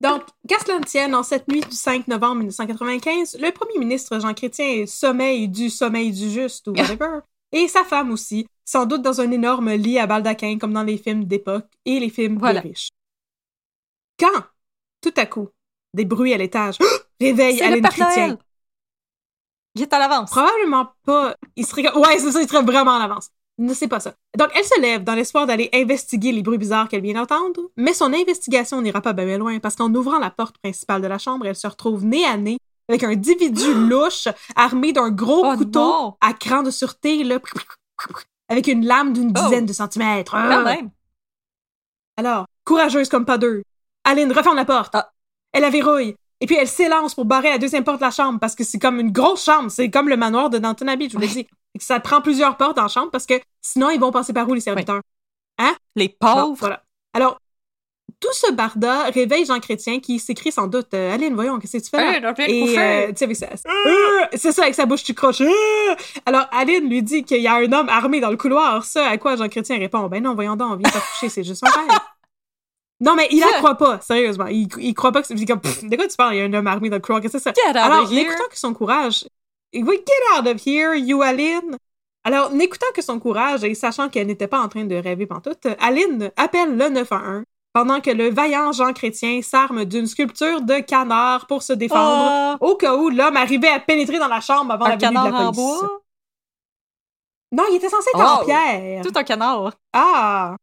Donc, 0.00 0.22
qu'à 0.46 0.58
cela 0.60 0.78
ne 0.78 0.84
tienne, 0.84 1.14
en 1.14 1.22
cette 1.24 1.48
nuit 1.48 1.60
du 1.60 1.74
5 1.74 2.06
novembre 2.06 2.36
1995, 2.36 3.36
le 3.40 3.50
premier 3.50 3.78
ministre 3.78 4.20
Jean 4.20 4.32
Chrétien 4.32 4.86
sommeille 4.86 5.48
du 5.48 5.70
sommeil 5.70 6.12
du 6.12 6.30
juste 6.30 6.68
ou 6.68 6.72
whatever, 6.72 7.18
et 7.52 7.66
sa 7.66 7.84
femme 7.84 8.12
aussi, 8.12 8.46
sans 8.64 8.86
doute 8.86 9.02
dans 9.02 9.20
un 9.20 9.30
énorme 9.30 9.72
lit 9.72 9.98
à 9.98 10.06
baldaquin 10.06 10.56
comme 10.58 10.72
dans 10.72 10.84
les 10.84 10.98
films 10.98 11.24
d'époque 11.24 11.66
et 11.84 11.98
les 11.98 12.10
films 12.10 12.38
Voilà. 12.38 12.60
de 12.60 12.68
riches. 12.68 12.90
Quand, 14.20 14.44
tout 15.00 15.14
à 15.16 15.26
coup, 15.26 15.48
des 15.94 16.04
bruits 16.04 16.34
à 16.34 16.38
l'étage 16.38 16.78
réveillent 17.20 17.58
C'est 17.58 17.70
le 17.70 17.80
Chrétien. 17.80 18.38
Il 19.74 19.82
est 19.82 19.92
à 19.92 19.98
l'avance. 19.98 20.30
Probablement 20.30 20.92
pas. 21.04 21.36
Il 21.56 21.64
serait. 21.66 21.92
Ouais, 21.96 22.18
c'est 22.18 22.32
ça, 22.32 22.42
il 22.42 22.48
serait 22.48 22.62
vraiment 22.64 22.92
en 22.92 23.00
avance. 23.00 23.30
Ne 23.58 23.74
c'est 23.74 23.88
pas 23.88 23.98
ça. 24.00 24.14
Donc, 24.36 24.50
elle 24.54 24.64
se 24.64 24.80
lève 24.80 25.02
dans 25.02 25.14
l'espoir 25.14 25.46
d'aller 25.46 25.68
investiguer 25.74 26.30
les 26.30 26.42
bruits 26.42 26.58
bizarres 26.58 26.88
qu'elle 26.88 27.02
vient 27.02 27.14
d'entendre, 27.14 27.60
mais 27.76 27.92
son 27.92 28.12
investigation 28.12 28.80
n'ira 28.80 29.00
pas 29.00 29.12
bien 29.12 29.36
loin 29.36 29.58
parce 29.58 29.74
qu'en 29.74 29.92
ouvrant 29.92 30.18
la 30.20 30.30
porte 30.30 30.58
principale 30.58 31.02
de 31.02 31.08
la 31.08 31.18
chambre, 31.18 31.44
elle 31.46 31.56
se 31.56 31.66
retrouve 31.66 32.04
nez 32.04 32.24
à 32.24 32.36
nez 32.36 32.58
avec 32.88 33.02
un 33.02 33.10
individu 33.10 33.74
louche 33.88 34.28
armé 34.54 34.92
d'un 34.92 35.10
gros 35.10 35.44
Oh 35.44 35.56
couteau 35.56 35.80
non! 35.80 36.16
à 36.20 36.32
cran 36.34 36.62
de 36.62 36.70
sûreté, 36.70 37.24
là, 37.24 37.40
avec 38.48 38.68
une 38.68 38.86
lame 38.86 39.12
d'une 39.12 39.32
Oh. 39.36 39.42
dizaine 39.42 39.66
de 39.66 39.72
centimètres. 39.72 40.32
Quand 40.32 40.38
Ah. 40.38 40.62
même. 40.62 40.90
Alors, 42.16 42.46
courageuse 42.64 43.08
comme 43.08 43.24
pas 43.24 43.38
deux, 43.38 43.62
Aline 44.04 44.32
referme 44.32 44.56
la 44.56 44.64
porte. 44.64 44.94
Ah. 44.94 45.10
Elle 45.52 45.62
la 45.62 45.70
verrouille. 45.70 46.14
Et 46.40 46.46
puis 46.46 46.56
elle 46.56 46.68
s'élance 46.68 47.14
pour 47.14 47.24
barrer 47.24 47.50
la 47.50 47.58
deuxième 47.58 47.84
porte 47.84 47.98
de 47.98 48.04
la 48.04 48.10
chambre 48.10 48.38
parce 48.38 48.54
que 48.54 48.62
c'est 48.64 48.78
comme 48.78 49.00
une 49.00 49.10
grosse 49.10 49.44
chambre. 49.44 49.70
C'est 49.70 49.90
comme 49.90 50.08
le 50.08 50.16
manoir 50.16 50.50
de 50.50 50.58
Danton 50.58 50.86
Abbey, 50.88 51.08
je 51.08 51.14
vous 51.14 51.20
l'ai 51.20 51.26
dit. 51.28 51.46
Ça 51.80 52.00
prend 52.00 52.20
plusieurs 52.20 52.56
portes 52.56 52.76
dans 52.76 52.82
la 52.82 52.88
chambre 52.88 53.10
parce 53.10 53.26
que 53.26 53.34
sinon 53.60 53.90
ils 53.90 54.00
vont 54.00 54.12
passer 54.12 54.32
par 54.32 54.48
où 54.48 54.54
les 54.54 54.60
serviteurs? 54.60 55.00
Les 55.96 56.16
Bon, 56.20 56.32
pauvres. 56.34 56.56
voilà. 56.60 56.82
Alors, 57.12 57.40
tout 58.20 58.32
ce 58.32 58.52
barda 58.52 59.04
réveille 59.10 59.44
Jean 59.44 59.58
Chrétien 59.60 60.00
qui 60.00 60.18
s'écrie 60.18 60.50
sans 60.52 60.66
doute 60.66 60.94
euh, 60.94 61.12
Aline, 61.14 61.34
voyons, 61.34 61.58
qu'est-ce 61.58 61.78
que 61.78 61.82
tu 61.82 61.90
fais 61.90 62.20
là? 62.20 62.32
Hey, 62.38 62.70
Et 62.70 62.78
euh, 62.78 63.08
tu 63.08 63.16
sais, 63.16 63.24
avec 63.24 63.36
ça. 63.36 63.46
Euh, 63.66 64.24
c'est 64.34 64.52
ça, 64.52 64.62
avec 64.62 64.74
sa 64.74 64.86
bouche 64.86 65.02
tu 65.04 65.14
croches. 65.14 65.40
Euh! 65.40 65.94
Alors, 66.26 66.46
Aline 66.52 66.88
lui 66.88 67.02
dit 67.02 67.22
qu'il 67.24 67.42
y 67.42 67.46
a 67.48 67.54
un 67.54 67.72
homme 67.72 67.88
armé 67.88 68.20
dans 68.20 68.30
le 68.30 68.36
couloir. 68.36 68.84
Ça, 68.84 69.08
à 69.08 69.18
quoi 69.18 69.36
Jean 69.36 69.48
Chrétien 69.48 69.78
répond 69.78 70.06
Ben 70.08 70.22
non, 70.22 70.34
voyons 70.34 70.56
donc, 70.56 70.72
on 70.72 70.76
vient 70.76 70.90
pas 70.90 71.00
coucher, 71.00 71.28
c'est 71.28 71.44
juste 71.44 71.64
son 71.64 71.70
père. 71.72 72.17
Non, 73.00 73.14
mais 73.14 73.28
il 73.30 73.38
la 73.40 73.52
croit 73.58 73.76
pas, 73.76 74.00
sérieusement. 74.00 74.46
Il, 74.46 74.66
il 74.78 74.92
croit 74.94 75.12
pas 75.12 75.20
que 75.22 75.28
c'est. 75.28 75.34
il 75.34 75.42
est 75.42 75.46
comme, 75.46 75.60
de 75.60 75.96
quoi 75.96 76.08
tu 76.08 76.16
parles? 76.16 76.34
Il 76.34 76.38
y 76.38 76.40
a 76.40 76.44
un 76.44 76.52
homme 76.52 76.66
armé 76.66 76.90
dans 76.90 76.96
le 76.96 77.00
qu'est-ce 77.00 77.20
que 77.20 77.28
c'est 77.28 77.38
ça? 77.38 77.52
Get 77.54 77.70
out 77.70 77.76
Alors, 77.76 78.02
of 78.04 78.10
here. 78.12 78.24
n'écoutant 78.24 78.48
que 78.50 78.58
son 78.58 78.74
courage. 78.74 79.24
Oui, 79.74 80.02
get 80.06 80.38
out 80.40 80.46
of 80.48 80.66
here, 80.66 80.94
you 80.96 81.22
Aline! 81.22 81.76
Alors, 82.24 82.50
n'écoutant 82.50 82.86
que 82.94 83.02
son 83.02 83.20
courage 83.20 83.62
et 83.64 83.74
sachant 83.74 84.08
qu'elle 84.08 84.26
n'était 84.26 84.48
pas 84.48 84.60
en 84.60 84.68
train 84.68 84.84
de 84.84 84.96
rêver 84.96 85.26
pantoute, 85.26 85.66
Aline 85.80 86.30
appelle 86.36 86.76
le 86.76 86.88
911 86.88 87.44
pendant 87.72 88.00
que 88.00 88.10
le 88.10 88.30
vaillant 88.30 88.72
Jean 88.72 88.92
Chrétien 88.92 89.40
s'arme 89.42 89.84
d'une 89.84 90.06
sculpture 90.06 90.62
de 90.62 90.80
canard 90.80 91.46
pour 91.46 91.62
se 91.62 91.72
défendre 91.74 92.56
Oh, 92.60 92.70
au 92.70 92.76
cas 92.76 92.96
où 92.96 93.08
l'homme 93.10 93.36
arrivait 93.36 93.68
à 93.68 93.78
pénétrer 93.78 94.18
dans 94.18 94.26
la 94.26 94.40
chambre 94.40 94.72
avant 94.72 94.86
un 94.86 94.90
la 94.90 94.96
venue 94.96 95.10
de 95.10 95.14
la 95.14 95.20
en 95.22 95.52
police. 95.52 95.56
bois? 95.56 96.00
Non, 97.52 97.64
il 97.70 97.76
était 97.76 97.88
censé 97.88 98.10
être 98.14 98.20
en 98.20 98.40
Oh! 98.42 98.44
pierre. 98.44 99.02
Tout 99.04 99.12
un 99.14 99.22
canard. 99.22 99.72
Ah! 99.92 100.56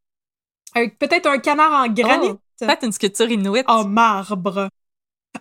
Peut-être 1.00 1.28
un 1.28 1.38
canard 1.40 1.72
en 1.72 1.88
granit. 1.88 2.32
Oh, 2.32 2.40
Peut-être 2.60 2.86
une 2.86 2.92
sculpture 2.92 3.30
inuit. 3.30 3.64
En 3.68 3.86
marbre. 3.86 4.70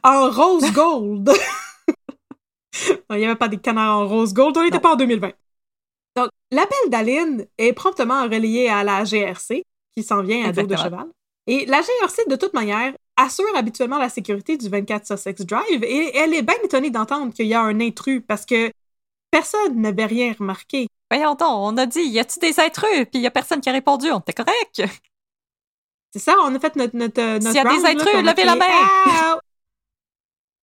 En 0.03 0.31
rose 0.31 0.73
gold. 0.73 1.29
non, 1.29 2.97
il 3.11 3.19
n'y 3.19 3.25
avait 3.27 3.37
pas 3.37 3.49
des 3.49 3.59
canards 3.59 3.99
en 3.99 4.09
rose 4.09 4.33
gold. 4.33 4.57
On 4.57 4.65
n'était 4.65 4.81
pas 4.81 4.93
en 4.93 4.97
2020. 4.97 5.33
Donc, 6.17 6.29
l'appel 6.51 6.79
d'Aline 6.89 7.47
est 7.59 7.73
promptement 7.73 8.23
relayé 8.23 8.69
à 8.69 8.85
la 8.85 9.05
GRC, 9.05 9.65
qui 9.97 10.03
s'en 10.03 10.23
vient 10.23 10.49
à 10.49 10.53
dos 10.53 10.67
de 10.67 10.77
cheval. 10.77 11.07
Et 11.47 11.67
la 11.67 11.81
GRC, 11.81 12.29
de 12.29 12.37
toute 12.37 12.55
manière, 12.55 12.95
assure 13.17 13.57
habituellement 13.57 13.99
la 13.99 14.09
sécurité 14.09 14.57
du 14.57 14.69
24 14.69 15.07
Sussex 15.07 15.43
Drive 15.43 15.85
et 15.85 16.17
elle 16.17 16.35
est 16.35 16.43
bien 16.43 16.57
étonnée 16.65 16.91
d'entendre 16.91 17.33
qu'il 17.33 17.47
y 17.47 17.55
a 17.55 17.61
un 17.61 17.81
intrus 17.81 18.23
parce 18.27 18.47
que 18.47 18.73
personne 19.31 19.81
n'avait 19.81 20.07
rien 20.07 20.35
remarqué. 20.39 20.89
Voyons 21.11 21.35
donc, 21.35 21.49
on 21.49 21.77
a 21.77 21.87
dit, 21.87 22.03
y 22.03 22.19
a-tu 22.19 22.39
des 22.41 22.59
intrus? 22.59 23.07
Puis 23.13 23.21
y 23.21 23.27
a 23.27 23.31
personne 23.31 23.61
qui 23.61 23.69
a 23.69 23.73
répondu, 23.73 24.11
on 24.11 24.21
était 24.21 24.33
correct. 24.33 24.83
C'est 26.15 26.21
ça, 26.21 26.37
on 26.45 26.55
a 26.55 26.61
fait 26.61 26.77
notre, 26.77 26.97
notre, 26.97 27.21
euh, 27.21 27.41
notre 27.41 27.47
S'il 27.47 27.57
y 27.57 27.59
a 27.59 27.65
des 27.65 27.71
round, 27.71 27.87
intrus, 27.87 28.23
levez 28.23 28.45
la 28.45 28.55
main. 28.55 28.67
Ah! 28.71 29.41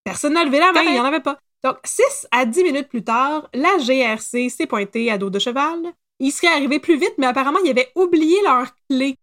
Personne 0.06 0.32
n'a 0.36 0.46
levé 0.46 0.60
la 0.60 0.72
main, 0.72 0.82
il 0.82 0.94
n'y 0.94 1.00
en 1.02 1.04
avait 1.04 1.20
pas. 1.20 1.40
Donc, 1.62 1.76
6 1.84 2.30
à 2.32 2.46
10 2.46 2.64
minutes 2.64 2.88
plus 2.88 3.04
tard, 3.04 3.50
la 3.54 3.78
GRC 3.78 4.48
s'est 4.48 4.66
pointée 4.66 5.12
à 5.12 5.18
dos 5.18 5.30
de 5.30 5.40
cheval. 5.40 5.92
Ils 6.20 6.32
seraient 6.32 6.54
arrivés 6.54 6.80
plus 6.80 6.98
vite, 6.98 7.16
mais 7.18 7.26
apparemment, 7.26 7.60
ils 7.66 7.72
avaient 7.72 7.92
oublié 7.96 8.38
leur 8.46 8.68
clé. 8.90 9.18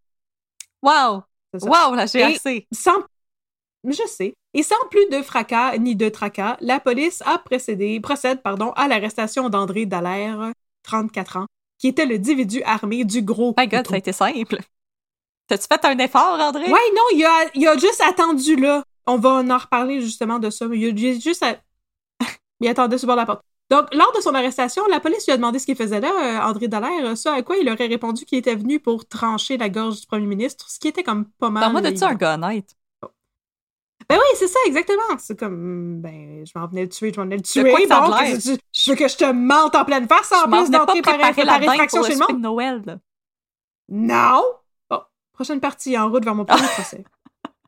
Wow! 0.83 1.23
Wow, 1.63 1.95
la 1.95 2.05
GRC! 2.05 2.67
Sans... 2.73 2.99
Je 3.85 4.07
sais. 4.07 4.35
Et 4.53 4.63
sans 4.63 4.87
plus 4.91 5.09
de 5.09 5.23
fracas 5.23 5.79
ni 5.79 5.97
de 5.97 6.11
tracas, 6.11 6.59
la 6.61 6.79
police 6.79 7.23
a 7.25 7.39
précédé, 7.39 8.01
procède 8.01 8.43
pardon, 8.43 8.73
à 8.73 8.87
l'arrestation 8.87 9.49
d'André 9.49 9.87
Dallaire, 9.87 10.53
34 10.83 11.39
ans, 11.39 11.47
qui 11.79 11.89
était 11.89 12.05
le 12.05 12.17
individu 12.17 12.63
armé 12.65 13.07
du 13.07 13.23
gros 13.23 13.55
My 13.57 13.67
God, 13.67 13.87
ça 13.87 13.95
a 13.95 13.99
été 13.99 14.13
simple. 14.13 14.59
T'as-tu 15.49 15.67
fait 15.67 15.85
un 15.85 15.99
effort, 15.99 16.39
André? 16.41 16.65
Ouais, 16.65 16.91
non, 16.95 17.03
il 17.15 17.25
a, 17.25 17.51
il 17.55 17.67
a 17.67 17.77
juste 17.79 18.03
attendu 18.07 18.57
là. 18.57 18.83
On 19.07 19.17
va 19.17 19.31
en 19.37 19.59
reparler 19.59 20.01
justement 20.03 20.39
de 20.39 20.51
ça. 20.51 20.69
mais 20.69 20.79
Il 20.79 20.91
a 20.93 20.97
ju- 20.97 21.21
juste. 21.21 21.43
à- 21.43 21.57
il 22.61 22.69
attendait 22.69 22.99
sur 22.99 23.09
de 23.09 23.15
la 23.15 23.25
porte. 23.27 23.43
Donc, 23.71 23.93
lors 23.95 24.13
de 24.15 24.21
son 24.23 24.35
arrestation, 24.35 24.83
la 24.91 24.99
police 25.01 25.27
lui 25.27 25.33
a 25.33 25.37
demandé 25.37 25.59
ce 25.59 25.67
qu'il 25.67 25.77
faisait 25.77 26.01
là, 26.01 26.11
euh, 26.11 26.49
André 26.51 26.69
Dallaire, 26.69 27.17
ce 27.19 27.29
à 27.29 27.43
quoi 27.43 27.57
il 27.59 27.69
aurait 27.71 27.87
répondu 27.87 28.25
qu'il 28.25 28.39
était 28.39 28.55
venu 28.55 28.81
pour 28.81 29.07
trancher 29.07 29.59
la 29.59 29.69
gorge 29.69 30.01
du 30.01 30.07
premier 30.07 30.27
ministre, 30.27 30.71
ce 30.71 30.79
qui 30.79 30.89
était 30.89 31.03
comme 31.03 31.27
pas 31.39 31.51
mal. 31.51 31.63
Parle-moi 31.65 31.83
de 31.91 31.95
ça, 31.97 32.09
un 32.09 32.15
gars 32.15 32.35
honnête. 32.35 32.75
Ben 34.09 34.17
oui, 34.17 34.37
c'est 34.37 34.49
ça, 34.49 34.59
exactement. 34.65 35.03
C'est 35.19 35.39
comme, 35.39 36.01
ben, 36.01 36.43
je 36.47 36.59
m'en 36.59 36.67
venais 36.67 36.83
le 36.85 36.89
tuer, 36.89 37.13
je 37.13 37.19
m'en 37.21 37.25
venais 37.25 37.37
le 37.37 37.43
tuer. 37.43 37.71
quoi 37.71 37.81
ça 37.87 38.05
a 38.05 38.07
bon, 38.09 38.13
que 38.17 38.41
tu- 38.55 38.61
je 38.73 38.91
veux 38.91 38.97
que 38.97 39.07
je 39.09 39.17
te 39.19 39.31
mente 39.33 39.75
en 39.75 39.85
pleine 39.85 40.09
face 40.09 40.33
en 40.33 40.45
Je 40.45 40.49
m'en 40.49 40.57
plus 40.63 40.71
d'entrer 40.71 41.03
par, 41.03 41.19
par 41.19 41.29
le 41.29 41.35
chez 42.07 42.15
le 42.15 42.19
monde? 42.21 42.37
de 42.39 42.43
Noël. 42.43 42.83
là. 42.87 42.97
Non! 43.91 44.43
Prochaine 45.39 45.61
partie 45.61 45.97
en 45.97 46.11
route 46.11 46.25
vers 46.25 46.35
mon 46.35 46.45
premier 46.45 46.67
procès. 46.67 47.05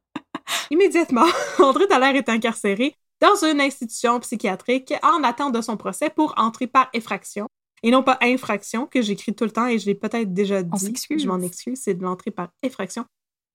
Immédiatement, 0.73 1.27
André 1.61 1.87
Dallaire 1.87 2.17
est 2.17 2.29
incarcéré 2.29 2.97
dans 3.21 3.45
une 3.45 3.61
institution 3.61 4.19
psychiatrique 4.19 4.93
en 5.05 5.23
attente 5.23 5.55
de 5.55 5.61
son 5.61 5.77
procès 5.77 6.11
pour 6.11 6.35
entrer 6.37 6.67
par 6.67 6.91
effraction. 6.95 7.47
Et 7.85 7.93
non 7.93 8.03
pas 8.03 8.19
infraction, 8.23 8.87
que 8.89 9.01
j'écris 9.03 9.37
tout 9.37 9.45
le 9.45 9.53
temps 9.53 9.69
et 9.69 9.79
je 9.79 9.87
l'ai 9.87 9.95
peut-être 9.95 10.35
déjà 10.35 10.65
dit. 10.65 10.81
s'excuse. 10.81 11.23
Je 11.23 11.29
m'en 11.29 11.39
excuse, 11.39 11.81
c'est 11.81 11.95
de 11.95 12.03
l'entrée 12.03 12.33
par 12.33 12.49
effraction. 12.65 13.05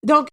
Donc, 0.01 0.29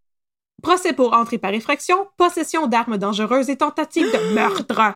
procès 0.63 0.93
pour 0.93 1.13
entrée 1.13 1.39
par 1.39 1.53
effraction, 1.53 2.07
possession 2.17 2.69
d'armes 2.69 2.99
dangereuses 2.99 3.51
et 3.51 3.57
tentative 3.57 4.07
de 4.07 4.33
meurtre. 4.37 4.95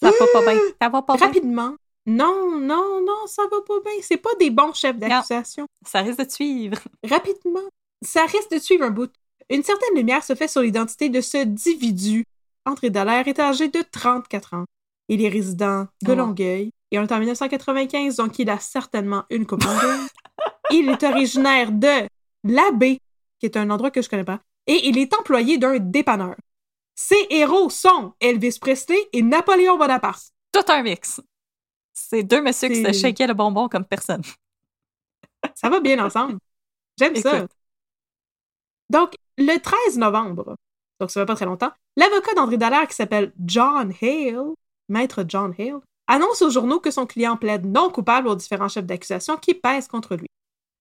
Ça 0.00 0.10
va 0.10 0.26
pas 0.32 0.40
bien. 0.40 0.60
Ça 0.80 0.88
va 0.88 1.02
pas 1.02 1.16
bien. 1.18 1.26
Rapidement. 1.26 1.74
Non, 2.06 2.58
non, 2.58 3.02
non, 3.04 3.26
ça 3.26 3.42
va 3.50 3.60
pas 3.60 3.80
bien. 3.84 4.00
C'est 4.00 4.16
pas 4.16 4.34
des 4.40 4.48
bons 4.48 4.72
chefs 4.72 4.96
d'accusation 4.96 5.66
Ça 5.86 6.00
risque 6.00 6.24
de 6.24 6.30
suivre. 6.30 6.78
rapidement. 7.06 7.68
Ça 8.04 8.24
risque 8.26 8.50
de 8.50 8.58
suivre 8.58 8.84
un 8.84 8.90
bout. 8.90 9.10
Une 9.50 9.62
certaine 9.62 9.94
lumière 9.94 10.24
se 10.24 10.34
fait 10.34 10.48
sur 10.48 10.62
l'identité 10.62 11.08
de 11.08 11.20
ce 11.20 11.38
individu. 11.38 12.24
André 12.64 12.90
Dallaire 12.90 13.28
est 13.28 13.38
âgé 13.38 13.68
de 13.68 13.82
34 13.92 14.54
ans. 14.54 14.64
Il 15.08 15.22
est 15.22 15.28
résident 15.28 15.86
de 16.02 16.12
Oh. 16.12 16.14
Longueuil 16.14 16.70
et 16.90 16.98
on 16.98 17.02
est 17.02 17.12
en 17.12 17.18
1995, 17.18 18.16
donc 18.16 18.38
il 18.38 18.48
a 18.48 18.58
certainement 18.58 19.24
une 19.28 19.46
Longueuil. 19.46 20.00
il 20.70 20.88
est 20.88 21.02
originaire 21.02 21.72
de 21.72 22.08
l'Abbé, 22.44 23.00
qui 23.40 23.46
est 23.46 23.56
un 23.56 23.68
endroit 23.70 23.90
que 23.90 24.00
je 24.00 24.08
connais 24.08 24.24
pas, 24.24 24.40
et 24.66 24.86
il 24.88 24.96
est 24.98 25.12
employé 25.12 25.58
d'un 25.58 25.78
dépanneur. 25.78 26.36
Ses 26.94 27.26
héros 27.30 27.68
sont 27.68 28.14
Elvis 28.20 28.58
Presley 28.60 28.98
et 29.12 29.22
Napoléon 29.22 29.76
Bonaparte. 29.76 30.30
Tout 30.52 30.64
un 30.68 30.82
mix. 30.82 31.20
C'est 31.92 32.22
deux 32.22 32.40
messieurs 32.40 32.68
qui 32.68 32.84
se 32.84 32.92
shakaient 32.92 33.26
le 33.26 33.34
bonbon 33.34 33.68
comme 33.68 33.84
personne. 33.84 34.22
Ça 35.54 35.68
va 35.68 35.80
bien 35.80 36.02
ensemble. 36.04 36.38
J'aime 36.98 37.16
ça. 37.16 37.46
Donc, 38.94 39.16
le 39.38 39.58
13 39.58 39.98
novembre, 39.98 40.54
donc 41.00 41.10
ça 41.10 41.20
fait 41.20 41.26
pas 41.26 41.34
très 41.34 41.46
longtemps, 41.46 41.72
l'avocat 41.96 42.32
d'André 42.34 42.56
Dallaire 42.56 42.86
qui 42.86 42.94
s'appelle 42.94 43.32
John 43.44 43.92
Hale, 44.00 44.52
maître 44.88 45.24
John 45.26 45.52
Hale, 45.58 45.80
annonce 46.06 46.42
aux 46.42 46.50
journaux 46.50 46.78
que 46.78 46.92
son 46.92 47.04
client 47.04 47.36
plaide 47.36 47.66
non 47.66 47.90
coupable 47.90 48.28
aux 48.28 48.36
différents 48.36 48.68
chefs 48.68 48.86
d'accusation 48.86 49.36
qui 49.36 49.54
pèsent 49.54 49.88
contre 49.88 50.14
lui. 50.14 50.28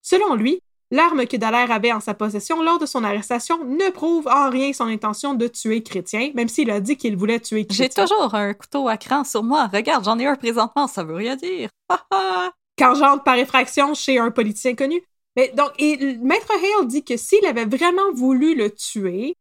Selon 0.04 0.36
lui, 0.36 0.60
l'arme 0.92 1.26
que 1.26 1.38
Dallaire 1.38 1.72
avait 1.72 1.92
en 1.92 2.02
sa 2.02 2.14
possession 2.14 2.62
lors 2.62 2.78
de 2.78 2.86
son 2.86 3.04
arrestation 3.04 3.64
ne 3.66 3.90
prouve 3.90 4.28
en 4.28 4.52
rien 4.52 4.74
son 4.74 4.86
intention 4.86 5.34
de 5.34 5.48
tuer 5.48 5.82
Chrétien, 5.82 6.34
même 6.36 6.50
s'il 6.50 6.70
a 6.70 6.82
dit 6.82 6.98
qu'il 6.98 7.18
voulait 7.18 7.40
tuer 7.40 7.66
J'ai 7.68 7.90
Chrétien. 7.90 8.06
toujours 8.06 8.36
un 8.36 8.54
couteau 8.54 8.90
à 8.90 8.98
cran 8.98 9.24
sur 9.24 9.42
moi. 9.42 9.72
Regarde, 9.74 10.06
j'en 10.06 10.20
ai 10.20 10.28
un 10.28 10.36
présentement, 10.36 10.86
ça 10.86 11.04
veut 11.04 11.16
rien 11.16 11.36
dire. 11.36 11.70
Quand 12.78 12.94
j'entre 12.94 13.24
par 13.24 13.38
effraction 13.38 13.96
chez 13.96 14.20
un 14.20 14.30
politicien 14.30 14.76
connu. 14.76 15.04
Mais 15.36 15.50
donc, 15.56 15.72
et 15.80 15.98
Maître 16.22 16.52
Hale 16.52 16.88
dit 16.88 17.04
que 17.04 17.18
s'il 17.18 17.46
avait 17.46 17.66
vraiment 17.66 18.12
voulu 18.14 18.56
le 18.56 18.70
tuer, 18.70 19.36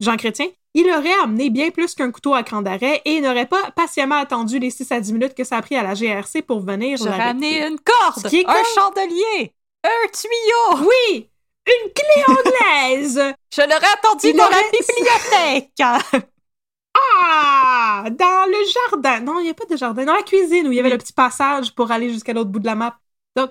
Jean 0.00 0.16
Chrétien, 0.16 0.46
il 0.74 0.88
aurait 0.90 1.12
amené 1.22 1.50
bien 1.50 1.70
plus 1.70 1.94
qu'un 1.94 2.10
couteau 2.10 2.32
à 2.34 2.42
cran 2.42 2.62
d'arrêt 2.62 3.02
et 3.04 3.20
n'aurait 3.20 3.46
pas 3.46 3.70
patiemment 3.72 4.16
attendu 4.16 4.58
les 4.58 4.70
6 4.70 4.90
à 4.92 5.00
10 5.00 5.12
minutes 5.12 5.34
que 5.34 5.44
ça 5.44 5.58
a 5.58 5.62
pris 5.62 5.76
à 5.76 5.82
la 5.82 5.94
GRC 5.94 6.42
pour 6.42 6.60
venir 6.60 6.96
J'aurais 6.96 7.20
amené 7.20 7.66
une 7.66 7.78
corde, 7.78 8.28
qui 8.28 8.44
un 8.46 8.62
chandelier, 8.74 9.52
un 9.84 10.08
tuyau. 10.12 10.88
Oui! 10.88 11.28
Une 11.66 11.92
clé 11.92 12.24
anglaise! 12.26 13.20
Je 13.54 13.60
l'aurais 13.62 13.92
attendu 13.94 14.28
Il 14.28 14.36
dans 14.36 14.44
aurait- 14.44 14.54
la 14.54 15.60
bibliothèque. 15.60 16.24
Ah! 16.94 18.04
Dans 18.10 18.46
le 18.50 18.56
jardin. 18.90 19.20
Non, 19.20 19.40
il 19.40 19.44
n'y 19.44 19.50
a 19.50 19.54
pas 19.54 19.64
de 19.64 19.76
jardin. 19.76 20.04
Dans 20.04 20.14
la 20.14 20.22
cuisine 20.22 20.66
où 20.68 20.72
il 20.72 20.76
y 20.76 20.80
avait 20.80 20.90
le 20.90 20.98
petit 20.98 21.12
passage 21.12 21.74
pour 21.74 21.90
aller 21.90 22.10
jusqu'à 22.10 22.32
l'autre 22.32 22.50
bout 22.50 22.58
de 22.58 22.66
la 22.66 22.74
map. 22.74 22.98
Donc, 23.36 23.50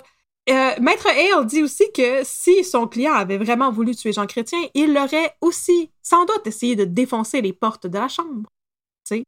euh, 0.51 0.71
Maître 0.81 1.07
Hale 1.07 1.45
dit 1.45 1.63
aussi 1.63 1.91
que 1.93 2.21
si 2.23 2.63
son 2.63 2.87
client 2.87 3.13
avait 3.13 3.37
vraiment 3.37 3.71
voulu 3.71 3.95
tuer 3.95 4.13
Jean 4.13 4.25
Chrétien, 4.27 4.59
il 4.73 4.97
aurait 4.97 5.35
aussi 5.41 5.89
sans 6.01 6.25
doute 6.25 6.45
essayé 6.45 6.75
de 6.75 6.85
défoncer 6.85 7.41
les 7.41 7.53
portes 7.53 7.87
de 7.87 7.97
la 7.97 8.07
chambre. 8.07 8.49
Tu 9.05 9.17
sais? 9.17 9.23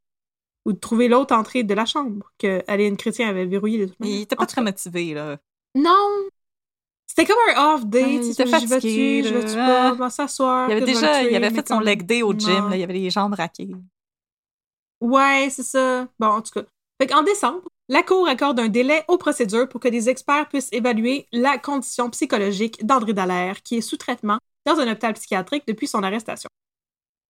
Ou 0.66 0.72
de 0.72 0.78
trouver 0.78 1.08
l'autre 1.08 1.34
entrée 1.34 1.62
de 1.62 1.74
la 1.74 1.86
chambre 1.86 2.30
que 2.38 2.62
Aline 2.66 2.96
Chrétien 2.96 3.28
avait 3.28 3.46
verrouillée. 3.46 3.90
Il 4.00 4.22
était 4.22 4.36
pas 4.36 4.46
très 4.46 4.62
motivé, 4.62 5.14
là. 5.14 5.38
Non! 5.74 6.28
C'était 7.06 7.26
comme 7.26 7.36
un 7.54 7.74
off 7.74 7.86
day. 7.86 8.02
Ouais, 8.02 8.14
il 8.14 8.20
tu 8.20 8.30
était 8.30 8.46
sais, 8.46 8.60
j'y 8.60 8.66
vais-tu, 8.66 9.28
je 9.28 9.34
vais-tu 9.34 9.54
pas, 9.54 9.94
je 9.94 10.02
vais 10.02 10.10
s'asseoir. 10.10 10.68
Il 10.68 10.72
avait 10.72 10.80
je 10.80 10.86
déjà, 10.86 11.22
il 11.22 11.36
avait 11.36 11.50
fait 11.50 11.68
son 11.68 11.80
leg 11.80 12.04
day 12.04 12.22
au 12.22 12.32
gym, 12.32 12.70
là, 12.70 12.76
il 12.76 12.82
avait 12.82 12.94
les 12.94 13.10
jambes 13.10 13.34
raquées. 13.34 13.70
Ouais, 15.00 15.48
c'est 15.50 15.62
ça. 15.62 16.08
Bon, 16.18 16.26
en 16.28 16.42
tout 16.42 16.50
cas. 16.52 16.66
Fait 17.00 17.12
en 17.12 17.22
décembre, 17.22 17.62
la 17.88 18.02
Cour 18.02 18.28
accorde 18.28 18.58
un 18.60 18.68
délai 18.68 19.04
aux 19.08 19.18
procédures 19.18 19.68
pour 19.68 19.80
que 19.80 19.88
des 19.88 20.08
experts 20.08 20.48
puissent 20.48 20.72
évaluer 20.72 21.26
la 21.32 21.58
condition 21.58 22.08
psychologique 22.10 22.84
d'André 22.84 23.12
Dallaire, 23.12 23.62
qui 23.62 23.76
est 23.76 23.80
sous 23.82 23.96
traitement 23.96 24.38
dans 24.64 24.78
un 24.80 24.90
hôpital 24.90 25.12
psychiatrique 25.14 25.64
depuis 25.68 25.86
son 25.86 26.02
arrestation. 26.02 26.48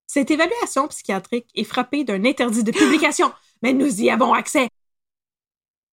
Cette 0.06 0.30
évaluation 0.30 0.86
psychiatrique 0.88 1.48
est 1.56 1.64
frappée 1.64 2.04
d'un 2.04 2.24
interdit 2.24 2.62
de 2.62 2.70
publication, 2.70 3.32
mais 3.62 3.72
nous 3.72 4.00
y 4.00 4.10
avons 4.10 4.32
accès. 4.32 4.68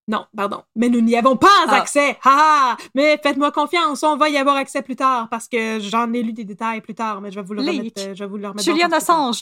Non, 0.07 0.25
pardon, 0.35 0.63
mais 0.75 0.89
nous 0.89 0.99
n'y 1.01 1.15
avons 1.15 1.37
pas 1.37 1.47
Ah. 1.67 1.75
accès. 1.75 2.17
Ha 2.23 2.73
ha! 2.73 2.77
Mais 2.95 3.17
faites-moi 3.23 3.51
confiance, 3.51 4.03
on 4.03 4.17
va 4.17 4.29
y 4.29 4.37
avoir 4.37 4.57
accès 4.57 4.81
plus 4.81 4.95
tard 4.95 5.29
parce 5.29 5.47
que 5.47 5.79
j'en 5.79 6.11
ai 6.13 6.21
lu 6.21 6.33
des 6.33 6.43
détails 6.43 6.81
plus 6.81 6.95
tard, 6.95 7.21
mais 7.21 7.31
je 7.31 7.39
vais 7.39 7.45
vous 7.45 7.53
le 7.53 7.61
Leak. 7.61 7.79
remettre. 7.79 8.01
euh, 8.01 8.13
Je 8.15 8.23
vais 8.23 8.29
vous 8.29 8.37
le 8.37 8.47
remettre. 8.47 8.63
Julian 8.65 8.87
le 8.87 8.91
temps. 8.91 8.97
Assange, 8.97 9.41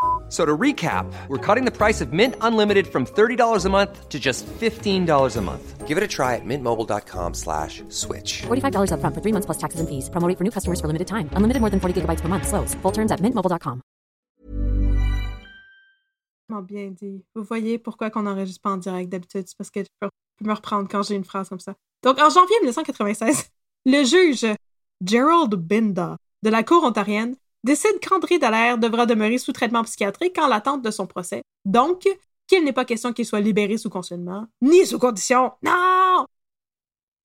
F- 0.31 0.33
So 0.33 0.45
to 0.45 0.57
recap, 0.57 1.05
we're 1.27 1.37
cutting 1.55 1.65
the 1.65 1.75
price 1.77 1.99
of 1.99 2.13
Mint 2.13 2.35
Unlimited 2.39 2.87
from 2.87 3.05
$30 3.05 3.65
a 3.65 3.69
month 3.69 4.07
to 4.07 4.17
just 4.17 4.45
$15 4.61 5.37
a 5.37 5.41
month. 5.41 5.85
Give 5.85 5.97
it 5.97 6.03
a 6.05 6.07
try 6.07 6.35
at 6.37 6.45
mintmobile.com 6.45 7.33
slash 7.33 7.83
switch. 7.89 8.43
$45 8.47 8.91
upfront 8.93 9.13
for 9.13 9.21
three 9.21 9.33
months 9.33 9.45
plus 9.45 9.57
taxes 9.57 9.81
and 9.81 9.89
fees. 9.89 10.09
Promo 10.09 10.33
for 10.37 10.45
new 10.45 10.51
customers 10.51 10.79
for 10.79 10.87
limited 10.87 11.07
time. 11.09 11.27
Unlimited 11.35 11.59
more 11.59 11.69
than 11.69 11.81
40 11.81 11.93
gigabytes 12.01 12.21
per 12.21 12.29
month. 12.29 12.47
Slows. 12.47 12.75
Full 12.81 12.93
terms 12.93 13.11
at 13.11 13.19
mintmobile.com. 13.19 13.81
Vraiment 16.49 16.61
bien 16.63 16.91
dit. 16.91 17.23
Vous 17.35 17.43
voyez 17.43 17.77
pourquoi 17.77 18.09
qu'on 18.09 18.23
n'enregistre 18.23 18.61
pas 18.61 18.71
en 18.71 18.77
direct 18.77 19.09
d'habitude, 19.09 19.47
c'est 19.47 19.57
parce 19.57 19.69
que 19.69 19.81
je 19.81 19.87
peux 19.99 20.09
peux 20.39 20.45
me 20.47 20.53
reprendre 20.53 20.87
quand 20.89 21.03
j'ai 21.03 21.15
une 21.15 21.23
phrase 21.25 21.49
comme 21.49 21.59
ça. 21.59 21.75
Donc, 22.03 22.19
en 22.19 22.29
janvier 22.29 22.55
1996, 22.61 23.49
le 23.85 24.03
juge 24.03 24.45
Gerald 25.05 25.53
Binda 25.55 26.17
de 26.43 26.49
la 26.49 26.63
Cour 26.63 26.83
ontarienne 26.83 27.35
décide 27.63 27.99
qu'André 28.01 28.39
Dallaire 28.39 28.77
devra 28.77 29.05
demeurer 29.05 29.37
sous 29.37 29.51
traitement 29.51 29.83
psychiatrique 29.83 30.37
en 30.39 30.47
l'attente 30.47 30.81
de 30.81 30.91
son 30.91 31.05
procès. 31.07 31.41
Donc, 31.65 32.07
qu'il 32.47 32.63
n'est 32.63 32.73
pas 32.73 32.85
question 32.85 33.13
qu'il 33.13 33.25
soit 33.25 33.39
libéré 33.39 33.77
sous 33.77 33.89
confinement, 33.89 34.45
ni 34.61 34.85
sous 34.85 34.99
condition. 34.99 35.51
Non! 35.63 36.25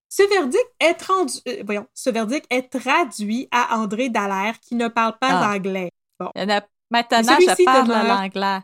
Ce 0.09 0.23
verdict 0.29 0.67
est 0.81 1.03
rendu, 1.03 1.35
euh, 1.49 1.63
voyons, 1.65 1.87
ce 1.93 2.11
verdict 2.11 2.47
est 2.51 2.69
traduit 2.71 3.49
à 3.51 3.77
André 3.79 4.09
Dallaire 4.09 4.59
qui 4.61 4.75
ne 4.77 4.89
parle 4.89 5.17
pas 5.19 5.29
Ah. 5.31 5.55
anglais. 5.55 5.91
Il 6.21 6.41
y 6.43 6.45
en 6.45 6.57
a- 6.57 6.63
Maintenant, 6.91 7.19
je 7.41 7.65
parle 7.65 7.89
l'anglais. 8.09 8.61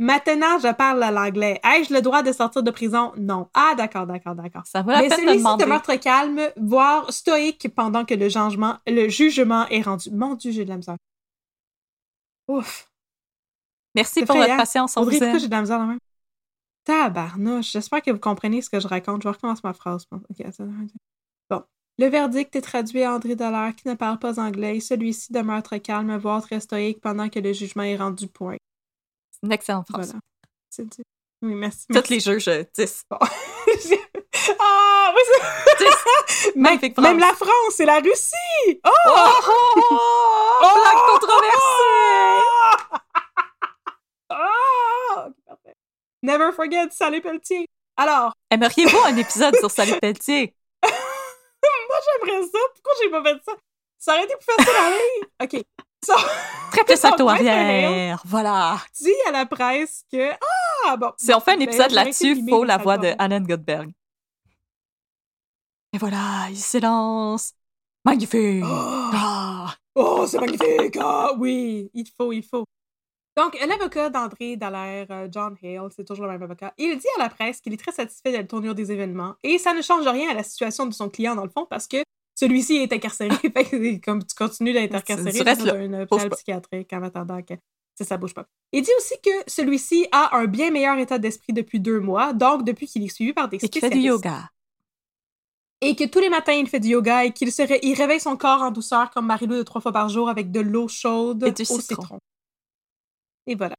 Maintenant, 0.00 0.60
je 0.60 0.72
parle 0.72 1.00
l'anglais. 1.12 1.60
Ai-je 1.64 1.92
le 1.92 2.00
droit 2.00 2.22
de 2.22 2.30
sortir 2.30 2.62
de 2.62 2.70
prison? 2.70 3.12
Non. 3.16 3.48
Ah, 3.52 3.74
d'accord, 3.76 4.06
d'accord, 4.06 4.36
d'accord. 4.36 4.62
Ça 4.64 4.82
vaut 4.82 4.92
la 4.92 5.02
Mais 5.02 5.08
peine 5.08 5.26
de 5.26 5.34
demander. 5.34 5.64
demeure 5.64 5.82
très 5.82 5.98
calme, 5.98 6.40
voire 6.56 7.12
stoïque 7.12 7.74
pendant 7.74 8.04
que 8.04 8.14
le 8.14 8.28
jugement, 8.28 8.76
le 8.86 9.08
jugement 9.08 9.66
est 9.68 9.82
rendu. 9.82 10.10
Mon 10.12 10.34
Dieu, 10.34 10.52
j'ai 10.52 10.64
de 10.64 10.70
la 10.70 10.76
misère. 10.76 10.96
Ouf. 12.46 12.88
Merci 13.96 14.24
pour 14.24 14.36
votre 14.36 14.56
patience, 14.56 14.96
on 14.96 15.02
Audrey, 15.02 15.18
pourquoi 15.18 15.38
j'ai 15.38 15.48
de 15.48 15.52
la 15.52 15.60
misère 15.60 15.78
la 15.80 15.86
même? 15.86 15.98
Tabarnouche. 16.84 17.72
J'espère 17.72 18.00
que 18.00 18.12
vous 18.12 18.20
comprenez 18.20 18.62
ce 18.62 18.70
que 18.70 18.78
je 18.78 18.86
raconte. 18.86 19.22
Je 19.22 19.28
recommence 19.28 19.64
ma 19.64 19.72
phrase. 19.72 20.06
Bon. 21.50 21.62
Le 21.98 22.06
verdict 22.06 22.54
est 22.54 22.62
traduit 22.62 23.02
à 23.02 23.14
André 23.14 23.34
Dallaire 23.34 23.74
qui 23.74 23.88
ne 23.88 23.94
parle 23.94 24.20
pas 24.20 24.38
anglais. 24.40 24.78
Celui-ci 24.78 25.32
demeure 25.32 25.62
très 25.64 25.80
calme, 25.80 26.16
voire 26.16 26.40
très 26.40 26.60
stoïque 26.60 27.00
pendant 27.00 27.28
que 27.28 27.40
le 27.40 27.52
jugement 27.52 27.82
est 27.82 27.96
rendu 27.96 28.28
point. 28.28 28.56
C'est 29.40 29.46
une 29.46 29.52
excellente 29.52 29.86
phrase. 29.88 30.08
Voilà. 30.08 30.20
C'est. 30.70 30.84
Oui, 31.42 31.54
merci. 31.54 31.86
Toutes 31.92 32.08
les 32.08 32.18
juges, 32.20 32.48
euh, 32.48 32.64
10. 32.76 33.04
Bon. 33.10 33.18
ah, 33.20 35.14
oui, 35.14 35.22
c'est... 35.78 35.84
même, 36.56 36.62
Magnifique 36.62 36.94
phrase. 36.94 37.04
même 37.04 37.18
la 37.20 37.32
France 37.34 37.78
et 37.78 37.84
la 37.84 38.00
Russie! 38.00 38.80
Oh! 38.84 38.90
Oh, 39.06 39.30
oh, 39.46 39.72
oh, 39.76 39.82
oh, 39.92 40.58
Oh! 40.62 40.74
blague 40.74 41.20
controversée! 41.20 42.44
Ah! 44.30 45.28
Parfait. 45.46 45.74
Never 46.22 46.52
forget 46.52 46.90
Sally 46.90 47.20
Pelletier. 47.22 47.66
Alors, 47.96 48.32
Aimeriez-vous 48.50 48.98
un 49.06 49.16
épisode 49.16 49.56
sur 49.56 49.70
Salut 49.70 49.98
Pelletier? 50.00 50.54
moi 50.82 51.98
j'aimerais 52.04 52.42
ça. 52.42 52.58
Pourquoi 52.74 52.92
j'ai 53.02 53.10
pas 53.10 53.22
fait 53.24 53.38
ça? 53.44 53.52
Ça 53.98 54.12
aurait 54.12 54.24
été 54.24 54.34
plus 54.36 54.54
facile 54.54 54.76
à 54.76 54.90
lire. 54.90 55.26
OK. 55.42 55.64
Ça... 56.04 56.14
Très 56.70 56.84
Donc, 56.84 56.88
Maître 56.88 57.40
Hale 57.40 57.48
arrière. 57.48 58.22
Voilà. 58.24 58.78
dit 59.00 59.10
à 59.26 59.32
la 59.32 59.46
presse 59.46 60.04
que... 60.10 60.30
Ah, 60.86 60.96
bon. 60.96 61.12
Si 61.16 61.32
on 61.34 61.40
fait 61.40 61.52
un 61.52 61.56
Ben, 61.56 61.62
épisode 61.62 61.90
là-dessus, 61.90 62.44
faut 62.48 62.64
la 62.64 62.76
ça 62.76 62.82
voix 62.82 62.98
de. 62.98 63.12
Alan 63.18 63.40
Godberg. 63.40 63.90
Et 65.92 65.98
voilà, 65.98 66.46
il 66.50 66.56
s'élance. 66.56 67.52
Magnifique! 68.04 68.62
Oh! 68.64 69.10
Ah. 69.12 69.74
Oh, 69.94 70.26
c'est 70.26 70.38
magnifique! 70.38 70.96
Ah, 71.00 71.32
oui, 71.38 71.90
il 71.94 72.06
faut, 72.16 72.32
il 72.32 72.42
faut. 72.42 72.64
Donc, 73.36 73.56
l'avocat 73.66 74.10
d'André 74.10 74.56
Dallaire, 74.56 75.06
euh, 75.10 75.28
John 75.30 75.56
Hale, 75.62 75.88
c'est 75.94 76.04
toujours 76.04 76.26
le 76.26 76.32
même 76.32 76.42
avocat, 76.42 76.74
il 76.76 76.98
dit 76.98 77.06
à 77.16 77.22
la 77.22 77.28
presse 77.28 77.60
qu'il 77.60 77.72
est 77.72 77.76
très 77.76 77.92
satisfait 77.92 78.32
de 78.32 78.36
la 78.36 78.44
tournure 78.44 78.74
des 78.74 78.90
événements 78.90 79.34
et 79.44 79.58
ça 79.58 79.74
ne 79.74 79.82
change 79.82 80.06
rien 80.06 80.30
à 80.30 80.34
la 80.34 80.42
situation 80.42 80.86
de 80.86 80.92
son 80.92 81.08
client, 81.08 81.36
dans 81.36 81.44
le 81.44 81.50
fond, 81.50 81.66
parce 81.68 81.86
que 81.86 82.02
celui-ci 82.38 82.76
est 82.76 82.92
incarcéré. 82.92 83.30
fait 83.40 83.50
que 83.64 83.82
c'est 83.82 84.00
comme 84.00 84.24
tu 84.24 84.34
continues 84.34 84.72
d'être 84.72 84.94
incarcéré 84.94 85.38
dans 85.54 85.66
un 85.66 86.02
hôpital 86.02 86.30
psychiatrique 86.30 86.92
en 86.92 87.02
attendant 87.02 87.42
que 87.42 87.54
ça, 87.94 88.04
ça 88.04 88.16
bouge 88.16 88.34
pas. 88.34 88.46
Il 88.72 88.82
dit 88.82 88.90
aussi 88.98 89.14
que 89.24 89.30
celui-ci 89.48 90.06
a 90.12 90.36
un 90.36 90.44
bien 90.46 90.70
meilleur 90.70 90.96
état 90.98 91.18
d'esprit 91.18 91.52
depuis 91.52 91.80
deux 91.80 91.98
mois, 92.00 92.32
donc 92.32 92.64
depuis 92.64 92.86
qu'il 92.86 93.02
est 93.04 93.08
suivi 93.08 93.32
par 93.32 93.48
des 93.48 93.56
Et 93.56 93.68
qui 93.68 93.80
fait 93.80 93.86
spécialistes 93.88 94.02
du 94.02 94.08
yoga. 94.08 94.50
et 95.80 95.96
que 95.96 96.04
tous 96.04 96.20
les 96.20 96.28
matins 96.30 96.52
il 96.52 96.68
fait 96.68 96.78
du 96.80 96.88
yoga 96.90 97.24
et 97.24 97.32
qu'il 97.32 97.50
se 97.50 97.62
ré- 97.62 97.80
il 97.82 97.94
réveille 97.94 98.20
son 98.20 98.36
corps 98.36 98.62
en 98.62 98.70
douceur 98.70 99.10
comme 99.10 99.26
Marilou 99.26 99.56
de 99.56 99.62
trois 99.64 99.80
fois 99.80 99.92
par 99.92 100.08
jour 100.08 100.28
avec 100.28 100.50
de 100.52 100.60
l'eau 100.60 100.86
chaude 100.86 101.42
Et 101.44 101.50
du 101.52 101.62
au 101.62 101.64
citron. 101.80 102.02
citron. 102.02 102.18
Et 103.46 103.54
voilà. 103.56 103.74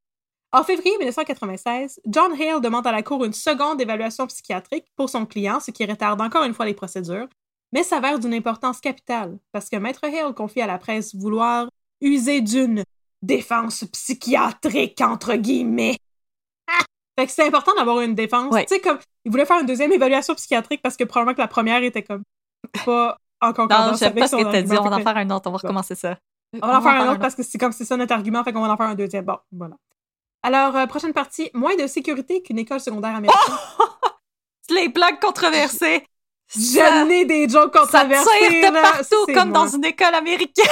En 0.52 0.64
février 0.64 0.98
1996, 0.98 2.02
John 2.08 2.34
Hale 2.34 2.60
demande 2.60 2.88
à 2.88 2.92
la 2.92 3.04
Cour 3.04 3.24
une 3.24 3.34
seconde 3.34 3.80
évaluation 3.80 4.26
psychiatrique 4.28 4.86
pour 4.96 5.08
son 5.10 5.26
client, 5.28 5.60
ce 5.60 5.70
qui 5.72 5.86
retarde 5.86 6.20
encore 6.22 6.44
une 6.44 6.56
fois 6.56 6.66
les 6.66 6.74
procédures. 6.74 7.28
Mais 7.72 7.84
s'avère 7.84 8.20
d'une 8.20 8.34
importance 8.34 8.80
capitale, 8.80 9.38
parce 9.52 9.70
que 9.70 9.76
Maître 9.76 10.04
Hale 10.04 10.34
confie 10.34 10.62
à 10.62 10.68
la 10.68 10.78
presse 10.78 11.16
vouloir 11.16 11.70
user 12.02 12.42
d'une 12.42 12.84
défense 13.22 13.84
psychiatrique, 13.92 15.02
entre 15.02 15.36
guillemets. 15.36 15.98
fait 17.18 17.26
que 17.26 17.32
c'est 17.32 17.46
important 17.46 17.74
d'avoir 17.76 18.00
une 18.02 18.16
défense. 18.16 18.54
Ouais. 18.54 18.66
Tu 18.66 18.76
sais, 18.76 18.82
comme, 18.82 18.98
il 19.26 19.32
voulait 19.32 19.46
faire 19.46 19.60
une 19.60 19.66
deuxième 19.66 19.92
évaluation 19.92 20.34
psychiatrique 20.36 20.82
parce 20.82 20.96
que 20.96 21.04
probablement 21.04 21.36
que 21.36 21.42
la 21.42 21.48
première 21.48 21.84
était 21.84 22.04
comme 22.04 22.24
pas 22.86 23.18
en 23.42 23.48
Non, 23.48 23.54
concordance 23.54 24.02
avec 24.02 24.20
pas 24.20 24.28
ce 24.28 24.36
que 24.36 24.62
dit. 24.62 24.78
On 24.78 24.90
va 24.90 24.96
en 24.96 25.00
faire 25.00 25.18
un 25.18 25.30
autre. 25.30 25.48
On 25.48 25.52
va 25.52 25.58
recommencer 25.58 25.96
ça. 25.96 26.18
on 26.62 26.68
va 26.68 26.80
en 26.80 26.82
faire 26.82 27.02
un 27.02 27.12
autre 27.12 27.20
parce 27.20 27.36
que 27.36 27.44
c'est 27.44 27.58
comme 27.58 27.72
c'est 27.72 27.86
ça 27.86 27.98
notre 27.98 28.14
argument, 28.14 28.44
fait 28.44 28.54
qu'on 28.54 28.62
va 28.62 28.72
en 28.72 28.78
faire 28.78 28.88
un 28.88 28.96
deuxième. 28.96 29.26
Bon, 29.26 29.38
voilà. 29.52 29.76
Alors, 30.42 30.76
euh, 30.76 30.88
prochaine 30.88 31.14
partie, 31.14 31.50
moins 31.54 31.76
de 31.76 31.86
sécurité 31.86 32.42
qu'une 32.42 32.60
école 32.60 32.80
secondaire 32.80 33.16
américaine. 33.16 33.56
Les 34.70 34.88
blagues 34.88 35.20
controversées. 35.20 36.06
J'en 36.56 37.08
ai 37.10 37.26
des 37.26 37.48
jokes 37.48 37.76
Ça 37.76 37.82
controversés. 37.82 38.30
tire 38.40 38.70
de 38.72 38.74
là. 38.74 38.82
partout, 38.82 39.26
comme 39.28 39.50
moi. 39.50 39.60
dans 39.60 39.68
une 39.68 39.86
école 39.86 40.16
américaine. 40.16 40.66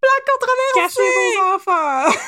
Blagues 0.00 0.24
Cachez 0.74 1.00
controversées. 1.00 1.38
vos 1.38 1.54
enfants! 1.54 2.12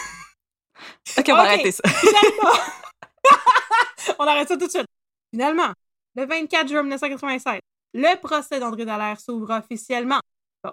Ok, 1.18 1.26
on 1.28 1.34
va 1.34 1.40
arrêter 1.42 1.72
ça. 1.72 1.82
On 4.18 4.26
arrête 4.26 4.48
ça 4.48 4.56
tout 4.56 4.66
de 4.66 4.70
suite. 4.70 4.86
Finalement, 5.30 5.72
le 6.16 6.26
24 6.26 6.68
juin 6.68 6.82
1996, 6.82 7.60
le 7.94 8.20
procès 8.20 8.58
d'André 8.58 8.84
Dallaire 8.84 9.20
s'ouvre 9.20 9.56
officiellement. 9.58 10.20
Bon. 10.64 10.72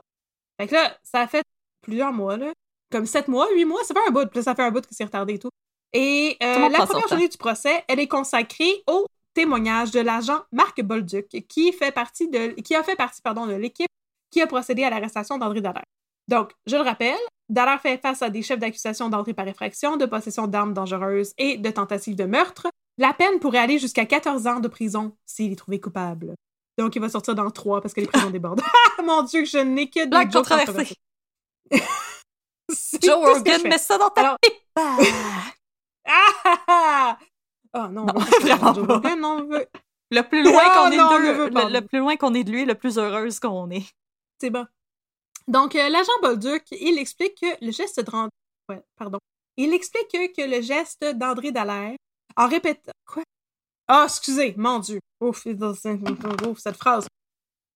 Fait 0.59 0.67
que 0.67 0.73
là, 0.75 0.97
ça 1.03 1.21
a 1.21 1.27
fait 1.27 1.43
plusieurs 1.81 2.13
mois, 2.13 2.37
là. 2.37 2.51
Comme 2.91 3.05
sept 3.05 3.27
mois, 3.27 3.47
huit 3.53 3.65
mois, 3.65 3.83
ça 3.83 3.93
fait 3.93 4.07
un 4.07 4.11
bout. 4.11 4.27
Puis 4.29 4.43
ça 4.43 4.55
fait 4.55 4.63
un 4.63 4.71
bout 4.71 4.81
que 4.81 4.87
c'est 4.95 5.03
retardé 5.03 5.33
et 5.33 5.39
tout. 5.39 5.49
Et 5.93 6.37
euh, 6.41 6.69
la 6.69 6.85
première 6.85 7.07
journée 7.07 7.27
du 7.27 7.37
procès, 7.37 7.83
elle 7.87 7.99
est 7.99 8.07
consacrée 8.07 8.83
au 8.87 9.05
témoignage 9.39 9.91
de 9.91 10.01
l'agent 10.01 10.41
Marc 10.51 10.81
Bolduc, 10.81 11.29
qui 11.47 11.71
fait 11.71 11.93
partie 11.93 12.27
de, 12.27 12.49
qui 12.61 12.75
a 12.75 12.83
fait 12.83 12.97
partie, 12.97 13.21
pardon, 13.21 13.45
de 13.47 13.53
l'équipe 13.53 13.87
qui 14.31 14.41
a 14.41 14.47
procédé 14.47 14.83
à 14.83 14.89
l'arrestation 14.89 15.37
d'André 15.37 15.61
Dallaire. 15.61 15.85
Donc, 16.27 16.51
je 16.67 16.75
le 16.75 16.81
rappelle, 16.81 17.17
Dallaire 17.47 17.79
fait 17.79 17.97
face 18.01 18.21
à 18.21 18.29
des 18.29 18.41
chefs 18.41 18.59
d'accusation 18.59 19.07
d'entrée 19.07 19.33
par 19.33 19.47
effraction, 19.47 19.95
de 19.95 20.05
possession 20.05 20.45
d'armes 20.47 20.73
dangereuses 20.73 21.31
et 21.37 21.55
de 21.57 21.69
tentative 21.69 22.17
de 22.17 22.25
meurtre. 22.25 22.67
La 22.97 23.13
peine 23.13 23.39
pourrait 23.39 23.59
aller 23.59 23.79
jusqu'à 23.79 24.05
14 24.05 24.45
ans 24.45 24.59
de 24.59 24.67
prison 24.67 25.15
s'il 25.25 25.53
est 25.53 25.55
trouvé 25.55 25.79
coupable. 25.79 26.35
Donc, 26.77 26.97
il 26.97 27.01
va 27.01 27.07
sortir 27.07 27.33
dans 27.33 27.49
3 27.49 27.79
parce 27.81 27.93
que 27.93 28.01
les 28.01 28.07
prisons 28.07 28.29
débordent. 28.31 28.61
Ah, 28.97 29.01
mon 29.01 29.23
Dieu, 29.23 29.45
je 29.45 29.59
n'ai 29.59 29.89
que 29.89 30.03
des 30.03 30.29
controversés. 30.29 30.95
Joe 33.01 33.15
Rogan, 33.15 33.61
mets 33.63 33.77
ça 33.77 33.97
dans 33.97 34.09
ta 34.09 34.21
Alors- 34.21 34.37
pipe. 34.41 34.53
Ah, 36.11 36.33
ah, 36.43 36.57
ah! 36.67 37.19
Oh 37.73 37.87
non, 37.89 38.05
Non, 38.05 38.13
vraiment 38.41 38.73
Joe 38.73 38.87
pas. 38.87 38.95
Rogan, 38.95 39.25
on 39.25 39.43
veut... 39.45 39.67
Le 40.11 40.21
plus 40.21 40.43
loin 40.43 40.63
qu'on 40.73 40.91
est 40.91 40.97
non, 40.97 41.13
de 41.13 41.17
le, 41.19 41.73
le 41.73 41.81
plus 41.85 41.99
loin 41.99 42.15
qu'on 42.15 42.33
est 42.33 42.43
de 42.43 42.51
lui, 42.51 42.65
le 42.65 42.73
plus 42.73 42.97
heureuse 42.97 43.39
qu'on 43.39 43.69
est. 43.69 43.85
C'est 44.39 44.49
bon. 44.49 44.65
Donc, 45.47 45.75
euh, 45.75 45.89
l'agent 45.89 46.11
Bolduc, 46.21 46.63
il 46.71 46.97
explique 46.97 47.35
que 47.39 47.65
le 47.65 47.71
geste 47.71 47.99
de... 47.99 48.11
Ouais, 48.69 48.81
pardon. 48.95 49.19
Il 49.57 49.73
explique 49.73 50.07
que, 50.09 50.41
le 50.41 50.61
geste 50.61 51.03
d'André 51.15 51.51
Dallaire, 51.51 51.95
en 52.35 52.47
répétant... 52.47 52.91
Quoi? 53.05 53.23
Ah, 53.87 54.03
excusez, 54.05 54.53
mon 54.57 54.79
Dieu. 54.79 54.99
Ouf, 55.19 55.45
ouf, 55.45 56.59
cette 56.59 56.77
phrase. 56.77 57.07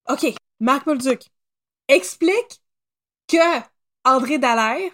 OK, 0.09 0.33
Marc 0.59 0.85
Bolduc 0.85 1.27
explique 1.87 2.61
que 3.27 3.59
André 4.05 4.37
Dallaire 4.37 4.91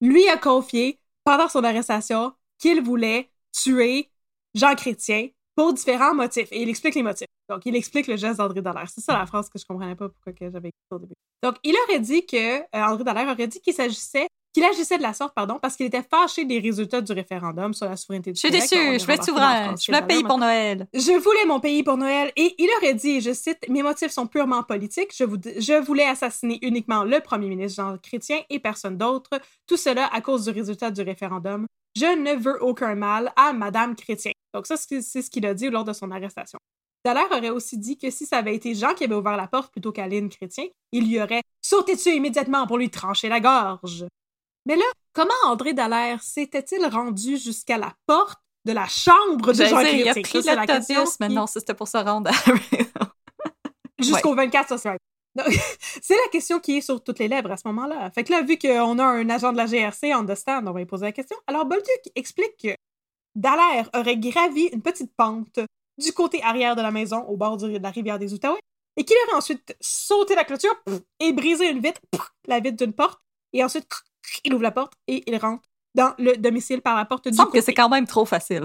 lui 0.00 0.28
a 0.28 0.36
confié, 0.36 0.98
pendant 1.24 1.48
son 1.48 1.64
arrestation, 1.64 2.32
qu'il 2.58 2.82
voulait 2.82 3.30
tuer 3.52 4.10
Jean 4.54 4.74
Chrétien 4.74 5.28
pour 5.56 5.72
différents 5.72 6.14
motifs. 6.14 6.48
Et 6.50 6.62
il 6.62 6.68
explique 6.68 6.94
les 6.94 7.02
motifs. 7.02 7.26
Donc, 7.48 7.62
il 7.66 7.76
explique 7.76 8.06
le 8.06 8.16
geste 8.16 8.38
d'André 8.38 8.60
Dallaire. 8.62 8.88
C'est 8.92 9.00
ça 9.02 9.16
la 9.18 9.26
phrase 9.26 9.48
que 9.48 9.58
je 9.58 9.64
comprenais 9.66 9.94
pas 9.94 10.08
pourquoi 10.08 10.32
que 10.32 10.50
j'avais 10.50 10.68
écrit 10.68 10.80
au 10.90 10.98
début. 10.98 11.14
Donc, 11.42 11.56
il 11.62 11.76
aurait 11.86 12.00
dit 12.00 12.24
que, 12.26 12.60
euh, 12.60 12.64
André 12.72 13.04
Dallaire 13.04 13.28
aurait 13.28 13.46
dit 13.46 13.60
qu'il 13.60 13.74
s'agissait, 13.74 14.26
qu'il 14.52 14.64
agissait 14.64 14.96
de 14.96 15.02
la 15.02 15.12
sorte, 15.12 15.34
pardon, 15.34 15.58
parce 15.60 15.76
qu'il 15.76 15.84
était 15.86 16.02
fâché 16.02 16.44
des 16.44 16.58
résultats 16.58 17.00
du 17.02 17.12
référendum 17.12 17.74
sur 17.74 17.86
la 17.88 17.96
souveraineté 17.96 18.32
du 18.32 18.36
Je 18.36 18.40
suis 18.40 18.48
Québec. 18.50 18.62
déçue. 18.70 18.98
Je 18.98 19.02
voulais 19.04 19.14
être 19.14 19.24
souverain. 19.24 19.74
Je 19.78 19.86
voulais 19.86 19.98
un 19.98 20.02
pays 20.02 20.22
pour 20.24 20.38
Noël. 20.38 20.86
je 20.94 21.12
voulais 21.22 21.44
mon 21.46 21.60
pays 21.60 21.82
pour 21.82 21.96
Noël 21.98 22.32
et 22.36 22.54
il 22.58 22.68
aurait 22.78 22.94
dit, 22.94 23.20
je 23.20 23.32
cite, 23.32 23.58
mes 23.68 23.82
motifs 23.82 24.10
sont 24.12 24.26
purement 24.26 24.62
politiques. 24.62 25.14
Je, 25.14 25.24
je 25.24 25.84
voulais 25.84 26.06
assassiner 26.06 26.58
uniquement 26.62 27.04
le 27.04 27.20
premier 27.20 27.48
ministre 27.48 27.82
Jean 27.82 27.98
Chrétien 27.98 28.40
et 28.48 28.58
personne 28.58 28.96
d'autre. 28.96 29.30
Tout 29.66 29.76
cela 29.76 30.06
à 30.12 30.20
cause 30.20 30.44
du 30.46 30.50
résultat 30.50 30.90
du 30.90 31.02
référendum. 31.02 31.66
Je 31.96 32.06
ne 32.06 32.34
veux 32.40 32.60
aucun 32.62 32.94
mal 32.94 33.32
à 33.36 33.52
Madame 33.52 33.94
Chrétien. 33.94 34.32
Donc 34.54 34.66
ça, 34.66 34.76
c'est 34.76 35.02
c'est 35.02 35.20
ce 35.20 35.30
qu'il 35.30 35.44
a 35.46 35.52
dit 35.52 35.68
lors 35.68 35.84
de 35.84 35.92
son 35.92 36.10
arrestation. 36.10 36.58
Dallaire 37.04 37.30
aurait 37.30 37.50
aussi 37.50 37.76
dit 37.76 37.98
que 37.98 38.10
si 38.10 38.24
ça 38.24 38.38
avait 38.38 38.54
été 38.54 38.74
Jean 38.74 38.94
qui 38.94 39.04
avait 39.04 39.14
ouvert 39.14 39.36
la 39.36 39.46
porte 39.46 39.70
plutôt 39.70 39.92
qu'Aline 39.92 40.30
Chrétien, 40.30 40.64
il 40.92 41.06
lui 41.08 41.20
aurait 41.20 41.42
sauté 41.60 41.96
dessus 41.96 42.14
immédiatement 42.14 42.66
pour 42.66 42.78
lui 42.78 42.88
trancher 42.88 43.28
la 43.28 43.40
gorge? 43.40 44.06
Mais 44.66 44.76
là, 44.76 44.84
comment 45.12 45.34
André 45.44 45.74
Dallaire 45.74 46.22
s'était-il 46.22 46.86
rendu 46.86 47.36
jusqu'à 47.36 47.76
la 47.76 47.92
porte 48.06 48.38
de 48.64 48.72
la 48.72 48.86
chambre 48.86 49.52
de 49.52 49.64
Jean 49.64 49.82
dire, 49.82 49.94
il 49.94 50.08
a 50.08 50.12
Chrétien? 50.12 50.22
pris 50.22 50.42
Ça, 50.42 50.50
c'est 50.50 50.56
la 50.56 50.66
question 50.66 50.94
l'autobus, 51.00 51.20
mais 51.20 51.28
qui- 51.28 51.34
non, 51.34 51.46
ça, 51.46 51.60
c'était 51.60 51.74
pour 51.74 51.88
se 51.88 51.98
rendre 51.98 52.30
à... 52.30 52.34
jusqu'au 54.02 54.34
24 54.34 54.68
social. 54.70 54.96
Donc, 55.34 55.46
c'est 55.78 56.16
la 56.16 56.28
question 56.32 56.60
qui 56.60 56.78
est 56.78 56.80
sur 56.80 57.02
toutes 57.02 57.18
les 57.18 57.28
lèvres 57.28 57.50
à 57.50 57.58
ce 57.58 57.68
moment-là. 57.68 58.10
Fait 58.12 58.24
que 58.24 58.32
là, 58.32 58.40
vu 58.40 58.56
qu'on 58.56 58.98
a 58.98 59.04
un 59.04 59.28
agent 59.28 59.52
de 59.52 59.58
la 59.58 59.66
GRC 59.66 60.14
on 60.14 60.24
the 60.24 60.34
stand, 60.34 60.66
on 60.68 60.72
va 60.72 60.78
lui 60.78 60.86
poser 60.86 61.04
la 61.04 61.12
question. 61.12 61.36
Alors, 61.46 61.66
Bolduc 61.66 61.88
explique 62.14 62.56
que 62.62 62.74
Dallaire 63.34 63.90
aurait 63.94 64.16
gravi 64.16 64.64
une 64.72 64.82
petite 64.82 65.12
pente 65.16 65.58
du 65.98 66.12
côté 66.12 66.42
arrière 66.42 66.76
de 66.76 66.82
la 66.82 66.90
maison, 66.90 67.22
au 67.24 67.36
bord 67.36 67.56
de 67.56 67.78
la 67.78 67.90
rivière 67.90 68.18
des 68.18 68.32
Outaouais, 68.34 68.60
et 68.96 69.04
qu'il 69.04 69.16
aurait 69.26 69.36
ensuite 69.36 69.76
sauté 69.80 70.34
la 70.34 70.44
clôture 70.44 70.74
et 71.20 71.32
brisé 71.32 71.70
une 71.70 71.80
vitre, 71.80 72.00
la 72.46 72.60
vitre 72.60 72.76
d'une 72.76 72.92
porte, 72.92 73.20
et 73.52 73.62
ensuite, 73.64 73.86
il 74.44 74.54
ouvre 74.54 74.62
la 74.62 74.72
porte 74.72 74.94
et 75.06 75.22
il 75.30 75.36
rentre 75.36 75.62
dans 75.94 76.14
le 76.18 76.36
domicile 76.36 76.80
par 76.82 76.96
la 76.96 77.04
porte 77.04 77.28
du 77.28 77.36
semble 77.36 77.52
que 77.52 77.60
c'est 77.60 77.74
quand 77.74 77.88
même 77.88 78.06
trop 78.06 78.24
facile. 78.24 78.64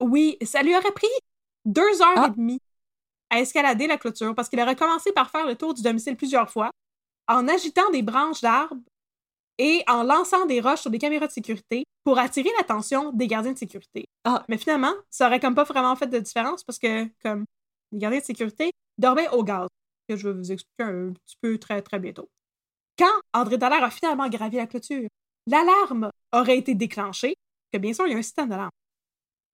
Oui, 0.00 0.36
ça 0.42 0.62
lui 0.62 0.74
aurait 0.74 0.92
pris 0.92 1.06
deux 1.64 2.02
heures 2.02 2.12
Ah. 2.16 2.26
et 2.28 2.36
demie 2.36 2.60
à 3.30 3.40
escalader 3.40 3.86
la 3.86 3.98
clôture 3.98 4.34
parce 4.34 4.48
qu'il 4.48 4.60
aurait 4.60 4.76
commencé 4.76 5.12
par 5.12 5.30
faire 5.30 5.46
le 5.46 5.54
tour 5.56 5.74
du 5.74 5.82
domicile 5.82 6.16
plusieurs 6.16 6.50
fois 6.50 6.70
en 7.28 7.46
agitant 7.48 7.88
des 7.90 8.02
branches 8.02 8.40
d'arbres 8.40 8.76
et 9.58 9.82
en 9.88 10.02
lançant 10.02 10.46
des 10.46 10.60
roches 10.60 10.80
sur 10.80 10.90
des 10.90 10.98
caméras 10.98 11.26
de 11.26 11.32
sécurité 11.32 11.84
pour 12.04 12.18
attirer 12.18 12.50
l'attention 12.58 13.12
des 13.12 13.26
gardiens 13.26 13.52
de 13.52 13.58
sécurité. 13.58 14.06
Ah. 14.24 14.44
Mais 14.48 14.58
finalement, 14.58 14.92
ça 15.10 15.26
aurait 15.26 15.40
comme 15.40 15.54
pas 15.54 15.64
vraiment 15.64 15.94
fait 15.96 16.06
de 16.06 16.18
différence 16.18 16.64
parce 16.64 16.78
que, 16.78 17.06
comme 17.22 17.44
les 17.92 17.98
gardiens 17.98 18.20
de 18.20 18.24
sécurité 18.24 18.72
dormaient 18.98 19.28
au 19.30 19.44
gaz, 19.44 19.68
que 20.08 20.16
je 20.16 20.28
vais 20.28 20.34
vous 20.34 20.52
expliquer 20.52 20.84
un 20.84 21.12
petit 21.12 21.36
peu 21.40 21.58
très 21.58 21.82
très 21.82 21.98
bientôt. 21.98 22.28
Quand 22.98 23.20
André 23.32 23.58
Dallaire 23.58 23.84
a 23.84 23.90
finalement 23.90 24.28
gravi 24.28 24.56
la 24.56 24.66
clôture, 24.66 25.08
l'alarme 25.46 26.10
aurait 26.32 26.58
été 26.58 26.74
déclenchée, 26.74 27.34
que 27.72 27.78
bien 27.78 27.92
sûr, 27.92 28.06
il 28.06 28.12
y 28.12 28.14
a 28.14 28.18
un 28.18 28.22
système 28.22 28.48
d'alarme. 28.48 28.70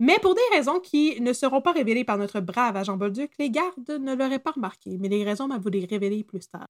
Mais 0.00 0.18
pour 0.20 0.34
des 0.34 0.40
raisons 0.52 0.78
qui 0.80 1.20
ne 1.20 1.32
seront 1.32 1.60
pas 1.60 1.72
révélées 1.72 2.04
par 2.04 2.18
notre 2.18 2.40
brave 2.40 2.76
agent 2.76 2.96
Bolduc, 2.96 3.32
les 3.38 3.50
gardes 3.50 3.90
ne 3.90 4.14
l'auraient 4.14 4.38
pas 4.38 4.52
remarqué, 4.52 4.96
mais 4.98 5.08
les 5.08 5.24
raisons 5.24 5.48
m'a 5.48 5.58
vous 5.58 5.68
les 5.68 5.84
révéler 5.84 6.22
plus 6.22 6.46
tard. 6.48 6.68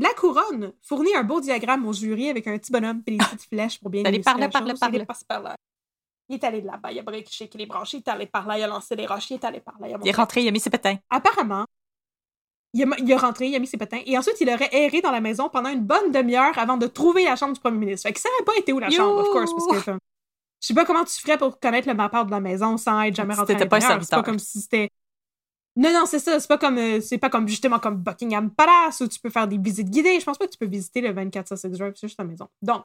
La 0.00 0.14
couronne 0.14 0.72
fournit 0.82 1.14
un 1.14 1.24
beau 1.24 1.40
diagramme 1.40 1.86
au 1.86 1.92
jury 1.92 2.30
avec 2.30 2.46
un 2.46 2.56
petit 2.56 2.72
bonhomme 2.72 3.02
et 3.06 3.12
des 3.12 3.18
petites 3.18 3.42
flèches 3.52 3.78
pour 3.78 3.90
bien 3.90 4.02
illustrer 4.02 4.22
parle, 4.22 4.40
la 4.40 4.48
parle, 4.48 4.70
chose. 4.70 4.80
parle. 4.80 4.96
Est 4.96 5.26
par 5.28 5.42
là. 5.42 5.56
Il 6.28 6.36
est 6.36 6.44
allé 6.44 6.62
de 6.62 6.66
là-bas, 6.66 6.92
il 6.92 6.98
a 6.98 7.02
briqué 7.02 7.50
les 7.54 7.66
branches, 7.66 7.92
il 7.92 7.98
est 7.98 8.08
allé 8.08 8.26
par 8.26 8.46
là, 8.46 8.56
il 8.56 8.62
a 8.62 8.66
lancé 8.66 8.96
des 8.96 9.04
roches, 9.04 9.30
il 9.30 9.34
est 9.34 9.44
allé 9.44 9.60
par 9.60 9.74
là. 9.78 9.88
Il, 9.88 9.94
a 9.94 9.98
Il 10.02 10.08
est 10.08 10.12
rentré, 10.12 10.42
il 10.42 10.48
a 10.48 10.52
mis 10.52 10.60
ses 10.60 10.70
pétins. 10.70 10.96
apparemment, 11.10 11.66
il 12.72 12.84
a, 12.84 12.86
il 12.98 13.12
a 13.12 13.18
rentré, 13.18 13.48
il 13.48 13.56
a 13.56 13.58
mis 13.58 13.66
ses 13.66 13.76
patins, 13.76 14.00
et 14.06 14.16
ensuite 14.16 14.40
il 14.40 14.48
aurait 14.48 14.70
erré 14.72 15.00
dans 15.00 15.10
la 15.10 15.20
maison 15.20 15.48
pendant 15.48 15.70
une 15.70 15.82
bonne 15.84 16.12
demi-heure 16.12 16.56
avant 16.56 16.76
de 16.76 16.86
trouver 16.86 17.24
la 17.24 17.36
chambre 17.36 17.52
du 17.52 17.60
premier 17.60 17.78
ministre. 17.78 18.08
Fait 18.08 18.14
que 18.14 18.20
ça 18.20 18.28
n'avait 18.30 18.44
pas 18.44 18.56
été 18.56 18.72
où 18.72 18.78
la 18.78 18.88
You! 18.88 18.96
chambre, 18.96 19.18
of 19.18 19.28
course, 19.30 19.50
parce 19.52 19.84
que 19.84 19.98
je 20.60 20.66
sais 20.66 20.74
pas 20.74 20.84
comment 20.84 21.04
tu 21.04 21.18
ferais 21.20 21.38
pour 21.38 21.58
connaître 21.58 21.88
le 21.88 21.94
mappard 21.94 22.26
de 22.26 22.30
la 22.30 22.40
maison 22.40 22.76
sans 22.76 23.00
être 23.02 23.16
jamais 23.16 23.34
rentré 23.34 23.54
à 23.54 23.58
C'était 23.58 23.68
pas 23.68 23.76
un 23.76 23.80
l'intérieur. 23.80 24.04
C'est 24.04 24.16
pas 24.16 24.22
comme 24.22 24.38
si 24.38 24.60
c'était... 24.60 24.90
Non, 25.76 25.92
non, 25.92 26.04
c'est 26.06 26.18
ça. 26.18 26.40
C'est 26.40 26.48
pas 26.48 26.58
comme, 26.58 26.78
euh, 26.78 27.00
c'est 27.00 27.18
pas 27.18 27.30
comme 27.30 27.46
justement 27.48 27.78
comme 27.78 27.96
Buckingham 27.96 28.50
Palace 28.50 29.00
où 29.00 29.08
tu 29.08 29.20
peux 29.20 29.30
faire 29.30 29.46
des 29.46 29.58
visites 29.58 29.88
guidées. 29.88 30.18
Je 30.18 30.24
pense 30.24 30.38
pas 30.38 30.46
que 30.46 30.52
tu 30.52 30.58
peux 30.58 30.66
visiter 30.66 31.00
le 31.00 31.12
24 31.12 31.48
Sussex 31.48 31.78
Drive, 31.78 31.92
c'est 31.94 32.08
juste 32.08 32.18
la 32.18 32.24
maison. 32.24 32.48
Donc, 32.62 32.84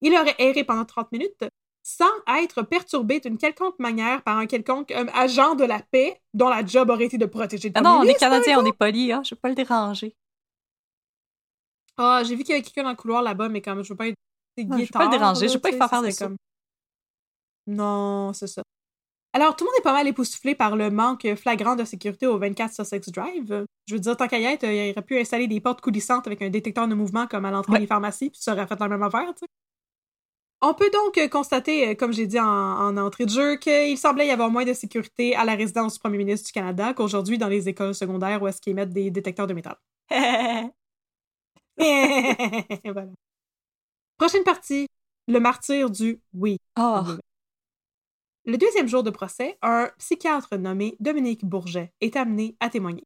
il 0.00 0.12
aurait 0.14 0.34
erré 0.38 0.64
pendant 0.64 0.84
30 0.84 1.12
minutes 1.12 1.44
sans 1.82 2.10
être 2.40 2.62
perturbé 2.62 3.20
d'une 3.20 3.38
quelconque 3.38 3.78
manière 3.78 4.22
par 4.22 4.38
un 4.38 4.46
quelconque 4.46 4.90
euh, 4.90 5.06
agent 5.14 5.54
de 5.54 5.64
la 5.64 5.80
paix 5.80 6.20
dont 6.34 6.48
la 6.48 6.66
job 6.66 6.90
aurait 6.90 7.04
été 7.04 7.16
de 7.16 7.26
protéger 7.26 7.68
le 7.68 7.74
Ah 7.76 7.80
non, 7.80 8.00
on 8.00 8.02
est 8.02 8.14
Canadiens, 8.14 8.58
on 8.58 8.64
est 8.66 8.76
polis. 8.76 9.12
Hein? 9.12 9.22
Je 9.24 9.34
vais 9.34 9.40
pas 9.40 9.48
le 9.48 9.54
déranger. 9.54 10.16
Ah, 11.96 12.22
j'ai 12.24 12.34
vu 12.34 12.42
qu'il 12.42 12.50
y 12.50 12.54
avait 12.54 12.62
quelqu'un 12.62 12.82
dans 12.82 12.90
le 12.90 12.96
couloir 12.96 13.22
là-bas, 13.22 13.48
mais 13.48 13.62
comme 13.62 13.84
je 13.84 13.90
veux 13.90 13.96
pas 13.96 14.08
être. 14.08 14.16
Ah, 14.58 14.62
je 14.76 14.82
veux 14.82 14.86
pas 14.88 15.04
le 15.04 15.10
déranger, 15.10 15.48
je 15.48 15.54
veux 15.54 15.60
pas 15.60 15.70
lui 15.70 15.78
faire 15.78 15.88
faire 15.88 16.00
ça 16.00 16.06
de 16.06 16.10
serait 16.10 16.30
ça. 16.30 16.34
Non, 17.68 18.32
c'est 18.32 18.48
ça. 18.48 18.62
Alors, 19.36 19.54
tout 19.54 19.64
le 19.64 19.68
monde 19.68 19.78
est 19.78 19.82
pas 19.82 19.92
mal 19.92 20.08
époustouflé 20.08 20.54
par 20.54 20.76
le 20.76 20.90
manque 20.90 21.26
flagrant 21.34 21.76
de 21.76 21.84
sécurité 21.84 22.26
au 22.26 22.38
24 22.38 22.72
Sussex 22.72 23.10
Drive. 23.10 23.66
Je 23.86 23.92
veux 23.94 24.00
dire, 24.00 24.16
tant 24.16 24.28
qu'à 24.28 24.38
y 24.38 24.44
être, 24.44 24.64
il 24.64 24.92
aurait 24.92 25.02
pu 25.02 25.18
installer 25.20 25.46
des 25.46 25.60
portes 25.60 25.82
coulissantes 25.82 26.26
avec 26.26 26.40
un 26.40 26.48
détecteur 26.48 26.88
de 26.88 26.94
mouvement 26.94 27.26
comme 27.26 27.44
à 27.44 27.50
l'entrée 27.50 27.74
Ouais. 27.74 27.80
des 27.80 27.86
pharmacies, 27.86 28.30
puis 28.30 28.40
ça 28.40 28.54
aurait 28.54 28.66
fait 28.66 28.80
la 28.80 28.88
même 28.88 29.02
affaire, 29.02 29.34
tu 29.34 29.40
sais. 29.40 29.46
On 30.62 30.72
peut 30.72 30.88
donc 30.90 31.20
constater, 31.28 31.90
euh, 31.90 31.94
comme 31.94 32.14
j'ai 32.14 32.26
dit 32.26 32.40
en, 32.40 32.46
en 32.46 32.96
entrée 32.96 33.26
de 33.26 33.30
jeu, 33.30 33.56
qu'il 33.56 33.98
semblait 33.98 34.26
y 34.26 34.30
avoir 34.30 34.48
moins 34.48 34.64
de 34.64 34.72
sécurité 34.72 35.36
à 35.36 35.44
la 35.44 35.54
résidence 35.54 35.92
du 35.92 36.00
premier 36.00 36.16
ministre 36.16 36.46
du 36.46 36.52
Canada 36.52 36.94
qu'aujourd'hui 36.94 37.36
dans 37.36 37.48
les 37.48 37.68
écoles 37.68 37.94
secondaires 37.94 38.40
où 38.42 38.48
est-ce 38.48 38.62
qu'ils 38.62 38.74
mettent 38.74 38.94
des 38.94 39.10
détecteurs 39.10 39.46
de 39.46 39.52
métal. 39.52 39.76
voilà. 42.84 43.12
Prochaine 44.16 44.44
partie, 44.44 44.88
le 45.28 45.40
martyr 45.40 45.90
du 45.90 46.20
oui. 46.32 46.58
Oh. 46.78 47.02
Le 48.48 48.56
deuxième 48.56 48.86
jour 48.86 49.02
de 49.02 49.10
procès, 49.10 49.58
un 49.60 49.90
psychiatre 49.98 50.56
nommé 50.56 50.96
Dominique 51.00 51.44
Bourget 51.44 51.92
est 52.00 52.14
amené 52.14 52.56
à 52.60 52.70
témoigner. 52.70 53.02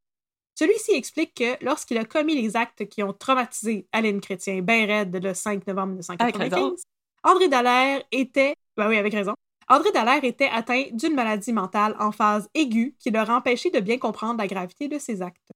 Celui-ci 0.54 0.92
explique 0.92 1.32
que 1.32 1.64
lorsqu'il 1.64 1.96
a 1.96 2.04
commis 2.04 2.34
les 2.34 2.56
actes 2.56 2.86
qui 2.86 3.02
ont 3.02 3.14
traumatisé 3.14 3.88
Aline 3.90 4.20
Chrétien 4.20 4.60
ben 4.60 4.84
raide 4.86 5.16
le 5.16 5.32
5 5.32 5.66
novembre 5.66 5.98
Avec 6.18 6.36
raison. 6.36 6.56
1995, 6.56 6.82
André 7.22 7.48
Dallaire 7.48 8.02
était, 8.12 8.54
ben 8.76 8.90
oui, 8.90 8.98
avec 8.98 9.14
raison, 9.14 9.32
André 9.66 9.90
Dallaire 9.92 10.24
était 10.24 10.50
atteint 10.52 10.84
d'une 10.92 11.14
maladie 11.14 11.54
mentale 11.54 11.96
en 11.98 12.12
phase 12.12 12.46
aiguë 12.52 12.94
qui 12.98 13.10
leur 13.10 13.30
empêchait 13.30 13.70
de 13.70 13.80
bien 13.80 13.96
comprendre 13.96 14.40
la 14.40 14.46
gravité 14.46 14.88
de 14.88 14.98
ses 14.98 15.22
actes. 15.22 15.52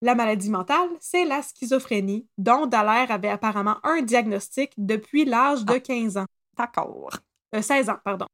La 0.00 0.14
maladie 0.14 0.48
mentale, 0.48 0.88
c'est 0.98 1.26
la 1.26 1.42
schizophrénie, 1.42 2.26
dont 2.38 2.64
Dallaire 2.64 3.10
avait 3.10 3.28
apparemment 3.28 3.76
un 3.82 4.00
diagnostic 4.00 4.72
depuis 4.78 5.26
l'âge 5.26 5.66
de 5.66 5.76
15 5.76 6.16
ans. 6.16 6.26
D'accord. 6.56 7.10
Euh, 7.54 7.60
16 7.60 7.90
ans, 7.90 7.98
pardon. 8.02 8.26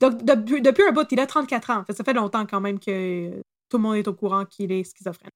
Donc, 0.00 0.24
depuis, 0.24 0.82
un 0.88 0.92
bout, 0.92 1.06
il 1.10 1.20
a 1.20 1.26
34 1.26 1.70
ans. 1.70 1.84
Ça 1.90 2.04
fait 2.04 2.14
longtemps 2.14 2.46
quand 2.46 2.60
même 2.60 2.78
que 2.80 3.42
tout 3.68 3.76
le 3.76 3.82
monde 3.82 3.96
est 3.96 4.08
au 4.08 4.14
courant 4.14 4.44
qu'il 4.46 4.72
est 4.72 4.84
schizophrène. 4.84 5.30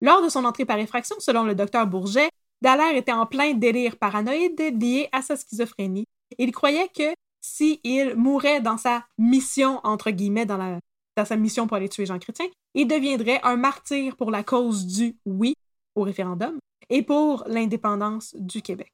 Lors 0.00 0.22
de 0.22 0.28
son 0.28 0.44
entrée 0.44 0.64
par 0.64 0.78
effraction, 0.78 1.16
selon 1.20 1.44
le 1.44 1.54
docteur 1.54 1.86
Bourget, 1.86 2.30
Dallaire 2.60 2.96
était 2.96 3.12
en 3.12 3.26
plein 3.26 3.54
délire 3.54 3.96
paranoïde 3.96 4.58
lié 4.80 5.08
à 5.12 5.20
sa 5.22 5.36
schizophrénie. 5.36 6.06
Il 6.38 6.52
croyait 6.52 6.88
que 6.88 7.14
s'il 7.40 8.14
mourait 8.16 8.60
dans 8.60 8.78
sa 8.78 9.04
mission, 9.18 9.80
entre 9.84 10.10
guillemets, 10.10 10.46
dans, 10.46 10.78
dans 11.16 11.24
sa 11.24 11.36
mission 11.36 11.66
pour 11.66 11.76
aller 11.76 11.88
tuer 11.88 12.06
Jean 12.06 12.18
Chrétien, 12.18 12.46
il 12.74 12.86
deviendrait 12.86 13.40
un 13.42 13.56
martyr 13.56 14.16
pour 14.16 14.30
la 14.30 14.42
cause 14.42 14.86
du 14.86 15.16
oui 15.26 15.54
au 15.94 16.02
référendum 16.02 16.58
et 16.88 17.02
pour 17.02 17.44
l'indépendance 17.46 18.34
du 18.38 18.62
Québec. 18.62 18.92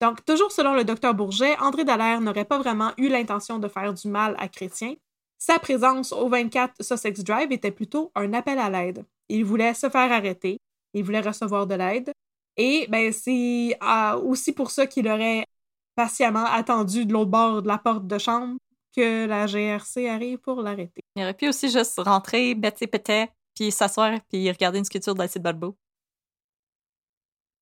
Donc, 0.00 0.24
toujours 0.24 0.50
selon 0.50 0.74
le 0.74 0.84
docteur 0.84 1.14
Bourget, 1.14 1.56
André 1.58 1.84
Dallaire 1.84 2.20
n'aurait 2.20 2.46
pas 2.46 2.58
vraiment 2.58 2.92
eu 2.96 3.08
l'intention 3.08 3.58
de 3.58 3.68
faire 3.68 3.92
du 3.92 4.08
mal 4.08 4.34
à 4.38 4.48
Chrétien. 4.48 4.94
Sa 5.38 5.58
présence 5.58 6.12
au 6.12 6.28
24 6.28 6.82
Sussex 6.82 7.22
Drive 7.22 7.52
était 7.52 7.70
plutôt 7.70 8.10
un 8.14 8.32
appel 8.32 8.58
à 8.58 8.70
l'aide. 8.70 9.04
Il 9.28 9.44
voulait 9.44 9.74
se 9.74 9.88
faire 9.90 10.10
arrêter, 10.10 10.58
il 10.94 11.04
voulait 11.04 11.20
recevoir 11.20 11.66
de 11.66 11.74
l'aide, 11.74 12.12
et 12.56 12.86
ben, 12.88 13.12
c'est 13.12 13.76
euh, 13.82 14.20
aussi 14.20 14.52
pour 14.52 14.70
ça 14.70 14.86
qu'il 14.86 15.08
aurait 15.08 15.46
patiemment 15.94 16.44
attendu 16.44 17.06
de 17.06 17.12
l'autre 17.12 17.30
bord 17.30 17.62
de 17.62 17.68
la 17.68 17.78
porte 17.78 18.06
de 18.06 18.18
chambre 18.18 18.58
que 18.94 19.26
la 19.26 19.46
GRC 19.46 20.08
arrive 20.08 20.38
pour 20.38 20.62
l'arrêter. 20.62 21.00
Il 21.16 21.22
aurait 21.22 21.34
pu 21.34 21.48
aussi 21.48 21.70
juste 21.70 21.98
rentrer, 21.98 22.58
ses 22.76 22.86
pétais, 22.86 23.30
puis 23.54 23.70
s'asseoir, 23.70 24.18
puis 24.28 24.50
regarder 24.50 24.78
une 24.78 24.84
sculpture 24.84 25.14
d'Alcide 25.14 25.42
Balbo. 25.42 25.76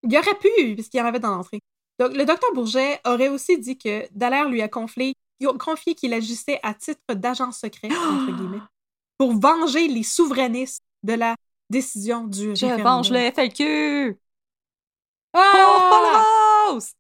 Il 0.03 0.17
aurait 0.17 0.39
pu, 0.39 0.75
puisqu'il 0.75 0.99
y 0.99 1.01
en 1.01 1.07
avait 1.07 1.19
dans 1.19 1.37
l'entrée. 1.37 1.61
Donc, 1.99 2.17
le 2.17 2.25
docteur 2.25 2.53
Bourget 2.55 3.01
aurait 3.05 3.29
aussi 3.29 3.59
dit 3.59 3.77
que 3.77 4.07
Dallaire 4.13 4.49
lui 4.49 4.63
a 4.63 4.69
confié, 4.69 5.15
confié 5.59 5.95
qu'il 5.95 6.15
agissait 6.15 6.61
à 6.63 6.75
titre 6.75 7.15
d'agent 7.15 7.51
secret, 7.53 7.89
entre 7.91 8.33
guillemets, 8.33 8.63
pour 9.19 9.33
venger 9.39 9.89
les 9.89 10.05
souverainistes 10.05 10.83
de 11.03 11.15
la 11.15 11.37
décision 11.71 12.25
du 12.25 12.55
Je 12.57 12.67
référendum. 12.67 12.85
venge 12.85 13.11
le 13.11 13.31
FLQ! 13.31 14.19
Ah! 15.35 15.53
Oh, 15.55 16.69
Paul 16.69 16.75
Rose! 16.75 16.93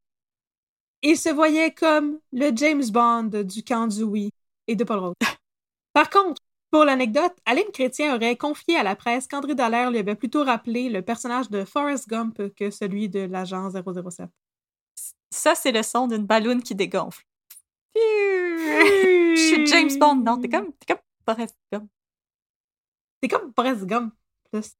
Il 1.02 1.16
se 1.16 1.28
voyait 1.28 1.72
comme 1.72 2.18
le 2.32 2.50
James 2.54 2.84
Bond 2.90 3.44
du 3.44 3.62
camp 3.62 3.86
du 3.86 4.02
oui 4.02 4.30
et 4.66 4.74
de 4.74 4.82
Paul 4.84 4.98
Rose. 4.98 5.14
Par 5.92 6.10
contre, 6.10 6.42
pour 6.70 6.84
l'anecdote, 6.84 7.32
Aline 7.46 7.70
Chrétien 7.72 8.14
aurait 8.14 8.36
confié 8.36 8.76
à 8.76 8.82
la 8.82 8.94
presse 8.96 9.26
qu'André 9.26 9.54
Dallaire 9.54 9.90
lui 9.90 9.98
avait 9.98 10.16
plutôt 10.16 10.44
rappelé 10.44 10.90
le 10.90 11.02
personnage 11.02 11.48
de 11.50 11.64
Forrest 11.64 12.08
Gump 12.08 12.54
que 12.54 12.70
celui 12.70 13.08
de 13.08 13.20
l'agent 13.20 13.70
007. 13.70 14.28
Ça, 15.30 15.54
c'est 15.54 15.72
le 15.72 15.82
son 15.82 16.06
d'une 16.06 16.24
balloune 16.24 16.62
qui 16.62 16.74
dégonfle. 16.74 17.24
Je 17.94 19.34
suis 19.36 19.66
James 19.66 19.98
Bond, 19.98 20.16
non? 20.16 20.40
T'es 20.40 20.48
comme, 20.48 20.72
t'es 20.74 20.94
comme 20.94 21.02
Forrest 21.24 21.56
Gump. 21.72 21.88
C'est 23.22 23.28
comme 23.28 23.52
Forrest 23.54 23.84
Gump. 23.84 24.14
plus. 24.50 24.72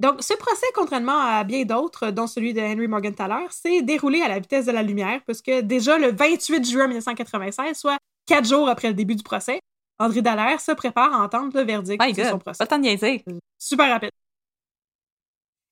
Donc, 0.00 0.20
ce 0.22 0.34
procès, 0.34 0.66
contrairement 0.74 1.20
à 1.20 1.44
bien 1.44 1.64
d'autres, 1.64 2.10
dont 2.10 2.26
celui 2.26 2.52
de 2.52 2.60
Henry 2.60 2.88
Morgenthaler, 2.88 3.46
s'est 3.50 3.82
déroulé 3.82 4.20
à 4.22 4.28
la 4.28 4.40
vitesse 4.40 4.66
de 4.66 4.72
la 4.72 4.82
lumière, 4.82 5.20
puisque 5.24 5.50
déjà 5.50 5.96
le 5.96 6.10
28 6.10 6.68
juin 6.68 6.88
1996, 6.88 7.76
soit 7.78 7.98
quatre 8.26 8.48
jours 8.48 8.68
après 8.68 8.88
le 8.88 8.94
début 8.94 9.14
du 9.14 9.22
procès, 9.22 9.60
André 10.00 10.22
Dallaire 10.22 10.60
se 10.60 10.72
prépare 10.72 11.14
à 11.14 11.24
entendre 11.24 11.56
le 11.56 11.64
verdict 11.64 12.02
My 12.02 12.12
de 12.12 12.24
son 12.24 12.38
procès. 12.38 12.58
pas 12.58 12.66
tant 12.66 12.78
niaiser. 12.78 13.24
Super 13.58 13.90
rapide. 13.90 14.10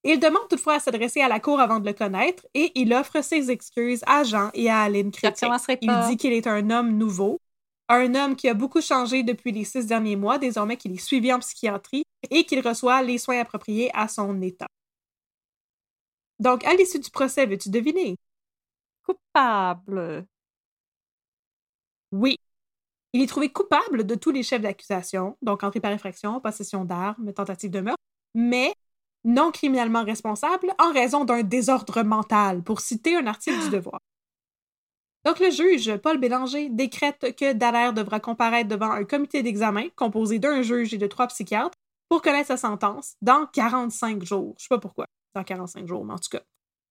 Il 0.03 0.19
demande 0.19 0.49
toutefois 0.49 0.75
à 0.75 0.81
s'adresser 0.81 1.21
à 1.21 1.29
la 1.29 1.41
cour 1.41 1.61
avant 1.61 1.79
de 1.79 1.87
le 1.87 1.93
connaître 1.93 2.47
et 2.55 2.73
il 2.75 2.93
offre 2.95 3.23
ses 3.23 3.51
excuses 3.51 4.03
à 4.07 4.25
Jean 4.25 4.51
et 4.55 4.71
à 4.71 4.81
Aline 4.81 5.11
Chrétien. 5.11 5.55
Il 5.83 6.01
dit 6.09 6.17
qu'il 6.17 6.33
est 6.33 6.47
un 6.47 6.71
homme 6.71 6.97
nouveau, 6.97 7.39
un 7.89 8.15
homme 8.15 8.35
qui 8.35 8.49
a 8.49 8.55
beaucoup 8.55 8.81
changé 8.81 9.23
depuis 9.23 9.53
les 9.53 9.65
six 9.65 9.87
derniers 9.87 10.17
mois, 10.17 10.39
désormais 10.39 10.77
qu'il 10.77 10.93
est 10.93 11.05
suivi 11.05 11.33
en 11.33 11.41
psychiatrie 11.41 12.05
et 12.31 12.45
qu'il 12.45 12.67
reçoit 12.67 13.03
les 13.03 13.19
soins 13.19 13.41
appropriés 13.41 13.91
à 13.93 14.09
son 14.09 14.41
état. 14.41 14.69
Donc, 16.39 16.65
à 16.65 16.75
l'issue 16.75 17.01
du 17.01 17.11
procès, 17.11 17.45
veux-tu 17.45 17.69
deviner? 17.69 18.17
Coupable. 19.05 20.25
Oui. 22.13 22.39
Il 23.13 23.23
est 23.23 23.27
trouvé 23.27 23.51
coupable 23.51 24.05
de 24.05 24.15
tous 24.15 24.31
les 24.31 24.43
chefs 24.43 24.63
d'accusation, 24.63 25.37
donc 25.43 25.63
entrée 25.65 25.81
par 25.81 25.93
effraction, 25.93 26.41
possession 26.41 26.85
d'armes, 26.85 27.33
tentative 27.35 27.71
de 27.71 27.81
meurtre, 27.81 28.03
mais 28.35 28.73
non 29.25 29.51
criminellement 29.51 30.05
responsable 30.05 30.73
en 30.79 30.93
raison 30.93 31.25
d'un 31.25 31.43
désordre 31.43 32.03
mental, 32.03 32.63
pour 32.63 32.81
citer 32.81 33.17
un 33.17 33.27
article 33.27 33.61
du 33.61 33.71
Devoir. 33.71 34.01
Donc 35.25 35.39
le 35.39 35.51
juge, 35.51 35.95
Paul 35.99 36.19
Bélanger, 36.19 36.71
décrète 36.71 37.37
que 37.37 37.53
Dallaire 37.53 37.93
devra 37.93 38.21
comparaître 38.21 38.69
devant 38.69 38.91
un 38.91 39.05
comité 39.05 39.43
d'examen 39.43 39.89
composé 39.95 40.39
d'un 40.39 40.63
juge 40.63 40.95
et 40.95 40.99
de 40.99 41.07
trois 41.07 41.27
psychiatres 41.27 41.77
pour 42.09 42.23
connaître 42.23 42.49
sa 42.49 42.57
sentence 42.57 43.17
dans 43.21 43.47
45 43.53 44.25
jours. 44.25 44.55
Je 44.59 44.65
sais 44.65 44.69
pas 44.69 44.79
pourquoi, 44.79 45.07
dans 45.35 45.45
45 45.45 45.87
jours, 45.87 46.05
mais 46.05 46.15
en 46.15 46.19
tout 46.19 46.31
cas. 46.31 46.43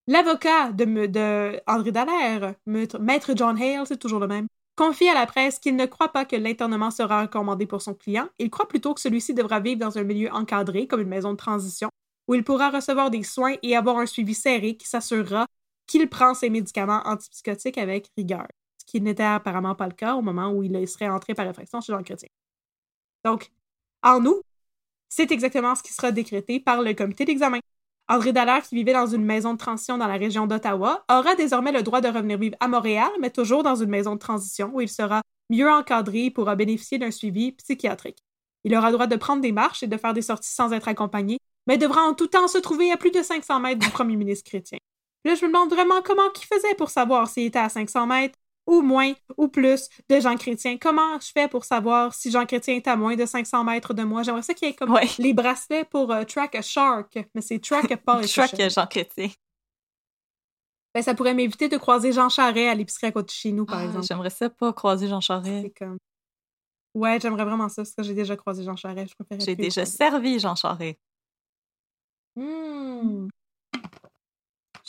L'avocat 0.06 0.72
de, 0.72 1.06
de 1.06 1.60
André 1.66 1.92
Dallaire, 1.92 2.54
maître 2.66 2.98
maître 2.98 3.32
John 3.36 3.60
Hale, 3.60 3.86
c'est 3.86 3.98
toujours 3.98 4.20
le 4.20 4.28
même, 4.28 4.46
confie 4.76 5.08
à 5.08 5.14
la 5.14 5.26
presse 5.26 5.58
qu'il 5.58 5.76
ne 5.76 5.86
croit 5.86 6.10
pas 6.10 6.24
que 6.24 6.36
l'internement 6.36 6.90
sera 6.90 7.22
recommandé 7.22 7.66
pour 7.66 7.82
son 7.82 7.94
client. 7.94 8.28
Il 8.38 8.48
croit 8.48 8.66
plutôt 8.66 8.94
que 8.94 9.00
celui-ci 9.00 9.34
devra 9.34 9.60
vivre 9.60 9.80
dans 9.80 9.98
un 9.98 10.04
milieu 10.04 10.32
encadré, 10.32 10.86
comme 10.86 11.00
une 11.00 11.08
maison 11.08 11.32
de 11.32 11.36
transition, 11.36 11.90
où 12.30 12.34
il 12.36 12.44
pourra 12.44 12.70
recevoir 12.70 13.10
des 13.10 13.24
soins 13.24 13.56
et 13.64 13.74
avoir 13.74 13.98
un 13.98 14.06
suivi 14.06 14.34
serré 14.34 14.76
qui 14.76 14.86
s'assurera 14.86 15.48
qu'il 15.88 16.08
prend 16.08 16.32
ses 16.32 16.48
médicaments 16.48 17.02
antipsychotiques 17.04 17.76
avec 17.76 18.08
rigueur. 18.16 18.46
Ce 18.78 18.84
qui 18.86 19.00
n'était 19.00 19.24
apparemment 19.24 19.74
pas 19.74 19.88
le 19.88 19.94
cas 19.94 20.14
au 20.14 20.22
moment 20.22 20.52
où 20.52 20.62
il 20.62 20.88
serait 20.88 21.08
entré 21.08 21.34
par 21.34 21.44
effraction 21.48 21.80
chez 21.80 21.92
Jean 21.92 22.04
Chrétien. 22.04 22.28
Donc, 23.24 23.50
en 24.04 24.20
nous, 24.20 24.42
c'est 25.08 25.32
exactement 25.32 25.74
ce 25.74 25.82
qui 25.82 25.92
sera 25.92 26.12
décrété 26.12 26.60
par 26.60 26.82
le 26.82 26.94
comité 26.94 27.24
d'examen. 27.24 27.58
André 28.06 28.32
Dallaire, 28.32 28.62
qui 28.62 28.76
vivait 28.76 28.92
dans 28.92 29.08
une 29.08 29.24
maison 29.24 29.54
de 29.54 29.58
transition 29.58 29.98
dans 29.98 30.06
la 30.06 30.16
région 30.16 30.46
d'Ottawa, 30.46 31.04
aura 31.10 31.34
désormais 31.34 31.72
le 31.72 31.82
droit 31.82 32.00
de 32.00 32.06
revenir 32.06 32.38
vivre 32.38 32.56
à 32.60 32.68
Montréal, 32.68 33.10
mais 33.20 33.30
toujours 33.30 33.64
dans 33.64 33.74
une 33.74 33.90
maison 33.90 34.14
de 34.14 34.20
transition 34.20 34.70
où 34.72 34.80
il 34.80 34.88
sera 34.88 35.22
mieux 35.48 35.68
encadré 35.68 36.26
et 36.26 36.30
pourra 36.30 36.54
bénéficier 36.54 36.98
d'un 36.98 37.10
suivi 37.10 37.50
psychiatrique. 37.50 38.22
Il 38.62 38.76
aura 38.76 38.90
le 38.90 38.92
droit 38.92 39.08
de 39.08 39.16
prendre 39.16 39.42
des 39.42 39.50
marches 39.50 39.82
et 39.82 39.88
de 39.88 39.96
faire 39.96 40.14
des 40.14 40.22
sorties 40.22 40.52
sans 40.52 40.72
être 40.72 40.86
accompagné, 40.86 41.40
mais 41.70 41.78
devra 41.78 42.02
en 42.02 42.14
tout 42.14 42.26
temps 42.26 42.48
se 42.48 42.58
trouver 42.58 42.90
à 42.90 42.96
plus 42.96 43.12
de 43.12 43.22
500 43.22 43.60
mètres 43.60 43.78
du 43.78 43.88
premier 43.90 44.16
ministre 44.16 44.48
chrétien. 44.50 44.78
Là, 45.24 45.36
je 45.36 45.42
me 45.44 45.52
demande 45.52 45.70
vraiment 45.72 46.02
comment 46.02 46.28
il 46.34 46.44
faisait 46.44 46.74
pour 46.74 46.90
savoir 46.90 47.28
s'il 47.28 47.44
était 47.44 47.60
à 47.60 47.68
500 47.68 48.06
mètres, 48.08 48.36
ou 48.66 48.82
moins, 48.82 49.12
ou 49.36 49.46
plus 49.46 49.88
de 50.08 50.18
Jean 50.18 50.36
Chrétien. 50.36 50.78
Comment 50.78 51.20
je 51.20 51.28
fais 51.32 51.46
pour 51.46 51.64
savoir 51.64 52.12
si 52.12 52.30
Jean 52.32 52.44
Chrétien 52.44 52.74
est 52.74 52.88
à 52.88 52.96
moins 52.96 53.14
de 53.14 53.24
500 53.24 53.62
mètres 53.62 53.94
de 53.94 54.02
moi? 54.02 54.24
J'aimerais 54.24 54.42
ça 54.42 54.52
qu'il 54.54 54.66
y 54.66 54.70
ait 54.72 54.74
comme 54.74 54.90
Ouais. 54.90 55.06
les 55.18 55.32
bracelets 55.32 55.84
pour 55.84 56.10
euh, 56.12 56.24
track 56.24 56.56
a 56.56 56.62
shark, 56.62 57.18
mais 57.34 57.40
c'est 57.40 57.60
track 57.60 57.84
a 57.92 57.96
Je 58.22 58.32
crois 58.32 58.48
que 58.48 58.68
Jean 58.68 58.86
Chrétien. 58.86 59.28
Ben, 60.94 61.02
ça 61.02 61.14
pourrait 61.14 61.34
m'éviter 61.34 61.68
de 61.68 61.76
croiser 61.76 62.12
Jean 62.12 62.28
Charret 62.28 62.68
à 62.68 62.74
l'épicerie 62.74 63.06
à 63.08 63.12
côté 63.12 63.26
de 63.26 63.30
chez 63.30 63.52
nous, 63.52 63.64
par 63.64 63.78
Ah, 63.78 63.84
exemple. 63.84 64.06
J'aimerais 64.08 64.30
ça 64.30 64.50
pas 64.50 64.72
croiser 64.72 65.06
Jean 65.06 65.20
C'est 65.20 65.26
Charest. 65.28 65.76
comme... 65.78 65.98
Ouais, 66.94 67.20
j'aimerais 67.20 67.44
vraiment 67.44 67.68
ça, 67.68 67.82
parce 67.82 67.92
que 67.94 68.02
j'ai 68.02 68.14
déjà 68.14 68.36
croisé 68.36 68.64
Jean 68.64 68.74
Charret. 68.76 69.06
Je 69.06 69.36
J'ai 69.44 69.54
déjà 69.54 69.82
croiser. 69.82 69.96
servi 69.96 70.38
Jean 70.40 70.56
Charest. 70.56 70.98
Jean 72.36 73.28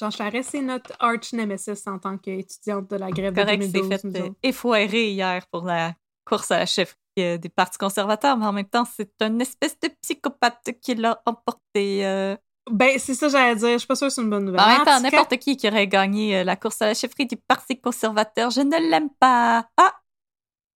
Charest, 0.09 0.49
c'est 0.51 0.61
notre 0.61 0.93
arch 0.99 1.33
nemesis 1.33 1.85
en 1.87 1.99
tant 1.99 2.17
qu'étudiante 2.17 2.89
de 2.89 2.95
la 2.95 3.11
grève 3.11 3.35
Correct, 3.35 3.59
de 3.61 3.65
c'est 3.65 3.71
2012. 3.73 4.01
fait 4.01 4.07
nous 4.07 4.15
euh, 4.15 4.27
autres. 4.29 4.35
effoirer 4.43 5.11
hier 5.11 5.45
pour 5.51 5.65
la 5.65 5.93
course 6.25 6.51
à 6.51 6.59
la 6.59 6.65
chef 6.65 6.95
euh, 7.19 7.37
des 7.37 7.49
partis 7.49 7.77
conservateurs, 7.77 8.37
mais 8.37 8.45
en 8.45 8.53
même 8.53 8.69
temps, 8.69 8.85
c'est 8.85 9.11
une 9.21 9.41
espèce 9.41 9.77
de 9.79 9.89
psychopathe 10.01 10.69
qui 10.81 10.95
l'a 10.95 11.21
emporté. 11.25 12.05
euh, 12.05 12.35
Ben, 12.71 12.97
c'est 12.97 13.15
ça, 13.15 13.27
j'allais 13.27 13.55
dire. 13.55 13.73
Je 13.73 13.77
suis 13.79 13.87
pas 13.87 13.95
sûre 13.95 14.07
que 14.07 14.13
c'est 14.13 14.21
une 14.21 14.29
bonne 14.29 14.45
nouvelle. 14.45 14.61
En 14.61 14.67
même 14.67 14.85
temps, 14.85 14.99
n'importe 15.01 15.37
qui 15.37 15.57
qui 15.57 15.67
aurait 15.67 15.87
gagné 15.87 16.37
euh, 16.39 16.43
la 16.43 16.55
course 16.55 16.81
à 16.81 16.87
la 16.87 16.93
chefferie 16.93 17.25
du 17.27 17.37
Parti 17.37 17.79
conservateur, 17.79 18.49
je 18.49 18.61
ne 18.61 18.77
l'aime 18.89 19.09
pas. 19.19 19.67
Ah! 19.77 19.93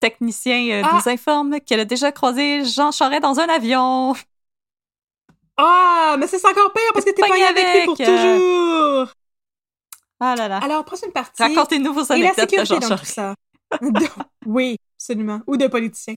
Technicien 0.02 0.70
euh, 0.72 0.82
Ah. 0.86 1.00
nous 1.02 1.10
informe 1.12 1.60
qu'elle 1.62 1.80
a 1.80 1.86
déjà 1.86 2.12
croisé 2.12 2.64
Jean 2.66 2.92
Charest 2.92 3.22
dans 3.24 3.40
un 3.40 3.48
avion. 3.48 4.14
Ah, 5.58 6.16
mais 6.20 6.28
c'est 6.28 6.44
encore 6.46 6.74
pire 6.74 6.84
parce 6.94 7.06
que 7.06 7.12
t'es 7.12 7.22
Pogné 7.28 7.44
avec 7.46 7.66
lui 7.76 7.86
pour 7.86 7.96
euh. 8.00 8.06
toujours. 9.06 9.14
Ah 10.20 10.36
là 10.36 10.48
là. 10.48 10.58
Alors, 10.64 10.84
prochaine 10.86 11.12
partie. 11.12 11.42
Racontez-nous 11.44 11.94
vos 11.94 12.04
Et 12.06 12.08
la 12.20 12.30
anecdotes 12.30 12.46
de 12.46 12.50
sécurité 12.66 12.80
dans 12.88 12.98
tout 12.98 13.06
ça. 13.06 13.36
Oui, 14.46 14.78
absolument. 14.98 15.42
Ou 15.48 15.58
de 15.58 15.68
politiciens. 15.68 16.16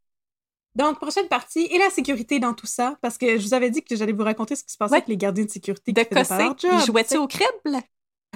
Donc, 0.75 1.01
prochaine 1.01 1.27
partie, 1.29 1.67
et 1.73 1.79
la 1.79 1.91
sécurité 1.91 2.39
dans 2.39 2.55
tout 2.55 2.67
ça, 2.67 2.97
parce 3.03 3.19
que 3.19 3.37
je 3.39 3.43
vous 3.43 3.55
avais 3.55 3.71
dit 3.71 3.83
que 3.83 3.97
j'allais 3.97 4.13
vous 4.13 4.23
raconter 4.23 4.55
ce 4.55 4.63
qui 4.63 4.73
se 4.73 4.77
passait 4.77 4.93
Ouais. 4.93 4.99
avec 4.99 5.09
les 5.09 5.17
gardiens 5.17 5.45
de 5.45 5.51
sécurité 5.51 5.93
De 5.93 6.03
qui 6.03 6.15
faisaient 6.15 6.29
pas 6.29 6.39
leur 6.45 6.59
job. 6.59 6.87
jouait-tu 6.87 7.17
au 7.17 7.27
crible? 7.27 7.79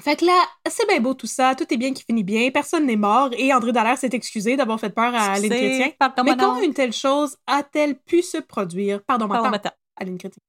Fait 0.01 0.17
que 0.17 0.25
là, 0.25 0.43
c'est 0.69 0.89
bien 0.89 0.99
beau 1.01 1.15
tout 1.15 1.27
ça, 1.27 1.55
tout 1.55 1.73
est 1.73 1.77
bien 1.77 1.93
qui 1.93 2.03
finit 2.03 2.25
bien, 2.25 2.51
personne 2.51 2.87
n'est 2.87 2.97
mort, 2.97 3.29
et 3.37 3.53
André 3.53 3.73
Dallaire 3.73 3.99
s'est 3.99 4.09
excusé 4.13 4.57
d'avoir 4.57 4.81
fait 4.81 4.91
peur 4.91 5.15
à 5.15 5.33
Aline 5.33 5.51
Chrétien. 5.51 5.91
pardon, 5.99 6.25
Mais 6.25 6.35
nom. 6.35 6.61
une 6.63 6.73
telle 6.75 6.95
chose 6.95 7.37
a-t-elle 7.47 7.97
pu 8.01 8.23
se 8.23 8.39
produire? 8.39 9.03
Pardon, 9.05 9.29
temps. 9.29 9.51
Aline 9.97 10.19
Chrétien. 10.19 10.43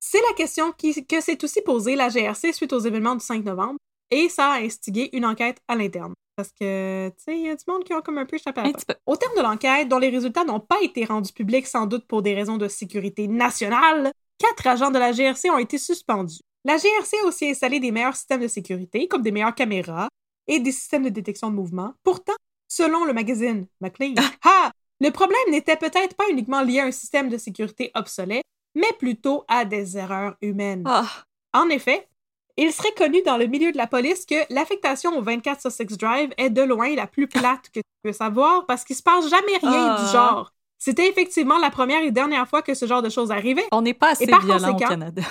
C'est 0.00 0.20
la 0.28 0.34
question 0.34 0.72
qui- 0.72 1.06
que 1.06 1.20
s'est 1.20 1.42
aussi 1.42 1.62
posée 1.62 1.96
la 1.96 2.08
GRC 2.08 2.52
suite 2.52 2.72
aux 2.72 2.78
événements 2.80 3.14
du 3.14 3.24
5 3.24 3.44
novembre, 3.44 3.78
et 4.10 4.28
ça 4.28 4.52
a 4.52 4.60
instigé 4.60 5.14
une 5.16 5.26
enquête 5.26 5.58
à 5.68 5.74
l'interne. 5.76 6.14
Parce 6.36 6.50
que, 6.52 7.08
tu 7.08 7.24
sais, 7.24 7.38
il 7.38 7.46
y 7.46 7.48
a 7.48 7.56
du 7.56 7.64
monde 7.66 7.82
qui 7.82 7.92
a 7.94 8.02
comme 8.02 8.18
un 8.18 8.26
peu 8.26 8.36
échappé 8.36 8.60
à 8.60 8.64
la. 8.64 8.70
Au 9.06 9.16
terme 9.16 9.34
de 9.36 9.40
l'enquête, 9.42 9.88
dont 9.88 9.98
les 9.98 10.10
résultats 10.10 10.44
n'ont 10.44 10.60
pas 10.60 10.80
été 10.82 11.04
rendus 11.06 11.32
publics 11.32 11.66
sans 11.66 11.86
doute 11.86 12.04
pour 12.06 12.20
des 12.20 12.34
raisons 12.34 12.58
de 12.58 12.68
sécurité 12.68 13.26
nationale, 13.26 14.12
quatre 14.38 14.66
agents 14.66 14.90
de 14.90 14.98
la 14.98 15.12
GRC 15.12 15.48
ont 15.50 15.58
été 15.58 15.78
suspendus. 15.78 16.40
La 16.64 16.76
GRC 16.76 17.16
a 17.22 17.26
aussi 17.26 17.48
installé 17.48 17.80
des 17.80 17.90
meilleurs 17.90 18.16
systèmes 18.16 18.42
de 18.42 18.48
sécurité, 18.48 19.08
comme 19.08 19.22
des 19.22 19.30
meilleures 19.32 19.54
caméras 19.54 20.08
et 20.46 20.60
des 20.60 20.72
systèmes 20.72 21.04
de 21.04 21.08
détection 21.08 21.48
de 21.50 21.54
mouvement. 21.54 21.94
Pourtant, 22.02 22.34
selon 22.68 23.04
le 23.06 23.14
magazine 23.14 23.66
McLean, 23.80 24.14
ah, 24.44 24.70
le 25.00 25.10
problème 25.10 25.38
n'était 25.50 25.76
peut-être 25.76 26.14
pas 26.16 26.28
uniquement 26.30 26.60
lié 26.62 26.80
à 26.80 26.84
un 26.84 26.90
système 26.92 27.30
de 27.30 27.38
sécurité 27.38 27.90
obsolète, 27.94 28.42
mais 28.76 28.92
plutôt 29.00 29.44
à 29.48 29.64
des 29.64 29.98
erreurs 29.98 30.36
humaines. 30.40 30.84
Ah, 30.86 31.06
En 31.52 31.68
effet, 31.68 32.06
il 32.56 32.72
serait 32.72 32.92
connu 32.92 33.22
dans 33.22 33.36
le 33.36 33.46
milieu 33.46 33.72
de 33.72 33.76
la 33.76 33.86
police 33.88 34.24
que 34.24 34.34
l'affectation 34.54 35.16
au 35.18 35.22
24 35.22 35.60
Sussex 35.62 35.96
Drive 35.96 36.30
est 36.38 36.50
de 36.50 36.62
loin 36.62 36.94
la 36.94 37.06
plus 37.08 37.26
plate 37.26 37.68
que 37.70 37.80
tu 37.80 37.82
peux 38.02 38.12
savoir 38.12 38.64
parce 38.66 38.84
qu'il 38.84 38.94
se 38.96 39.02
passe 39.02 39.28
jamais 39.28 39.56
rien 39.62 39.96
Ah. 39.96 40.04
du 40.04 40.12
genre. 40.12 40.52
C'était 40.78 41.08
effectivement 41.08 41.58
la 41.58 41.70
première 41.70 42.02
et 42.02 42.10
dernière 42.12 42.46
fois 42.46 42.62
que 42.62 42.74
ce 42.74 42.86
genre 42.86 43.02
de 43.02 43.08
choses 43.08 43.30
arrivait. 43.32 43.66
on 43.72 43.82
n'est 43.82 43.94
pas 43.94 44.10
assez 44.10 44.26
violent 44.26 44.72
au 44.74 44.76
Canada. 44.76 45.22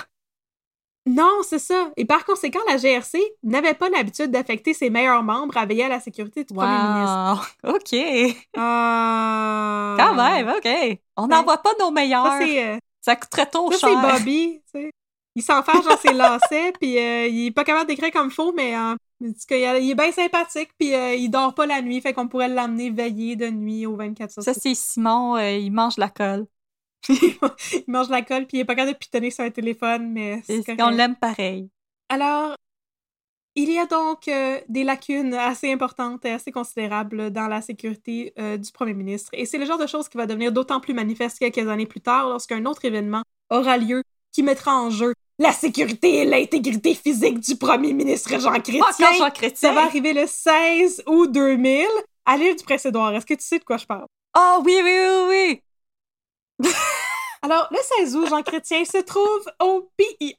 Non, 1.08 1.38
c'est 1.44 1.60
ça. 1.60 1.92
Et 1.96 2.04
par 2.04 2.24
conséquent, 2.24 2.58
la 2.68 2.78
GRC 2.78 3.20
n'avait 3.44 3.74
pas 3.74 3.88
l'habitude 3.88 4.32
d'affecter 4.32 4.74
ses 4.74 4.90
meilleurs 4.90 5.22
membres 5.22 5.56
à 5.56 5.64
veiller 5.64 5.84
à 5.84 5.88
la 5.88 6.00
sécurité 6.00 6.42
du 6.42 6.52
premier 6.52 6.76
ministre. 6.76 7.56
OK. 7.64 8.36
Ah. 8.56 9.94
Quand 9.98 10.14
même, 10.14 10.48
OK. 10.48 10.98
On 11.16 11.22
Ouais. 11.22 11.28
n'envoie 11.28 11.58
pas 11.58 11.70
nos 11.78 11.92
meilleurs. 11.92 12.26
Ça, 12.26 12.38
c'est 12.40 12.64
euh, 12.66 12.78
Ça 13.06 13.14
coûterait 13.14 13.46
trop 13.46 13.70
ça, 13.70 13.86
c'est. 13.86 13.94
Bobby. 13.94 14.60
tu 14.64 14.80
sais. 14.80 14.90
Il 15.36 15.42
s'enferme 15.42 15.84
dans 15.84 15.96
ses 15.96 16.12
lacets, 16.12 16.72
puis 16.80 16.98
euh, 16.98 17.28
il 17.28 17.46
est 17.46 17.50
pas 17.52 17.62
capable 17.62 17.86
d'écrire 17.86 18.10
comme 18.10 18.26
il 18.26 18.34
faut, 18.34 18.52
mais 18.52 18.74
euh, 18.76 18.96
il 19.20 19.90
est 19.90 19.94
bien 19.94 20.10
sympathique, 20.10 20.70
puis 20.76 20.92
euh, 20.92 21.14
il 21.14 21.28
dort 21.28 21.54
pas 21.54 21.66
la 21.66 21.82
nuit, 21.82 22.00
fait 22.00 22.12
qu'on 22.12 22.26
pourrait 22.26 22.48
l'amener 22.48 22.90
veiller 22.90 23.36
de 23.36 23.48
nuit 23.48 23.86
au 23.86 23.94
24 23.94 24.42
Ça, 24.42 24.54
c'est 24.54 24.74
Simon, 24.74 25.36
euh, 25.36 25.52
il 25.52 25.70
mange 25.70 25.98
la 25.98 26.08
colle. 26.08 26.46
il 27.08 27.84
mange 27.86 28.08
la 28.08 28.22
colle, 28.22 28.46
puis 28.46 28.56
il 28.56 28.60
est 28.62 28.64
pas 28.64 28.74
capable 28.74 28.94
de 28.94 28.98
pitonner 28.98 29.30
sur 29.30 29.44
un 29.44 29.50
téléphone, 29.50 30.10
mais 30.10 30.42
on 30.80 30.90
l'aime 30.90 31.14
pareil. 31.14 31.70
Alors, 32.08 32.56
il 33.56 33.72
y 33.72 33.78
a 33.78 33.86
donc 33.86 34.28
euh, 34.28 34.60
des 34.68 34.84
lacunes 34.84 35.34
assez 35.34 35.72
importantes 35.72 36.24
et 36.26 36.30
assez 36.30 36.52
considérables 36.52 37.30
dans 37.30 37.48
la 37.48 37.62
sécurité 37.62 38.34
euh, 38.38 38.58
du 38.58 38.70
premier 38.70 38.92
ministre. 38.92 39.30
Et 39.32 39.46
c'est 39.46 39.56
le 39.58 39.64
genre 39.64 39.78
de 39.78 39.86
choses 39.86 40.08
qui 40.08 40.18
va 40.18 40.26
devenir 40.26 40.52
d'autant 40.52 40.78
plus 40.78 40.92
manifeste 40.92 41.38
quelques 41.38 41.66
années 41.66 41.86
plus 41.86 42.02
tard 42.02 42.28
lorsqu'un 42.28 42.64
autre 42.66 42.84
événement 42.84 43.22
aura 43.50 43.78
lieu 43.78 44.02
qui 44.30 44.42
mettra 44.42 44.76
en 44.76 44.90
jeu 44.90 45.14
la 45.38 45.52
sécurité 45.52 46.16
et 46.16 46.24
l'intégrité 46.26 46.94
physique 46.94 47.40
du 47.40 47.56
premier 47.56 47.94
ministre 47.94 48.38
Jean 48.38 48.52
Chrétien. 48.52 48.82
Encore 48.82 49.14
Jean 49.18 49.30
Chrétien. 49.30 49.70
Ça 49.70 49.74
va 49.74 49.84
arriver 49.84 50.12
le 50.12 50.26
16 50.26 51.04
août 51.06 51.32
2000 51.32 51.86
à 52.26 52.36
l'île 52.36 52.56
du 52.56 52.64
Prince-Édouard. 52.64 53.14
Est-ce 53.14 53.26
que 53.26 53.34
tu 53.34 53.44
sais 53.44 53.58
de 53.58 53.64
quoi 53.64 53.78
je 53.78 53.86
parle? 53.86 54.06
Oh 54.36 54.62
oui, 54.64 54.78
oui, 54.82 54.98
oui, 55.28 55.60
oui. 56.60 56.70
Alors, 57.46 57.68
le 57.70 57.78
16 57.98 58.16
août, 58.16 58.26
Jean 58.28 58.42
Chrétien 58.42 58.84
se 58.84 58.98
trouve 58.98 59.48
au 59.62 59.88
PEI, 59.96 60.34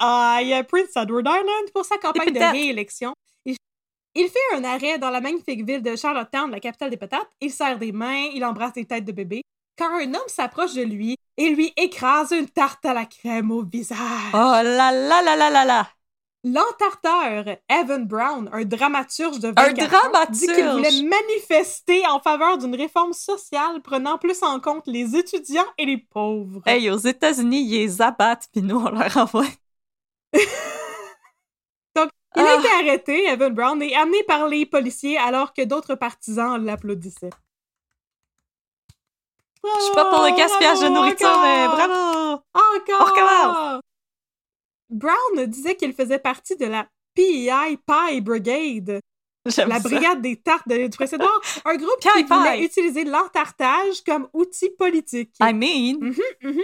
Prince 0.64 0.94
Edward 0.94 1.26
Island, 1.26 1.72
pour 1.74 1.86
sa 1.86 1.98
campagne 1.98 2.34
de 2.34 2.52
réélection. 2.52 3.14
Il, 3.46 4.28
fait 4.28 4.58
un 4.58 4.64
arrêt 4.66 5.00
dans 5.00 5.10
la 5.10 5.22
magnifique 5.22 5.66
ville 5.66 5.82
de 5.82 5.96
Charlottetown, 5.96 6.52
la 6.52 6.60
capitale 6.60 6.90
des 6.90 6.98
patates. 6.98 7.30
Il 7.40 7.50
serre 7.50 7.78
des 7.78 7.94
mains, 7.94 8.28
il 8.34 8.44
embrasse 8.44 8.74
des 8.74 8.84
têtes 8.84 9.06
de 9.06 9.14
bébés. 9.14 9.42
Quand 9.78 9.96
un 9.96 10.14
homme 10.16 10.28
s'approche 10.28 10.74
de 10.74 10.82
lui 10.82 11.16
et 11.38 11.50
lui 11.50 11.72
écrase 11.78 12.32
une 12.32 12.50
tarte 12.50 12.84
à 12.86 12.94
la 12.94 13.06
crème 13.06 13.52
au 13.52 13.64
visage. 13.64 13.98
Oh 14.34 14.38
là 14.38 14.92
là 14.92 15.22
là 15.22 15.36
là 15.38 15.50
là 15.50 15.64
là. 15.64 15.88
L'entarteur 16.54 17.58
Evan 17.70 18.06
Brown, 18.06 18.50
un 18.54 18.64
dramaturge 18.64 19.40
de 19.40 19.50
Un 19.50 19.54
24 19.54 19.94
ans, 19.96 20.10
dramaturge! 20.12 20.30
dit 20.38 20.46
qu'il 20.48 20.68
voulait 20.70 21.04
manifester 21.04 22.06
en 22.08 22.20
faveur 22.20 22.58
d'une 22.58 22.76
réforme 22.76 23.14
sociale 23.14 23.82
prenant 23.82 24.18
plus 24.18 24.42
en 24.44 24.60
compte 24.60 24.88
les 24.88 25.16
étudiants 25.16 25.66
et 25.78 25.86
les 25.86 25.98
pauvres. 25.98 26.62
Hey, 26.66 26.90
aux 26.90 26.98
États-Unis, 26.98 27.62
ils 27.64 27.78
les 27.80 28.02
abattent, 28.02 28.48
puis 28.52 28.62
nous, 28.62 28.78
on 28.80 28.90
leur 28.90 29.18
envoie. 29.18 29.46
Donc, 31.96 32.10
il 32.36 32.42
a 32.42 32.56
Ah. 32.56 32.60
été 32.60 32.68
arrêté, 32.88 33.26
Evan 33.28 33.54
Brown, 33.54 33.82
et 33.82 33.96
amené 33.96 34.24
par 34.24 34.48
les 34.48 34.66
policiers 34.66 35.18
alors 35.18 35.54
que 35.54 35.64
d'autres 35.64 35.96
partisans 35.96 36.64
l'applaudissaient. 36.64 37.32
Je 39.64 39.82
suis 39.84 39.94
pas 39.96 40.06
pour 40.06 40.24
le 40.24 40.36
gaspillage 40.38 40.80
de 40.80 40.88
nourriture, 40.88 41.28
encore! 41.28 41.42
mais 41.42 41.68
bravo! 41.68 42.42
Encore! 42.54 43.02
On 43.02 43.04
recommence! 43.06 43.82
Brown 44.90 45.46
disait 45.48 45.76
qu'il 45.76 45.94
faisait 45.94 46.20
partie 46.20 46.56
de 46.56 46.66
la 46.66 46.88
PEI 47.14 47.78
Pie 47.86 48.22
Brigade, 48.22 49.00
la 49.46 49.52
ça. 49.52 49.80
brigade 49.80 50.22
des 50.22 50.36
tartes 50.38 50.68
de 50.68 50.88
du 50.88 50.90
précédent, 50.98 51.26
un 51.66 51.76
groupe 51.76 52.00
Pie 52.02 52.10
qui 52.16 52.24
voulait 52.24 52.58
Pie. 52.58 52.66
utiliser 52.66 53.04
l'entartage 53.04 54.02
comme 54.06 54.28
outil 54.34 54.70
politique. 54.78 55.32
I 55.42 55.54
mean, 55.54 55.98
Mhm, 56.02 56.16
mhm. 56.44 56.62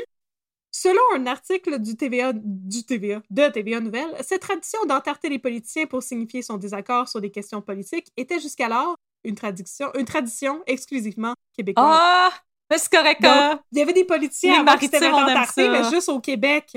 Selon 0.76 1.02
un 1.16 1.28
article 1.28 1.78
du 1.80 1.96
TVA, 1.96 2.34
du 2.34 2.84
TVA, 2.84 3.22
de 3.30 3.48
TVA 3.50 3.80
Nouvelle, 3.80 4.16
cette 4.22 4.42
tradition 4.42 4.84
d'entarter 4.86 5.30
les 5.30 5.38
politiciens 5.38 5.86
pour 5.86 6.02
signifier 6.02 6.42
son 6.42 6.58
désaccord 6.58 7.08
sur 7.08 7.22
des 7.22 7.30
questions 7.30 7.62
politiques 7.62 8.08
était 8.18 8.40
jusqu'alors 8.40 8.96
une 9.24 9.36
tradition, 9.36 9.92
une 9.94 10.06
tradition 10.06 10.64
exclusivement 10.66 11.36
québécoise. 11.56 12.00
ah, 12.02 12.32
mais 12.72 12.80
c'est 12.80 12.92
correct. 12.92 13.24
Hein? 13.24 13.62
il 13.72 13.78
y 13.78 13.82
avait 13.84 13.94
des 13.94 14.04
politiciens 14.04 14.66
qui 14.78 14.86
s'étaient 14.86 15.12
entartés, 15.12 15.70
mais 15.70 15.84
juste 15.92 16.10
au 16.10 16.20
Québec. 16.20 16.76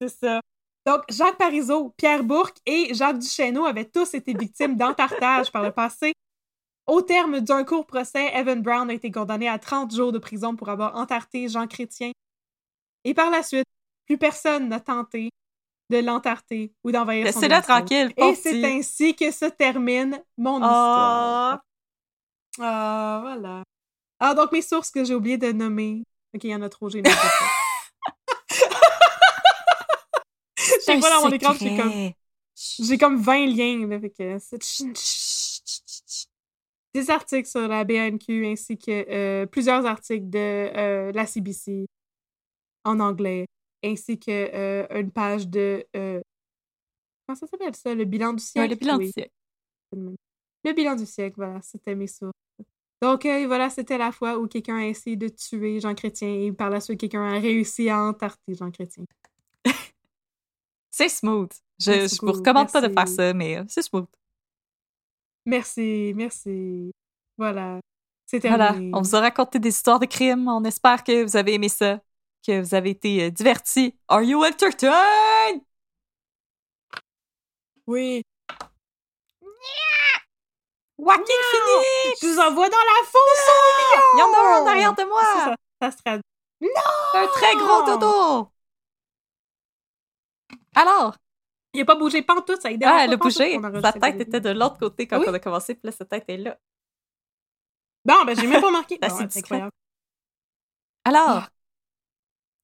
C'est 0.00 0.08
ça. 0.08 0.40
Donc, 0.86 1.02
Jacques 1.08 1.38
Parizeau, 1.38 1.90
Pierre 1.96 2.24
Bourque 2.24 2.56
et 2.66 2.92
Jacques 2.92 3.18
Duchesneau 3.18 3.64
avaient 3.64 3.84
tous 3.88 4.14
été 4.14 4.34
victimes 4.34 4.76
d'entartage 4.76 5.52
par 5.52 5.62
le 5.62 5.70
passé. 5.70 6.12
Au 6.86 7.00
terme 7.02 7.40
d'un 7.40 7.62
court 7.64 7.86
procès, 7.86 8.32
Evan 8.34 8.60
Brown 8.60 8.90
a 8.90 8.92
été 8.92 9.10
condamné 9.10 9.48
à 9.48 9.58
30 9.58 9.94
jours 9.94 10.10
de 10.10 10.18
prison 10.18 10.56
pour 10.56 10.68
avoir 10.68 10.96
entarté 10.96 11.48
Jean 11.48 11.68
Chrétien. 11.68 12.10
Et 13.04 13.14
par 13.14 13.30
la 13.30 13.42
suite, 13.44 13.66
plus 14.06 14.18
personne 14.18 14.68
n'a 14.68 14.80
tenté 14.80 15.30
de 15.90 15.98
l'entarter 15.98 16.72
ou 16.82 16.90
d'envahir 16.90 17.26
son 17.32 17.40
domicile. 17.40 17.62
tranquille, 17.62 18.12
Et 18.16 18.34
c'est 18.34 18.64
ainsi 18.64 19.14
que 19.14 19.30
se 19.30 19.44
termine 19.44 20.20
mon 20.36 20.56
histoire. 20.56 21.60
Oh, 22.58 22.62
Ah, 22.62 23.18
voilà. 23.22 23.62
Ah, 24.18 24.34
donc 24.34 24.50
mes 24.52 24.62
sources 24.62 24.90
que 24.90 25.04
j'ai 25.04 25.14
oublié 25.14 25.38
de 25.38 25.52
nommer. 25.52 26.02
Ok, 26.34 26.44
il 26.44 26.50
y 26.50 26.54
en 26.54 26.62
a 26.62 26.68
trop, 26.68 26.88
j'ai 26.88 27.02
noté 27.02 27.10
ça. 27.10 27.44
J'ai 30.86 31.00
pas 31.00 31.10
dans 31.10 31.24
mon 31.28 31.30
écran, 31.32 31.54
j'ai 31.54 31.76
comme, 31.76 32.12
j'ai 32.54 32.98
comme 32.98 33.16
20 33.16 33.46
liens, 33.46 33.86
là, 33.86 34.00
fait 34.00 34.10
que 34.10 34.38
c'est- 34.38 34.84
Des 36.94 37.10
articles 37.10 37.48
sur 37.48 37.66
la 37.68 37.84
BNQ 37.84 38.46
ainsi 38.46 38.76
que 38.76 38.90
euh, 39.10 39.46
plusieurs 39.46 39.86
articles 39.86 40.28
de 40.28 40.38
euh, 40.38 41.12
la 41.12 41.24
CBC 41.26 41.86
en 42.84 43.00
anglais, 43.00 43.46
ainsi 43.82 44.18
que 44.18 44.30
euh, 44.30 44.86
une 45.00 45.10
page 45.10 45.48
de... 45.48 45.86
comment 45.94 47.34
ça 47.34 47.46
s'appelle 47.46 47.74
ça? 47.74 47.94
Le 47.94 48.04
bilan 48.04 48.34
du 48.34 48.42
siècle? 48.42 48.60
Ouais, 48.60 48.68
le 48.68 48.76
bilan 48.76 48.98
Oui. 48.98 49.06
du 49.06 49.12
siècle. 49.12 49.30
Le 50.64 50.72
bilan 50.72 50.94
du 50.96 51.06
siècle, 51.06 51.34
voilà, 51.36 51.60
c'était 51.62 51.94
mes 51.94 52.06
sources. 52.06 52.32
Donc, 53.00 53.24
voilà, 53.24 53.68
c'était 53.68 53.98
la 53.98 54.12
fois 54.12 54.38
où 54.38 54.46
quelqu'un 54.46 54.76
a 54.76 54.86
essayé 54.86 55.16
de 55.16 55.28
tuer 55.28 55.80
Jean 55.80 55.94
Chrétien 55.94 56.28
et 56.28 56.52
par 56.52 56.70
la 56.70 56.80
suite, 56.80 57.00
quelqu'un 57.00 57.24
a 57.24 57.38
réussi 57.40 57.88
à 57.88 58.00
entarter 58.00 58.54
Jean 58.54 58.70
Chrétien. 58.70 59.04
C'est 61.02 61.08
smooth. 61.08 61.50
Je, 61.80 61.90
Merci 61.90 62.16
je 62.16 62.20
vous 62.26 62.32
recommande 62.32 62.70
pas 62.70 62.80
de 62.80 62.86
faire 62.86 62.94
merci. 62.94 63.14
ça, 63.16 63.32
mais 63.34 63.58
euh, 63.58 63.64
c'est 63.68 63.82
smooth. 63.82 64.06
Merci, 65.44 66.12
merci. 66.14 66.92
Voilà, 67.36 67.80
c'est 68.26 68.38
Voilà, 68.46 68.68
terminé. 68.68 68.90
on 68.94 69.02
vous 69.02 69.16
a 69.16 69.20
raconté 69.20 69.58
des 69.58 69.70
histoires 69.70 69.98
de 69.98 70.06
crimes. 70.06 70.46
On 70.48 70.62
espère 70.64 71.02
que 71.02 71.24
vous 71.24 71.36
avez 71.36 71.54
aimé 71.54 71.68
ça, 71.68 71.98
que 72.46 72.60
vous 72.60 72.74
avez 72.74 72.90
été 72.90 73.24
euh, 73.24 73.30
divertis. 73.30 73.96
Are 74.08 74.22
you 74.22 74.44
entertained? 74.44 75.62
Oui. 77.88 78.22
Joaquin 80.98 81.24
Phoenix! 81.50 82.20
Je 82.22 82.26
vous 82.28 82.38
envoie 82.38 82.68
dans 82.68 82.76
la 82.76 83.06
fosse! 83.06 83.50
Il 84.14 84.18
y 84.20 84.22
en 84.22 84.32
a 84.32 84.38
un 84.38 84.62
en 84.62 84.66
arrière 84.68 84.94
de 84.94 85.02
moi! 85.02 85.20
ça, 85.22 85.56
ça 85.80 85.90
se 85.90 85.96
traduit. 85.96 86.22
Un 87.14 87.26
très 87.26 87.56
gros 87.56 87.82
dodo! 87.82 88.51
Alors, 90.74 91.16
Il 91.74 91.80
n'a 91.80 91.84
pas 91.86 91.94
bougé 91.94 92.22
pantoute, 92.22 92.60
ça. 92.60 92.70
Il 92.70 92.74
ah, 92.74 92.78
dérange 92.78 93.00
elle 93.02 93.12
a 93.12 93.16
bougé. 93.16 93.80
Sa 93.82 93.92
tête 93.92 94.20
était 94.20 94.40
de 94.40 94.50
l'autre 94.50 94.78
côté 94.78 95.06
quand 95.06 95.18
Oui. 95.18 95.26
on 95.28 95.34
a 95.34 95.38
commencé, 95.38 95.74
puis 95.74 95.82
là, 95.84 95.92
sa 95.92 96.04
tête 96.04 96.24
est 96.28 96.36
là. 96.36 96.58
Bon, 98.04 98.24
ben, 98.26 98.36
j'ai 98.38 98.46
même 98.46 98.60
pas 98.60 98.70
marqué. 98.70 98.98
C'est 99.02 99.38
incroyable. 99.38 99.72
Alors, 101.04 101.48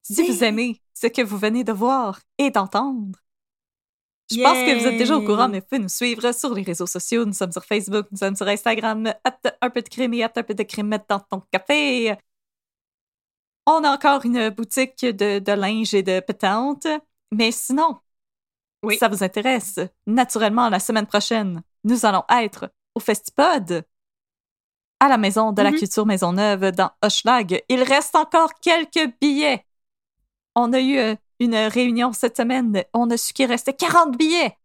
si 0.02 0.20
Oui. 0.20 0.30
vous 0.30 0.44
aimez 0.44 0.82
ce 0.94 1.06
que 1.06 1.22
vous 1.22 1.39
venez 1.39 1.64
de 1.64 1.72
voir 1.72 2.20
et 2.39 2.51
d'entendre, 2.51 3.18
je 4.30 4.43
pense 4.43 4.59
que 4.59 4.78
vous 4.78 4.86
êtes 4.86 4.98
déjà 4.98 5.16
au 5.16 5.22
courant, 5.24 5.48
mais 5.48 5.60
vous 5.60 5.66
pouvez 5.66 5.78
nous 5.80 5.89
suivre 5.89 6.32
sur 6.32 6.52
les 6.52 6.62
réseaux 6.62 6.86
sociaux. 6.86 7.24
Nous 7.24 7.32
sommes 7.32 7.52
sur 7.52 7.64
Facebook, 7.64 8.06
nous 8.10 8.18
sommes 8.18 8.36
sur 8.36 8.47
Instagram, 8.47 9.10
un 9.62 9.70
peu 9.70 9.80
de 9.80 9.89
crème 9.89 10.12
et 10.12 10.22
un 10.22 10.28
peu 10.28 10.55
de 10.55 10.62
crème 10.64 10.98
dans 11.09 11.20
ton 11.20 11.40
café. 11.51 12.14
On 13.64 13.82
a 13.85 13.90
encore 13.94 14.24
une 14.26 14.51
boutique 14.51 15.01
de, 15.01 15.39
de 15.39 15.52
linge 15.52 15.94
et 15.94 16.02
de 16.02 16.20
pétantes. 16.20 16.86
Mais 17.32 17.52
sinon, 17.52 17.98
Oui. 18.82 18.96
ça 18.98 19.09
vous 19.09 19.22
intéresse, 19.22 19.78
naturellement, 20.06 20.68
la 20.68 20.80
semaine 20.80 21.06
prochaine, 21.06 21.62
nous 21.84 22.06
allons 22.06 22.24
être 22.30 22.70
au 22.94 23.00
Festipod 23.00 23.84
à 25.00 25.09
la 25.09 25.16
Maison 25.18 25.52
de 25.52 25.62
la 25.62 25.70
Mhm. 25.70 25.78
Culture 25.78 26.06
Maisonneuve 26.06 26.72
dans 26.72 26.90
Hochelag. 27.02 27.62
Il 27.68 27.82
reste 27.82 28.16
encore 28.16 28.55
quelques 28.60 29.12
billets. 29.20 29.64
On 30.56 30.72
a 30.72 30.80
eu 30.80 30.96
euh, 30.98 31.14
une 31.38 31.55
réunion 31.55 32.12
cette 32.12 32.36
semaine. 32.36 32.82
On 32.92 33.09
a 33.10 33.16
su 33.16 33.32
qu'il 33.32 33.46
restait 33.46 33.74
40 33.74 34.16
billets. 34.16 34.56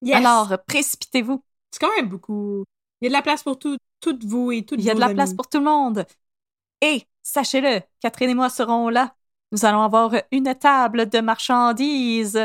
Yes. 0.00 0.16
Alors, 0.16 0.58
précipitez-vous. 0.66 1.44
C'est 1.70 1.78
quand 1.80 1.94
même 1.96 2.08
beaucoup. 2.08 2.64
Il 3.00 3.04
y 3.04 3.06
a 3.06 3.10
de 3.10 3.12
la 3.14 3.22
place 3.22 3.44
pour 3.44 3.58
tout, 3.58 3.76
toutes 4.00 4.24
vous 4.24 4.50
et 4.50 4.64
toutes 4.64 4.80
Il 4.80 4.84
y 4.84 4.90
a 4.90 4.94
de 4.94 5.00
la 5.00 5.14
place 5.14 5.34
pour 5.34 5.48
tout 5.48 5.58
le 5.58 5.64
monde. 5.64 6.04
Et, 6.80 7.06
sachez-le, 7.22 7.80
Catherine 8.00 8.30
et 8.30 8.34
moi 8.34 8.50
serons 8.50 8.88
là. 8.88 9.14
Nous 9.52 9.64
allons 9.64 9.82
avoir 9.82 10.14
une 10.32 10.54
table 10.54 11.08
de 11.08 11.20
marchandises. 11.20 12.36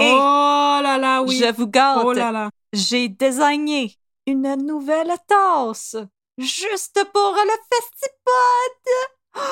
Et 0.00 0.10
Oh 0.12 0.78
là 0.82 0.96
là, 0.98 1.22
oui. 1.22 1.36
je 1.36 1.52
vous 1.52 1.66
gâte. 1.68 2.02
Oh 2.04 2.12
là 2.12 2.32
là. 2.32 2.50
J'ai 2.72 3.08
désigné 3.08 3.94
une 4.26 4.54
nouvelle 4.56 5.12
tasse 5.26 5.96
juste 6.38 7.04
pour 7.12 7.34
le 7.34 7.52
Festipod. 7.72 8.94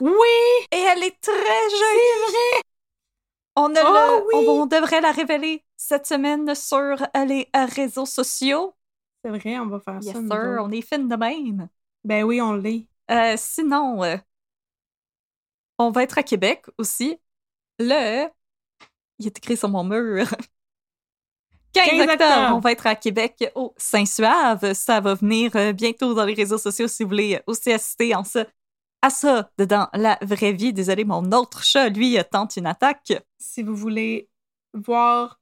Oui! 0.00 0.66
Et 0.72 0.78
elle 0.80 1.04
est 1.04 1.20
très 1.20 1.32
jolie. 1.32 2.30
vrai! 2.30 2.62
On, 3.56 3.68
ne 3.68 3.78
Oh 3.82 4.26
oui! 4.32 4.44
on, 4.48 4.62
on 4.62 4.66
devrait 4.66 5.00
la 5.00 5.12
révéler 5.12 5.62
cette 5.76 6.06
semaine 6.06 6.52
sur 6.54 6.96
les 7.26 7.48
euh, 7.54 7.66
réseaux 7.66 8.06
sociaux. 8.06 8.74
C'est 9.24 9.30
vrai, 9.30 9.58
on 9.60 9.66
va 9.66 9.78
faire 9.80 10.00
Yes, 10.02 10.12
ça. 10.12 10.12
sir. 10.12 10.22
autres. 10.22 10.62
On 10.62 10.70
est 10.72 10.82
fine 10.82 11.08
de 11.08 11.16
même. 11.16 11.68
Ben 12.02 12.24
oui, 12.24 12.40
on 12.42 12.52
l'est. 12.54 12.86
Euh, 13.10 13.34
sinon, 13.38 14.02
euh, 14.02 14.16
on 15.78 15.90
va 15.90 16.02
être 16.02 16.18
à 16.18 16.22
Québec 16.22 16.64
aussi. 16.78 17.18
Le. 17.78 18.28
Il 19.18 19.26
est 19.26 19.38
écrit 19.38 19.56
sur 19.56 19.68
mon 19.68 19.84
mur. 19.84 20.26
15, 21.74 21.90
15 21.90 22.00
octobre, 22.00 22.12
octobre. 22.12 22.56
on 22.56 22.60
va 22.60 22.72
être 22.72 22.86
à 22.86 22.94
Québec 22.94 23.50
au 23.56 23.74
Saint-Suave. 23.76 24.74
Ça 24.74 25.00
va 25.00 25.14
venir 25.14 25.50
euh, 25.56 25.72
bientôt 25.72 26.14
dans 26.14 26.24
les 26.24 26.34
réseaux 26.34 26.58
sociaux 26.58 26.86
si 26.86 27.02
vous 27.02 27.08
voulez 27.08 27.40
aussi 27.46 27.72
assister 27.72 28.14
en 28.14 28.22
ça. 28.22 28.46
À 29.02 29.10
ça, 29.10 29.50
dans 29.58 29.88
la 29.92 30.16
vraie 30.22 30.52
vie. 30.52 30.72
Désolé, 30.72 31.04
mon 31.04 31.30
autre 31.32 31.62
chat, 31.62 31.88
lui, 31.88 32.16
euh, 32.16 32.22
tente 32.22 32.56
une 32.56 32.66
attaque. 32.66 33.12
Si 33.38 33.62
vous 33.62 33.74
voulez 33.74 34.28
voir 34.72 35.40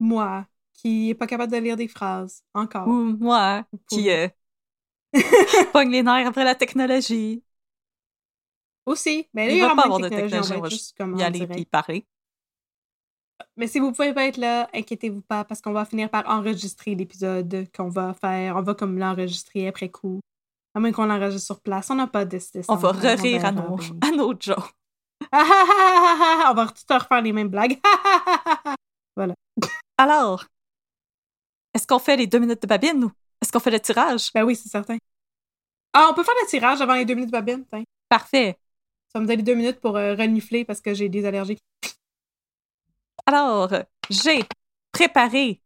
moi, 0.00 0.46
qui 0.72 1.10
est 1.10 1.14
pas 1.14 1.26
capable 1.26 1.52
de 1.52 1.58
lire 1.58 1.76
des 1.76 1.86
phrases, 1.86 2.42
encore. 2.54 2.88
Ou 2.88 3.16
moi, 3.20 3.64
qui 3.88 4.10
euh, 4.10 4.28
pogne 5.72 5.90
les 5.90 6.02
nerfs 6.02 6.26
après 6.26 6.44
la 6.44 6.54
technologie. 6.54 7.42
Aussi. 8.86 9.28
Ben 9.32 9.46
là, 9.46 9.52
Il 9.52 9.56
il 9.56 9.58
y 9.58 9.60
va 9.60 9.74
pas 9.74 9.82
avoir 9.84 10.00
de 10.00 10.08
technologie, 10.08 10.52
on 10.56 10.60
va 10.60 10.68
juste 10.68 10.96
comme 10.96 11.16
y 11.16 11.22
aller 11.22 11.46
puis 11.46 11.64
parler. 11.64 12.06
Mais 13.56 13.66
si 13.66 13.78
vous 13.80 13.92
pouvez 13.92 14.14
pas 14.14 14.26
être 14.26 14.36
là, 14.36 14.68
inquiétez-vous 14.72 15.22
pas, 15.22 15.44
parce 15.44 15.60
qu'on 15.60 15.72
va 15.72 15.84
finir 15.84 16.08
par 16.08 16.28
enregistrer 16.28 16.94
l'épisode 16.94 17.66
qu'on 17.74 17.88
va 17.88 18.14
faire. 18.14 18.56
On 18.56 18.62
va 18.62 18.74
comme 18.74 18.98
l'enregistrer 18.98 19.68
après 19.68 19.88
coup. 19.90 20.20
À 20.74 20.80
moins 20.80 20.92
qu'on 20.92 21.04
l'enregistre 21.04 21.46
sur 21.46 21.60
place. 21.60 21.90
On 21.90 21.96
n'a 21.96 22.06
pas 22.06 22.24
décidé 22.24 22.62
ça. 22.62 22.72
On 22.72 22.76
va 22.76 22.92
rire 22.92 23.44
à 23.44 23.52
nos, 23.52 23.76
à 24.00 24.10
nos 24.10 24.34
jokes. 24.38 24.72
On 25.32 26.54
va 26.54 26.66
tout 26.66 26.94
refaire 26.94 27.22
les 27.22 27.32
mêmes 27.32 27.48
blagues. 27.48 27.78
Alors, 29.98 30.46
est-ce 31.74 31.86
qu'on 31.86 31.98
fait 31.98 32.16
les 32.16 32.26
deux 32.26 32.38
minutes 32.38 32.62
de 32.62 32.66
babine 32.66 33.04
ou 33.04 33.12
est-ce 33.40 33.52
qu'on 33.52 33.60
fait 33.60 33.70
le 33.70 33.80
tirage? 33.80 34.32
ben 34.32 34.42
oui, 34.44 34.56
c'est 34.56 34.68
certain. 34.68 34.96
Ah, 35.92 36.08
on 36.10 36.14
peut 36.14 36.24
faire 36.24 36.34
le 36.40 36.48
tirage 36.48 36.80
avant 36.80 36.94
les 36.94 37.04
deux 37.04 37.14
minutes 37.14 37.30
de 37.30 37.38
babine. 37.38 37.64
Parfait. 38.08 38.58
Ça 39.14 39.20
me 39.20 39.26
donne 39.26 39.36
les 39.36 39.42
deux 39.42 39.54
minutes 39.54 39.80
pour 39.80 39.96
euh, 39.96 40.14
renifler 40.14 40.64
parce 40.64 40.80
que 40.80 40.94
j'ai 40.94 41.08
des 41.08 41.26
allergies. 41.26 41.58
Alors, 43.26 43.70
j'ai 44.08 44.42
préparé 44.90 45.60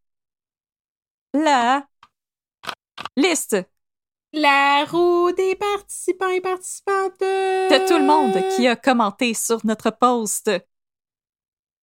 la 1.33 1.87
liste 3.15 3.55
La 4.33 4.85
roue 4.85 5.31
des 5.31 5.55
participants 5.55 6.29
et 6.29 6.41
participantes. 6.41 7.19
de 7.19 7.87
tout 7.87 7.97
le 7.97 8.05
monde 8.05 8.33
qui 8.55 8.67
a 8.67 8.75
commenté 8.75 9.33
sur 9.33 9.65
notre 9.65 9.91
post 9.91 10.51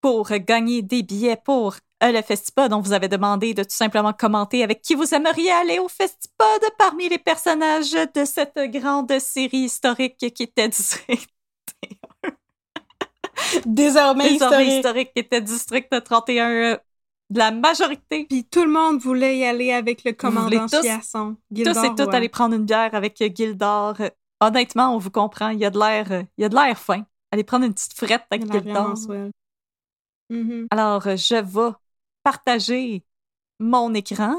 pour 0.03 0.29
gagner 0.29 0.83
des 0.83 1.03
billets 1.03 1.41
pour 1.43 1.77
euh, 2.03 2.13
le 2.13 2.21
Festipod. 2.21 2.75
On 2.75 2.81
vous 2.83 2.93
avait 2.93 3.09
demandé 3.09 3.55
de 3.55 3.63
tout 3.63 3.75
simplement 3.75 4.13
commenter 4.13 4.63
avec 4.63 4.83
qui 4.83 4.95
vous 4.95 5.15
aimeriez 5.15 5.51
aller 5.51 5.79
au 5.79 5.89
Festipod 5.89 6.61
parmi 6.79 7.09
les 7.09 7.19
personnages 7.19 7.93
de 7.93 8.25
cette 8.27 8.59
grande 8.71 9.19
série 9.19 9.65
historique 9.65 10.19
qui 10.19 10.43
était 10.43 10.69
District, 10.69 11.34
Désormais 13.67 14.31
désormais 14.31 14.65
historique. 14.67 14.69
historique, 14.79 15.13
qui 15.15 15.21
était 15.21 15.41
District 15.41 15.89
31 16.05 16.51
euh, 16.51 16.77
de 17.31 17.39
la 17.39 17.51
majorité. 17.51 18.27
Puis 18.29 18.45
tout 18.45 18.65
le 18.65 18.71
monde 18.71 19.01
voulait 19.01 19.39
y 19.39 19.45
aller 19.45 19.73
avec 19.73 20.05
le 20.05 20.13
commandant 20.13 20.67
tous- 20.67 20.83
Chiasson. 20.83 21.35
Tous 21.35 21.57
Gildor, 21.57 21.85
et 21.85 21.89
toutes 21.91 22.01
ouais. 22.09 22.15
aller 22.17 22.29
prendre 22.29 22.55
une 22.55 22.65
bière 22.65 22.95
avec 22.95 23.21
euh, 23.23 23.29
Gildor. 23.35 23.95
Euh, 24.01 24.09
Honnêtement, 24.41 24.95
on 24.95 24.99
vous 24.99 25.11
comprend, 25.11 25.49
il 25.51 25.61
y 25.61 25.65
a 25.65 25.71
de 25.71 25.79
l'air, 25.79 26.07
il 26.37 26.43
y 26.43 26.45
a 26.45 26.49
de 26.49 26.55
l'air 26.55 26.77
fin. 26.79 27.07
Allez 27.31 27.45
prendre 27.45 27.65
une 27.65 27.73
petite 27.73 27.95
frette 27.95 28.25
avec 28.31 28.51
Gildor. 28.51 28.95
Mhm. 30.31 30.67
Alors, 30.71 31.03
je 31.03 31.35
vais 31.41 31.73
partager 32.23 33.05
mon 33.61 33.95
écran. 33.95 34.35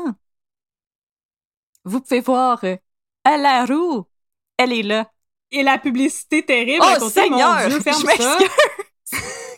Vous 1.85 2.01
pouvez 2.01 2.19
voir 2.21 2.63
à 3.23 3.37
la 3.37 3.65
roue. 3.65 4.05
Elle 4.57 4.73
est 4.73 4.83
là. 4.83 5.09
Et 5.51 5.63
la 5.63 5.77
publicité 5.77 6.43
terrible 6.43 6.83
à 6.83 6.95
Oh, 6.97 6.99
côté, 6.99 7.21
Seigneur! 7.21 7.61
mon 7.61 7.67
Dieu, 7.69 7.79
ferme 7.81 8.01
Je 8.01 8.21
ça. 8.21 8.37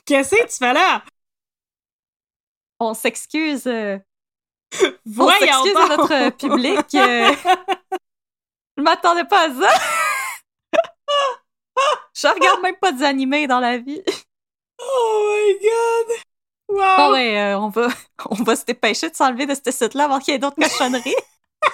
Qu'est-ce 0.08 0.36
que 0.36 0.48
tu 0.48 0.58
fais 0.58 0.74
là? 0.74 1.04
On 2.80 2.94
s'excuse. 2.94 3.68
euh, 3.68 3.98
on 4.82 4.88
Voyons 5.06 5.64
s'excuse 5.64 5.76
à 5.76 5.98
notre 5.98 6.30
public. 6.38 6.96
euh, 6.96 7.34
je 8.78 8.82
m'attendais 8.84 9.26
pas 9.26 9.50
à 9.50 9.54
ça. 9.54 9.70
je 12.14 12.28
regarde 12.28 12.62
même 12.62 12.78
pas 12.78 12.92
des 12.92 13.04
animés 13.04 13.48
dans 13.48 13.60
la 13.60 13.78
vie. 13.78 14.02
Oh 14.80 15.26
my 15.28 15.54
god! 15.60 16.18
Wow! 16.70 16.98
Bon, 16.98 17.12
ouais, 17.14 17.40
euh, 17.40 17.60
on, 17.60 17.70
va, 17.70 17.88
on 18.30 18.44
va 18.44 18.56
se 18.56 18.66
dépêcher 18.66 19.10
de 19.10 19.16
s'enlever 19.16 19.46
de 19.46 19.56
ce 19.56 19.72
site-là 19.72 20.06
avant 20.06 20.20
qu'il 20.20 20.34
y 20.34 20.36
ait 20.36 20.40
d'autres 20.40 20.58
cochonneries. 20.58 21.16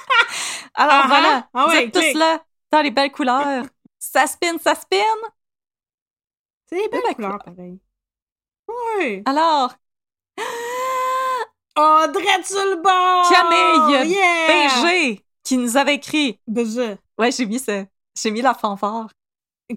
Alors 0.75 1.03
Ah, 1.03 1.07
voilà, 1.07 1.47
ah 1.53 1.65
vous 1.67 1.75
êtes 1.75 1.91
tous 1.93 2.13
là, 2.17 2.43
dans 2.71 2.81
les 2.81 2.91
belles 2.91 3.11
couleurs. 3.11 3.65
Ça 3.99 4.25
spin, 4.27 4.57
ça 4.57 4.73
spin. 4.75 4.97
C'est 6.67 6.77
des 6.81 6.89
belles 6.89 7.01
la 7.07 7.13
couleurs, 7.13 7.39
pareil. 7.43 7.79
Ouais! 8.97 9.23
Alors, 9.25 9.73
dread 11.77 12.45
sur 12.45 12.57
le 12.57 12.81
bord! 12.81 13.29
Camille 13.29 14.09
Yeah! 14.11 14.47
BG 14.83 15.23
qui 15.43 15.57
nous 15.57 15.77
avait 15.77 15.95
écrit. 15.95 16.39
BG. 16.47 16.97
Ouais, 17.17 17.31
j'ai 17.31 17.45
mis 17.45 17.59
ça. 17.59 17.83
J'ai 18.21 18.31
mis 18.31 18.41
la 18.41 18.53
fanfare. 18.53 19.09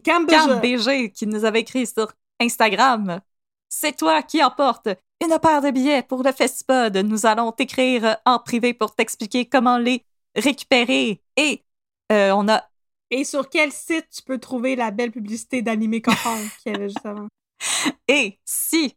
Cam 0.05 0.27
Cam 0.27 0.60
BG. 0.60 0.77
BG 0.77 1.12
qui 1.12 1.27
nous 1.27 1.44
avait 1.44 1.60
écrit 1.60 1.86
sur 1.86 2.12
Instagram. 2.40 3.20
C'est 3.68 3.97
toi 3.97 4.23
qui 4.23 4.43
emporte 4.43 4.89
une 5.23 5.39
paire 5.39 5.62
de 5.62 5.70
billets 5.70 6.02
pour 6.02 6.23
le 6.23 6.32
Festipod. 6.32 6.97
Nous 6.98 7.27
allons 7.27 7.52
t'écrire 7.52 8.16
en 8.24 8.39
privé 8.39 8.74
pour 8.74 8.94
t'expliquer 8.94 9.47
comment 9.47 9.78
les 9.78 10.05
récupérer. 10.35 11.23
Et 11.36 11.64
euh, 12.12 12.32
on 12.32 12.48
a 12.48 12.62
Et 13.10 13.24
sur 13.24 13.48
quel 13.48 13.73
site 13.73 14.09
tu 14.10 14.23
peux 14.23 14.39
trouver 14.39 14.77
la 14.77 14.90
belle 14.90 15.10
publicité 15.10 15.62
d'animé 15.62 16.01
cochon 16.01 16.36
qu'il 16.62 16.73
y 16.73 16.74
avait 16.77 16.89
juste 16.89 17.05
avant? 17.06 17.28
Et 18.09 18.41
si 18.45 18.97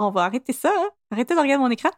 on 0.00 0.10
va 0.10 0.24
arrêter 0.24 0.52
ça, 0.52 0.72
hein? 0.76 0.90
arrêtez 1.10 1.34
de 1.34 1.40
regarder 1.40 1.62
mon 1.62 1.70
écran. 1.70 1.90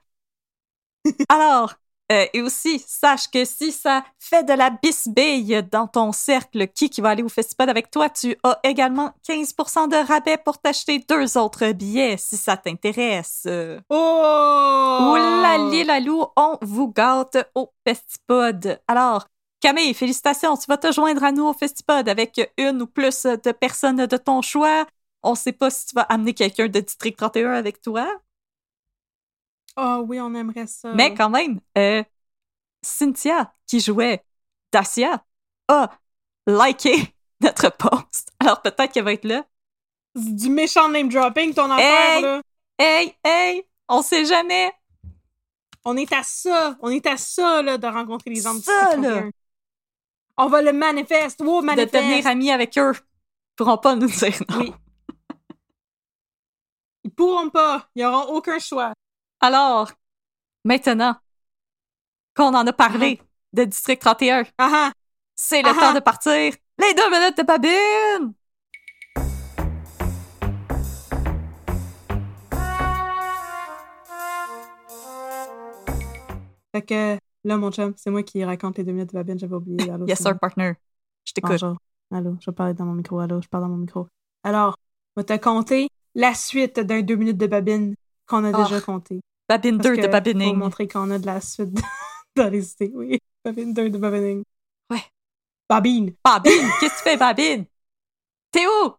Alors, 1.28 1.74
Euh, 2.12 2.26
et 2.34 2.42
aussi, 2.42 2.78
sache 2.86 3.30
que 3.30 3.46
si 3.46 3.72
ça 3.72 4.04
fait 4.18 4.44
de 4.44 4.52
la 4.52 4.68
bisbille 4.68 5.62
dans 5.72 5.86
ton 5.86 6.12
cercle, 6.12 6.68
qui 6.68 6.90
qui 6.90 7.00
va 7.00 7.08
aller 7.08 7.22
au 7.22 7.30
festival 7.30 7.70
avec 7.70 7.90
toi, 7.90 8.10
tu 8.10 8.36
as 8.42 8.60
également 8.62 9.14
15% 9.26 9.88
de 9.88 9.96
rabais 9.96 10.36
pour 10.36 10.58
t'acheter 10.58 10.98
deux 11.08 11.38
autres 11.38 11.72
billets 11.72 12.18
si 12.18 12.36
ça 12.36 12.58
t'intéresse. 12.58 13.48
Oh! 13.88 15.14
Oulali 15.14 15.84
la 15.84 15.98
lalou, 15.98 16.26
on 16.36 16.58
vous 16.60 16.88
gâte 16.92 17.38
au 17.54 17.72
Festipod. 17.86 18.78
Alors, 18.86 19.26
Camille, 19.60 19.94
félicitations, 19.94 20.58
tu 20.58 20.66
vas 20.68 20.76
te 20.76 20.92
joindre 20.92 21.24
à 21.24 21.32
nous 21.32 21.44
au 21.46 21.54
Festipod 21.54 22.06
avec 22.06 22.38
une 22.58 22.82
ou 22.82 22.86
plus 22.86 23.22
de 23.24 23.50
personnes 23.52 24.04
de 24.04 24.16
ton 24.18 24.42
choix. 24.42 24.84
On 25.24 25.34
sait 25.34 25.52
pas 25.52 25.70
si 25.70 25.86
tu 25.86 25.94
vas 25.94 26.02
amener 26.02 26.34
quelqu'un 26.34 26.68
de 26.68 26.80
District 26.80 27.16
31 27.16 27.52
avec 27.52 27.80
toi, 27.80 28.06
Oh 29.76 30.04
oui, 30.06 30.20
on 30.20 30.32
aimerait 30.34 30.68
ça. 30.68 30.92
mais 30.94 31.12
quand 31.14 31.30
même, 31.30 31.58
euh, 31.76 32.04
Cynthia, 32.82 33.52
qui 33.66 33.80
jouait 33.80 34.22
Dacia, 34.72 35.24
a 35.68 35.90
liké 36.46 36.94
notre 37.40 37.70
post. 37.76 38.30
Alors 38.38 38.62
peut-être 38.62 38.92
qu'elle 38.92 39.04
va 39.04 39.14
être 39.14 39.24
là. 39.24 39.44
C'est 40.14 40.36
du 40.36 40.48
méchant 40.50 40.88
name 40.88 41.08
dropping, 41.08 41.52
ton 41.54 41.70
affaire, 41.70 42.16
Hey! 42.16 42.22
là. 42.22 42.42
Hey, 42.78 43.16
hey, 43.24 43.64
on 43.88 44.02
sait 44.02 44.24
jamais. 44.26 44.72
On 45.84 45.96
est 45.96 46.12
à 46.12 46.22
ça. 46.22 46.76
On 46.80 46.90
est 46.90 47.06
à 47.06 47.16
ça, 47.16 47.62
là, 47.62 47.76
de 47.78 47.86
rencontrer 47.86 48.30
les 48.30 48.42
du 48.42 48.60
Ça, 48.60 48.96
là. 48.96 49.22
31. 49.22 49.30
On 50.36 50.46
va 50.48 50.62
le 50.62 50.72
manifeste. 50.72 51.40
Wow, 51.40 51.60
De 51.62 51.66
manifeste. 51.66 51.94
devenir 51.94 52.26
amis 52.26 52.50
avec 52.52 52.76
eux. 52.78 52.92
Ils 52.94 53.54
pourront 53.56 53.78
pas 53.78 53.94
nous 53.96 54.06
dire 54.06 54.40
non. 54.50 54.58
Oui. 54.60 54.72
Ils 57.14 57.22
pourront 57.24 57.48
pas. 57.48 57.88
Ils 57.94 58.04
auront 58.04 58.34
aucun 58.34 58.58
choix. 58.58 58.92
Alors, 59.38 59.92
maintenant 60.64 61.14
qu'on 62.34 62.52
en 62.54 62.66
a 62.66 62.72
parlé 62.72 63.20
de 63.52 63.62
District 63.62 64.00
31, 64.00 64.42
Ah 64.58 64.70
ah. 64.74 64.92
c'est 65.36 65.62
le 65.62 65.68
Ah 65.68 65.74
temps 65.74 65.90
ah. 65.90 65.94
de 65.94 66.00
partir. 66.00 66.54
Les 66.76 66.92
deux 66.94 67.10
minutes 67.10 67.38
de 67.38 67.42
babine! 67.44 68.34
Fait 76.72 76.82
que, 76.82 77.16
là, 77.44 77.56
mon 77.56 77.70
chum, 77.70 77.94
c'est 77.96 78.10
moi 78.10 78.24
qui 78.24 78.44
raconte 78.44 78.78
les 78.78 78.82
deux 78.82 78.90
minutes 78.90 79.10
de 79.10 79.14
Babine, 79.14 79.38
j'avais 79.38 79.54
oublié. 79.54 79.88
Allô, 79.88 80.04
Yes, 80.08 80.20
sir, 80.20 80.36
partner. 80.36 80.72
Je 81.24 81.32
t'écoute. 81.32 81.52
Bonjour. 81.52 81.76
Allô, 82.10 82.36
je 82.40 82.50
vais 82.50 82.54
parler 82.54 82.74
dans 82.74 82.86
mon 82.86 82.94
micro. 82.94 83.20
Allô, 83.20 83.40
je 83.40 83.46
parle 83.46 83.62
dans 83.62 83.70
mon 83.70 83.76
micro. 83.76 84.08
Alors, 84.42 84.76
on 85.14 85.20
va 85.20 85.24
te 85.24 85.36
compter 85.36 85.88
la 86.14 86.34
suite 86.34 86.80
d'un 86.80 87.02
deux 87.02 87.16
minutes 87.16 87.38
de 87.38 87.46
Babine 87.46 87.94
qu'on 88.26 88.44
a 88.44 88.52
déjà 88.52 88.80
compté. 88.80 89.20
Babine 89.48 89.78
Parce 89.78 89.96
2 89.96 90.02
de 90.02 90.06
babining. 90.08 90.48
Pour 90.50 90.56
montrer 90.56 90.88
qu'on 90.88 91.10
a 91.10 91.18
de 91.18 91.26
la 91.26 91.40
suite 91.40 91.70
dans 92.36 92.48
les 92.48 92.72
idées. 92.72 92.92
Oui, 92.94 93.18
Babine 93.44 93.74
2 93.74 93.90
de 93.90 93.98
Babining. 93.98 94.42
Ouais. 94.90 95.04
Babine. 95.68 96.14
Babine, 96.24 96.70
qu'est-ce 96.80 96.94
que 96.94 96.98
tu 96.98 97.10
fais, 97.10 97.16
Babine? 97.16 97.66
T'es 98.50 98.66
où? 98.66 98.90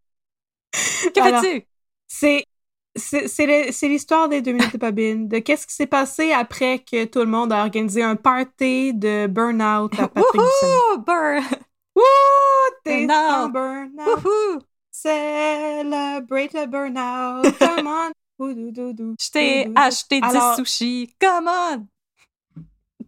Que 1.13 1.21
fais-tu? 1.21 1.65
C'est 2.07 2.45
c'est 2.97 3.87
l'histoire 3.87 4.29
des 4.29 4.41
deux 4.41 4.53
minutes 4.53 4.71
de 4.73 4.77
Babine, 4.77 5.27
de 5.27 5.39
qu'est-ce 5.39 5.67
qui 5.67 5.73
s'est 5.73 5.87
passé 5.87 6.31
après 6.31 6.79
que 6.79 7.03
tout 7.05 7.19
le 7.19 7.25
monde 7.25 7.51
a 7.51 7.61
organisé 7.61 8.01
un 8.01 8.15
party 8.15 8.93
de 8.93 9.27
burn-out 9.27 9.99
à 9.99 10.07
Patrick. 10.07 10.41
Wouhou! 10.41 10.97
Burn! 10.99 11.43
Wouh! 11.95 12.03
T'es 12.85 13.05
Burn-out. 13.05 14.65
Celebrate 15.01 16.53
le 16.53 16.65
burn-out. 16.67 17.57
Come 17.59 17.87
on. 17.87 18.11
Je 18.39 19.29
t'ai 19.31 19.71
acheté 19.75 20.19
10 20.21 20.27
Alors- 20.27 20.55
sushis. 20.55 21.13
Come 21.19 21.47
on! 21.49 21.87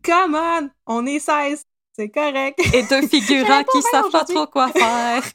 Come 0.03 0.35
on. 0.35 0.69
On 0.85 1.05
est 1.05 1.19
16. 1.19 1.64
C'est 1.93 2.09
correct. 2.09 2.59
Et 2.73 2.84
deux 2.84 3.07
figurants 3.07 3.64
qui 3.64 3.81
savent 3.81 4.11
pas 4.11 4.26
trop 4.26 4.47
quoi 4.47 4.69
faire. 4.69 5.23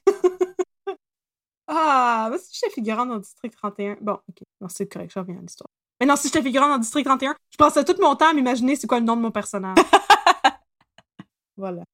Ah, 1.75 2.29
mais 2.31 2.39
si 2.39 2.51
j'étais 2.53 2.75
figurante 2.75 3.09
dans 3.09 3.15
le 3.15 3.21
District 3.21 3.55
31. 3.57 3.97
Bon, 4.03 4.13
ok. 4.29 4.43
Non, 4.61 4.69
c'est 4.69 4.87
correct, 4.93 5.11
je 5.15 5.19
reviens 5.19 5.39
à 5.39 5.41
l'histoire. 5.41 5.69
Mais 5.99 6.07
non, 6.07 6.17
si 6.17 6.27
j'étais 6.29 6.43
figurante 6.43 6.69
dans 6.69 6.75
le 6.75 6.81
District 6.83 7.05
31, 7.05 7.35
je 7.51 7.57
passais 7.57 7.83
tout 7.85 7.95
mon 8.01 8.15
temps 8.15 8.29
à 8.29 8.33
m'imaginer 8.35 8.77
c'est 8.77 8.87
quoi 8.87 8.99
le 8.99 9.07
nom 9.07 9.17
de 9.17 9.23
mon 9.23 9.31
personnage. 9.31 9.79
voilà. 11.57 11.85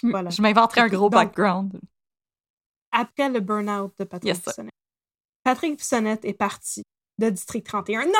Je, 0.00 0.08
Voilà. 0.08 0.30
je 0.30 0.40
un 0.80 0.88
gros 0.88 1.10
Donc- 1.10 1.12
background. 1.12 1.78
Après 2.92 3.28
le 3.28 3.40
burn-out 3.40 3.92
de 3.98 4.04
Patrick 4.04 4.28
Yes. 4.34 4.44
Bissonnette. 4.44 4.72
Patrick 5.44 5.76
Bissonnette 5.76 6.24
est 6.24 6.32
parti 6.34 6.82
de 7.18 7.30
District 7.30 7.64
31. 7.66 8.06
Non! 8.06 8.12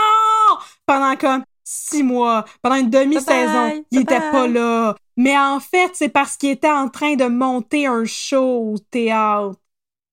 Pendant 0.86 1.16
comme 1.16 1.44
six 1.64 2.02
mois, 2.02 2.44
pendant 2.62 2.76
une 2.76 2.90
demi-saison, 2.90 3.84
il 3.90 4.00
était 4.00 4.18
bye-bye. 4.18 4.30
pas 4.32 4.46
là. 4.48 4.94
Mais 5.16 5.36
en 5.38 5.60
fait, 5.60 5.90
c'est 5.94 6.08
parce 6.08 6.36
qu'il 6.36 6.50
était 6.50 6.70
en 6.70 6.88
train 6.88 7.14
de 7.16 7.24
monter 7.26 7.86
un 7.86 8.04
show 8.04 8.72
au 8.72 8.78
théâtre 8.78 9.58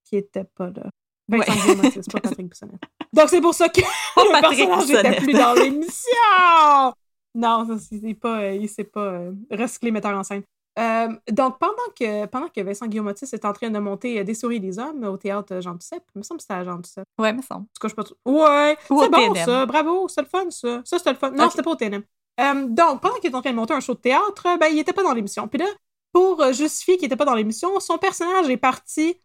qu'il 0.05 0.19
était 0.19 0.43
pas 0.43 0.67
là. 0.69 0.89
Vincent 1.27 1.51
Ouais. 1.81 1.91
C'est 1.93 2.11
pas 2.11 2.19
Patrick 2.23 2.49
Bissonnette. 2.49 2.81
Donc 3.13 3.29
c'est 3.29 3.41
pour 3.41 3.53
ça 3.53 3.69
que 3.69 3.81
le 3.81 4.31
Patrick 4.41 4.67
personnage 4.67 5.03
n'était 5.03 5.21
plus 5.21 5.33
dans 5.33 5.53
l'émission. 5.53 6.93
Non, 7.33 7.67
c'est 7.79 7.99
c'est 7.99 8.13
pas, 8.13 8.39
euh, 8.41 8.53
il 8.53 8.69
s'est 8.69 8.83
pas 8.85 9.01
euh, 9.13 9.31
recyclé 9.51 9.91
metteur 9.91 10.17
en 10.17 10.23
scène. 10.23 10.43
Euh, 10.77 11.07
donc, 11.31 11.57
pendant 11.57 11.73
que, 11.97 12.25
pendant 12.25 12.49
que 12.49 12.59
Vincent 12.61 12.87
Guillaumotis 12.87 13.29
est 13.31 13.45
en 13.45 13.53
train 13.53 13.69
de 13.69 13.79
monter 13.79 14.19
euh, 14.19 14.23
Des 14.25 14.33
souris 14.33 14.57
et 14.57 14.59
des 14.59 14.77
hommes 14.77 15.03
au 15.05 15.15
théâtre 15.15 15.53
euh, 15.55 15.61
Jean 15.61 15.73
Duceppe, 15.75 16.03
il 16.15 16.19
me 16.19 16.23
semble 16.23 16.39
que 16.39 16.43
c'était 16.43 16.55
à 16.55 16.63
Jean 16.65 16.79
Duceppe. 16.79 17.07
Ouais, 17.17 17.31
me 17.31 17.41
semble. 17.41 17.61
En 17.61 17.65
tout 17.73 17.79
cas, 17.81 17.87
je 17.87 17.89
sais 17.89 17.95
pas 17.95 18.03
trop. 18.03 18.15
Ouais, 18.25 18.77
Ou 18.89 19.01
c'est 19.01 19.09
bon 19.09 19.33
TNM. 19.33 19.45
ça, 19.45 19.65
bravo, 19.65 20.07
c'est 20.09 20.21
le 20.21 20.27
fun 20.27 20.49
ça. 20.51 20.81
Ça, 20.83 20.97
c'était 20.97 21.11
le 21.11 21.17
fun. 21.17 21.31
Non, 21.31 21.45
Ok. 21.45 21.51
c'était 21.51 21.63
pas 21.63 21.71
au 21.71 21.75
TNM. 21.75 22.03
Euh, 22.41 22.65
donc, 22.67 23.01
pendant 23.01 23.15
qu'il 23.15 23.31
est 23.31 23.35
en 23.35 23.41
train 23.41 23.51
de 23.51 23.55
monter 23.55 23.73
un 23.73 23.79
show 23.79 23.93
de 23.93 23.99
théâtre, 23.99 24.57
ben, 24.59 24.67
il 24.67 24.77
était 24.79 24.91
pas 24.91 25.03
dans 25.03 25.13
l'émission. 25.13 25.47
Puis 25.47 25.59
là, 25.59 25.67
pour 26.11 26.43
justifier 26.51 26.97
qu'il 26.97 27.05
était 27.05 27.15
pas 27.15 27.23
dans 27.25 27.35
l'émission, 27.35 27.79
son 27.79 27.97
personnage 27.97 28.49
est 28.49 28.57
parti 28.57 29.17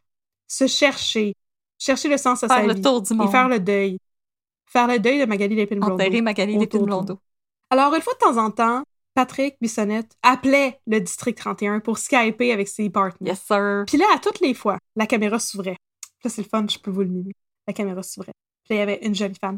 se 0.47 0.69
chercher, 0.69 1.35
chercher 1.79 2.09
le 2.09 2.17
sens 2.17 2.45
à 2.45 2.49
Faire 2.49 2.59
sa 2.59 2.67
le 2.67 2.75
vie 2.75 2.83
tour 2.83 3.03
du 3.03 3.13
et 3.13 3.17
monde. 3.17 3.31
faire 3.31 3.49
le 3.49 3.59
deuil. 3.59 3.99
Faire 4.67 4.87
le 4.87 5.01
deuil 5.01 5.19
de 5.19 5.25
Magali 5.25 5.57
Lépine-Blondeau. 5.57 5.95
Enterrer 5.95 6.21
Magali 6.21 6.53
autour 6.53 6.61
Lépine 6.61 6.81
du 6.81 6.87
Blondeau. 6.87 7.19
Alors, 7.71 7.93
une 7.95 8.03
fois 8.03 8.13
de 8.15 8.19
temps 8.19 8.37
en 8.37 8.51
temps, 8.53 8.83
Patrick 9.15 9.57
Bissonnette 9.61 10.13
appelait 10.23 10.81
le 10.87 11.01
District 11.01 11.37
31 11.37 11.81
pour 11.81 11.99
skyper 11.99 12.53
avec 12.53 12.69
ses 12.69 12.89
partenaires. 12.91 13.35
Yes, 13.35 13.43
sir. 13.45 13.85
Puis 13.87 13.99
là, 13.99 14.07
à 14.15 14.19
toutes 14.19 14.41
les 14.41 14.55
fois, 14.55 14.79
la 14.97 15.07
caméra 15.07 15.39
s'ouvrait. 15.39 15.77
Là, 16.25 16.31
c'est 16.31 16.43
le 16.43 16.49
fun, 16.49 16.67
je 16.69 16.79
peux 16.79 16.91
vous 16.91 17.03
le 17.03 17.09
mimer. 17.09 17.33
La 17.67 17.73
caméra 17.73 18.03
s'ouvrait. 18.03 18.33
Puis 18.65 18.75
là, 18.75 18.77
il 18.77 18.79
y 18.79 18.83
avait 18.83 19.07
une 19.07 19.15
jolie 19.15 19.37
femme 19.41 19.57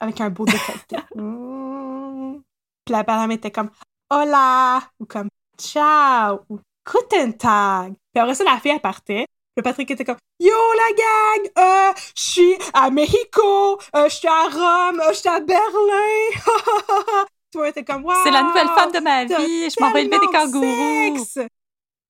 avec 0.00 0.20
un 0.20 0.30
beau 0.30 0.44
décolleté. 0.44 0.96
Mm. 1.14 2.36
Puis 2.84 2.92
la 2.92 2.98
madame 2.98 3.32
était 3.32 3.50
comme 3.50 3.70
Hola! 4.10 4.80
ou 5.00 5.06
comme 5.06 5.28
Ciao! 5.58 6.40
ou 6.48 6.60
Guten 6.84 7.36
Tag! 7.36 7.94
Puis 8.12 8.22
après 8.22 8.34
ça, 8.34 8.44
la 8.44 8.60
fille, 8.60 8.70
elle 8.70 8.80
partait. 8.80 9.26
Puis 9.56 9.62
Patrick 9.62 9.90
était 9.90 10.04
comme 10.04 10.18
Yo 10.38 10.52
la 10.52 10.92
gang! 10.92 11.50
Euh, 11.58 11.92
je 12.14 12.22
suis 12.22 12.56
à 12.72 12.90
Mexico! 12.90 13.80
Euh, 13.96 14.08
je 14.08 14.14
suis 14.14 14.28
à 14.28 14.44
Rome! 14.44 15.00
Euh, 15.00 15.12
je 15.12 15.18
suis 15.18 15.28
à 15.28 15.40
Berlin! 15.40 17.24
Toi, 17.56 17.72
t'es 17.72 17.84
comme 17.84 18.04
Wow! 18.04 18.12
C'est 18.22 18.30
la 18.30 18.42
nouvelle 18.42 18.68
femme 18.68 18.92
de 18.92 19.00
ma 19.00 19.24
vie. 19.24 19.70
Je 19.70 19.80
m'en 19.82 19.90
vais 19.92 20.02
élever 20.04 20.18
des 20.18 20.26
kangourous. 20.26 21.24
sexe! 21.24 21.48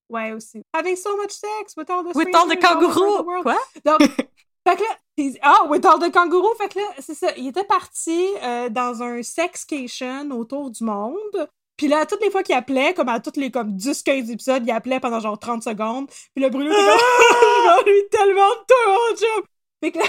Ouais, 0.09 0.33
aussi. 0.33 0.61
Having 0.75 0.97
so 0.97 1.15
much 1.15 1.31
sex 1.31 1.73
with 1.77 1.89
all 1.89 2.03
the 2.03 2.13
With 2.15 2.35
all 2.35 2.47
the 2.49 2.57
strangers 2.57 2.65
all 2.65 2.83
over 2.83 2.89
the 2.89 2.93
kangourous? 2.93 3.25
world. 3.25 3.43
Quoi? 3.43 3.57
Donc, 3.85 3.99
fait 4.67 4.75
que 4.75 4.83
là, 4.83 5.37
ah, 5.41 5.65
with 5.69 5.85
all 5.85 5.99
the 5.99 6.11
kangourous? 6.11 6.53
Fait 6.57 6.67
que 6.67 6.79
là, 6.79 6.85
c'est 6.99 7.13
ça. 7.13 7.29
Il 7.37 7.47
était 7.47 7.63
parti 7.63 8.25
euh, 8.43 8.67
dans 8.67 9.01
un 9.01 9.23
sexcation 9.23 10.29
autour 10.31 10.69
du 10.69 10.83
monde. 10.83 11.47
Puis 11.77 11.87
là, 11.87 12.05
toutes 12.05 12.21
les 12.21 12.29
fois 12.31 12.43
qu'il 12.43 12.55
appelait, 12.55 12.93
comme 12.93 13.07
à 13.07 13.21
toutes 13.21 13.37
les 13.37 13.49
comme 13.51 13.71
10-15 13.77 14.31
épisodes, 14.31 14.63
il 14.65 14.71
appelait 14.71 14.99
pendant 14.99 15.21
genre 15.21 15.39
30 15.39 15.63
secondes. 15.63 16.07
Puis 16.35 16.43
le 16.43 16.49
Bruno 16.49 16.71
était 16.71 16.75
comme, 16.75 16.99
je 17.63 17.67
m'ennuie 17.69 18.09
tellement 18.11 18.49
de 18.49 18.65
toi, 18.67 18.77
mon 18.87 19.15
job. 19.15 19.45
Fait 19.81 19.91
que 19.93 19.99
là, 19.99 20.05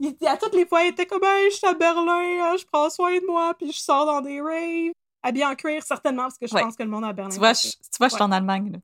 il, 0.00 0.16
à 0.26 0.36
toutes 0.36 0.54
les 0.54 0.66
fois, 0.66 0.82
il 0.84 0.88
était 0.88 1.06
comme, 1.06 1.24
hey, 1.24 1.50
je 1.50 1.56
suis 1.56 1.66
à 1.66 1.74
Berlin, 1.74 2.20
hein, 2.52 2.56
je 2.58 2.64
prends 2.64 2.88
soin 2.90 3.14
de 3.18 3.26
moi, 3.26 3.54
puis 3.54 3.72
je 3.72 3.78
sors 3.78 4.06
dans 4.06 4.20
des 4.20 4.40
raves. 4.40 4.92
Habillé 5.22 5.44
en 5.44 5.54
cuir, 5.56 5.82
certainement, 5.82 6.22
parce 6.22 6.38
que 6.38 6.46
je 6.46 6.54
Ouais. 6.54 6.62
pense 6.62 6.76
que 6.76 6.82
le 6.84 6.88
monde 6.88 7.04
à 7.04 7.12
Berlin. 7.12 7.30
Tu 7.30 7.38
vois, 7.38 7.52
je, 7.52 7.68
tu 7.70 7.76
vois, 7.98 8.08
je 8.08 8.14
suis 8.14 8.22
en 8.22 8.30
Allemagne. 8.30 8.72
là. 8.72 8.78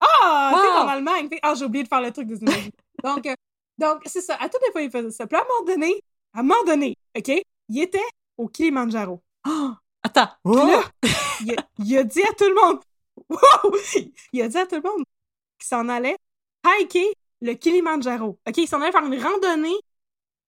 Ah, 0.00 0.50
t'es 0.54 0.68
Wow! 0.68 0.84
en 0.84 0.88
Allemagne. 0.88 1.28
Ah, 1.42 1.54
j'ai 1.54 1.64
oublié 1.64 1.82
de 1.84 1.88
faire 1.88 2.00
le 2.00 2.12
truc 2.12 2.26
des 2.28 2.42
emojis. 2.42 2.70
donc, 3.02 3.26
euh, 3.26 3.34
donc 3.78 4.02
c'est 4.06 4.20
ça. 4.20 4.36
À 4.36 4.48
toutes 4.48 4.62
les 4.66 4.72
fois, 4.72 4.82
il 4.82 4.90
faisait 4.90 5.10
ça. 5.10 5.26
Puis 5.26 5.36
à 5.36 5.40
un 5.40 5.44
moment 5.44 5.64
donné, 5.66 6.02
à 6.34 6.40
un 6.40 6.42
moment 6.42 6.62
donné, 6.66 6.96
OK, 7.16 7.30
il 7.68 7.82
était 7.82 8.04
au 8.36 8.48
Kilimanjaro. 8.48 9.22
Oh! 9.46 9.70
Attends. 10.02 10.28
Puis 10.44 10.54
là, 10.54 10.82
il, 11.40 11.52
a, 11.52 11.56
il 11.78 11.98
a 11.98 12.02
dit 12.04 12.22
à 12.22 12.32
tout 12.34 12.44
le 12.48 12.54
monde, 12.54 12.80
wow! 13.28 13.76
Il 14.32 14.42
a 14.42 14.48
dit 14.48 14.58
à 14.58 14.66
tout 14.66 14.76
le 14.76 14.82
monde 14.82 15.04
qu'il 15.58 15.66
s'en 15.68 15.88
allait 15.88 16.16
hiker 16.66 17.06
le 17.44 17.54
Kilimanjaro. 17.54 18.38
OK, 18.48 18.56
il 18.56 18.66
s'en 18.66 18.80
allait 18.80 18.90
faire 18.92 19.04
une 19.04 19.22
randonnée 19.22 19.76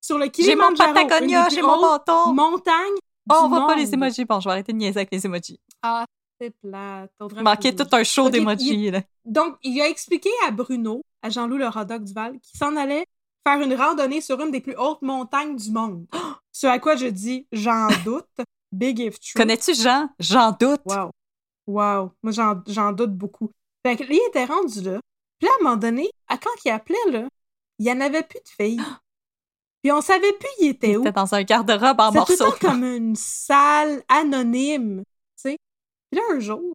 sur 0.00 0.18
le 0.18 0.24
J'ai 0.36 0.56
mon 0.56 0.68
Kilimanjaro. 0.68 0.94
Patagonia, 0.94 1.48
j'ai 1.50 1.62
mon 1.62 1.74
hautes 1.74 2.06
bâton. 2.06 2.32
montagnes 2.32 2.94
Oh, 3.30 3.34
on 3.42 3.48
voit 3.48 3.66
pas 3.66 3.74
les 3.74 3.92
emojis. 3.92 4.24
Bon, 4.24 4.38
je 4.40 4.48
vais 4.48 4.52
arrêter 4.52 4.72
de 4.72 4.78
niaiser 4.78 4.98
avec 5.00 5.10
les 5.12 5.26
emojis. 5.26 5.58
Ah, 5.82 6.04
c'est 6.40 6.50
plate. 6.50 7.10
Pas 7.18 7.56
tout 7.56 7.86
un 7.92 8.04
show 8.04 8.26
Ok, 8.26 8.32
d'emojis. 8.32 8.90
là. 8.90 9.02
Donc, 9.24 9.56
il 9.62 9.80
a 9.80 9.88
expliqué 9.88 10.30
à 10.46 10.52
Bruno, 10.52 11.02
à 11.22 11.28
Jean-Loup 11.28 11.56
le 11.58 11.66
Rodoc 11.68 12.04
Duval, 12.04 12.38
qu'il 12.40 12.56
s'en 12.58 12.76
allait 12.76 13.04
faire 13.46 13.60
une 13.60 13.74
randonnée 13.74 14.20
sur 14.20 14.40
une 14.40 14.50
des 14.52 14.60
plus 14.60 14.76
hautes 14.76 15.02
montagnes 15.02 15.56
du 15.56 15.70
monde. 15.72 16.06
Ce 16.52 16.66
à 16.66 16.78
quoi 16.78 16.94
je 16.96 17.06
dis, 17.06 17.46
j'en 17.52 17.88
doute. 18.04 18.26
Big 18.72 18.98
if 19.00 19.18
true. 19.20 19.32
Connais-tu 19.36 19.74
Jean? 19.74 20.08
J'en 20.20 20.52
doute. 20.52 20.80
Wow. 20.86 21.10
Wow. 21.66 22.12
Moi, 22.22 22.32
j'en, 22.32 22.62
j'en 22.68 22.92
doute 22.92 23.12
beaucoup. 23.12 23.50
Fait 23.84 23.96
que 23.96 24.04
il 24.04 24.20
était 24.28 24.44
rendu 24.44 24.80
là. 24.82 25.00
Puis 25.38 25.46
là, 25.48 25.50
à 25.52 25.60
un 25.60 25.64
moment 25.64 25.76
donné, 25.76 26.10
à 26.28 26.38
quand 26.38 26.50
il 26.64 26.70
appelait, 26.70 27.10
là, 27.10 27.28
il 27.78 27.84
n'y 27.86 27.92
en 27.92 28.00
avait 28.00 28.22
plus 28.22 28.40
de 28.40 28.48
filles. 28.48 28.80
Puis 29.82 29.92
on 29.92 30.00
savait 30.00 30.32
plus 30.32 30.48
il 30.60 30.68
était 30.70 30.90
Il 30.92 30.96
où. 30.98 31.00
était 31.02 31.12
dans 31.12 31.32
un 31.34 31.42
garde-robe 31.42 32.00
en 32.00 32.06
C'était 32.08 32.18
morceaux. 32.18 32.50
temps 32.52 32.58
comme 32.70 32.82
une 32.84 33.14
salle 33.14 34.02
anonyme, 34.08 35.02
tu 35.04 35.12
sais. 35.36 35.58
Puis 36.10 36.20
là, 36.20 36.26
un 36.34 36.40
jour, 36.40 36.74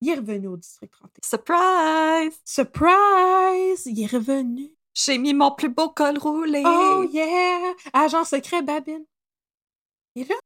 il 0.00 0.10
est 0.10 0.14
revenu 0.14 0.48
au 0.48 0.56
district 0.56 0.92
31. 0.92 1.20
Surprise! 1.24 2.40
Surprise! 2.44 3.86
Il 3.86 4.02
est 4.02 4.06
revenu. 4.06 4.70
J'ai 4.94 5.18
mis 5.18 5.34
mon 5.34 5.50
plus 5.50 5.68
beau 5.70 5.88
col 5.88 6.18
roulé. 6.18 6.62
Oh 6.64 7.04
yeah! 7.10 7.72
Agent 7.92 8.24
secret 8.24 8.62
Babine. 8.62 9.04
Et 10.14 10.22
là, 10.24 10.36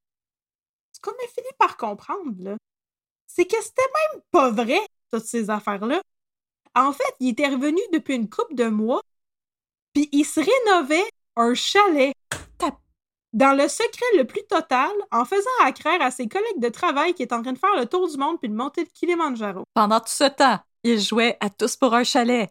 ce 0.92 1.00
qu'on 1.00 1.10
a 1.10 1.28
fini 1.28 1.48
par 1.58 1.76
comprendre, 1.76 2.32
là, 2.38 2.56
c'est 3.26 3.44
que 3.44 3.60
c'était 3.62 3.82
même 4.12 4.22
pas 4.30 4.50
vrai, 4.50 4.80
toutes 5.12 5.26
ces 5.26 5.50
affaires-là. 5.50 6.00
En 6.78 6.92
fait, 6.92 7.14
il 7.18 7.30
était 7.30 7.48
revenu 7.48 7.80
depuis 7.92 8.14
une 8.14 8.30
couple 8.30 8.54
de 8.54 8.68
mois, 8.68 9.02
puis 9.92 10.08
il 10.12 10.24
se 10.24 10.38
rénovait 10.38 11.10
un 11.34 11.52
chalet. 11.54 12.14
Dans 13.34 13.52
le 13.52 13.68
secret 13.68 14.06
le 14.16 14.24
plus 14.24 14.46
total, 14.48 14.90
en 15.10 15.24
faisant 15.24 15.50
accraire 15.62 16.00
à 16.00 16.10
ses 16.10 16.28
collègues 16.28 16.60
de 16.60 16.68
travail 16.68 17.12
qui 17.12 17.22
étaient 17.24 17.34
en 17.34 17.42
train 17.42 17.52
de 17.52 17.58
faire 17.58 17.76
le 17.76 17.84
tour 17.84 18.08
du 18.08 18.16
monde 18.16 18.38
puis 18.40 18.48
de 18.48 18.54
monter 18.54 18.82
le 18.82 18.90
Kilimanjaro. 18.94 19.64
Pendant 19.74 20.00
tout 20.00 20.06
ce 20.08 20.24
temps, 20.24 20.58
il 20.82 20.98
jouait 20.98 21.36
à 21.40 21.50
Tous 21.50 21.76
pour 21.76 21.94
un 21.94 22.04
chalet 22.04 22.48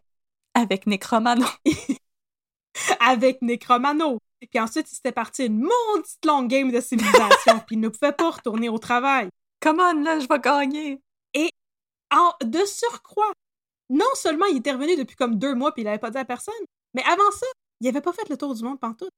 avec 0.54 0.86
Necromano. 0.86 1.48
avec 3.00 3.42
Necromano. 3.42 4.20
Puis 4.40 4.60
ensuite, 4.60 4.92
il 4.92 4.96
s'était 4.96 5.12
parti 5.12 5.46
une 5.46 5.62
maudite 5.62 6.26
longue 6.26 6.48
game 6.48 6.72
de 6.72 6.80
civilisation, 6.80 7.60
puis 7.66 7.76
il 7.76 7.80
ne 7.80 7.90
pouvait 7.90 8.12
pas 8.12 8.30
retourner 8.30 8.70
au 8.70 8.78
travail. 8.78 9.30
Come 9.62 9.80
on, 9.80 10.04
là, 10.04 10.20
je 10.20 10.28
vais 10.28 10.40
gagner. 10.40 11.02
En, 12.12 12.32
de 12.42 12.64
surcroît, 12.66 13.34
non 13.90 14.06
seulement 14.16 14.46
il 14.48 14.58
était 14.58 14.72
revenu 14.72 14.96
depuis 14.96 15.16
comme 15.16 15.36
deux 15.36 15.56
mois 15.56 15.72
puis 15.74 15.82
il 15.82 15.86
n'avait 15.86 16.00
pas 16.00 16.10
dit 16.10 16.18
à 16.18 16.26
personne, 16.26 16.54
mais 16.94 17.04
avant 17.04 17.32
ça, 17.32 17.46
il 17.80 17.86
n'avait 17.86 18.02
pas 18.02 18.14
fait 18.14 18.28
le 18.30 18.38
tour 18.38 18.54
du 18.56 18.64
monde 18.64 18.80
pantoute. 18.80 19.12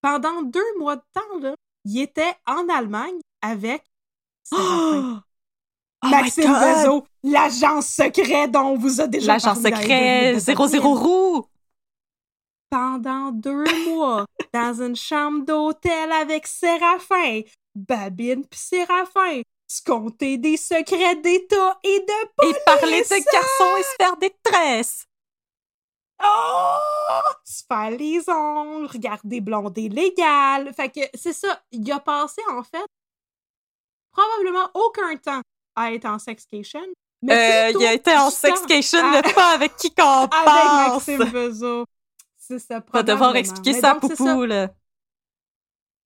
Pendant 0.00 0.42
deux 0.42 0.78
mois 0.78 0.96
de 0.96 1.02
temps, 1.12 1.38
là, 1.40 1.54
il 1.84 2.00
était 2.00 2.34
en 2.46 2.68
Allemagne 2.68 3.18
avec. 3.42 3.82
Oh 6.06 6.10
Maxime! 6.10 6.52
Bezos, 6.52 7.06
l'agent 7.22 7.80
secret 7.80 8.46
dont 8.48 8.60
on 8.60 8.76
vous 8.76 9.00
a 9.00 9.06
déjà 9.06 9.38
parlé 9.38 9.62
secret 9.62 10.34
derniers 10.34 10.38
00 10.38 10.66
épisodes. 10.66 10.84
roux. 10.84 11.46
Pendant 12.68 13.30
deux 13.30 13.64
mois, 13.88 14.26
dans 14.52 14.82
une 14.82 14.96
chambre 14.96 15.46
d'hôtel 15.46 16.12
avec 16.12 16.46
Séraphin, 16.46 17.40
Babine 17.74 18.44
puis 18.44 18.60
Séraphin, 18.60 19.40
compter 19.82 20.36
des 20.38 20.56
secrets 20.56 21.16
d'État 21.16 21.78
et 21.82 22.00
de 22.00 22.48
Et 22.48 22.54
parler 22.64 23.02
de 23.02 23.08
police. 23.08 23.24
garçons 23.32 23.76
et 23.78 23.82
se 23.82 23.94
faire 24.00 24.16
des 24.16 24.34
tresses. 24.42 25.06
Oh! 26.22 26.76
Se 27.44 27.62
faire 27.66 27.90
les 27.90 28.28
ongles, 28.28 28.86
regarder 28.86 29.40
blondé 29.40 29.88
légal. 29.88 30.72
Fait 30.74 30.88
que 30.90 31.00
c'est 31.14 31.32
ça. 31.32 31.60
Il 31.72 31.90
a 31.92 32.00
passé, 32.00 32.40
en 32.50 32.62
fait, 32.62 32.86
probablement 34.12 34.70
aucun 34.74 35.16
temps 35.16 35.40
à 35.76 35.92
être 35.92 36.06
en 36.06 36.18
sexcation. 36.18 36.80
Mais 37.22 37.70
Euh, 37.72 37.78
il 37.78 37.86
a 37.86 37.92
été 37.94 38.14
en 38.16 38.30
sexcation, 38.30 38.98
à- 39.00 39.10
mais 39.22 39.22
pas 39.32 39.52
avec 39.54 39.76
qui 39.76 39.92
qu'on 39.94 40.02
avec 40.30 40.30
pense. 40.32 41.08
Maxime. 41.08 41.84
C'est 42.36 42.58
ça, 42.58 42.74
Va 42.74 43.02
devoir 43.02 43.32
probablement. 43.32 43.34
expliquer 43.34 43.72
Mais 43.72 43.80
ça 43.80 43.90
à. 43.92 43.94
Poupou, 43.94 44.44
là. 44.44 44.68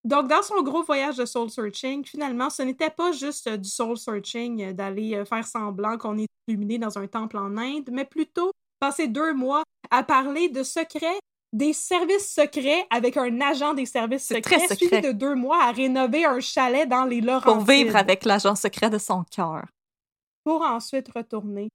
Donc, 0.05 0.29
dans 0.29 0.43
son 0.43 0.63
gros 0.63 0.83
voyage 0.83 1.17
de 1.17 1.25
soul 1.25 1.51
searching, 1.51 2.05
finalement, 2.05 2.51
ce 2.51 2.63
n'était 2.63 2.91
pas 2.91 3.13
juste 3.13 3.47
euh, 3.49 3.57
du 3.57 3.69
soul 3.69 3.97
searching, 3.97 4.63
euh, 4.63 4.73
d'aller 4.73 5.17
euh, 5.17 5.25
faire 5.25 5.47
semblant 5.47 5.99
qu'on 5.99 6.17
est 6.19 6.29
illuminé 6.47 6.79
dans 6.79 6.97
un 6.99 7.07
temple 7.07 7.37
en 7.37 7.57
Inde, 7.57 7.89
mais 7.91 8.05
plutôt 8.05 8.53
passer 8.79 9.09
deux 9.09 9.35
mois 9.35 9.65
à 9.91 10.05
parler 10.05 10.49
de 10.49 10.63
secrets, 10.63 11.19
des 11.53 11.73
services 11.73 12.33
secrets 12.33 12.87
avec 12.91 13.17
un 13.17 13.41
agent 13.41 13.75
des 13.75 13.87
services 13.87 14.29
secrets, 14.29 14.59
très 14.59 14.77
suivi 14.77 14.85
secret. 14.85 15.01
de 15.01 15.13
deux 15.13 15.35
mois 15.35 15.65
à 15.65 15.73
rénover 15.73 16.25
un 16.25 16.41
chalet 16.41 16.89
dans 16.89 17.05
les 17.05 17.21
Laurentides. 17.21 17.53
Pour 17.53 17.65
vivre 17.65 17.97
avec 17.97 18.25
l'agent 18.25 18.55
secret 18.55 18.91
de 18.91 18.99
son 18.99 19.25
cœur. 19.25 19.67
Pour 20.45 20.63
ensuite 20.63 21.11
retourner 21.13 21.69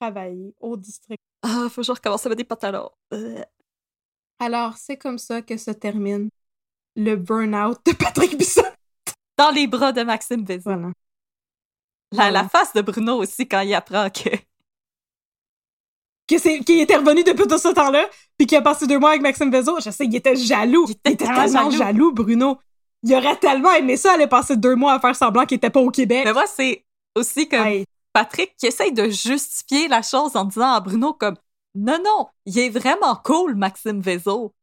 travailler 0.00 0.54
au 0.60 0.76
district. 0.76 1.20
Ah, 1.42 1.66
faut 1.70 1.80
que 1.80 1.86
je 1.86 1.92
recommence 1.92 2.24
à 2.26 2.28
mettre 2.28 2.38
des 2.38 2.44
pantalons. 2.44 2.90
Alors, 4.38 4.76
c'est 4.76 4.98
comme 4.98 5.18
ça 5.18 5.42
que 5.42 5.56
se 5.56 5.70
termine 5.70 6.28
le 6.96 7.16
burn-out 7.16 7.78
de 7.86 7.92
Patrick 7.92 8.36
Bisson. 8.36 8.62
Dans 9.38 9.50
les 9.50 9.66
bras 9.66 9.92
de 9.92 10.02
Maxime 10.02 10.44
Vézina. 10.44 10.92
Voilà. 12.12 12.30
La, 12.30 12.48
face 12.48 12.72
de 12.72 12.80
Bruno 12.80 13.16
aussi 13.16 13.46
quand 13.46 13.60
il 13.60 13.74
apprend 13.74 14.08
que. 14.08 14.30
que 16.28 16.38
c'est 16.38 16.60
qui 16.60 16.80
était 16.80 16.96
revenu 16.96 17.22
depuis 17.22 17.46
tout 17.46 17.58
ce 17.58 17.68
temps-là, 17.68 18.06
puis 18.38 18.46
qui 18.46 18.56
a 18.56 18.62
passé 18.62 18.86
deux 18.86 18.98
mois 18.98 19.10
avec 19.10 19.22
Maxime 19.22 19.50
Bezos. 19.50 19.80
Je 19.80 19.90
sais, 19.90 20.06
il 20.06 20.16
était 20.16 20.36
jaloux. 20.36 20.86
Il 20.88 20.92
était 20.92 21.16
tellement 21.16 21.44
tellement 21.44 21.70
jaloux. 21.70 21.76
jaloux. 21.76 22.12
Bruno. 22.12 22.58
Il 23.02 23.14
aurait 23.14 23.36
tellement 23.36 23.72
aimé 23.72 23.96
ça, 23.96 24.14
aller 24.14 24.26
passer 24.26 24.56
deux 24.56 24.74
mois 24.74 24.94
à 24.94 25.00
faire 25.00 25.14
semblant 25.14 25.44
qu'il 25.44 25.56
était 25.56 25.70
pas 25.70 25.80
au 25.80 25.90
Québec. 25.90 26.22
Mais 26.24 26.32
moi, 26.32 26.46
c'est 26.46 26.84
aussi 27.14 27.48
comme 27.48 27.66
Hey, 27.66 27.84
Patrick 28.12 28.56
qui 28.56 28.66
essaye 28.66 28.92
de 28.92 29.10
justifier 29.10 29.86
la 29.88 30.02
chose 30.02 30.34
en 30.34 30.44
disant 30.44 30.72
à 30.72 30.80
Bruno 30.80 31.12
comme 31.12 31.36
non, 31.74 31.98
non, 32.02 32.28
il 32.46 32.58
est 32.58 32.70
vraiment 32.70 33.16
cool, 33.16 33.54
Maxime 33.54 34.00
Vézo. 34.00 34.54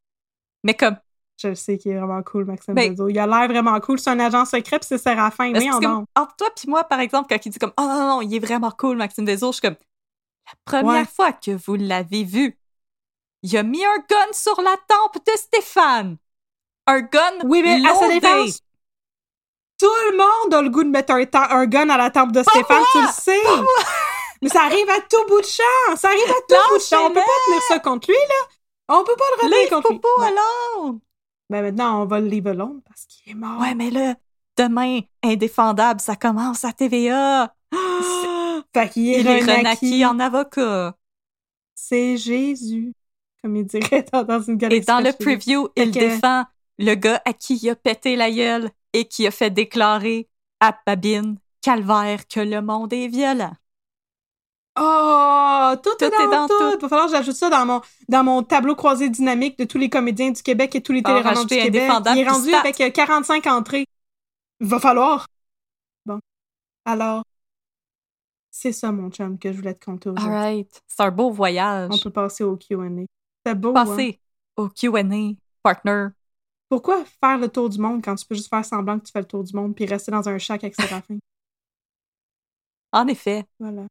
Mais 0.63 0.73
comme, 0.73 0.97
je 1.37 1.47
le 1.49 1.55
sais 1.55 1.77
qu'il 1.77 1.91
est 1.91 1.97
vraiment 1.97 2.21
cool, 2.23 2.45
Maxime 2.45 2.73
Bezos. 2.73 3.09
Il 3.09 3.19
a 3.19 3.27
l'air 3.27 3.47
vraiment 3.47 3.79
cool. 3.79 3.99
C'est 3.99 4.11
un 4.11 4.19
agent 4.19 4.45
secret, 4.45 4.79
puis 4.79 4.87
c'est 4.87 4.97
Séraphin. 4.97 5.51
Mais 5.51 5.69
entre 5.69 6.35
toi 6.37 6.49
puis 6.55 6.69
moi, 6.69 6.83
par 6.83 6.99
exemple, 6.99 7.27
quand 7.29 7.45
il 7.45 7.49
dit 7.49 7.59
comme 7.59 7.73
oh 7.77 7.81
non, 7.81 8.07
non, 8.07 8.21
il 8.21 8.33
est 8.35 8.39
vraiment 8.39 8.71
cool, 8.71 8.97
Maxime 8.97 9.25
Vézo, 9.25 9.47
je 9.47 9.53
suis 9.53 9.61
comme 9.61 9.77
la 10.45 10.53
première 10.65 11.01
Ouais. 11.01 11.05
fois 11.05 11.31
que 11.31 11.51
vous 11.51 11.75
l'avez 11.75 12.23
vu, 12.23 12.57
il 13.41 13.57
a 13.57 13.63
mis 13.63 13.83
un 13.83 13.97
gun 14.09 14.31
sur 14.33 14.61
la 14.61 14.75
tempe 14.87 15.25
de 15.25 15.31
Stéphane. 15.35 16.17
Un 16.87 17.01
gun 17.01 17.39
Oui, 17.45 17.61
mais 17.63 17.85
à 17.87 17.95
sa 17.95 18.07
défense, 18.07 18.59
tout 19.79 19.87
le 20.11 20.17
monde 20.17 20.53
a 20.53 20.61
le 20.61 20.69
goût 20.69 20.83
de 20.83 20.89
mettre 20.89 21.13
un, 21.13 21.65
gun 21.65 21.89
à 21.89 21.97
la 21.97 22.09
tempe 22.09 22.31
de 22.31 22.43
Stéphane, 22.43 22.83
tu 22.91 23.01
le 23.01 23.07
sais. 23.07 23.41
Mais 24.41 24.49
ça 24.49 24.63
arrive 24.63 24.89
à 24.89 24.99
tout 24.99 25.25
bout 25.29 25.39
de 25.39 25.45
champ. 25.45 25.95
Ça 25.95 26.09
arrive 26.09 26.29
à 26.29 26.41
tout 26.47 26.69
bout 26.69 26.77
de 26.77 26.83
champ. 26.83 27.05
On 27.05 27.09
peut 27.09 27.15
pas 27.15 27.45
tenir 27.45 27.61
ça 27.69 27.79
contre 27.79 28.09
lui, 28.09 28.17
là. 28.17 28.95
On 28.95 29.03
peut 29.05 29.15
pas 29.15 29.23
le 29.37 29.47
retenir 29.47 29.69
contre 29.69 29.91
lui. 29.91 29.99
Ouais. 30.17 30.99
Mais 31.53 31.61
maintenant, 31.61 32.01
on 32.01 32.05
va 32.05 32.19
le 32.19 32.25
leave 32.27 32.47
alone 32.47 32.81
parce 32.83 33.05
qu'il 33.05 33.31
est 33.31 33.35
mort. 33.35 33.61
Ouais, 33.61 33.75
mais 33.75 33.91
là, 33.91 34.15
demain, 34.57 35.01
indéfendable, 35.23 35.99
ça 36.01 36.15
commence 36.15 36.65
à 36.65 36.73
TVA. 36.73 37.53
Fait 38.73 38.89
qu'il 38.89 39.07
est, 39.09 39.21
Il 39.21 39.27
est 39.27 39.39
renaquis. 39.41 40.03
en 40.03 40.19
avocat. 40.19 40.95
C'est 41.75 42.17
Jésus, 42.17 42.93
comme 43.41 43.55
il 43.55 43.65
dirait 43.65 44.03
dans, 44.11 44.23
dans 44.23 44.41
une 44.41 44.55
Et 44.55 44.57
galaxie. 44.57 44.85
dans 44.87 44.99
le 44.99 45.11
preview, 45.13 45.69
il 45.75 45.91
que- 45.91 45.99
défend 45.99 46.45
le 46.79 46.95
gars 46.95 47.21
à 47.23 47.33
qui 47.33 47.55
il 47.61 47.69
a 47.69 47.75
pété 47.75 48.15
la 48.15 48.31
gueule 48.31 48.71
et 48.93 49.05
qui 49.05 49.27
a 49.27 49.31
fait 49.31 49.51
déclarer 49.51 50.27
à 50.59 50.75
Babine 50.87 51.37
Calvaire 51.61 52.27
que 52.27 52.39
le 52.39 52.61
monde 52.63 52.93
est 52.93 53.07
violent. 53.09 53.53
Oh, 54.79 55.73
tout, 55.83 55.89
Tout 55.99 56.05
est 56.05 56.09
dans, 56.09 56.17
est 56.17 56.31
dans 56.31 56.47
tout. 56.47 56.53
tout. 56.57 56.79
Va 56.81 56.89
falloir 56.89 57.05
que 57.05 57.11
j'ajoute 57.11 57.35
ça 57.35 57.49
dans 57.49 57.65
mon, 57.65 57.81
dans 58.09 58.23
mon 58.23 58.41
tableau 58.41 58.75
croisé 58.75 59.09
dynamique 59.09 59.57
de 59.59 59.65
tous 59.65 59.77
les 59.77 59.89
comédiens 59.89 60.31
du 60.31 60.41
Québec 60.41 60.75
et 60.75 60.81
tous 60.81 60.93
les 60.93 61.01
Va 61.01 61.09
téléromans 61.09 61.45
du 61.45 61.55
Québec. 61.55 61.83
Il 62.15 62.19
est 62.19 62.27
rendu 62.29 62.53
avec 62.53 62.81
euh, 62.81 62.89
45 62.89 63.45
entrées. 63.47 63.85
Va 64.59 64.79
falloir. 64.79 65.27
Bon. 66.05 66.19
Alors, 66.85 67.23
c'est 68.49 68.71
ça, 68.71 68.91
mon 68.91 69.09
chum, 69.09 69.37
que 69.37 69.51
je 69.51 69.57
voulais 69.57 69.73
te 69.73 69.85
conter 69.85 70.09
aujourd'hui. 70.09 70.33
Alright. 70.33 70.81
C'est 70.87 71.03
un 71.03 71.11
beau 71.11 71.31
voyage. 71.31 71.89
On 71.91 71.97
peut 71.97 72.11
passer 72.11 72.43
au 72.43 72.55
Q&A. 72.55 72.87
C'est 73.45 73.55
beau, 73.55 73.69
hein? 73.69 73.85
passer 73.85 74.19
au 74.55 74.69
QA, 74.69 75.03
partner. 75.61 76.07
Pourquoi 76.69 77.03
faire 77.05 77.37
le 77.37 77.49
tour 77.49 77.69
du 77.69 77.79
monde 77.79 78.03
quand 78.03 78.15
tu 78.15 78.25
peux 78.25 78.35
juste 78.35 78.49
faire 78.49 78.63
semblant 78.65 78.97
que 78.99 79.05
tu 79.05 79.11
fais 79.11 79.19
le 79.19 79.27
tour 79.27 79.43
du 79.43 79.55
monde 79.55 79.75
puis 79.75 79.85
rester 79.85 80.11
dans 80.11 80.27
un 80.27 80.37
shack 80.37 80.63
avec 80.63 80.75
Séraphin? 80.75 81.17
En 82.95 83.07
effet. 83.07 83.43
Voilà. 83.59 83.87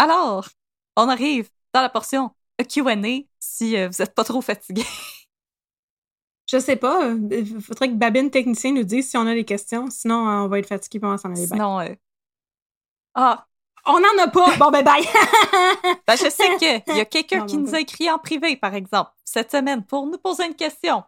Alors, 0.00 0.48
on 0.96 1.08
arrive 1.10 1.50
dans 1.74 1.82
la 1.82 1.90
portion 1.90 2.30
QA 2.58 2.94
si 3.38 3.76
euh, 3.76 3.88
vous 3.88 4.02
n'êtes 4.02 4.14
pas 4.14 4.24
trop 4.24 4.40
fatigué. 4.40 4.82
Je 6.50 6.58
sais 6.58 6.76
pas. 6.76 7.04
euh, 7.06 7.18
Il 7.30 7.60
faudrait 7.60 7.88
que 7.88 7.94
Babine, 7.94 8.30
technicien, 8.30 8.72
nous 8.72 8.82
dise 8.82 9.10
si 9.10 9.16
on 9.18 9.26
a 9.26 9.34
des 9.34 9.44
questions. 9.44 9.90
Sinon, 9.90 10.26
euh, 10.26 10.40
on 10.44 10.48
va 10.48 10.58
être 10.58 10.66
fatigué 10.68 10.98
va 10.98 11.18
s'en 11.18 11.30
aller. 11.30 11.46
Sinon. 11.46 11.80
euh, 11.80 11.94
Ah, 13.14 13.46
On 13.86 14.00
n'en 14.00 14.22
a 14.24 14.28
pas! 14.28 14.56
Bon, 14.56 14.70
ben 14.70 14.82
bye! 14.82 15.04
Ben, 16.06 16.16
je 16.16 16.30
sais 16.30 16.56
qu'il 16.56 16.96
y 16.96 17.00
a 17.00 17.04
quelqu'un 17.04 17.44
qui 17.46 17.56
nous 17.58 17.74
a 17.74 17.80
écrit 17.80 18.10
en 18.10 18.18
privé, 18.18 18.56
par 18.56 18.74
exemple, 18.74 19.12
cette 19.24 19.50
semaine, 19.52 19.84
pour 19.84 20.06
nous 20.06 20.18
poser 20.18 20.46
une 20.46 20.54
question 20.56 21.04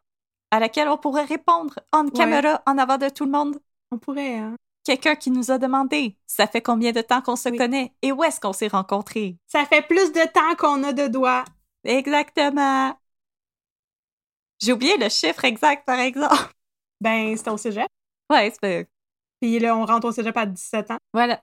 à 0.50 0.60
laquelle 0.60 0.88
on 0.88 0.98
pourrait 0.98 1.24
répondre 1.24 1.74
en 1.92 2.04
caméra 2.08 2.62
en 2.66 2.76
avant 2.76 2.98
de 2.98 3.08
tout 3.08 3.24
le 3.24 3.30
monde. 3.30 3.58
on 3.90 3.98
pourrait, 3.98 4.36
hein? 4.36 4.56
Quelqu'un 4.84 5.14
qui 5.14 5.30
nous 5.30 5.50
a 5.50 5.58
demandé 5.58 6.16
ça 6.26 6.46
fait 6.46 6.60
combien 6.60 6.92
de 6.92 7.00
temps 7.02 7.20
qu'on 7.22 7.36
se 7.36 7.48
Oui. 7.48 7.56
connaît 7.58 7.92
et 8.02 8.10
où 8.10 8.24
est-ce 8.24 8.40
qu'on 8.40 8.52
s'est 8.52 8.68
rencontrés? 8.68 9.36
Ça 9.46 9.64
fait 9.64 9.82
plus 9.82 10.12
de 10.12 10.26
temps 10.32 10.56
qu'on 10.58 10.82
a 10.82 10.92
de 10.92 11.06
doigts. 11.06 11.44
Exactement. 11.84 12.96
J'ai 14.60 14.72
oublié 14.72 14.96
le 14.96 15.08
chiffre 15.08 15.44
exact, 15.44 15.84
par 15.84 15.98
exemple. 15.98 16.34
Ben, 17.00 17.36
c'était 17.36 17.50
au 17.50 17.56
cégep. 17.56 17.88
Ouais, 18.30 18.52
c'est 18.62 18.88
Puis 19.40 19.58
là, 19.58 19.76
on 19.76 19.84
rentre 19.84 20.06
au 20.06 20.12
cégep 20.12 20.36
à 20.36 20.46
17 20.46 20.92
ans. 20.92 20.98
Voilà. 21.12 21.42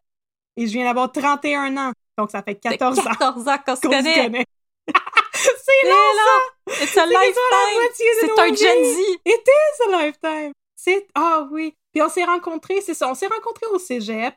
Et 0.56 0.68
je 0.68 0.72
viens 0.72 0.86
d'avoir 0.86 1.12
31 1.12 1.76
ans. 1.78 1.92
Donc, 2.18 2.32
ça 2.32 2.42
fait 2.44 2.56
14 2.56 3.00
ans 3.00 3.04
14 3.04 3.48
ans 3.48 3.58
qu'on 3.66 3.76
se 3.76 3.82
connaît. 3.82 4.24
connaît. 4.24 4.46
c'est 5.34 5.50
C'est 5.66 5.90
long, 5.90 6.14
là. 6.16 6.76
It's 6.82 6.98
a 6.98 7.06
C'est 7.06 7.08
lifetime. 7.08 8.18
C'est 8.22 8.40
un 8.40 8.48
Gen. 8.48 8.84
Z. 8.86 8.98
It 9.26 9.48
is 9.48 9.94
a 9.94 10.06
lifetime. 10.06 10.54
C'est... 10.76 11.08
Ah 11.16 11.48
oui. 11.52 11.76
Puis 12.00 12.06
on 12.06 12.10
s'est 12.10 12.24
rencontrés, 12.24 12.80
c'est 12.80 12.94
ça, 12.94 13.12
on 13.12 13.14
s'est 13.14 13.28
rencontrés 13.28 13.66
au 13.74 13.78
cégep, 13.78 14.34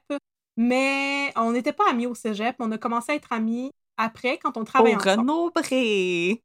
mais 0.57 1.33
on 1.37 1.53
n'était 1.53 1.73
pas 1.73 1.89
amis 1.91 2.07
au 2.07 2.15
cégep. 2.17 2.57
On 2.59 2.73
a 2.73 2.77
commencé 2.77 3.13
à 3.13 3.15
être 3.15 3.33
amis 3.33 3.71
après, 3.97 4.37
quand 4.39 4.57
on 4.57 4.63
Au 4.63 4.65
travaillait 4.65 4.97
ensemble. 4.97 5.31
Renaud 5.31 5.51
Bré. 5.53 6.43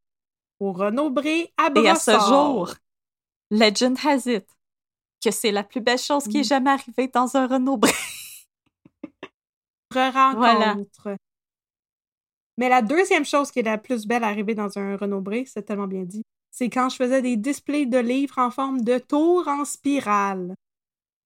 Au 0.59 0.73
Renaud 0.73 1.09
Bré, 1.09 1.51
à 1.57 1.69
Et 1.73 1.89
à 1.89 1.95
ce 1.95 2.11
Brossard. 2.11 2.27
jour, 2.27 2.73
legend 3.49 3.97
has 4.05 4.31
it 4.31 4.45
que 5.25 5.31
c'est 5.31 5.49
la 5.49 5.63
plus 5.63 5.81
belle 5.81 5.97
chose 5.97 6.25
qui 6.27 6.37
est 6.37 6.41
Mm. 6.41 6.43
jamais 6.43 6.69
arrivée 6.69 7.07
dans 7.07 7.35
un 7.35 7.47
Renaud 7.47 7.77
Bré. 7.77 7.93
rencontre. 9.95 11.15
Mais 12.59 12.69
la 12.69 12.83
deuxième 12.83 13.25
chose 13.25 13.49
qui 13.49 13.61
est 13.61 13.63
la 13.63 13.79
plus 13.79 14.05
belle 14.05 14.23
arrivée 14.23 14.53
dans 14.53 14.77
un 14.77 14.97
Renaud 14.97 15.21
Bré, 15.21 15.45
c'est 15.47 15.63
tellement 15.63 15.87
bien 15.87 16.03
dit, 16.03 16.21
c'est 16.51 16.69
quand 16.69 16.89
je 16.89 16.97
faisais 16.97 17.23
des 17.23 17.37
displays 17.37 17.87
de 17.87 17.97
livres 17.97 18.37
en 18.37 18.51
forme 18.51 18.81
de 18.81 18.99
tour 18.99 19.47
en 19.47 19.65
spirale. 19.65 20.53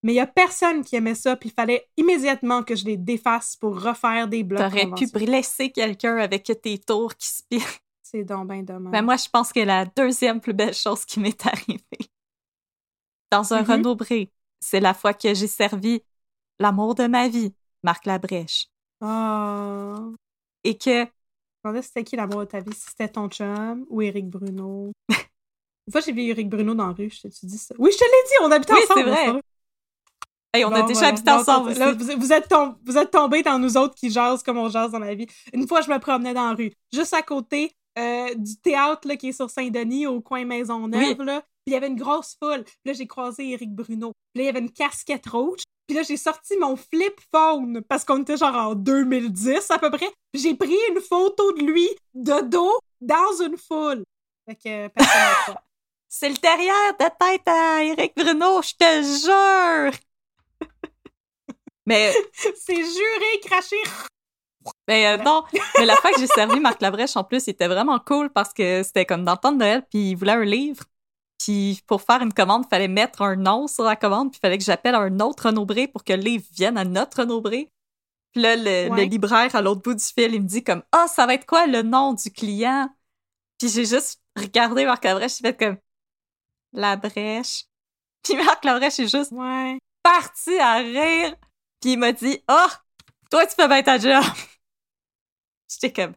Mais 0.04 0.14
il 0.14 0.16
y 0.16 0.20
a 0.20 0.28
personne 0.28 0.84
qui 0.84 0.96
aimait 0.96 1.14
ça, 1.16 1.36
puis 1.36 1.50
il 1.50 1.54
fallait 1.54 1.88
immédiatement 1.96 2.64
que 2.64 2.76
je 2.76 2.86
les 2.86 2.98
défasse 2.98 3.56
pour 3.56 3.80
refaire 3.82 4.28
des 4.28 4.44
blocs. 4.44 4.60
T'aurais 4.62 4.90
pu 4.92 5.08
blesser 5.08 5.72
quelqu'un 5.72 6.18
avec 6.18 6.52
tes 6.62 6.78
tours 6.80 7.16
qui 7.16 7.28
spirent. 7.28 7.62
C'est 8.02 8.24
donc 8.24 8.48
ben 8.48 8.64
dommage. 8.66 8.92
Ben 8.92 9.04
moi, 9.04 9.16
je 9.16 9.30
pense 9.30 9.54
que 9.54 9.60
la 9.62 9.86
deuxième 9.86 10.42
plus 10.42 10.54
belle 10.54 10.74
chose 10.74 11.06
qui 11.06 11.20
m'est 11.20 11.46
arrivée 11.46 11.80
dans 13.32 13.54
un 13.54 13.62
Mhm. 13.62 13.68
Renaud 13.72 13.96
Bré, 13.96 14.30
c'est 14.60 14.82
la 14.82 14.94
fois 14.94 15.14
que 15.14 15.34
j'ai 15.34 15.48
servi 15.48 16.02
l'amour 16.60 16.96
de 16.96 17.08
ma 17.08 17.30
vie, 17.30 17.54
Marc 17.84 18.06
Labrèche. 18.06 18.68
Ah. 19.00 19.98
Et 20.66 20.78
que, 20.78 20.90
Je 20.90 21.00
me 21.06 21.10
demandais 21.64 21.82
c'était 21.82 22.04
qui 22.04 22.16
l'amour 22.18 22.42
de 22.42 22.46
ta 22.46 22.60
vie, 22.60 22.74
si 22.74 22.90
c'était 22.90 23.08
ton 23.08 23.30
chum 23.30 23.86
ou 23.90 24.02
Éric 24.02 24.28
Bruno. 24.30 24.92
Une 25.88 25.92
fois, 25.92 26.02
j'ai 26.02 26.12
vu 26.12 26.22
Éric 26.24 26.50
Bruno 26.50 26.74
dans 26.74 26.88
la 26.88 26.94
rue, 26.94 27.10
je 27.10 27.22
t'ai 27.22 27.30
dit 27.44 27.58
ça? 27.58 27.74
Oui, 27.78 27.92
je 27.94 27.98
te 27.98 28.04
l'ai 28.04 28.10
dit, 28.28 28.34
on 28.44 28.52
habitait 28.52 28.74
Oui, 28.74 28.80
ensemble. 28.84 29.00
c'est 29.16 29.32
vrai. 29.32 29.42
Hey, 30.54 30.66
on 30.66 30.72
a 30.72 30.82
déjà 30.84 30.94
voilà. 30.94 31.08
habité 31.10 31.32
Non, 31.32 31.38
ensemble 31.38 31.74
là, 31.74 31.92
vous, 31.94 32.20
vous 32.20 32.34
êtes 32.34 32.48
tom- 32.48 32.78
vous 32.86 32.98
êtes 32.98 33.12
tombés 33.12 33.44
dans 33.44 33.60
nous 33.60 33.78
autres 33.78 33.96
qui 33.96 34.10
jasent 34.10 34.44
comme 34.44 34.58
on 34.58 34.70
jase 34.70 34.92
dans 34.92 35.00
la 35.00 35.16
vie. 35.16 35.28
Une 35.54 35.68
fois, 35.68 35.82
je 35.82 35.90
me 35.90 35.98
promenais 36.00 36.34
dans 36.34 36.50
la 36.50 36.56
rue, 36.56 36.72
juste 36.94 37.14
à 37.14 37.22
côté 37.22 37.72
euh, 37.98 38.34
du 38.36 38.58
théâtre 38.58 39.08
là, 39.08 39.16
qui 39.18 39.30
est 39.30 39.34
sur 39.34 39.50
Saint-Denis, 39.50 40.08
au 40.08 40.22
coin 40.22 40.46
Maisonneuve. 40.46 41.16
Oui. 41.20 41.26
Là. 41.26 41.42
Puis 41.42 41.68
il 41.68 41.74
y 41.74 41.76
avait 41.76 41.88
une 41.88 41.96
grosse 42.00 42.38
foule. 42.42 42.64
Puis 42.64 42.74
là, 42.86 42.94
j'ai 42.94 43.06
croisé 43.08 43.50
Éric 43.50 43.74
Bruno. 43.76 44.14
Puis 44.34 44.40
là, 44.40 44.44
il 44.44 44.46
y 44.46 44.50
avait 44.50 44.60
une 44.60 44.72
casquette 44.72 45.28
rouge. 45.28 45.60
Puis 45.88 45.96
là, 45.98 46.04
j'ai 46.04 46.16
sorti 46.18 46.56
mon 46.58 46.76
flip 46.78 47.20
phone 47.34 47.82
parce 47.82 48.06
qu'on 48.06 48.22
était 48.22 48.38
genre 48.38 48.56
en 48.56 48.76
2010 48.76 49.70
à 49.72 49.78
peu 49.78 49.92
près. 49.92 50.10
J'ai 50.34 50.56
pris 50.56 50.78
une 50.90 51.02
photo 51.02 51.52
de 51.54 51.64
lui 51.64 51.88
de 52.14 52.42
dos 52.48 52.80
dans 53.02 53.44
une 53.44 53.58
foule. 53.58 54.04
Fait 54.48 54.56
que 54.56 54.88
personne 54.88 55.16
ne 55.48 55.52
croit. 55.52 55.62
C'est 56.08 56.30
le 56.30 56.36
derrière 56.36 56.94
de 57.00 57.06
tête 57.20 57.48
à 57.48 57.84
Éric 57.84 58.14
Bruno, 58.16 58.62
je 58.62 58.74
te 58.74 59.92
jure! 59.92 60.00
Mais 61.92 62.14
C'est 62.56 62.76
juré, 62.76 63.40
craché. 63.44 63.76
Mais 64.88 65.08
euh, 65.08 65.18
non, 65.18 65.44
mais 65.78 65.86
la 65.86 65.96
fois 65.96 66.12
que 66.12 66.20
j'ai 66.20 66.28
servi 66.28 66.60
Marc 66.60 66.82
Labrèche, 66.82 67.18
en 67.18 67.24
plus, 67.24 67.48
il 67.48 67.50
était 67.52 67.68
vraiment 67.68 68.00
cool 68.00 68.30
parce 68.30 68.54
que 68.54 68.84
c'était 68.84 69.06
comme 69.06 69.26
dans 69.26 69.32
le 69.34 69.38
temps 69.38 69.52
de 69.52 69.58
Noël, 69.58 69.84
puis 69.90 70.12
il 70.12 70.16
voulait 70.16 70.34
un 70.34 70.44
livre. 70.46 70.84
Puis 71.44 71.82
pour 71.88 72.04
faire 72.04 72.22
une 72.22 72.34
commande, 72.34 72.64
il 72.66 72.70
fallait 72.70 72.88
mettre 72.88 73.24
un 73.24 73.36
nom 73.36 73.68
sur 73.68 73.84
la 73.84 73.96
commande, 73.96 74.30
puis 74.32 74.38
il 74.38 74.42
fallait 74.42 74.58
que 74.60 74.64
j'appelle 74.64 74.94
un 74.96 75.20
autre 75.20 75.48
Renaud 75.48 75.66
Bré 75.66 75.88
pour 75.88 76.04
que 76.04 76.14
le 76.14 76.22
livre 76.22 76.46
vienne 76.52 76.78
à 76.78 76.86
notre 76.86 77.22
Renaud 77.22 77.42
Bré. 77.42 77.72
Puis 78.32 78.42
là, 78.44 78.56
le, 78.56 78.90
Ouais. 78.90 78.90
le 78.90 79.04
libraire 79.04 79.54
à 79.56 79.62
l'autre 79.62 79.82
bout 79.82 79.96
du 79.96 80.04
fil, 80.04 80.34
il 80.34 80.42
me 80.44 80.48
dit 80.48 80.64
comme 80.64 80.84
«Ah, 80.92 81.08
ça 81.08 81.26
va 81.26 81.34
être 81.34 81.46
quoi 81.48 81.66
le 81.66 81.82
nom 81.82 82.14
du 82.14 82.30
client?» 82.32 82.88
Puis 83.58 83.70
j'ai 83.70 83.86
juste 83.86 84.22
regardé 84.38 84.86
Marc 84.86 85.04
Labrèche, 85.04 85.38
j'ai 85.42 85.48
fait 85.50 85.58
comme 85.58 85.78
«Labrèche.» 86.74 87.66
Puis 88.24 88.36
Marc 88.36 88.64
Labrèche 88.64 89.00
est 89.00 89.08
juste 89.08 89.32
Ouais. 89.32 89.80
parti 90.04 90.58
à 90.60 90.76
rire. 90.76 91.36
Puis 91.82 91.94
il 91.94 91.98
m'a 92.00 92.12
dit 92.12 92.44
Ah, 92.48 92.70
toi, 93.30 93.46
tu 93.48 93.56
fais 93.56 93.68
bien 93.68 93.82
ta 93.84 93.98
job. 93.98 94.24
J'étais 95.70 95.92
comme 95.94 96.14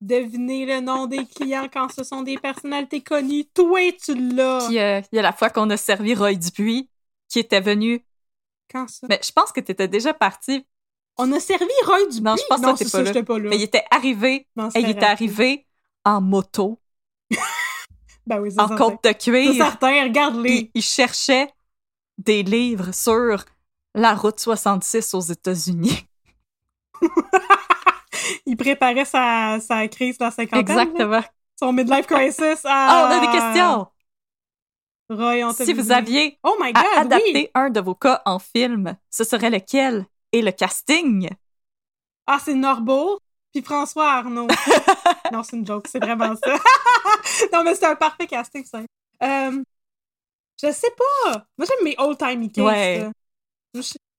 Devinez 0.00 0.64
le 0.64 0.80
nom 0.80 1.06
des 1.06 1.26
clients 1.26 1.68
quand 1.72 1.90
ce 1.92 2.04
sont 2.04 2.22
des 2.22 2.38
personnalités 2.38 3.02
connues. 3.02 3.44
Toi, 3.46 3.80
tu 4.00 4.14
l'as. 4.14 4.64
Puis 4.68 4.78
euh, 4.78 5.00
il 5.12 5.16
y 5.16 5.18
a 5.18 5.22
la 5.22 5.32
fois 5.32 5.50
qu'on 5.50 5.68
a 5.70 5.76
servi 5.76 6.14
Roy 6.14 6.34
Dupuis, 6.34 6.88
qui 7.28 7.40
était 7.40 7.60
venu. 7.60 8.04
Quand 8.70 8.88
ça? 8.88 9.06
Mais 9.10 9.18
je 9.24 9.32
pense 9.32 9.50
que 9.50 9.60
tu 9.60 9.72
étais 9.72 9.88
déjà 9.88 10.14
parti. 10.14 10.64
On 11.16 11.32
a 11.32 11.40
servi 11.40 11.64
Roy 11.84 12.06
Dupuis? 12.06 12.20
Non, 12.22 12.36
je 12.36 12.44
pense 12.48 12.60
que 12.60 12.78
t'es 12.78 12.84
c'est 12.84 12.84
pas 12.84 12.90
ça, 12.90 12.98
là. 13.02 13.04
j'étais 13.06 13.22
pas 13.24 13.38
là. 13.40 13.48
Mais 13.50 13.56
il 13.56 13.62
était 13.62 13.84
arrivé. 13.90 14.46
Et 14.76 14.80
il 14.80 14.88
était 14.90 15.04
arrivé 15.04 15.66
en 16.04 16.20
moto, 16.20 16.80
Ben 18.26 18.40
oui, 18.40 18.52
c'est 18.52 18.60
en 18.60 18.68
certain. 18.68 18.84
côte 18.90 19.02
de 19.04 19.08
C'est 19.08 19.18
cuir. 19.18 19.54
certain, 19.54 20.04
regarde-les. 20.04 20.70
Il 20.74 20.82
cherchait 20.82 21.52
des 22.18 22.42
livres 22.44 22.92
sur 22.94 23.44
la 23.98 24.14
route 24.14 24.38
66 24.40 25.14
aux 25.14 25.20
États-Unis. 25.20 26.06
Il 28.46 28.56
préparait 28.56 29.04
sa, 29.04 29.58
sa 29.60 29.86
crise 29.88 30.18
de 30.18 30.24
la 30.24 30.30
cinquantaine. 30.30 30.76
là. 30.76 30.82
Exactement. 30.82 31.22
Son 31.58 31.72
midlife 31.72 32.06
crisis. 32.06 32.60
Ah, 32.64 32.86
Ah, 32.90 33.08
on 33.08 33.16
a 33.16 33.20
des 33.20 33.26
questions. 33.38 33.86
Roy, 35.10 35.42
on 35.44 35.52
Si 35.52 35.72
vous 35.72 35.90
aviez 35.90 36.38
Oh 36.42 36.56
my 36.60 36.68
à 36.70 36.72
god, 36.72 36.98
adapter 36.98 37.32
oui! 37.34 37.48
un 37.54 37.70
de 37.70 37.80
vos 37.80 37.94
cas 37.94 38.22
en 38.26 38.38
film, 38.38 38.96
ce 39.10 39.24
serait 39.24 39.50
lequel? 39.50 40.06
Et 40.32 40.42
le 40.42 40.52
casting? 40.52 41.28
Ah, 42.26 42.38
c'est 42.44 42.54
Norbeau, 42.54 43.18
puis 43.52 43.62
François 43.62 44.12
Arnaud. 44.12 44.48
non, 45.32 45.42
c'est 45.42 45.56
une 45.56 45.66
joke, 45.66 45.88
c'est 45.88 45.98
vraiment 45.98 46.34
ça. 46.36 46.52
non, 47.54 47.64
mais 47.64 47.74
c'est 47.74 47.86
un 47.86 47.96
parfait 47.96 48.26
casting, 48.26 48.64
ça. 48.66 48.80
Euh, 49.22 49.62
je 50.62 50.70
sais 50.70 50.92
pas. 50.96 51.46
Moi, 51.56 51.66
j'aime 51.66 51.84
mes 51.84 51.94
old-timey 51.98 52.50
cases. 52.50 52.64
Ouais. 52.64 53.10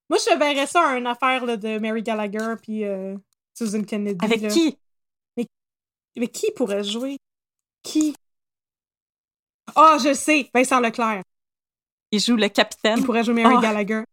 Moi, 0.09 0.17
je, 0.17 0.37
verrais 0.37 0.67
ça 0.67 0.89
à 0.89 0.97
une 0.97 1.07
affaire 1.07 1.45
là, 1.45 1.57
de 1.57 1.77
Mary 1.79 2.01
Gallagher 2.01 2.55
puis 2.61 2.83
euh, 2.85 3.15
Susan 3.53 3.83
Kennedy. 3.83 4.23
Avec 4.23 4.41
là. 4.41 4.49
qui? 4.49 4.77
Mais 6.15 6.27
qui 6.27 6.51
pourrait 6.51 6.83
jouer? 6.83 7.17
Qui? 7.83 8.15
Ah, 9.75 9.97
je 10.03 10.13
sais! 10.13 10.49
Vincent 10.53 10.79
Leclerc. 10.79 11.21
Il 12.11 12.19
joue 12.19 12.35
le 12.35 12.49
capitaine. 12.49 12.99
Il 12.99 13.05
pourrait 13.05 13.23
jouer 13.23 13.35
Mary 13.35 13.55
Oh. 13.57 13.61
Gallagher. 13.61 14.03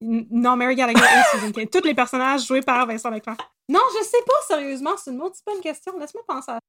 Non, 0.00 0.56
Mary 0.56 0.76
Gallagher 0.76 1.02
et 1.02 1.36
Susan 1.36 1.52
Kennedy. 1.52 1.70
Tous 1.70 1.84
les 1.84 1.94
personnages 1.94 2.46
joués 2.46 2.62
par 2.62 2.86
Vincent 2.86 3.10
Leclerc. 3.10 3.36
Non, 3.68 3.80
je 3.98 4.04
sais 4.04 4.22
pas, 4.26 4.46
sérieusement. 4.46 4.96
C'est 4.96 5.10
une 5.10 5.18
maudite 5.18 5.42
bonne 5.44 5.60
question. 5.60 5.98
Laisse-moi 5.98 6.24
penser 6.26 6.52
à 6.52 6.60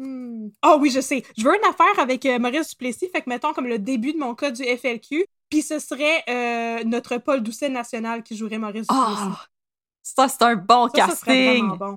Hmm. 0.00 0.48
Ah 0.62 0.78
oui, 0.78 0.88
je 0.88 1.00
sais. 1.00 1.22
Je 1.36 1.44
veux 1.44 1.54
une 1.54 1.64
affaire 1.64 1.98
avec 1.98 2.24
euh, 2.24 2.38
Maurice 2.38 2.70
Duplessis, 2.70 3.10
fait 3.10 3.20
que 3.20 3.28
mettons 3.28 3.52
comme 3.52 3.66
le 3.66 3.78
début 3.78 4.14
de 4.14 4.18
mon 4.18 4.34
cas 4.34 4.50
du 4.50 4.64
FLQ, 4.64 5.26
puis 5.50 5.62
ce 5.62 5.78
serait 5.78 6.22
euh, 6.28 6.84
notre 6.84 7.18
Paul 7.18 7.42
Doucet 7.42 7.68
national 7.68 8.22
qui 8.22 8.36
jouerait 8.36 8.58
Maurice 8.58 8.86
Duplessis. 8.86 9.20
Ah! 9.20 9.46
Ça, 10.02 10.28
c'est 10.28 10.42
un 10.42 10.56
bon 10.56 10.88
Ça, 10.88 11.02
ça 11.02 11.06
casting. 11.08 11.58
vraiment 11.66 11.76
bon. 11.76 11.96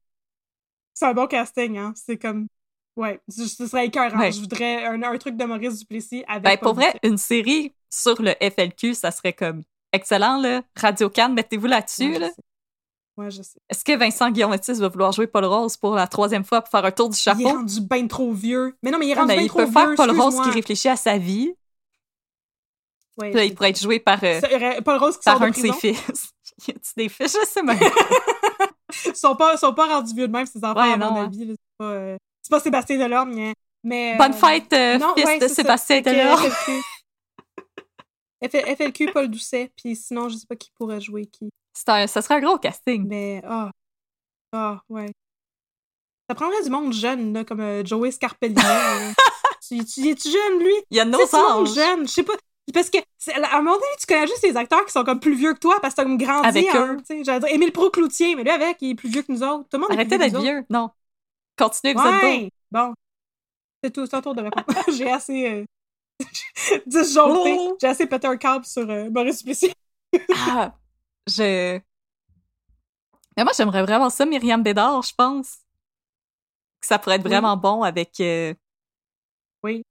C'est 0.93 1.05
un 1.05 1.13
bon 1.13 1.27
casting, 1.27 1.77
hein. 1.77 1.93
C'est 1.95 2.17
comme... 2.17 2.47
Ouais, 2.95 3.19
ce 3.27 3.47
serait 3.67 3.88
écœurant. 3.88 4.19
Ouais. 4.19 4.31
Je 4.31 4.39
voudrais 4.41 4.85
un, 4.85 5.01
un 5.01 5.17
truc 5.17 5.35
de 5.35 5.45
Maurice 5.45 5.80
Duplessis 5.80 6.23
avec 6.27 6.43
Ben, 6.43 6.57
Paul 6.57 6.59
pour 6.59 6.73
vrai, 6.75 6.91
Doucet. 6.93 6.99
une 7.03 7.17
série 7.17 7.73
sur 7.89 8.21
le 8.21 8.34
FLQ, 8.41 8.93
ça 8.93 9.09
serait 9.09 9.34
comme 9.34 9.63
excellent, 9.91 10.38
là. 10.39 10.61
Radio 10.75 11.09
Cannes, 11.09 11.34
mettez-vous 11.34 11.65
là-dessus, 11.67 12.11
Ouais, 12.11 12.19
là. 12.19 12.30
Ouais, 13.17 13.31
je 13.31 13.41
sais. 13.41 13.59
Est-ce 13.69 13.84
que 13.84 13.95
Vincent 13.97 14.30
Guillaume-Matisse 14.31 14.80
va 14.80 14.89
vouloir 14.89 15.11
jouer 15.11 15.27
Paul 15.27 15.45
Rose 15.45 15.77
pour 15.77 15.95
la 15.95 16.07
troisième 16.07 16.43
fois 16.43 16.61
pour 16.61 16.69
faire 16.71 16.85
un 16.85 16.91
tour 16.91 17.09
du 17.09 17.15
Il 17.15 17.19
est 17.19 17.21
chapeau? 17.21 17.43
rendu 17.49 17.81
ben 17.81 18.07
trop 18.07 18.31
vieux. 18.34 18.75
Mais 18.84 18.91
non, 18.91 18.97
mais 18.99 19.07
il 19.07 19.11
est 19.11 19.15
rendu 19.15 19.27
mais 19.27 19.35
ben 19.38 19.43
il 19.43 19.47
trop 19.49 19.59
peut 19.59 19.65
vieux. 19.65 19.71
faire 19.73 19.93
Paul 19.95 20.19
Rose 20.19 20.41
qui 20.43 20.49
réfléchit 20.51 20.89
à 20.89 20.95
sa 20.95 21.17
vie. 21.17 21.53
Ouais, 23.18 23.31
là, 23.31 23.44
il 23.44 23.53
pourrait 23.53 23.69
être 23.69 23.81
joué 23.81 23.99
par, 23.99 24.19
euh, 24.23 24.41
Paul 24.84 24.98
Rose 24.98 25.18
qui 25.18 25.23
par 25.23 25.40
de 25.40 25.45
un 25.45 25.49
de 25.49 25.56
ses 25.56 25.72
fils. 25.73 26.31
y 26.68 26.72
a-tu 26.72 26.91
des 26.98 27.10
fils? 27.10 27.38
Je 27.40 27.45
sais 27.45 27.61
même. 27.61 27.80
Ils 29.06 29.15
sont 29.15 29.35
pas, 29.35 29.53
ils 29.53 29.57
sont 29.57 29.73
pas 29.73 29.88
rendus 29.88 30.14
vieux 30.14 30.27
de 30.27 30.31
même, 30.31 30.45
ces 30.45 30.64
enfants, 30.64 30.80
Ouais, 30.81 30.94
à 30.94 30.98
mon 30.98 31.11
non, 31.11 31.22
hein. 31.22 31.26
avis. 31.26 31.45
là. 31.45 31.53
C'est 31.57 31.77
pas, 31.77 31.85
euh, 31.85 32.18
c'est 32.41 32.49
pas 32.52 32.60
Sébastien 32.60 32.98
Delorme, 32.98 33.34
mais... 33.34 33.53
mais 33.84 34.15
Bonne 34.18 34.34
euh, 34.34 34.35
fête, 34.35 34.72
euh, 34.73 34.98
non, 34.99 35.15
fils 35.15 35.40
de. 35.40 35.48
Sébastien 35.48 36.02
Delorme. 36.02 36.52
FLQ. 38.44 39.07
Paul 39.14 39.27
Doucet, 39.30 39.72
puis 39.76 39.95
sinon, 39.95 40.30
je 40.30 40.35
sais 40.35 40.45
pas 40.48 40.56
qui 40.56 40.72
pourrait 40.77 41.02
jouer 41.02 41.26
qui. 41.26 41.49
Un- 41.88 42.07
ça 42.07 42.22
serait 42.22 42.35
un 42.35 42.41
gros 42.41 42.57
casting. 42.60 43.07
Mais, 43.07 43.41
ah, 43.48 43.72
ah, 44.53 44.81
ouais. 44.90 45.11
Ça 46.30 46.35
prendrait 46.35 46.64
du 46.64 46.69
monde 46.69 46.94
jeune, 46.94 47.34
là, 47.34 47.44
comme 47.44 47.61
euh, 47.61 47.84
Joey 47.84 48.11
Scarpellino. 48.11 48.61
tu, 49.68 49.84
tu, 49.85 50.07
es-tu 50.07 50.30
jeune, 50.30 50.60
lui? 50.60 50.76
Il 50.91 50.98
y 50.98 50.99
a 50.99 51.06
nos 51.06 51.18
monde 51.18 51.68
jeune, 51.68 52.07
je 52.07 52.14
sais 52.14 52.23
pas. 52.23 52.34
Parce 52.73 52.90
que, 52.90 52.98
à 52.98 53.57
un 53.57 53.61
moment 53.61 53.76
donné, 53.76 53.85
tu 53.99 54.06
connais 54.06 54.27
juste 54.27 54.44
les 54.44 54.56
acteurs 54.56 54.85
qui 54.85 54.91
sont 54.91 55.03
comme 55.03 55.19
plus 55.19 55.35
vieux 55.35 55.53
que 55.53 55.60
toi 55.60 55.80
parce 55.81 55.94
que 55.94 55.98
t'as 55.98 56.03
comme 56.03 56.18
grandi 56.18 56.48
Avec 56.48 56.65
hein, 56.73 56.94
eux. 56.94 56.98
tu 56.99 57.06
sais, 57.18 57.23
J'allais 57.23 57.40
dire 57.41 57.49
Émile 57.49 57.73
Procloutier, 57.73 58.35
mais 58.35 58.44
lui, 58.44 58.52
avec, 58.52 58.77
il 58.81 58.91
est 58.91 58.95
plus 58.95 59.10
vieux 59.10 59.22
que 59.22 59.31
nous 59.31 59.44
autres. 59.44 59.64
Tout 59.69 59.77
le 59.77 59.80
monde 59.80 59.91
est 59.91 59.95
Arrêtez 59.95 60.18
d'être 60.18 60.40
vieux. 60.40 60.64
Non. 60.69 60.90
Continuez, 61.57 61.94
vous 61.94 61.99
êtes. 62.02 62.23
Ouais, 62.23 62.49
bon. 62.72 62.94
C'est 63.84 63.91
tout, 63.91 64.06
c'est 64.06 64.15
un 64.15 64.22
tour 64.22 64.34
de 64.34 64.41
réponse. 64.44 64.64
J'ai 64.98 65.11
assez. 65.11 65.45
euh, 65.52 65.65
disjoncté. 66.85 67.56
Oh. 67.60 67.77
J'ai 67.81 67.88
assez 67.88 68.07
pété 68.07 68.27
un 68.27 68.38
câble 68.38 68.65
sur 68.65 68.90
euh, 68.90 69.10
Maurice 69.10 69.40
Duplessis. 69.40 69.73
Ah, 70.48 70.73
je. 71.27 71.80
Mais 73.35 73.44
moi, 73.44 73.52
j'aimerais 73.57 73.81
vraiment 73.81 74.10
ça, 74.10 74.26
Myriam 74.26 74.61
Bédard, 74.64 75.02
je 75.02 75.14
pense. 75.15 75.57
Que 76.80 76.88
ça 76.88 76.98
pourrait 76.99 77.15
être 77.15 77.23
Oui. 77.26 77.30
vraiment 77.31 77.57
bon 77.57 77.84
avec. 77.84 78.19
euh, 78.19 78.53
Oui. 79.64 79.84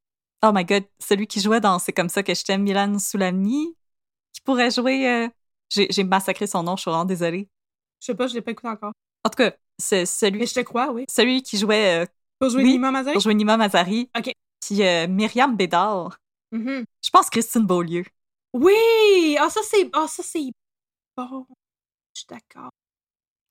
Oh 0.45 0.51
my 0.53 0.65
god, 0.65 0.85
celui 0.99 1.27
qui 1.27 1.41
jouait 1.41 1.61
dans 1.61 1.79
C'est 1.79 1.93
comme 1.93 2.09
ça 2.09 2.23
que 2.23 2.35
je 2.35 2.43
t'aime, 2.45 2.63
Milan 2.63 2.99
Soulami, 2.99 3.77
qui 4.33 4.41
pourrait 4.41 4.71
jouer. 4.71 5.09
euh, 5.09 5.29
J'ai 5.71 6.05
massacré 6.05 6.47
son 6.47 6.63
nom, 6.63 6.77
je 6.77 6.83
suis 6.83 6.91
vraiment 6.91 7.05
désolée. 7.05 7.49
Je 8.01 8.07
sais 8.07 8.15
pas, 8.15 8.27
je 8.27 8.35
l'ai 8.35 8.43
pas 8.43 8.51
écouté 8.51 8.69
encore. 8.69 8.93
En 9.25 9.31
tout 9.31 9.37
cas, 9.37 9.53
c'est 9.79 10.05
celui, 10.05 10.41
Mais 10.41 10.47
je 10.47 10.55
te 10.55 10.61
crois, 10.61 10.91
oui. 10.91 11.05
celui 11.09 11.43
qui 11.43 11.57
jouait 11.59 12.03
euh, 12.03 12.07
Pour 12.39 12.51
jouer 12.51 12.65
Oui, 12.65 12.73
Nima 12.73 12.91
Mazari? 12.91 13.15
pour 13.15 13.23
jouer 13.23 13.35
Nima 13.35 13.57
Mazari. 13.57 14.11
Ok. 14.19 14.33
Puis 14.61 14.83
euh, 14.83 15.07
Myriam 15.07 15.57
Bédard. 15.57 16.17
Mhm. 16.51 16.85
Je 17.05 17.11
pense 17.11 17.31
Christine 17.31 17.65
Beaulieu. 17.65 18.05
Oui! 18.53 19.37
Ah, 19.41 19.49
ça, 19.49 19.61
c'est... 19.65 19.89
Ah, 19.93 20.07
ça, 20.09 20.23
c'est 20.23 20.51
bon. 21.17 21.47
Je 22.15 22.21
suis 22.21 22.27
d'accord. 22.29 22.71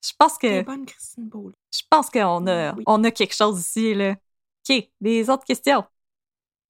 Je 0.03 0.11
pense 0.18 0.34
C'est 0.34 0.39
que 0.39 0.61
bonne, 0.63 0.85
Christine 0.85 1.30
Ball. 1.30 1.51
je 1.73 1.81
pense 1.89 2.09
qu'on 2.09 2.47
a, 2.47 2.73
Oui. 2.76 2.84
on 2.85 3.03
a 3.03 3.11
quelque 3.11 3.34
chose 3.35 3.59
ici, 3.61 3.93
là. 3.93 4.15
OK, 4.69 4.89
les 4.99 5.30
autres 5.30 5.45
questions. 5.45 5.84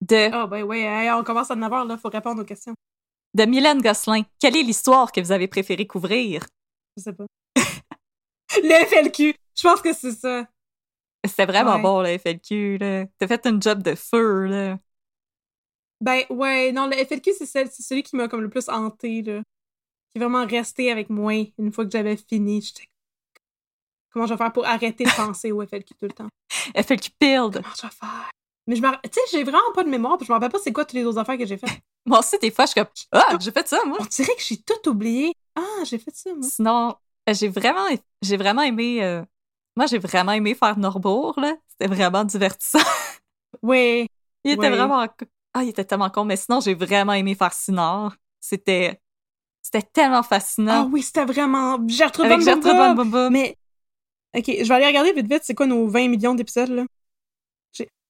De, 0.02 0.30
Ah, 0.34 0.48
ben 0.48 0.64
oui, 0.64 0.80
hey, 0.80 1.11
on 1.11 1.23
commence 1.23 1.52
à 1.52 1.56
en 1.56 1.61
avoir, 1.61 1.86
là. 1.86 1.98
Faut 1.98 2.10
répondre 2.10 2.41
aux 2.41 2.45
questions. 2.45 2.73
de 3.34 3.44
Mylène 3.45 3.82
Gosselin. 3.82 4.23
Quelle 4.40 4.57
est 4.57 4.64
l'histoire 4.64 5.11
que 5.11 5.22
vous 5.22 5.32
avez 5.32 5.48
préféré 5.48 5.86
couvrir? 5.88 6.45
Je 6.98 7.03
sais 7.03 7.14
pas. 7.14 7.26
le 8.57 8.86
FLQ! 8.86 9.34
Je 9.57 9.61
pense 9.64 9.82
que 9.82 9.94
c'est 9.94 10.11
ça. 10.11 10.48
C'était 11.26 11.45
vraiment 11.45 11.76
Ouais. 11.76 11.82
bon, 11.82 12.02
le 12.02 12.18
FLQ, 12.18 12.78
là. 12.80 13.06
T'as 13.19 13.28
fait 13.28 13.45
une 13.45 13.61
job 13.61 13.84
de 13.84 13.94
feu, 13.95 14.45
là. 14.48 14.78
Ben, 16.02 16.23
ouais, 16.32 16.72
non, 16.72 16.88
le 16.88 16.94
FLQ, 17.06 17.32
c'est 17.38 17.45
c'est 17.45 17.68
celui 17.69 18.02
qui 18.02 18.15
m'a 18.15 18.28
comme 18.28 18.41
le 18.41 18.49
plus 18.49 18.68
hanté, 18.69 19.22
là. 19.22 19.44
Qui 19.44 20.15
est 20.15 20.19
vraiment 20.19 20.45
resté 20.48 20.91
avec 20.91 21.10
moi 21.11 21.34
une 21.60 21.72
fois 21.72 21.86
que 21.86 21.91
j'avais 21.91 22.18
fini. 22.18 22.61
J'étais. 22.61 22.88
Comment 24.11 24.26
je 24.26 24.34
vais 24.34 24.38
faire 24.38 24.52
pour 24.52 24.65
arrêter 24.65 25.03
de 25.06 25.15
penser 25.15 25.52
au 25.52 25.61
FLQ 25.65 25.94
tout 25.94 26.06
le 26.07 26.11
temps? 26.11 26.30
FLQ 26.76 27.11
Build. 27.19 27.53
Comment 27.61 27.76
je 27.78 27.84
vais 27.84 27.94
faire? 27.94 28.30
Mais 28.72 28.77
je 28.77 28.81
me. 28.81 28.89
Tu 29.03 29.10
sais, 29.11 29.19
j'ai 29.34 29.43
vraiment 29.43 29.60
pas 29.76 29.84
de 29.84 29.89
mémoire, 29.89 30.18
puis 30.18 30.26
je 30.26 30.31
me 30.31 30.35
rappelle 30.35 30.49
pas 30.49 30.60
c'est 30.64 30.72
quoi 30.72 30.85
toutes 30.85 30.93
les 30.93 31.03
autres 31.03 31.18
affaires 31.18 31.38
que 31.38 31.45
j'ai 31.45 31.57
faites. 31.57 31.69
Moi 32.06 32.19
aussi, 32.19 32.38
des 32.41 32.52
fois, 32.52 32.65
je 32.65 32.72
suis 32.72 32.80
comme, 32.80 32.89
ah, 33.11 33.35
j'ai 33.38 33.52
fait 33.52 33.68
ça, 33.68 33.80
moi. 33.85 33.98
On 33.99 34.06
dirait 34.06 34.34
que 34.35 34.41
j'ai 34.41 34.57
tout 34.57 34.89
oublié. 34.89 35.34
Ah, 35.56 35.84
j'ai 35.84 35.99
fait 35.99 36.15
ça, 36.15 36.34
moi. 36.34 36.48
Sinon, 36.49 36.95
euh, 37.30 37.34
j'ai 37.34 37.49
vraiment, 37.49 37.85
j'ai 38.22 38.38
vraiment 38.38 38.61
aimé. 38.61 39.03
euh, 39.03 39.22
Moi, 39.76 39.88
j'ai 39.88 39.99
vraiment 39.99 40.31
aimé 40.31 40.56
faire 40.56 40.80
Norbourg, 40.80 41.34
là. 41.38 41.53
C'était 41.68 41.93
vraiment 41.93 42.23
divertissant. 42.23 42.80
Ouais. 43.61 44.07
Il 44.45 44.52
était 44.53 44.69
vraiment. 44.69 45.06
Ah, 45.53 45.64
il 45.64 45.69
était 45.69 45.84
tellement 45.84 46.10
con. 46.10 46.23
Mais 46.23 46.38
sinon, 46.38 46.61
j'ai 46.61 46.73
vraiment 46.73 47.14
aimé 47.14 47.35
faire 47.35 47.52
Sinard. 47.53 48.15
C'était. 48.39 48.99
C'était 49.61 49.84
tellement 49.84 50.19
Ah 50.22 50.23
fascinant. 50.23 50.89
oui, 50.91 51.03
c'était 51.03 51.26
vraiment. 51.26 51.77
Gertrude 51.88 52.26
Avec 52.26 52.39
Van 52.39 52.45
Gertrude 52.45 52.73
Van 52.76 52.95
Boom. 53.06 53.30
Mais. 53.34 53.57
Ok, 54.35 54.45
je 54.48 54.64
vais 54.68 54.73
aller 54.76 54.88
regarder 54.88 55.11
vite 55.14 55.30
vite, 55.30 55.41
c'est 55.43 55.53
quoi 55.53 55.65
nos 55.68 55.88
20 55.88 56.07
millions 56.07 56.34
d'épisodes, 56.34 56.69
là? 56.69 56.84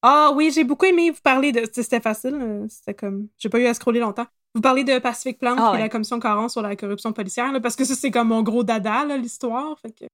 Ah 0.01 0.31
oui, 0.35 0.51
j'ai 0.51 0.63
beaucoup 0.63 0.85
aimé 0.85 1.11
vous 1.11 1.21
parler 1.21 1.51
de. 1.51 1.67
C'était 1.71 1.99
facile, 2.01 2.35
euh, 2.35 2.65
c'était 2.69 2.93
comme. 2.93 3.27
J'ai 3.37 3.49
pas 3.49 3.59
eu 3.59 3.65
à 3.67 3.73
scroller 3.73 3.99
longtemps. 3.99 4.25
Vous 4.55 4.61
parlez 4.61 4.83
de 4.83 4.99
Pacific 4.99 5.37
Plan, 5.39 5.55
Ah 5.57 5.71
ouais. 5.73 5.79
la 5.79 5.89
commission 5.89 6.19
Caron 6.19 6.49
sur 6.49 6.61
la 6.61 6.75
corruption 6.75 7.13
policière, 7.13 7.51
là, 7.51 7.59
parce 7.61 7.75
que 7.75 7.85
ça, 7.85 7.95
c'est 7.95 8.11
comme 8.11 8.29
mon 8.29 8.41
gros 8.43 8.63
dada, 8.63 9.05
là, 9.05 9.15
l'histoire. 9.17 9.79
Fait 9.79 9.91
que. 9.91 10.05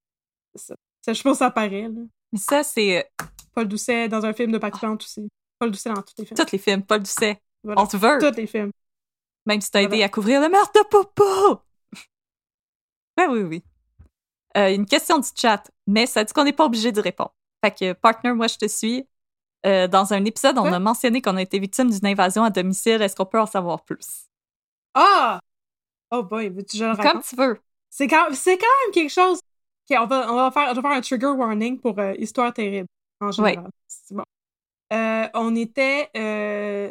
Ça. 0.55 0.75
Ça, 1.01 1.13
je 1.13 1.21
pense 1.23 1.33
que 1.33 1.37
ça 1.39 1.51
paraît, 1.51 1.83
là. 1.83 2.01
Mais 2.33 2.39
ça, 2.39 2.61
c'est 2.63 2.99
euh, 2.99 3.23
Paul 3.53 3.67
Doucet 3.67 4.09
dans 4.09 4.25
un 4.25 4.33
film 4.33 4.51
de 4.51 4.57
Patrick 4.57 4.81
Plante 4.81 5.03
aussi. 5.03 5.27
Paul 5.59 5.71
Doucet 5.71 5.89
dans 5.93 6.01
tous 6.01 6.13
les 6.17 6.25
films. 6.25 6.37
tous 6.37 6.51
les 6.51 6.57
films. 6.57 6.83
Paul 6.83 6.99
Doucet. 6.99 7.41
Voilà. 7.63 7.81
On 7.81 7.87
te 7.87 7.97
veut. 7.97 8.17
Tous 8.19 8.35
les 8.37 8.47
films. 8.47 8.71
Même 9.45 9.61
si 9.61 9.71
t'as 9.71 9.81
aidé 9.81 10.03
à 10.03 10.09
couvrir 10.09 10.41
le 10.41 10.49
meurtre 10.49 10.73
de 10.83 10.87
Popo. 10.87 11.61
Ben 13.17 13.31
oui, 13.31 13.41
oui. 13.41 13.63
Euh, 14.57 14.73
une 14.73 14.85
question 14.85 15.17
du 15.17 15.27
chat, 15.35 15.63
mais 15.87 16.05
ça 16.05 16.23
dit 16.23 16.33
qu'on 16.33 16.43
n'est 16.43 16.53
pas 16.53 16.65
obligé 16.65 16.91
d'y 16.91 16.99
répondre. 16.99 17.33
Fait 17.63 17.71
que, 17.71 17.93
partner, 17.93 18.33
moi, 18.33 18.47
je 18.47 18.57
te 18.57 18.67
suis. 18.67 19.07
Euh, 19.65 19.87
dans 19.87 20.13
un 20.13 20.23
épisode, 20.25 20.57
on 20.57 20.65
a 20.65 20.79
mentionné 20.79 21.21
qu'on 21.21 21.35
a 21.35 21.41
été 21.41 21.59
victime 21.59 21.89
d'une 21.89 22.05
invasion 22.05 22.43
à 22.43 22.49
domicile. 22.49 23.01
Est-ce 23.01 23.15
qu'on 23.15 23.25
peut 23.25 23.39
en 23.39 23.45
savoir 23.45 23.83
plus? 23.83 24.27
Ah! 24.93 25.39
Oh 26.11 26.23
boy, 26.23 26.49
veux-tu 26.49 26.77
que 26.77 26.83
je 26.83 26.85
le 26.85 26.95
Comme 26.95 27.21
tu 27.21 27.35
veux. 27.35 27.59
C'est 27.89 28.07
quand, 28.07 28.27
c'est 28.33 28.57
quand 28.57 28.67
même 28.85 28.93
quelque 28.93 29.11
chose. 29.11 29.39
Ok, 29.89 29.97
on 29.99 30.05
va, 30.05 30.31
on 30.31 30.35
va 30.35 30.51
faire, 30.51 30.69
je 30.69 30.75
vais 30.75 30.81
faire 30.81 30.91
un 30.91 31.01
trigger 31.01 31.27
warning 31.27 31.79
pour 31.79 31.97
euh, 31.99 32.13
Histoire 32.17 32.53
terrible, 32.53 32.87
en 33.21 33.31
général. 33.31 33.69
C'est 33.87 34.15
bon. 34.15 34.23
Euh, 34.93 35.27
on 35.33 35.55
était. 35.55 36.09
euh, 36.15 36.89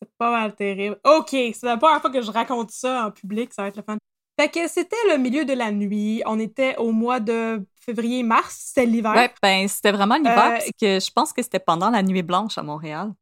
C'est 0.00 0.10
pas 0.18 0.30
mal 0.30 0.54
terrible. 0.54 0.98
Ok, 1.04 1.30
c'est 1.30 1.62
la 1.62 1.76
première 1.76 2.00
fois 2.00 2.10
que 2.10 2.22
je 2.22 2.30
raconte 2.30 2.70
ça 2.70 3.06
en 3.06 3.10
public, 3.10 3.52
ça 3.52 3.62
va 3.62 3.68
être 3.68 3.76
le 3.76 3.82
fun. 3.82 3.96
Fait 4.38 4.48
que 4.48 4.68
c'était 4.68 4.96
le 5.10 5.16
milieu 5.18 5.44
de 5.44 5.52
la 5.52 5.70
nuit. 5.70 6.22
On 6.26 6.38
était 6.38 6.76
au 6.76 6.90
mois 6.90 7.20
de 7.20 7.64
février-mars, 7.80 8.56
c'était 8.68 8.86
l'hiver. 8.86 9.14
Ouais, 9.14 9.32
ben, 9.40 9.68
c'était 9.68 9.92
vraiment 9.92 10.16
l'hiver, 10.16 10.36
Euh, 10.36 10.50
parce 10.50 10.70
que 10.80 11.00
je 11.00 11.10
pense 11.12 11.32
que 11.32 11.42
c'était 11.42 11.60
pendant 11.60 11.90
la 11.90 12.02
nuit 12.02 12.22
blanche 12.22 12.58
à 12.58 12.62
Montréal. 12.62 13.12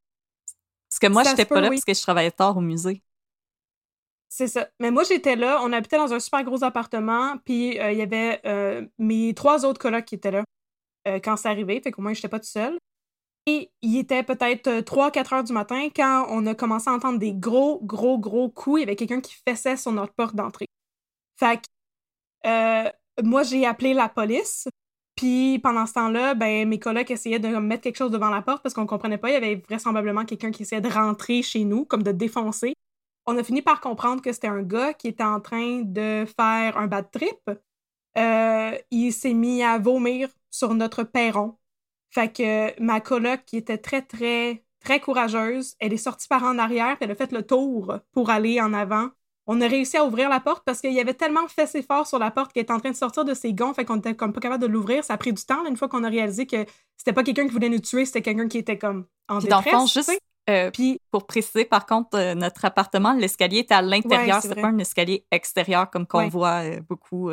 Parce 0.89 0.99
que 0.99 1.07
moi, 1.09 1.23
j'étais 1.25 1.45
pas 1.45 1.61
là 1.61 1.69
oui. 1.69 1.77
parce 1.77 1.85
que 1.85 1.95
je 1.95 2.03
travaillais 2.03 2.31
tard 2.31 2.57
au 2.57 2.61
musée. 2.61 3.03
C'est 4.35 4.49
ça. 4.49 4.67
Mais 4.81 4.91
moi, 4.91 5.05
j'étais 5.05 5.37
là. 5.37 5.61
On 5.63 5.73
habitait 5.75 5.99
dans 5.99 6.15
un 6.15 6.19
super 6.21 6.43
gros 6.43 6.65
appartement. 6.65 7.37
Puis 7.45 7.79
euh, 7.79 7.93
il 7.93 7.99
y 7.99 8.03
avait 8.03 8.41
euh, 8.47 8.87
mes 8.99 9.35
trois 9.35 9.67
autres 9.67 9.79
colocs 9.79 10.07
qui 10.07 10.15
étaient 10.15 10.31
là 10.31 10.43
euh, 11.07 11.21
quand 11.23 11.37
c'est 11.37 11.49
arrivé. 11.49 11.79
Fait 11.83 11.93
qu'au 11.93 12.01
moins, 12.01 12.15
j'étais 12.15 12.29
pas 12.29 12.39
toute 12.39 12.49
seule. 12.49 12.79
Et 13.47 13.71
il 13.83 13.99
était 13.99 14.23
peut-être 14.23 14.81
3-4 14.81 15.35
heures 15.35 15.45
du 15.45 15.53
matin 15.53 15.89
quand 15.95 16.27
on 16.31 16.47
a 16.47 16.55
commencé 16.55 16.89
à 16.89 16.95
entendre 16.95 17.19
des 17.19 17.35
gros, 17.35 17.81
gros, 17.83 18.19
gros 18.19 18.49
coups. 18.49 18.79
Il 18.79 18.81
y 18.81 18.85
avait 18.85 18.97
quelqu'un 18.97 19.21
qui 19.21 19.35
fessait 19.47 19.77
sur 19.77 19.93
notre 19.93 20.15
porte 20.15 20.35
d'entrée. 20.35 20.67
Fait 21.37 21.61
que 21.61 21.63
euh, 22.47 22.91
moi, 23.23 23.43
j'ai 23.43 23.67
appelé 23.67 23.95
la 23.95 24.09
police. 24.09 24.69
Puis 25.17 25.59
pendant 25.59 25.87
ce 25.87 25.93
temps-là, 25.95 26.35
ben, 26.35 26.69
mes 26.69 26.79
colocs 26.79 27.11
essayaient 27.11 27.39
de 27.39 27.49
mettre 27.49 27.83
quelque 27.83 27.97
chose 27.97 28.11
devant 28.11 28.31
la 28.31 28.43
porte 28.43 28.63
parce 28.63 28.75
qu'on 28.75 28.87
comprenait 28.87 29.19
pas. 29.19 29.31
Il 29.31 29.35
y 29.35 29.37
avait 29.37 29.57
vraisemblablement 29.57 30.25
quelqu'un 30.25 30.51
qui 30.51 30.63
essayait 30.63 30.81
de 30.81 30.89
rentrer 30.89 31.43
chez 31.43 31.65
nous, 31.65 31.85
comme 31.85 32.03
de 32.03 32.13
défoncer. 32.13 32.75
On 33.27 33.37
a 33.39 33.45
fini 33.45 33.63
par 33.63 33.81
comprendre 33.81 34.23
que 34.23 34.33
c'était 34.33 34.49
un 34.49 34.63
gars 34.63 34.95
qui 34.95 35.09
était 35.09 35.23
en 35.23 35.41
train 35.41 35.83
de 35.83 36.25
faire 36.37 36.77
un 36.77 36.87
bad 36.87 37.11
trip. 37.11 37.39
Euh, 38.19 38.77
il 38.91 39.13
s'est 39.13 39.35
mis 39.35 39.63
à 39.63 39.79
vomir 39.79 40.29
sur 40.51 40.75
notre 40.75 41.05
perron. 41.05 41.57
Fait 42.11 42.33
que 42.33 42.81
ma 42.83 43.01
coloc, 43.01 43.45
qui 43.47 43.57
était 43.57 43.79
très, 43.79 44.03
très, 44.03 44.65
très 44.81 45.01
courageuse, 45.01 45.77
elle 45.79 45.93
est 45.93 45.97
sortie 45.99 46.29
par 46.29 46.43
en 46.45 46.59
arrière, 46.59 46.97
elle 47.01 47.11
a 47.11 47.15
fait 47.15 47.33
le 47.33 47.47
tour 47.47 47.99
pour 48.13 48.31
aller 48.31 48.61
en 48.61 48.75
avant. 48.75 49.11
On 49.49 49.61
a 49.61 49.67
réussi 49.67 49.97
à 49.97 50.05
ouvrir 50.05 50.29
la 50.29 50.39
porte 50.39 50.63
parce 50.65 50.81
qu'il 50.81 50.93
y 50.93 51.01
avait 51.01 51.15
tellement 51.15 51.49
fessé 51.49 51.83
fort 51.83 52.07
sur 52.07 52.19
la 52.19 52.31
porte 52.31 52.53
qu'elle 52.53 52.63
était 52.63 52.73
en 52.73 52.79
train 52.79 52.91
de 52.93 52.97
sortir 52.97 53.25
de 53.25 53.35
ses 53.35 53.53
gonds, 53.53 53.75
fait 53.75 53.85
qu'on 53.85 53.97
était 53.97 54.15
comme 54.15 54.33
pas 54.33 54.41
capable 54.41 54.63
de 54.63 54.69
l'ouvrir. 54.69 55.03
Ça 55.05 55.15
a 55.15 55.17
pris 55.19 55.33
du 55.33 55.45
temps, 55.45 55.63
là, 55.63 55.69
une 55.69 55.77
fois 55.77 55.89
qu'on 55.89 56.05
a 56.05 56.09
réalisé 56.09 56.47
que 56.47 56.65
c'était 56.97 57.13
pas 57.13 57.25
quelqu'un 57.25 57.47
qui 57.47 57.53
voulait 57.53 57.69
nous 57.69 57.81
tuer, 57.81 58.05
c'était 58.05 58.23
quelqu'un 58.23 58.47
qui 58.47 58.59
était 58.59 58.79
comme 58.79 59.07
en 59.29 59.39
Puis 59.41 59.49
dans 59.49 59.59
le 59.59 59.65
détresse. 59.65 59.81
fond, 59.81 59.87
juste 59.87 60.13
euh, 60.49 60.71
Puis 60.71 60.99
pour 61.11 61.27
préciser, 61.27 61.65
par 61.65 61.87
contre, 61.87 62.17
euh, 62.17 62.35
notre 62.35 62.65
appartement, 62.65 63.15
l'escalier 63.15 63.59
était 63.61 63.75
à 63.75 63.83
l'intérieur. 63.83 64.37
Ouais, 64.37 64.49
c'est 64.49 64.61
pas 64.61 64.69
un 64.69 64.79
escalier 64.79 65.25
extérieur 65.33 65.91
comme 65.91 66.07
qu'on 66.07 66.19
Ouais. 66.19 66.29
voit 66.31 66.63
euh, 66.65 66.81
beaucoup. 66.89 67.33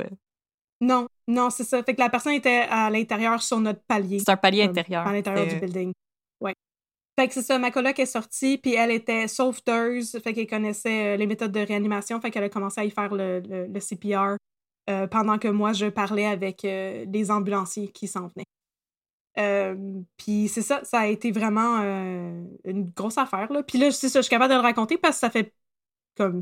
non, 0.82 1.08
non, 1.28 1.50
c'est 1.52 1.64
ça. 1.64 1.84
Fait 1.84 1.94
que 1.94 2.02
la 2.02 2.10
personne 2.10 2.34
était 2.34 2.66
à 2.70 2.90
l'intérieur 2.90 3.42
sur 3.44 3.60
notre 3.60 3.82
palier. 3.88 4.18
c'est 4.20 4.32
un 4.32 4.38
palier 4.38 4.64
intérieur. 4.64 5.06
À 5.06 5.14
l'intérieur 5.14 5.46
du 5.48 5.56
building. 5.60 5.92
Fait 7.20 7.28
que 7.28 7.34
c'est 7.34 7.42
ça, 7.42 7.60
ma 7.60 7.70
coloc 7.70 8.00
est 8.00 8.06
sortie, 8.06 8.58
puis 8.58 8.76
elle 8.76 8.92
était 8.92 9.28
sauveteuse, 9.28 10.18
fait 10.24 10.32
qu'elle 10.34 10.48
connaissait 10.48 11.16
euh, 11.16 11.18
les 11.18 11.28
méthodes 11.28 11.52
de 11.52 11.60
réanimation, 11.60 12.22
fait 12.22 12.32
qu'elle 12.32 12.46
a 12.46 12.50
commencé 12.50 12.80
à 12.80 12.86
y 12.86 12.92
faire 12.92 13.14
le, 13.14 13.42
le- 13.42 13.68
le 13.68 13.80
CPR 13.82 14.38
euh, 14.90 15.06
pendant 15.06 15.38
que 15.38 15.50
moi, 15.50 15.74
je 15.74 15.88
parlais 15.88 16.26
avec 16.26 16.64
euh, 16.64 17.04
les 17.12 17.30
ambulanciers 17.30 17.90
qui 17.90 18.08
s'en 18.08 18.28
venaient. 18.28 18.46
Euh, 19.38 19.76
puis 20.16 20.48
c'est 20.48 20.62
ça, 20.62 20.82
ça 20.86 21.00
a 21.00 21.08
été 21.08 21.32
vraiment 21.32 21.80
une 22.64 22.90
grosse 22.96 23.18
affaire. 23.18 23.52
Là. 23.52 23.64
Puis 23.64 23.78
là, 23.78 23.92
c'est 23.92 24.08
ça, 24.08 24.20
je 24.20 24.24
suis 24.24 24.30
capable 24.30 24.54
de 24.54 24.58
le 24.58 24.64
raconter 24.64 24.98
parce 24.98 25.18
que 25.18 25.20
ça 25.20 25.30
fait 25.30 25.54
comme 26.16 26.42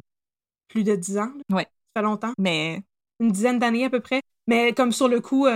plus 0.68 0.84
de 0.84 0.96
dix 0.96 1.18
ans. 1.18 1.34
là. 1.50 1.56
Ouais. 1.56 1.64
Ça 1.64 2.02
fait 2.02 2.04
longtemps 2.04 2.34
Mais 2.38 2.84
une 3.20 3.32
dizaine 3.32 3.58
d'années 3.58 3.86
à 3.86 3.90
peu 3.90 4.00
près. 4.00 4.22
Mais 4.46 4.74
comme 4.74 4.92
sur 4.92 5.08
le 5.08 5.22
coup, 5.22 5.48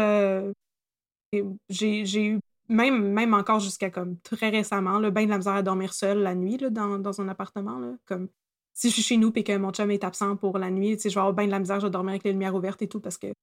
j'ai 1.70 2.26
eu, 2.26 2.40
même, 2.72 3.12
même 3.12 3.34
encore 3.34 3.60
jusqu'à 3.60 3.90
comme 3.90 4.18
très 4.22 4.50
récemment, 4.50 5.00
là, 5.00 5.12
ben 5.12 5.26
de 5.26 5.30
la 5.30 5.38
misère 5.38 5.54
à 5.54 5.62
dormir 5.62 5.94
seule 5.94 6.20
la 6.20 6.36
nuit 6.36 6.58
là, 6.58 6.70
dans, 6.70 6.98
dans 6.98 7.22
un 7.22 7.28
appartement. 7.28 7.80
Là, 7.80 7.94
comme 8.06 8.30
si 8.74 8.90
je 8.90 8.94
suis 8.94 9.04
chez 9.04 9.18
nous 9.18 9.32
et 9.36 9.44
que 9.44 9.56
mon 9.58 9.72
chum 9.72 9.92
est 9.92 10.04
absent 10.04 10.38
pour 10.38 10.58
la 10.58 10.72
nuit, 10.72 10.98
je 10.98 11.10
vais 11.10 11.18
avoir 11.18 11.34
ben 11.34 11.46
de 11.46 11.52
la 11.52 11.60
misère, 11.60 11.80
je 11.80 11.88
vais 11.88 11.92
dormir 11.92 12.12
avec 12.12 12.24
les 12.24 12.32
lumières 12.32 12.56
ouvertes 12.56 12.82
et 12.82 12.88
tout 12.88 13.02
parce 13.02 13.18
que 13.18 13.34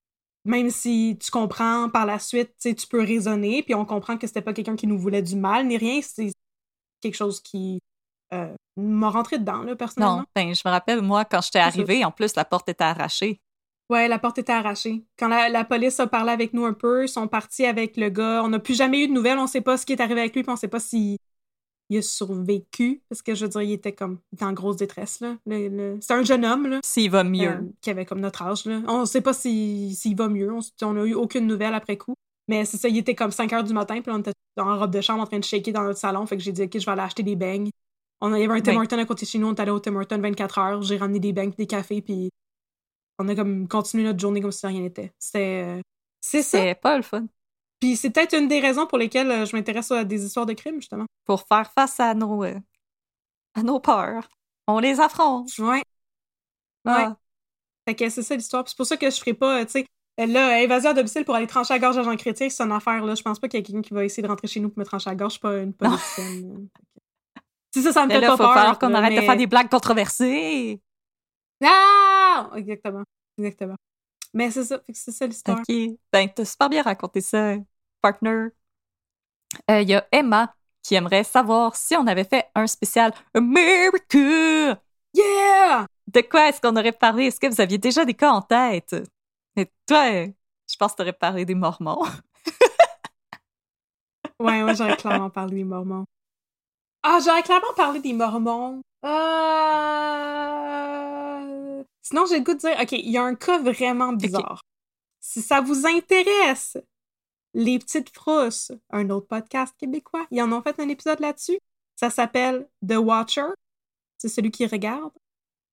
même 0.44 0.70
si 0.70 1.18
tu 1.20 1.30
comprends 1.30 1.90
par 1.90 2.06
la 2.06 2.18
suite, 2.18 2.54
tu 2.58 2.86
peux 2.88 3.02
raisonner, 3.02 3.62
puis 3.62 3.74
on 3.74 3.84
comprend 3.84 4.16
que 4.16 4.26
c'était 4.26 4.40
pas 4.40 4.54
quelqu'un 4.54 4.76
qui 4.76 4.86
nous 4.86 4.98
voulait 4.98 5.22
du 5.22 5.36
mal 5.36 5.66
ni 5.66 5.76
rien, 5.76 6.00
c'est 6.02 6.32
quelque 7.00 7.16
chose 7.16 7.40
qui 7.40 7.80
euh, 8.32 8.54
m'a 8.76 9.10
rentré 9.10 9.38
dedans, 9.38 9.62
là, 9.62 9.76
personnellement. 9.76 10.18
non, 10.18 10.24
ben, 10.34 10.54
je 10.54 10.62
me 10.64 10.70
rappelle, 10.70 11.02
moi, 11.02 11.24
quand 11.24 11.42
j'étais 11.42 11.58
arrivée, 11.58 12.04
en 12.04 12.10
plus, 12.10 12.34
la 12.34 12.44
porte 12.44 12.68
était 12.68 12.84
arrachée. 12.84 13.40
Ouais, 13.90 14.06
la 14.08 14.18
porte 14.18 14.38
était 14.38 14.52
arrachée. 14.52 15.04
Quand 15.18 15.28
la, 15.28 15.48
la 15.48 15.64
police 15.64 15.98
a 16.00 16.06
parlé 16.06 16.30
avec 16.30 16.52
nous 16.52 16.64
un 16.66 16.74
peu, 16.74 17.04
ils 17.04 17.08
sont 17.08 17.26
partis 17.26 17.64
avec 17.64 17.96
le 17.96 18.10
gars. 18.10 18.42
On 18.44 18.48
n'a 18.48 18.58
plus 18.58 18.74
jamais 18.74 19.04
eu 19.04 19.08
de 19.08 19.12
nouvelles. 19.12 19.38
On 19.38 19.46
sait 19.46 19.62
pas 19.62 19.76
ce 19.78 19.86
qui 19.86 19.92
est 19.94 20.00
arrivé 20.00 20.20
avec 20.20 20.34
lui, 20.34 20.42
puis 20.42 20.52
on 20.52 20.56
sait 20.56 20.68
pas 20.68 20.80
si 20.80 21.16
il 21.90 21.96
a 21.98 22.02
survécu, 22.02 23.00
parce 23.08 23.22
que 23.22 23.34
je 23.34 23.46
veux 23.46 23.48
dire, 23.50 23.62
il 23.62 23.72
était 23.72 23.92
comme, 23.92 24.18
il 24.30 24.36
était 24.36 24.44
en 24.44 24.52
grosse 24.52 24.76
détresse, 24.76 25.20
là. 25.20 25.36
Le- 25.46 25.68
le- 25.68 25.98
C'est 26.02 26.12
un 26.12 26.22
jeune 26.22 26.44
homme, 26.44 26.66
là. 26.66 26.80
S'il 26.84 27.10
va 27.10 27.24
mieux. 27.24 27.48
euh, 27.48 27.60
qui 27.80 27.88
avait 27.88 28.04
comme 28.04 28.20
notre 28.20 28.42
âge. 28.42 28.66
Là. 28.66 28.82
On 28.88 29.00
ne 29.00 29.04
sait 29.06 29.22
pas 29.22 29.32
s'il 29.32 29.94
s'il 29.96 30.14
va 30.14 30.28
mieux. 30.28 30.52
On, 30.52 30.58
s- 30.58 30.70
on 30.82 30.94
a 30.98 31.04
eu 31.06 31.14
aucune 31.14 31.46
nouvelle 31.46 31.72
après 31.72 31.96
coup. 31.96 32.12
Mais 32.46 32.66
c'est 32.66 32.76
ça, 32.76 32.88
il 32.88 32.98
était 32.98 33.14
comme 33.14 33.30
5 33.30 33.50
heures 33.54 33.64
du 33.64 33.72
matin, 33.72 34.00
puis 34.02 34.12
on 34.14 34.18
était 34.18 34.32
en 34.58 34.78
robe 34.78 34.90
de 34.90 35.00
chambre 35.00 35.22
en 35.22 35.26
train 35.26 35.38
de 35.38 35.44
shaker 35.44 35.72
dans 35.72 35.82
notre 35.82 35.98
salon. 35.98 36.26
Fait 36.26 36.36
que 36.36 36.42
j'ai 36.42 36.52
dit, 36.52 36.62
OK, 36.64 36.78
je 36.78 36.84
vais 36.84 36.92
aller 36.92 37.00
acheter 37.02 37.22
des 37.22 37.36
beignes. 37.36 37.70
On, 38.20 38.34
il 38.34 38.40
y 38.42 38.44
avait 38.44 38.52
un 38.52 38.60
Tim. 38.60 38.72
Hortons 38.76 38.98
à 38.98 39.04
côté 39.06 39.24
de 39.24 39.30
chez 39.30 39.38
nous, 39.38 39.46
on 39.48 39.54
est 39.54 39.60
allé 39.60 39.70
au 39.70 39.78
Tim 39.80 39.94
Hortons 39.96 40.18
24 40.20 40.58
heures. 40.58 40.82
J'ai 40.82 40.98
ramené 40.98 41.20
des 41.20 41.32
beignes, 41.32 41.52
des 41.56 41.66
cafés, 41.66 42.02
puis 42.02 42.28
on 43.18 43.28
a 43.28 43.34
comme 43.34 43.68
continué 43.68 44.04
notre 44.04 44.18
journée 44.20 44.40
comme 44.40 44.52
si 44.52 44.66
rien 44.66 44.80
n'était. 44.80 45.12
C'était. 45.18 45.64
euh, 45.66 45.80
C'est 46.20 46.42
ça. 46.42 46.58
C'est 46.58 46.74
pas 46.74 46.96
le 46.96 47.02
fun. 47.02 47.26
Puis 47.80 47.96
c'est 47.96 48.10
peut-être 48.10 48.36
une 48.36 48.48
des 48.48 48.60
raisons 48.60 48.86
pour 48.86 48.98
lesquelles 48.98 49.30
euh, 49.30 49.44
je 49.46 49.54
m'intéresse 49.54 49.90
à 49.92 50.04
des 50.04 50.24
histoires 50.24 50.46
de 50.46 50.52
crimes, 50.52 50.80
justement. 50.80 51.06
Pour 51.24 51.42
faire 51.46 51.70
face 51.72 52.00
à 52.00 52.14
nos, 52.14 52.44
euh, 52.44 52.58
à 53.54 53.62
nos 53.62 53.80
peurs. 53.80 54.28
On 54.66 54.78
les 54.80 55.00
affronte. 55.00 55.50
Ouais. 55.58 55.82
Ah. 56.84 57.16
Fait 57.88 57.94
que 57.94 58.08
c'est 58.08 58.22
ça 58.22 58.34
l'histoire. 58.36 58.64
C'est 58.68 58.76
pour 58.76 58.86
ça 58.86 58.96
que 58.96 59.08
je 59.10 59.16
ferai 59.18 59.34
pas, 59.34 59.64
tu 59.64 59.72
sais, 59.72 59.86
là, 60.26 60.60
évasion 60.60 60.90
à 60.90 60.94
domicile 60.94 61.24
pour 61.24 61.34
aller 61.34 61.46
trancher 61.46 61.74
la 61.74 61.78
gorge 61.78 61.96
à 61.98 62.02
Jean 62.02 62.16
Chrétien, 62.16 62.48
c'est 62.50 62.62
une 62.62 62.72
affaire, 62.72 63.04
là. 63.04 63.14
Je 63.14 63.22
pense 63.22 63.38
pas 63.38 63.48
qu'il 63.48 63.60
y 63.60 63.62
a 63.62 63.66
quelqu'un 63.66 63.82
qui 63.82 63.94
va 63.94 64.04
essayer 64.04 64.22
de 64.22 64.28
rentrer 64.28 64.48
chez 64.48 64.60
nous 64.60 64.68
pour 64.68 64.78
me 64.78 64.84
trancher 64.84 65.08
la 65.10 65.16
gorge. 65.16 65.32
Je 65.32 65.38
suis 65.38 65.40
pas 65.40 65.56
une 65.58 65.72
politicienne. 65.72 66.68
Si 67.74 67.82
ça, 67.82 67.92
ça 67.92 68.02
me 68.02 68.08
Mais 68.08 68.14
fait 68.14 68.20
là, 68.22 68.26
pas 68.28 68.36
faut 68.36 68.42
peur. 68.42 68.54
falloir 68.54 68.78
qu'on 68.78 68.92
arrête 68.94 69.14
de 69.16 69.20
faire 69.20 69.36
des 69.36 69.46
blagues 69.46 69.68
controversées. 69.70 70.80
Ah! 71.64 72.17
Exactement. 72.54 73.04
Exactement. 73.38 73.76
Mais 74.34 74.50
c'est 74.50 74.64
ça. 74.64 74.80
C'est 74.92 75.12
ça 75.12 75.26
l'histoire. 75.26 75.58
OK. 75.58 75.74
Ben, 76.12 76.28
t'as 76.34 76.44
super 76.44 76.68
bien 76.68 76.82
raconté 76.82 77.20
ça, 77.20 77.54
partner. 78.00 78.48
Euh, 79.70 79.80
Il 79.80 79.88
y 79.88 79.94
a 79.94 80.06
Emma 80.12 80.54
qui 80.82 80.94
aimerait 80.94 81.24
savoir 81.24 81.76
si 81.76 81.96
on 81.96 82.06
avait 82.06 82.24
fait 82.24 82.46
un 82.54 82.66
spécial 82.66 83.12
America. 83.34 84.80
Yeah! 85.14 85.86
De 86.06 86.20
quoi 86.20 86.48
est-ce 86.48 86.60
qu'on 86.60 86.76
aurait 86.76 86.92
parlé? 86.92 87.24
Est-ce 87.26 87.40
que 87.40 87.46
vous 87.46 87.60
aviez 87.60 87.78
déjà 87.78 88.04
des 88.04 88.14
cas 88.14 88.30
en 88.30 88.42
tête? 88.42 88.94
Et 89.56 89.66
toi, 89.86 90.10
euh, 90.12 90.28
je 90.70 90.76
pense 90.76 90.92
que 90.92 90.98
t'aurais 90.98 91.12
parlé 91.12 91.44
des 91.44 91.54
Mormons. 91.54 92.04
Ouais, 94.40 94.62
ouais, 94.62 94.74
j'aurais 94.76 94.96
clairement 94.96 95.30
parlé 95.30 95.56
des 95.56 95.64
Mormons. 95.64 96.04
Ah, 97.02 97.18
j'aurais 97.24 97.42
clairement 97.42 97.72
parlé 97.76 98.00
des 98.00 98.12
Mormons. 98.12 98.82
Euh... 99.04 99.08
Sinon, 102.02 102.24
j'ai 102.26 102.38
le 102.38 102.44
goût 102.44 102.54
de 102.54 102.58
dire, 102.58 102.76
OK, 102.80 102.92
il 102.92 103.10
y 103.10 103.18
a 103.18 103.22
un 103.22 103.34
cas 103.34 103.58
vraiment 103.58 104.12
bizarre. 104.12 104.62
Si 105.20 105.42
ça 105.42 105.60
vous 105.60 105.86
intéresse, 105.86 106.76
Les 107.54 107.78
Petites 107.78 108.10
Frousses, 108.14 108.72
un 108.90 109.10
autre 109.10 109.26
podcast 109.26 109.74
québécois, 109.78 110.26
ils 110.30 110.40
en 110.42 110.52
ont 110.52 110.62
fait 110.62 110.78
un 110.80 110.88
épisode 110.88 111.20
là-dessus. 111.20 111.58
Ça 111.96 112.10
s'appelle 112.10 112.68
The 112.86 112.96
Watcher. 112.96 113.48
C'est 114.16 114.28
celui 114.28 114.50
qui 114.50 114.66
regarde. 114.66 115.12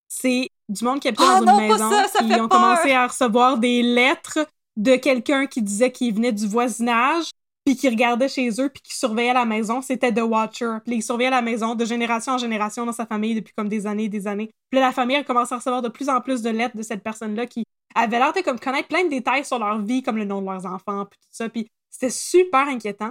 C'est 0.08 0.50
du 0.70 0.84
monde 0.84 1.00
qui 1.00 1.08
habite 1.08 1.22
Ah 1.24 1.40
dans 1.42 1.46
non, 1.54 1.60
une 1.60 1.68
maison. 1.72 1.90
ça, 1.90 2.08
ça 2.08 2.20
qui 2.20 2.28
fait 2.28 2.36
ont 2.42 2.48
peur. 2.48 2.60
commencé 2.60 2.92
à 2.92 3.08
recevoir 3.08 3.58
des 3.58 3.82
lettres 3.84 4.40
de 4.76 4.96
quelqu'un 4.98 5.48
qui 5.48 5.62
disait 5.62 5.92
qu'il 5.92 6.14
venait 6.14 6.32
du 6.34 6.48
voisinage, 6.48 7.30
puis 7.66 7.76
qui 7.76 7.90
regardait 7.90 8.30
chez 8.30 8.50
eux, 8.62 8.70
puis 8.70 8.82
qui 8.84 8.96
surveillait 8.96 9.34
la 9.34 9.46
maison. 9.46 9.82
C'était 9.82 10.14
The 10.14 10.22
Watcher. 10.22 10.78
Puis 10.86 10.98
il 10.98 11.02
surveillait 11.04 11.32
la 11.32 11.42
maison 11.42 11.74
de 11.74 11.84
génération 11.84 12.34
en 12.34 12.38
génération 12.38 12.86
dans 12.86 12.92
sa 12.92 13.08
famille 13.08 13.34
depuis 13.34 13.54
comme 13.56 13.68
des 13.68 13.88
années 13.88 14.04
et 14.04 14.10
des 14.10 14.28
années. 14.28 14.52
Puis 14.70 14.80
là, 14.80 14.88
la 14.88 14.92
famille 14.92 15.16
a 15.16 15.24
commencé 15.24 15.54
à 15.54 15.58
recevoir 15.58 15.82
de 15.82 15.90
plus 15.90 16.08
en 16.08 16.22
plus 16.22 16.44
de 16.44 16.52
lettres 16.52 16.78
de 16.78 16.84
cette 16.84 17.02
personne-là 17.04 17.48
qui 17.48 17.66
avait 17.96 18.20
l'air 18.20 18.34
de 18.34 18.42
comme 18.42 18.60
connaître 18.60 18.88
plein 18.88 19.04
de 19.06 19.10
détails 19.10 19.44
sur 19.44 19.58
leur 19.58 19.82
vie, 19.82 20.04
comme 20.04 20.18
le 20.18 20.26
nom 20.26 20.42
de 20.42 20.46
leurs 20.46 20.66
enfants, 20.68 21.06
puis 21.06 21.18
tout 21.20 21.30
ça. 21.32 21.50
Puis 21.50 21.68
c'était 21.90 22.12
super 22.12 22.68
inquiétant. 22.68 23.10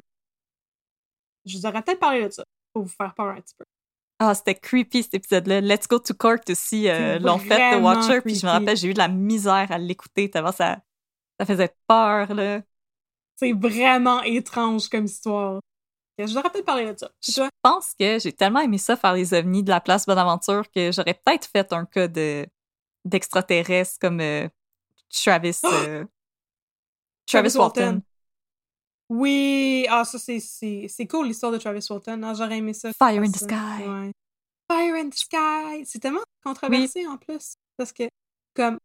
Je 1.45 1.59
vous 1.59 1.67
aurais 1.67 1.83
peut-être 1.83 1.99
parlé 2.01 2.25
de 2.25 2.31
ça 2.31 2.45
pour 2.73 2.85
vous 2.85 2.93
faire 2.97 3.13
peur 3.15 3.27
un 3.27 3.41
petit 3.41 3.55
peu. 3.59 3.65
Ah, 4.21 4.35
c'était 4.35 4.55
creepy 4.55 5.03
cet 5.03 5.15
épisode-là. 5.15 5.61
Let's 5.61 5.89
Go 5.89 5.99
to 5.99 6.15
Court 6.15 6.39
aussi 6.49 6.89
euh, 6.89 7.19
l'ont 7.19 7.39
fait, 7.39 7.77
The 7.77 7.83
Watcher. 7.83 8.21
Puis 8.21 8.37
je 8.37 8.47
me 8.47 8.53
rappelle, 8.53 8.77
j'ai 8.77 8.89
eu 8.89 8.95
de 8.95 8.99
la 8.99 9.09
misère 9.09 9.67
à 9.71 9.79
l'écouter 9.79 10.31
tellement 10.31 10.53
ça, 10.53 10.79
ça 11.41 11.45
faisait 11.45 11.75
peur, 11.89 12.33
là. 12.33 12.61
C'est 13.37 13.53
vraiment 13.53 14.23
étrange 14.23 14.89
comme 14.89 15.07
histoire. 15.07 15.61
Je 16.19 16.39
aurais 16.39 16.49
peut-être 16.51 16.65
parlé 16.65 16.93
de 16.93 16.97
ça. 16.99 17.11
Je 17.27 17.43
pense 17.61 17.93
que 17.99 18.19
j'ai 18.21 18.33
tellement 18.33 18.61
aimé 18.61 18.79
ça 18.79 18.97
faire 18.97 19.15
les 19.15 19.35
ovnis 19.35 19.65
de 19.65 19.71
la 19.71 19.81
place 19.81 20.07
Bonaventure 20.07 20.71
que 20.71 20.93
j'aurais 20.93 21.15
peut-être 21.15 21.49
fait 21.51 21.73
un 21.73 21.85
cas 21.87 22.07
de 22.09 22.47
d'extraterrestres 23.05 23.99
comme 24.01 24.21
euh, 24.21 24.49
Travis 25.11 25.59
euh, 25.65 26.05
Travis 27.27 27.57
Walton. 27.57 28.01
Oui, 29.11 29.87
ah, 29.91 30.05
ça, 30.05 30.19
c'est- 30.19 30.41
c'est 30.41 30.87
c'est 30.89 31.07
cool 31.07 31.27
l'histoire 31.27 31.53
de 31.53 31.59
Travis 31.59 31.85
Walton. 31.91 32.23
Ah, 32.23 32.33
J'aurais 32.35 32.59
aimé 32.59 32.73
ça. 32.73 32.91
Fire 32.93 33.23
in 33.23 33.31
the 33.31 33.37
ça. 33.37 33.47
sky. 33.47 33.83
Ouais. 33.89 34.13
Fire 34.71 34.95
in 34.95 35.11
the 35.11 35.15
sky. 35.15 35.85
C'est 35.85 35.99
tellement 35.99 36.21
controversé 36.43 37.07
en 37.07 37.19
plus. 37.19 37.55
Parce 37.77 37.93
que, 37.93 38.05
comme. 38.55 38.79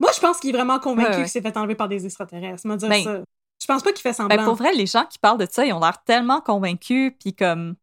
Moi, 0.00 0.10
je 0.14 0.20
pense 0.20 0.38
qu'il 0.38 0.50
est 0.50 0.52
vraiment 0.52 0.78
convaincu 0.80 1.08
Ouais, 1.08 1.16
ouais. 1.16 1.22
qu'il 1.22 1.30
s'est 1.30 1.40
fait 1.42 1.56
enlever 1.56 1.74
par 1.76 1.88
des 1.88 2.04
extraterrestres. 2.04 2.76
Dire 2.76 2.88
Ben, 2.88 3.04
ça. 3.04 3.24
Je 3.64 3.72
pense 3.72 3.82
pas 3.82 3.92
qu'il 3.92 4.02
fait 4.02 4.12
semblant. 4.12 4.36
Ben, 4.36 4.44
pour 4.44 4.56
vrai, 4.56 4.74
les 4.74 4.84
gens 4.86 5.06
qui 5.06 5.18
parlent 5.18 5.38
de 5.38 5.48
ça, 5.50 5.64
ils 5.64 5.72
ont 5.72 5.80
l'air 5.80 6.02
tellement 6.04 6.42
convaincus, 6.42 7.12
puis 7.18 7.34
comme, 7.34 7.76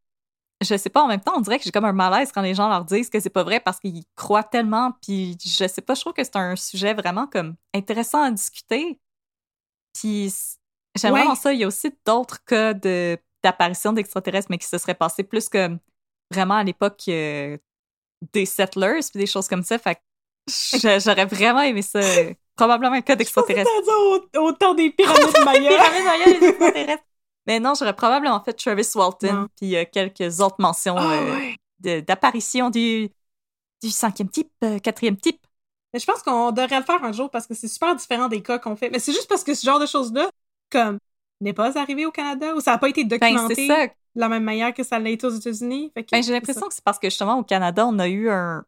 je 0.62 0.78
sais 0.78 0.90
pas, 0.92 1.02
en 1.02 1.08
même 1.08 1.22
temps, 1.22 1.34
on 1.36 1.42
dirait 1.42 1.58
que 1.58 1.64
j'ai 1.66 1.72
comme 1.72 1.86
un 1.86 1.92
malaise 1.94 2.32
quand 2.32 2.42
les 2.44 2.54
gens 2.54 2.70
leur 2.70 2.86
disent 2.86 3.10
que 3.10 3.20
c'est 3.20 3.32
pas 3.32 3.44
vrai 3.44 3.60
parce 3.60 3.80
qu'ils 3.80 4.04
croient 4.16 4.44
tellement, 4.44 4.92
puis 5.02 5.38
je 5.44 5.68
sais 5.68 5.82
pas, 5.82 5.96
je 5.96 6.02
trouve 6.02 6.14
que 6.14 6.24
c'est 6.24 6.36
un 6.36 6.56
sujet 6.56 6.94
vraiment 6.94 7.26
comme 7.26 7.56
intéressant 7.74 8.22
à 8.22 8.32
discuter. 8.32 9.00
Puis 10.00 10.32
j'aime 10.96 11.14
Ouais. 11.14 11.20
vraiment 11.22 11.36
ça. 11.36 11.54
Il 11.54 11.60
y 11.60 11.64
a 11.64 11.68
aussi 11.68 11.92
d'autres 12.06 12.44
cas 12.46 12.74
de 12.74 13.18
d'apparition 13.44 13.92
d'extraterrestres, 13.92 14.50
mais 14.52 14.60
qui 14.60 14.68
se 14.68 14.78
seraient 14.78 14.94
passés 14.94 15.24
plus 15.24 15.50
comme 15.50 15.80
vraiment 16.32 16.58
à 16.58 16.64
l'époque 16.64 17.02
euh, 17.08 17.58
des 18.34 18.46
settlers, 18.46 19.00
puis 19.10 19.20
des 19.20 19.26
choses 19.26 19.48
comme 19.48 19.64
ça. 19.64 19.80
Fait 19.80 19.96
que 19.96 20.02
j'aurais 21.00 21.26
vraiment 21.26 21.62
aimé 21.62 21.82
ça. 21.82 22.00
Probablement 22.56 22.94
un 22.96 23.02
cas 23.02 23.16
d'extraterrestre. 23.16 23.70
au, 24.36 24.40
au 24.40 24.52
temps 24.52 24.74
des 24.74 24.92
pyramides 24.92 25.26
Maya. 25.46 25.70
Pyramide 25.70 26.06
Maya, 26.06 26.26
les 26.26 26.48
extraterrestres. 26.50 27.04
Mais 27.48 27.60
non, 27.60 27.74
j'aurais 27.78 27.96
probablement 27.96 28.40
fait 28.44 28.54
Travis 28.54 28.88
Walton, 28.94 29.48
puis 29.58 29.76
euh, 29.76 29.84
quelques 29.92 30.40
autres 30.42 30.58
mentions 30.60 30.96
Ah, 30.98 31.12
euh, 31.14 31.36
ouais. 31.84 32.02
d'apparition 32.04 32.70
du, 32.70 33.10
du 33.82 33.90
cinquième 33.90 34.30
type, 34.30 34.52
euh, 34.64 34.78
quatrième 34.80 35.18
type. 35.18 35.40
Mais 35.94 36.00
je 36.00 36.06
pense 36.06 36.22
qu'on 36.22 36.52
devrait 36.52 36.78
le 36.80 36.86
faire 36.86 37.04
un 37.04 37.12
jour 37.12 37.30
parce 37.30 37.48
que 37.48 37.54
c'est 37.54 37.68
super 37.68 37.96
différent 37.96 38.28
des 38.28 38.42
cas 38.42 38.60
qu'on 38.60 38.76
fait. 38.76 38.90
Mais 38.90 39.00
c'est 39.00 39.12
juste 39.12 39.28
parce 39.28 39.44
que 39.44 39.54
ce 39.54 39.66
genre 39.66 39.80
de 39.80 39.86
choses-là, 39.86 40.30
comme, 40.70 41.00
n'est 41.42 41.54
pas 41.54 41.78
arrivé 41.78 42.06
au 42.06 42.12
Canada 42.12 42.56
ou 42.56 42.62
ça 42.62 42.72
n'a 42.72 42.78
pas 42.78 42.90
été 42.90 43.04
Ben, 43.04 43.18
documenté 43.20 43.68
de 43.68 43.90
la 44.16 44.30
même 44.30 44.44
manière 44.44 44.74
que 44.74 44.84
ça 44.84 45.00
l'a 45.00 45.10
été 45.10 45.26
aux 45.26 45.32
États-Unis. 45.32 45.92
Ben, 45.96 46.24
j'ai 46.24 46.32
l'impression 46.32 46.68
que 46.68 46.74
c'est 46.74 46.84
parce 46.84 47.00
que 47.00 47.10
justement, 47.10 47.40
au 47.40 47.44
Canada, 47.44 47.86
on 47.88 47.98
a 48.00 48.08
eu 48.08 48.30
un 48.30 48.64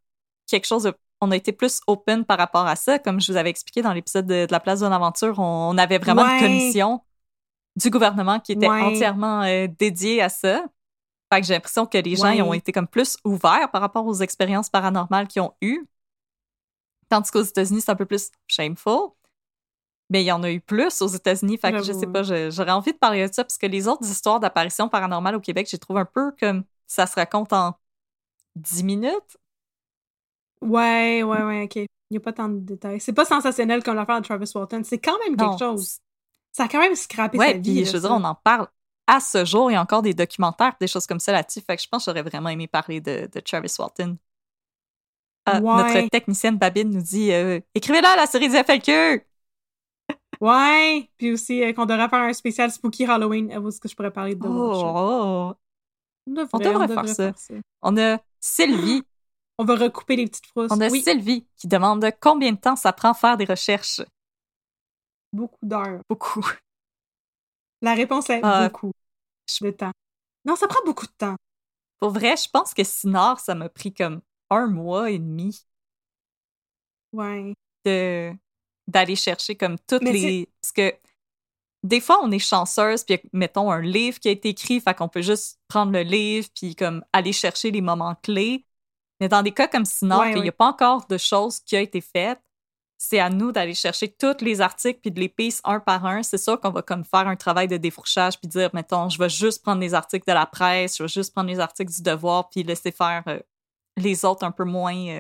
quelque 0.50 0.66
chose 0.66 0.84
de. 0.84 0.94
On 1.24 1.32
a 1.32 1.36
été 1.36 1.52
plus 1.52 1.82
open 1.88 2.26
par 2.26 2.38
rapport 2.38 2.68
à 2.68 2.76
ça. 2.76 3.00
Comme 3.00 3.20
je 3.22 3.32
vous 3.32 3.38
avais 3.38 3.50
expliqué 3.50 3.82
dans 3.82 3.94
l'épisode 3.94 4.26
de, 4.26 4.46
de 4.46 4.52
La 4.52 4.60
place 4.60 4.80
de 4.82 4.88
l'aventure, 4.88 5.40
on, 5.40 5.70
on 5.74 5.78
avait 5.78 5.98
vraiment 5.98 6.24
Ouais. 6.24 6.36
une 6.36 6.42
commission 6.42 7.02
du 7.76 7.90
gouvernement 7.90 8.40
qui 8.40 8.52
était 8.54 8.70
Ouais. 8.70 8.82
entièrement 8.82 9.42
euh, 9.44 9.68
dédiée 9.80 10.22
à 10.22 10.30
ça. 10.30 10.64
Fait 11.34 11.42
que 11.42 11.48
j'ai 11.48 11.54
l'impression 11.54 11.86
que 11.86 11.98
les 11.98 12.16
gens 12.16 12.26
Ouais. 12.26 12.38
ils 12.38 12.42
ont 12.44 12.54
été 12.54 12.72
comme 12.72 12.88
plus 12.88 13.18
ouverts 13.26 13.72
par 13.72 13.82
rapport 13.82 14.06
aux 14.06 14.16
expériences 14.16 14.70
paranormales 14.70 15.28
qu'ils 15.28 15.42
ont 15.42 15.54
eues. 15.62 15.88
Tandis 17.10 17.32
qu'aux 17.32 17.42
États-Unis, 17.44 17.82
c'est 17.82 17.92
un 17.92 17.96
peu 17.96 18.06
plus 18.06 18.30
shameful. 18.48 19.10
Mais 20.10 20.22
il 20.22 20.26
y 20.26 20.32
en 20.32 20.44
a 20.44 20.52
eu 20.52 20.60
plus 20.60 21.02
aux 21.02 21.08
États-Unis. 21.08 21.58
Fait 21.58 21.72
que 21.72 21.82
je 21.82 21.92
sais 21.94 22.06
pas, 22.08 22.22
j'aurais 22.24 22.72
envie 22.72 22.92
de 22.94 22.98
parler 22.98 23.28
de 23.28 23.34
ça 23.34 23.44
parce 23.44 23.58
que 23.58 23.66
les 23.66 23.88
autres 23.88 24.06
histoires 24.06 24.40
d'apparitions 24.40 24.90
paranormales 24.90 25.36
au 25.36 25.40
Québec, 25.40 25.68
j'ai 25.70 25.78
trouvé 25.80 26.02
un 26.02 26.06
peu 26.06 26.32
comme 26.40 26.64
ça 26.88 27.08
se 27.08 27.16
raconte 27.16 27.52
en 27.54 27.74
10 28.56 28.84
minutes. 28.84 29.38
Ouais, 30.64 31.24
ouais, 31.24 31.44
ouais, 31.44 31.64
ok. 31.64 31.76
Il 31.76 31.88
n'y 32.12 32.18
a 32.18 32.20
pas 32.20 32.34
tant 32.34 32.50
de 32.50 32.60
détails. 32.60 33.00
C'est 33.00 33.14
pas 33.14 33.26
sensationnel 33.26 33.84
comme 33.84 33.96
l'affaire 33.96 34.20
de 34.22 34.26
Travis 34.26 34.52
Walton. 34.54 34.82
C'est 34.84 35.00
quand 35.00 35.18
même 35.26 35.36
quelque 35.36 35.52
Non. 35.52 35.58
chose. 35.58 35.98
Ça 36.52 36.66
a 36.66 36.68
quand 36.68 36.80
même 36.80 36.96
scrappé 36.96 37.38
Ouais, 37.38 37.48
sa 37.48 37.54
vie. 37.54 37.62
puis 37.62 37.86
je 37.86 37.94
veux 37.94 38.00
dire, 38.00 38.10
ça. 38.10 38.16
on 38.16 38.24
en 38.24 38.36
parle 38.36 38.68
à 39.08 39.20
ce 39.20 39.44
jour. 39.46 39.72
Il 39.72 39.74
y 39.74 39.78
a 39.78 39.82
encore 39.82 40.02
des 40.04 40.14
documentaires, 40.14 40.74
des 40.80 40.88
choses 40.88 41.08
comme 41.08 41.20
ça 41.20 41.32
là-dessus. 41.32 41.62
Fait 41.62 41.76
que 41.76 41.82
je 41.82 41.88
pense 41.88 42.06
que 42.06 42.12
j'aurais 42.12 42.22
vraiment 42.22 42.50
aimé 42.50 42.68
parler 42.68 43.02
de, 43.02 43.28
de 43.32 43.40
Travis 43.40 43.74
Walton. 43.80 44.18
Ouais. 45.48 45.60
Notre 45.62 46.10
technicienne 46.10 46.58
Babine 46.58 46.90
nous 46.90 47.02
dit 47.02 47.32
euh, 47.34 47.60
Écrivez-la 47.76 48.16
la 48.16 48.26
série 48.28 48.48
des 48.50 48.64
FLQ! 48.64 49.26
Ouais, 50.42 51.10
puis 51.18 51.32
aussi 51.32 51.64
euh, 51.64 51.74
qu'on 51.74 51.86
devrait 51.86 52.10
faire 52.10 52.20
un 52.20 52.34
spécial 52.34 52.70
Spooky 52.72 53.06
Halloween. 53.06 53.52
Avoue 53.52 53.72
ce 53.72 53.80
que 53.80 53.88
je 53.88 53.96
pourrais 53.96 54.12
parler 54.12 54.36
de. 54.36 54.46
Oh, 54.46 54.74
oh. 54.86 55.54
On 56.28 56.32
devrait, 56.34 56.50
on 56.54 56.58
devrait 56.60 56.88
faire 56.88 57.08
ça. 57.10 57.32
On 57.82 57.98
a 57.98 58.20
Sylvie. 58.40 59.04
On 59.60 59.66
va 59.66 59.76
recouper 59.76 60.16
les 60.16 60.28
petites 60.28 60.48
frousses. 60.48 60.72
On 60.72 60.82
a 60.82 60.90
oui, 60.90 61.02
Sylvie 61.02 61.46
qui 61.58 61.68
demande 61.68 62.06
combien 62.20 62.52
de 62.52 62.58
temps 62.58 62.76
ça 62.76 62.92
prend 62.94 63.14
faire 63.14 63.38
des 63.38 63.46
recherches? 63.46 64.02
beaucoup 65.32 65.66
d'heures. 65.66 66.02
Beaucoup. 66.10 66.46
La 67.82 67.94
réponse 67.96 68.30
est 68.30 68.40
Ah. 68.44 68.70
beaucoup 68.70 68.92
de 69.62 69.72
temps. 69.72 69.92
Non, 70.46 70.56
ça 70.56 70.68
prend 70.68 70.84
beaucoup 70.86 71.06
de 71.06 71.12
temps. 71.18 71.36
Pour 72.00 72.12
vrai, 72.12 72.36
je 72.38 72.50
pense 72.50 72.74
que 72.74 72.84
Sinard, 72.84 73.40
ça 73.40 73.56
m'a 73.56 73.70
pris 73.70 73.94
comme 73.94 74.22
un 74.50 74.68
mois 74.68 75.10
et 75.12 75.20
demi 75.20 75.66
Ouais. 77.12 77.54
de 77.86 78.34
d'aller 78.88 79.16
chercher 79.16 79.56
comme 79.56 79.78
toutes 79.88 80.02
Mais 80.02 80.12
les 80.12 80.50
parce 80.62 80.72
que 80.74 80.94
des 81.84 82.02
fois, 82.02 82.20
on 82.24 82.32
est 82.32 82.40
chanceuse, 82.40 83.04
puis 83.04 83.20
mettons 83.34 83.72
un 83.72 83.82
livre 83.82 84.20
qui 84.20 84.30
a 84.30 84.32
été 84.32 84.50
écrit, 84.50 84.80
fait 84.82 84.94
qu'on 84.96 85.10
peut 85.10 85.22
juste 85.22 85.60
prendre 85.68 85.92
le 85.92 86.02
livre, 86.02 86.48
puis 86.56 86.76
comme 86.76 87.04
aller 87.14 87.34
chercher 87.34 87.72
les 87.72 87.82
moments 87.82 88.16
clés. 88.16 88.66
Mais 89.20 89.30
dans 89.30 89.42
des 89.42 89.52
cas 89.52 89.68
comme 89.68 89.86
sinon, 89.86 90.20
Ouais, 90.20 90.34
qu'il 90.34 90.42
n'y 90.42 90.50
a 90.50 90.54
pas 90.54 90.68
encore 90.68 91.06
de 91.08 91.18
choses 91.18 91.60
qui 91.60 91.76
a 91.76 91.82
été 91.82 92.02
faites, 92.02 92.42
c'est 92.98 93.20
à 93.20 93.30
nous 93.30 93.52
d'aller 93.52 93.74
chercher 93.74 94.08
tous 94.08 94.42
les 94.42 94.62
articles 94.62 95.00
puis 95.02 95.12
de 95.12 95.20
les 95.20 95.28
piece 95.28 95.60
un 95.66 95.80
par 95.82 96.06
un. 96.06 96.24
C'est 96.24 96.38
sûr 96.38 96.60
qu'on 96.60 96.70
va 96.70 96.82
comme 96.82 97.04
faire 97.04 97.28
un 97.28 97.36
travail 97.36 97.68
de 97.68 97.76
défrouchage 97.76 98.40
puis 98.40 98.48
dire, 98.48 98.70
mettons, 98.74 99.10
je 99.10 99.18
vais 99.20 99.30
juste 99.30 99.62
prendre 99.62 99.82
les 99.82 99.94
articles 99.94 100.26
de 100.26 100.34
la 100.34 100.46
presse, 100.46 100.98
je 100.98 101.04
vais 101.04 101.10
juste 101.10 101.34
prendre 101.34 101.50
les 101.50 101.60
articles 101.60 101.92
du 101.92 102.02
devoir 102.02 102.50
puis 102.50 102.64
laisser 102.64 102.92
faire 102.92 103.24
euh, 103.28 103.40
les 103.98 104.24
autres 104.24 104.46
un 104.46 104.52
peu 104.52 104.64
moins 104.64 104.96
euh, 104.96 105.20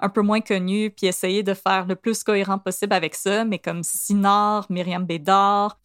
un 0.00 0.08
peu 0.08 0.22
moins 0.22 0.40
connus 0.40 0.90
puis 0.90 1.06
essayer 1.06 1.42
de 1.42 1.54
faire 1.54 1.86
le 1.86 1.96
plus 1.96 2.22
cohérent 2.24 2.58
possible 2.58 2.94
avec 2.94 3.14
ça. 3.14 3.44
Mais 3.44 3.58
comme 3.58 3.82
Sinard, 3.82 4.66
Myriam 4.70 5.04
Bédard, 5.04 5.78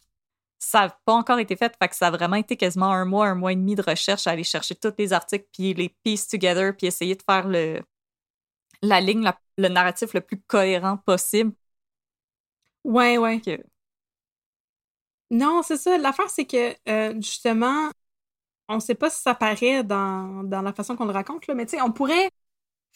ça 0.64 0.80
n'a 0.86 0.98
pas 1.04 1.12
encore 1.14 1.38
été 1.38 1.56
fait, 1.56 1.74
fait 1.80 1.88
que 1.88 1.96
ça 1.96 2.08
a 2.08 2.10
vraiment 2.10 2.36
été 2.36 2.56
quasiment 2.56 2.92
un 2.92 3.04
mois, 3.04 3.26
un 3.28 3.34
mois 3.34 3.52
et 3.52 3.56
demi 3.56 3.74
de 3.74 3.82
recherche 3.82 4.26
à 4.26 4.30
aller 4.32 4.44
chercher 4.44 4.74
tous 4.74 4.92
les 4.98 5.12
articles 5.12 5.46
puis 5.52 5.74
les 5.74 5.90
piece 6.04 6.28
together 6.28 6.74
puis 6.76 6.86
essayer 6.88 7.14
de 7.16 7.22
faire 7.28 7.48
le 7.48 7.80
la 8.82 9.00
ligne, 9.00 9.22
la- 9.22 9.38
le 9.58 9.68
narratif 9.68 10.14
le 10.14 10.20
plus 10.20 10.40
cohérent 10.46 10.96
possible. 10.98 11.52
Ouais, 12.84 13.18
ouais. 13.18 13.40
Que- 13.40 13.62
Non, 15.30 15.62
c'est 15.62 15.76
ça. 15.76 15.98
L'affaire, 15.98 16.30
c'est 16.30 16.46
que, 16.46 16.74
euh, 16.88 17.14
justement, 17.20 17.90
on 18.68 18.80
sait 18.80 18.94
pas 18.96 19.10
si 19.10 19.22
ça 19.22 19.34
paraît 19.34 19.84
dans, 19.84 20.44
dans 20.44 20.62
la 20.62 20.72
façon 20.72 20.96
qu'on 20.96 21.06
le 21.06 21.12
raconte, 21.12 21.46
là, 21.46 21.54
mais 21.54 21.66
tu 21.66 21.76
sais, 21.76 21.82
on 21.82 21.92
pourrait 21.92 22.30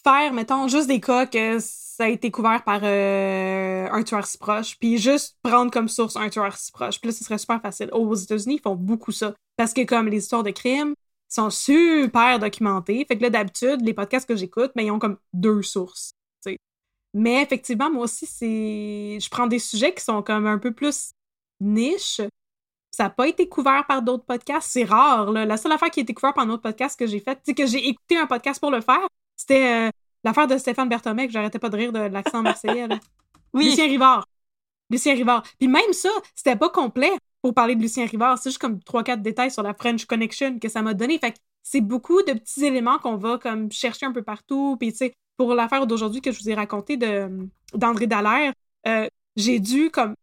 faire, 0.05 0.33
mettons, 0.33 0.69
juste 0.69 0.89
des 0.89 1.01
cas 1.01 1.27
que 1.27 1.59
ça 1.61 2.05
a 2.05 2.09
été 2.09 2.31
couvert 2.31 2.63
par 2.65 2.81
euh, 2.83 3.89
un 3.91 4.03
tueur 4.03 4.27
si 4.27 4.39
proche, 4.39 4.79
puis 4.79 4.99
juste 4.99 5.37
prendre 5.43 5.71
comme 5.71 5.89
source 5.89 6.17
un 6.17 6.29
tueur 6.29 6.57
si 6.57 6.71
proche. 6.73 7.01
Puis 7.01 7.11
là, 7.11 7.17
ce 7.17 7.25
serait 7.25 7.39
super 7.39 7.61
facile. 7.61 7.91
Aux 7.93 8.15
États-Unis, 8.15 8.57
ils 8.57 8.63
font 8.63 8.77
beaucoup 8.77 9.13
ça. 9.13 9.35
Parce 9.57 9.73
que, 9.73 9.85
comme 9.85 10.09
les 10.09 10.19
histoires 10.19 10.45
de 10.45 10.51
crimes 10.51 10.95
sont 11.29 11.51
super 11.51 12.39
documentées, 12.39 13.05
fait 13.07 13.19
que 13.19 13.23
là, 13.23 13.31
d'habitude, 13.31 13.81
les 13.83 13.95
podcasts 13.95 14.29
que 14.29 14.37
j'écoute, 14.37 14.73
ben, 14.77 14.83
ils 14.83 14.91
ont 14.91 14.99
comme 14.99 15.19
deux 15.33 15.63
sources. 15.63 16.13
Mais 17.15 17.43
effectivement, 17.43 17.91
moi 17.91 18.05
aussi, 18.05 18.27
c'est. 18.27 19.19
Je 19.21 19.31
prends 19.31 19.47
des 19.47 19.59
sujets 19.59 19.95
qui 19.95 20.05
sont 20.05 20.23
comme 20.23 20.47
un 20.47 20.59
peu 20.59 20.73
plus 20.73 21.13
niche. 21.61 22.21
Ça 22.91 23.05
n'a 23.05 23.11
pas 23.11 23.29
été 23.29 23.49
couvert 23.49 23.87
par 23.87 24.03
d'autres 24.03 24.25
podcasts. 24.25 24.71
C'est 24.71 24.85
rare. 24.85 25.33
Là. 25.33 25.45
La 25.45 25.57
seule 25.57 25.73
affaire 25.73 25.91
qui 25.91 26.01
a 26.01 26.03
été 26.03 26.15
couverte 26.15 26.37
par 26.37 26.45
un 26.45 26.51
autre 26.51 26.63
podcast 26.63 26.99
que 26.99 27.07
j'ai 27.07 27.21
fait, 27.21 27.39
c'est 27.45 27.55
que 27.55 27.67
j'ai 27.67 27.89
écouté 27.89 28.17
un 28.17 28.27
podcast 28.27 28.61
pour 28.61 28.71
le 28.71 28.81
faire, 28.81 29.07
c'était 29.39 29.87
euh, 29.87 29.91
l'affaire 30.25 30.47
de 30.47 30.59
Stéphane 30.59 30.91
Berthomé, 30.91 31.27
que 31.27 31.33
j'arrêtais 31.33 31.59
pas 31.59 31.71
de 31.71 31.77
rire 31.77 31.93
de 31.93 32.01
l'accent 32.01 32.43
marseillais. 32.43 32.87
là. 32.87 32.99
Oui, 33.55 33.71
Lucien 33.71 33.87
Rivard. 33.87 34.27
Lucien 34.91 35.15
Rivard. 35.15 35.43
Puis 35.59 35.69
même 35.69 35.95
ça, 35.95 36.11
c'était 36.35 36.55
pas 36.55 36.69
complet 36.69 37.11
pour 37.41 37.55
parler 37.55 37.75
de 37.77 37.81
Lucien 37.81 38.05
Rivard. 38.05 38.37
C'est 38.37 38.51
juste 38.51 38.61
comme 38.61 38.79
3-4 38.81 39.23
détails 39.23 39.51
sur 39.51 39.63
la 39.63 39.73
French 39.73 40.05
Connection 40.05 40.59
que 40.59 40.69
ça 40.69 40.83
m'a 40.83 40.93
donné. 40.93 41.19
Fait 41.19 41.33
que 41.33 41.39
c'est 41.63 41.81
beaucoup 41.81 42.23
de 42.23 42.35
petits 42.35 42.67
éléments 42.67 42.99
qu'on 42.99 43.17
va 43.17 43.39
comme 43.39 43.73
chercher 43.73 44.05
un 44.05 44.13
peu 44.13 44.23
partout. 44.23 44.77
Puis 44.79 44.91
tu 44.93 44.99
sais, 44.99 45.15
pour 45.39 45.55
l'affaire 45.55 45.87
d'aujourd'hui 45.87 46.21
que 46.21 46.31
je 46.31 46.41
vous 46.41 46.51
ai 46.51 46.55
raconté 46.55 46.99
d'André 47.73 48.07
Dallaire, 48.07 48.53
euh, 48.87 49.09
j'ai 49.37 49.61
dû 49.61 49.91
comme 49.91 50.15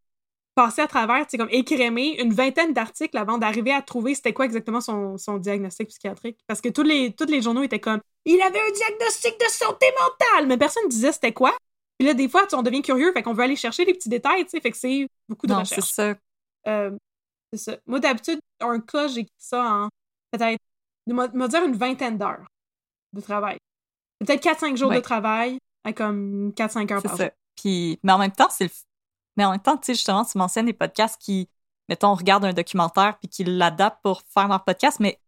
passer 0.55 0.81
à 0.81 0.87
travers, 0.87 1.25
tu 1.27 1.31
sais, 1.31 1.37
comme 1.37 1.49
écrémer 1.51 2.19
une 2.21 2.33
vingtaine 2.33 2.73
d'articles 2.73 3.17
avant 3.17 3.37
d'arriver 3.37 3.73
à 3.73 3.81
trouver 3.81 4.15
c'était 4.15 4.33
quoi 4.33 4.45
exactement 4.45 4.79
son, 4.81 5.17
son 5.17 5.37
diagnostic 5.37 5.89
psychiatrique. 5.89 6.39
Parce 6.47 6.61
que 6.61 6.69
tous 6.69 6.83
les, 6.83 7.13
tous 7.13 7.25
les 7.25 7.41
journaux 7.41 7.63
étaient 7.63 7.79
comme 7.79 7.99
il 8.25 8.41
avait 8.41 8.59
un 8.59 8.71
diagnostic 8.71 9.39
de 9.39 9.45
santé 9.51 9.85
mentale, 10.01 10.47
mais 10.47 10.57
personne 10.57 10.85
ne 10.85 10.89
disait 10.89 11.11
c'était 11.11 11.33
quoi. 11.33 11.55
Puis 11.99 12.07
là, 12.07 12.13
des 12.13 12.27
fois, 12.27 12.47
on 12.53 12.61
devient 12.63 12.81
curieux, 12.81 13.11
fait 13.13 13.21
qu'on 13.21 13.33
veut 13.33 13.43
aller 13.43 13.55
chercher 13.55 13.85
les 13.85 13.93
petits 13.93 14.09
détails, 14.09 14.43
tu 14.45 14.51
sais, 14.51 14.61
fait 14.61 14.71
que 14.71 14.77
c'est 14.77 15.07
beaucoup 15.29 15.45
de 15.47 15.53
non, 15.53 15.63
c'est 15.65 15.81
ça. 15.81 16.15
Euh, 16.67 16.91
c'est 17.53 17.59
ça. 17.59 17.77
Moi, 17.85 17.99
d'habitude, 17.99 18.39
un 18.59 18.79
cas, 18.79 19.07
j'écris 19.07 19.31
ça 19.37 19.63
en 19.63 19.89
peut-être, 20.31 20.59
me 21.07 21.47
dire 21.47 21.63
une 21.63 21.75
vingtaine 21.75 22.17
d'heures 22.17 22.47
de 23.13 23.21
travail. 23.21 23.57
Peut-être 24.19 24.41
4-5 24.43 24.75
jours 24.77 24.89
Ouais. 24.89 24.95
de 24.97 25.01
travail 25.01 25.59
à 25.83 25.93
comme 25.93 26.51
4-5 26.55 26.91
heures 26.91 27.01
C'est 27.01 27.07
par 27.07 27.17
ça. 27.17 27.23
jour. 27.25 27.31
Puis, 27.61 27.99
mais 28.03 28.11
en 28.13 28.17
même 28.17 28.31
temps, 28.31 28.49
c'est 28.49 28.65
le. 28.65 28.69
Mais 29.37 29.45
en 29.45 29.51
même 29.51 29.59
temps, 29.61 29.77
tu 29.77 29.87
sais, 29.87 29.93
justement, 29.93 30.25
tu 30.25 30.37
mentionnes 30.37 30.65
des 30.67 30.73
podcasts 30.73 31.19
qui, 31.21 31.49
mettons, 31.89 32.09
on 32.09 32.15
regarde 32.15 32.45
un 32.45 32.53
documentaire 32.53 33.17
puis 33.19 33.29
qui 33.29 33.43
l'adaptent 33.43 34.01
pour 34.03 34.21
faire 34.33 34.47
leur 34.47 34.63
podcast, 34.63 34.99
mais 34.99 35.19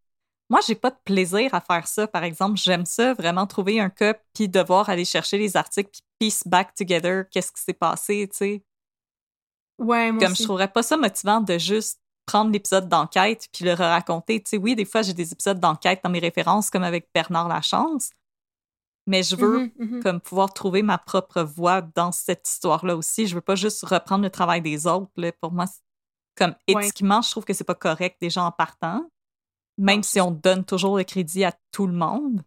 moi, 0.50 0.60
j'ai 0.66 0.76
pas 0.76 0.92
de 0.92 0.98
plaisir 1.04 1.54
à 1.54 1.60
faire 1.62 1.88
ça, 1.88 2.08
par 2.08 2.24
exemple. 2.24 2.58
J'aime 2.58 2.86
ça, 2.86 3.14
vraiment 3.14 3.46
trouver 3.48 3.80
un 3.82 3.90
cas 3.90 4.16
puis 4.34 4.48
devoir 4.48 4.90
aller 4.90 5.04
chercher 5.06 5.38
les 5.38 5.58
articles 5.58 5.90
puis 5.92 6.02
piece 6.20 6.48
back 6.48 6.74
together, 6.74 7.26
qu'est-ce 7.30 7.52
qui 7.52 7.62
s'est 7.62 7.74
passé, 7.74 8.28
tu 8.32 8.38
sais. 8.38 8.64
Ouais, 9.78 10.12
moi 10.12 10.24
Comme 10.24 10.32
aussi. 10.32 10.44
je 10.44 10.48
trouverais 10.48 10.72
pas 10.72 10.84
ça 10.84 10.98
motivant 10.98 11.42
de 11.42 11.58
juste 11.58 12.00
prendre 12.26 12.52
l'épisode 12.52 12.90
d'enquête 12.90 13.48
puis 13.54 13.66
le 13.66 13.74
raconter. 13.74 14.42
Tu 14.42 14.52
sais, 14.52 14.58
oui, 14.58 14.76
des 14.76 14.86
fois, 14.86 15.02
j'ai 15.02 15.14
des 15.14 15.32
épisodes 15.32 15.60
d'enquête 15.60 16.02
dans 16.04 16.10
mes 16.10 16.20
références, 16.20 16.70
comme 16.70 16.84
avec 16.84 17.10
Bernard 17.14 17.48
Lachance, 17.48 18.10
mais 19.08 19.24
je 19.24 19.36
veux 19.36 19.60
Mhm, 19.60 19.72
mhm. 19.80 20.04
comme 20.04 20.22
pouvoir 20.22 20.54
trouver 20.54 20.84
ma 20.84 20.98
propre 21.00 21.42
voix 21.42 21.82
dans 21.82 22.12
cette 22.12 22.48
histoire-là 22.48 22.96
aussi. 22.96 23.26
Je 23.28 23.36
veux 23.36 23.42
pas 23.42 23.56
juste 23.56 23.84
reprendre 23.86 24.24
le 24.24 24.30
travail 24.30 24.62
des 24.62 24.86
autres. 24.88 25.12
Là. 25.18 25.32
Pour 25.42 25.52
moi, 25.52 25.66
comme 26.36 26.54
Ouais. 26.70 26.86
éthiquement, 26.86 27.22
je 27.24 27.32
trouve 27.32 27.46
que 27.46 27.54
c'est 27.54 27.64
pas 27.64 27.76
correct 27.76 28.18
déjà 28.22 28.44
en 28.44 28.52
partant, 28.52 29.10
même 29.78 29.98
Non, 29.98 30.04
si 30.04 30.22
on 30.22 30.32
donne 30.32 30.66
toujours 30.66 30.98
le 30.98 31.04
crédit 31.04 31.44
à 31.46 31.54
tout 31.72 31.88
le 31.88 31.94
monde. 31.94 32.42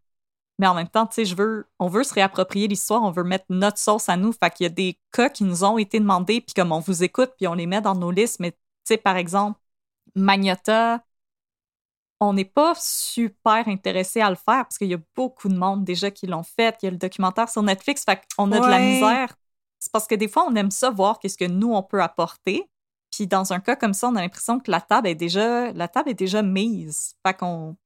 Mais 0.59 0.67
en 0.67 0.75
même 0.75 0.89
temps, 0.89 1.07
tu 1.07 1.15
sais, 1.15 1.25
je 1.25 1.35
veux, 1.35 1.67
on 1.79 1.89
veut 1.89 2.05
se 2.05 2.13
réapproprier 2.15 2.69
l'histoire, 2.69 3.03
on 3.03 3.11
veut 3.11 3.25
mettre 3.25 3.47
notre 3.49 3.79
sauce 3.79 4.09
à 4.11 4.17
nous. 4.19 4.33
Fait 4.33 4.51
qu'il 4.51 4.65
y 4.65 4.67
a 4.67 4.71
des 4.71 4.99
cas 5.11 5.31
qui 5.31 5.45
nous 5.45 5.65
ont 5.65 5.79
été 5.79 5.99
demandés, 6.01 6.43
puis 6.43 6.53
comme 6.55 6.73
on 6.73 6.81
vous 6.81 7.03
écoute, 7.03 7.33
puis 7.39 7.47
on 7.49 7.55
les 7.55 7.67
met 7.67 7.81
dans 7.81 7.95
nos 7.95 8.11
listes. 8.11 8.41
Mais 8.41 8.53
tu 8.53 8.59
sais, 8.85 8.97
par 8.99 9.17
exemple, 9.17 9.59
Magnota, 10.15 11.03
on 12.21 12.35
n'est 12.35 12.45
pas 12.45 12.75
super 12.77 13.67
intéressé 13.67 14.21
à 14.21 14.29
le 14.29 14.37
faire 14.37 14.65
parce 14.65 14.77
qu'il 14.77 14.89
y 14.89 14.95
a 14.95 15.01
beaucoup 15.17 15.49
de 15.49 15.57
monde 15.57 15.85
déjà 15.85 16.11
qui 16.11 16.27
l'ont 16.27 16.43
fait. 16.43 16.77
Il 16.83 16.87
y 16.87 16.89
a 16.89 16.91
le 16.91 16.99
documentaire 16.99 17.49
sur 17.49 17.63
Netflix. 17.63 18.05
Fait 18.05 18.21
qu'on 18.37 18.53
a 18.53 18.61
de 18.61 18.67
la 18.67 18.79
misère. 18.79 19.35
C'est 19.79 19.91
parce 19.91 20.07
que 20.07 20.15
des 20.15 20.29
fois, 20.29 20.47
on 20.47 20.55
aime 20.55 20.71
ça 20.71 20.91
voir 20.91 21.19
qu'est-ce 21.19 21.39
que 21.39 21.47
nous, 21.47 21.73
on 21.73 21.83
peut 21.83 22.03
apporter. 22.03 22.71
Puis 23.11 23.27
dans 23.27 23.53
un 23.55 23.61
cas 23.61 23.75
comme 23.75 23.95
ça, 23.95 24.09
on 24.09 24.17
a 24.17 24.21
l'impression 24.21 24.61
que 24.61 24.71
la 24.71 24.83
table 24.83 25.09
est 25.09 25.15
déjà, 25.15 25.73
la 25.73 25.89
table 25.89 26.11
est 26.11 26.15
déjà 26.15 26.43
mise. 26.43 27.15
Fait 27.27 27.35
qu'on, 27.35 27.77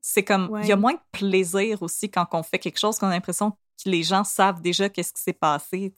c'est 0.00 0.24
comme, 0.24 0.56
il 0.62 0.68
y 0.68 0.72
a 0.72 0.76
moins 0.76 0.94
de 0.94 1.00
plaisir 1.10 1.82
aussi 1.82 2.08
quand 2.08 2.26
on 2.32 2.42
fait 2.44 2.60
quelque 2.60 2.78
chose 2.78 2.98
qu'on 2.98 3.08
a 3.08 3.10
l'impression 3.10 3.50
que 3.50 3.90
les 3.90 4.04
gens 4.04 4.22
savent 4.22 4.62
déjà 4.62 4.88
qu'est-ce 4.88 5.12
qui 5.12 5.20
s'est 5.20 5.32
passé. 5.32 5.92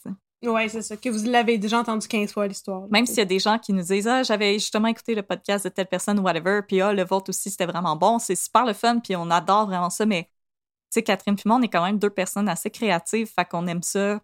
Ouais, 0.48 0.68
c'est 0.68 0.82
ça. 0.82 0.96
Que 0.96 1.08
vous 1.08 1.24
l'avez 1.28 1.58
déjà 1.58 1.78
entendu 1.78 2.06
15 2.06 2.32
fois 2.32 2.46
l'histoire. 2.46 2.86
Même 2.90 3.06
s'il 3.06 3.18
y 3.18 3.22
a 3.22 3.24
des 3.24 3.38
gens 3.38 3.58
qui 3.58 3.72
nous 3.72 3.82
disent 3.82 4.06
Ah, 4.06 4.22
j'avais 4.22 4.54
justement 4.54 4.88
écouté 4.88 5.14
le 5.14 5.22
podcast 5.22 5.64
de 5.64 5.70
telle 5.70 5.86
personne 5.86 6.18
ou 6.18 6.22
whatever, 6.22 6.60
puis 6.66 6.80
ah, 6.80 6.92
le 6.92 7.04
vôtre 7.04 7.30
aussi, 7.30 7.50
c'était 7.50 7.66
vraiment 7.66 7.96
bon. 7.96 8.18
C'est 8.18 8.34
super 8.34 8.64
le 8.64 8.72
fun, 8.72 8.98
puis 8.98 9.16
on 9.16 9.30
adore 9.30 9.66
vraiment 9.66 9.90
ça. 9.90 10.06
Mais, 10.06 10.24
tu 10.24 10.30
sais, 10.90 11.02
Catherine 11.02 11.36
puis 11.36 11.44
moi, 11.46 11.56
on 11.56 11.62
est 11.62 11.68
quand 11.68 11.84
même 11.84 11.98
deux 11.98 12.10
personnes 12.10 12.48
assez 12.48 12.70
créatives, 12.70 13.30
fait 13.34 13.44
qu'on 13.44 13.66
aime 13.66 13.82
ça, 13.82 14.20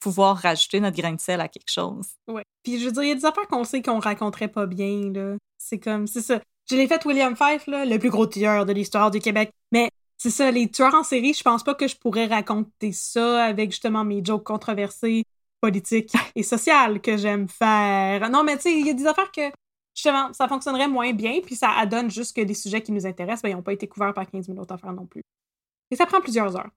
pouvoir 0.00 0.36
rajouter 0.36 0.80
notre 0.80 0.96
grain 0.96 1.12
de 1.12 1.20
sel 1.20 1.40
à 1.40 1.48
quelque 1.48 1.70
chose. 1.70 2.08
Ouais. 2.26 2.44
Puis 2.62 2.78
je 2.80 2.86
veux 2.86 2.92
dire, 2.92 3.02
il 3.02 3.08
y 3.08 3.12
a 3.12 3.14
des 3.14 3.24
affaires 3.24 3.46
qu'on 3.46 3.64
sait 3.64 3.82
qu'on 3.82 4.00
raconterait 4.00 4.48
pas 4.48 4.66
bien, 4.66 5.12
là. 5.12 5.36
C'est 5.58 5.78
comme, 5.78 6.06
c'est 6.06 6.22
ça. 6.22 6.40
Je 6.68 6.76
l'ai 6.76 6.86
fait 6.86 7.04
William 7.04 7.36
Fife, 7.36 7.66
là, 7.66 7.84
le 7.84 7.98
plus 7.98 8.10
gros 8.10 8.26
tueur 8.26 8.66
de 8.66 8.72
l'histoire 8.72 9.10
du 9.10 9.20
Québec. 9.20 9.50
Mais 9.70 9.90
c'est 10.22 10.30
ça, 10.30 10.50
les 10.50 10.70
tueurs 10.70 10.94
en 10.94 11.02
série, 11.02 11.34
je 11.34 11.42
pense 11.42 11.64
pas 11.64 11.74
que 11.74 11.88
je 11.88 11.96
pourrais 11.96 12.26
raconter 12.26 12.92
ça 12.92 13.44
avec 13.44 13.72
justement 13.72 14.04
mes 14.04 14.24
jokes 14.24 14.44
controversés, 14.44 15.24
politiques 15.62 16.12
et 16.34 16.42
sociales 16.42 17.00
que 17.00 17.16
j'aime 17.16 17.48
faire. 17.48 18.28
Non, 18.28 18.44
mais 18.44 18.56
tu 18.56 18.62
sais, 18.64 18.78
il 18.78 18.86
y 18.86 18.90
a 18.90 18.94
des 18.94 19.06
affaires 19.06 19.30
que, 19.32 19.50
justement, 19.94 20.32
ça 20.34 20.48
fonctionnerait 20.48 20.88
moins 20.88 21.12
bien, 21.12 21.40
puis 21.40 21.54
ça 21.54 21.70
adonne 21.70 22.10
juste 22.10 22.36
que 22.36 22.42
les 22.42 22.54
sujets 22.54 22.82
qui 22.82 22.92
nous 22.92 23.06
intéressent, 23.06 23.42
ben, 23.42 23.50
ils 23.50 23.54
n'ont 23.54 23.62
pas 23.62 23.72
été 23.72 23.86
couverts 23.86 24.12
par 24.12 24.28
15 24.28 24.46
000 24.46 24.58
autres 24.58 24.74
affaires 24.74 24.92
non 24.92 25.06
plus. 25.06 25.22
Et 25.90 25.96
ça 25.96 26.04
prend 26.04 26.20
plusieurs 26.20 26.54
heures. 26.56 26.70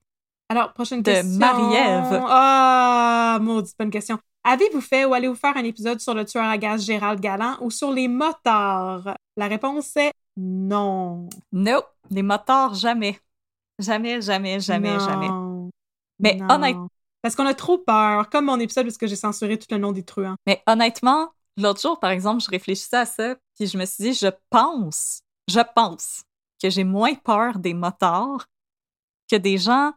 Alors, 0.48 0.72
prochaine 0.72 1.02
De 1.02 1.10
question. 1.10 1.38
Marie-Ève. 1.38 2.22
Ah, 2.28 3.38
maudite 3.42 3.74
bonne 3.78 3.90
question. 3.90 4.18
Avez-vous 4.44 4.80
fait 4.80 5.04
ou 5.04 5.12
allez-vous 5.12 5.34
faire 5.34 5.56
un 5.56 5.64
épisode 5.64 5.98
sur 6.00 6.14
le 6.14 6.24
tueur 6.24 6.44
à 6.44 6.56
gaz 6.56 6.84
Gérald 6.86 7.20
Galland 7.20 7.56
ou 7.60 7.70
sur 7.70 7.90
les 7.90 8.06
motards? 8.06 9.16
La 9.36 9.48
réponse 9.48 9.96
est 9.96 10.12
non. 10.36 11.28
Non, 11.52 11.82
les 12.10 12.22
motards, 12.22 12.74
jamais. 12.74 13.18
Jamais, 13.80 14.20
jamais, 14.20 14.60
jamais, 14.60 14.96
Non. 14.96 15.00
jamais. 15.00 15.28
Mais 16.20 16.38
honnêtement, 16.48 16.88
Parce 17.26 17.34
qu'on 17.34 17.46
a 17.46 17.54
trop 17.54 17.78
peur, 17.78 18.30
comme 18.30 18.44
mon 18.44 18.60
épisode 18.60 18.84
parce 18.86 18.96
que 18.96 19.08
j'ai 19.08 19.16
censuré 19.16 19.58
tout 19.58 19.66
le 19.72 19.78
nom 19.78 19.90
des 19.90 20.04
truands. 20.04 20.36
Mais 20.46 20.62
honnêtement, 20.68 21.32
l'autre 21.56 21.80
jour, 21.80 21.98
par 21.98 22.10
exemple, 22.10 22.40
je 22.40 22.48
réfléchissais 22.48 22.98
à 22.98 23.04
ça, 23.04 23.34
puis 23.56 23.66
je 23.66 23.76
me 23.76 23.84
suis 23.84 24.04
dit, 24.04 24.14
je 24.14 24.28
pense, 24.48 25.22
je 25.48 25.58
pense 25.74 26.22
que 26.62 26.70
j'ai 26.70 26.84
moins 26.84 27.16
peur 27.16 27.58
des 27.58 27.74
motards 27.74 28.46
que 29.28 29.34
des 29.34 29.58
gens 29.58 29.92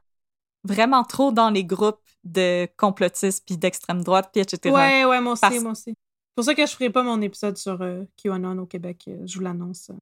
vraiment 0.63 1.03
trop 1.03 1.31
dans 1.31 1.51
les 1.51 1.63
groupes 1.63 2.01
de 2.23 2.67
complotistes, 2.77 3.45
puis 3.45 3.59
d'extrême 3.59 4.03
droite, 4.03 4.31
puis 4.33 4.41
etc. 4.41 4.73
Ouais, 4.73 5.05
ouais, 5.05 5.21
moi 5.21 5.33
aussi, 5.33 5.41
Parce- 5.41 5.59
moi 5.59 5.73
aussi. 5.73 5.91
C'est 5.91 6.35
pour 6.35 6.45
ça 6.45 6.55
que 6.55 6.65
je 6.65 6.71
ferai 6.71 6.89
pas 6.89 7.03
mon 7.03 7.21
épisode 7.21 7.57
sur 7.57 7.79
euh, 7.83 8.05
QAnon 8.17 8.57
au 8.57 8.65
Québec. 8.65 9.03
euh, 9.07 9.21
Je 9.27 9.35
vous 9.37 9.43
l'annonce. 9.43 9.91
en 9.91 9.97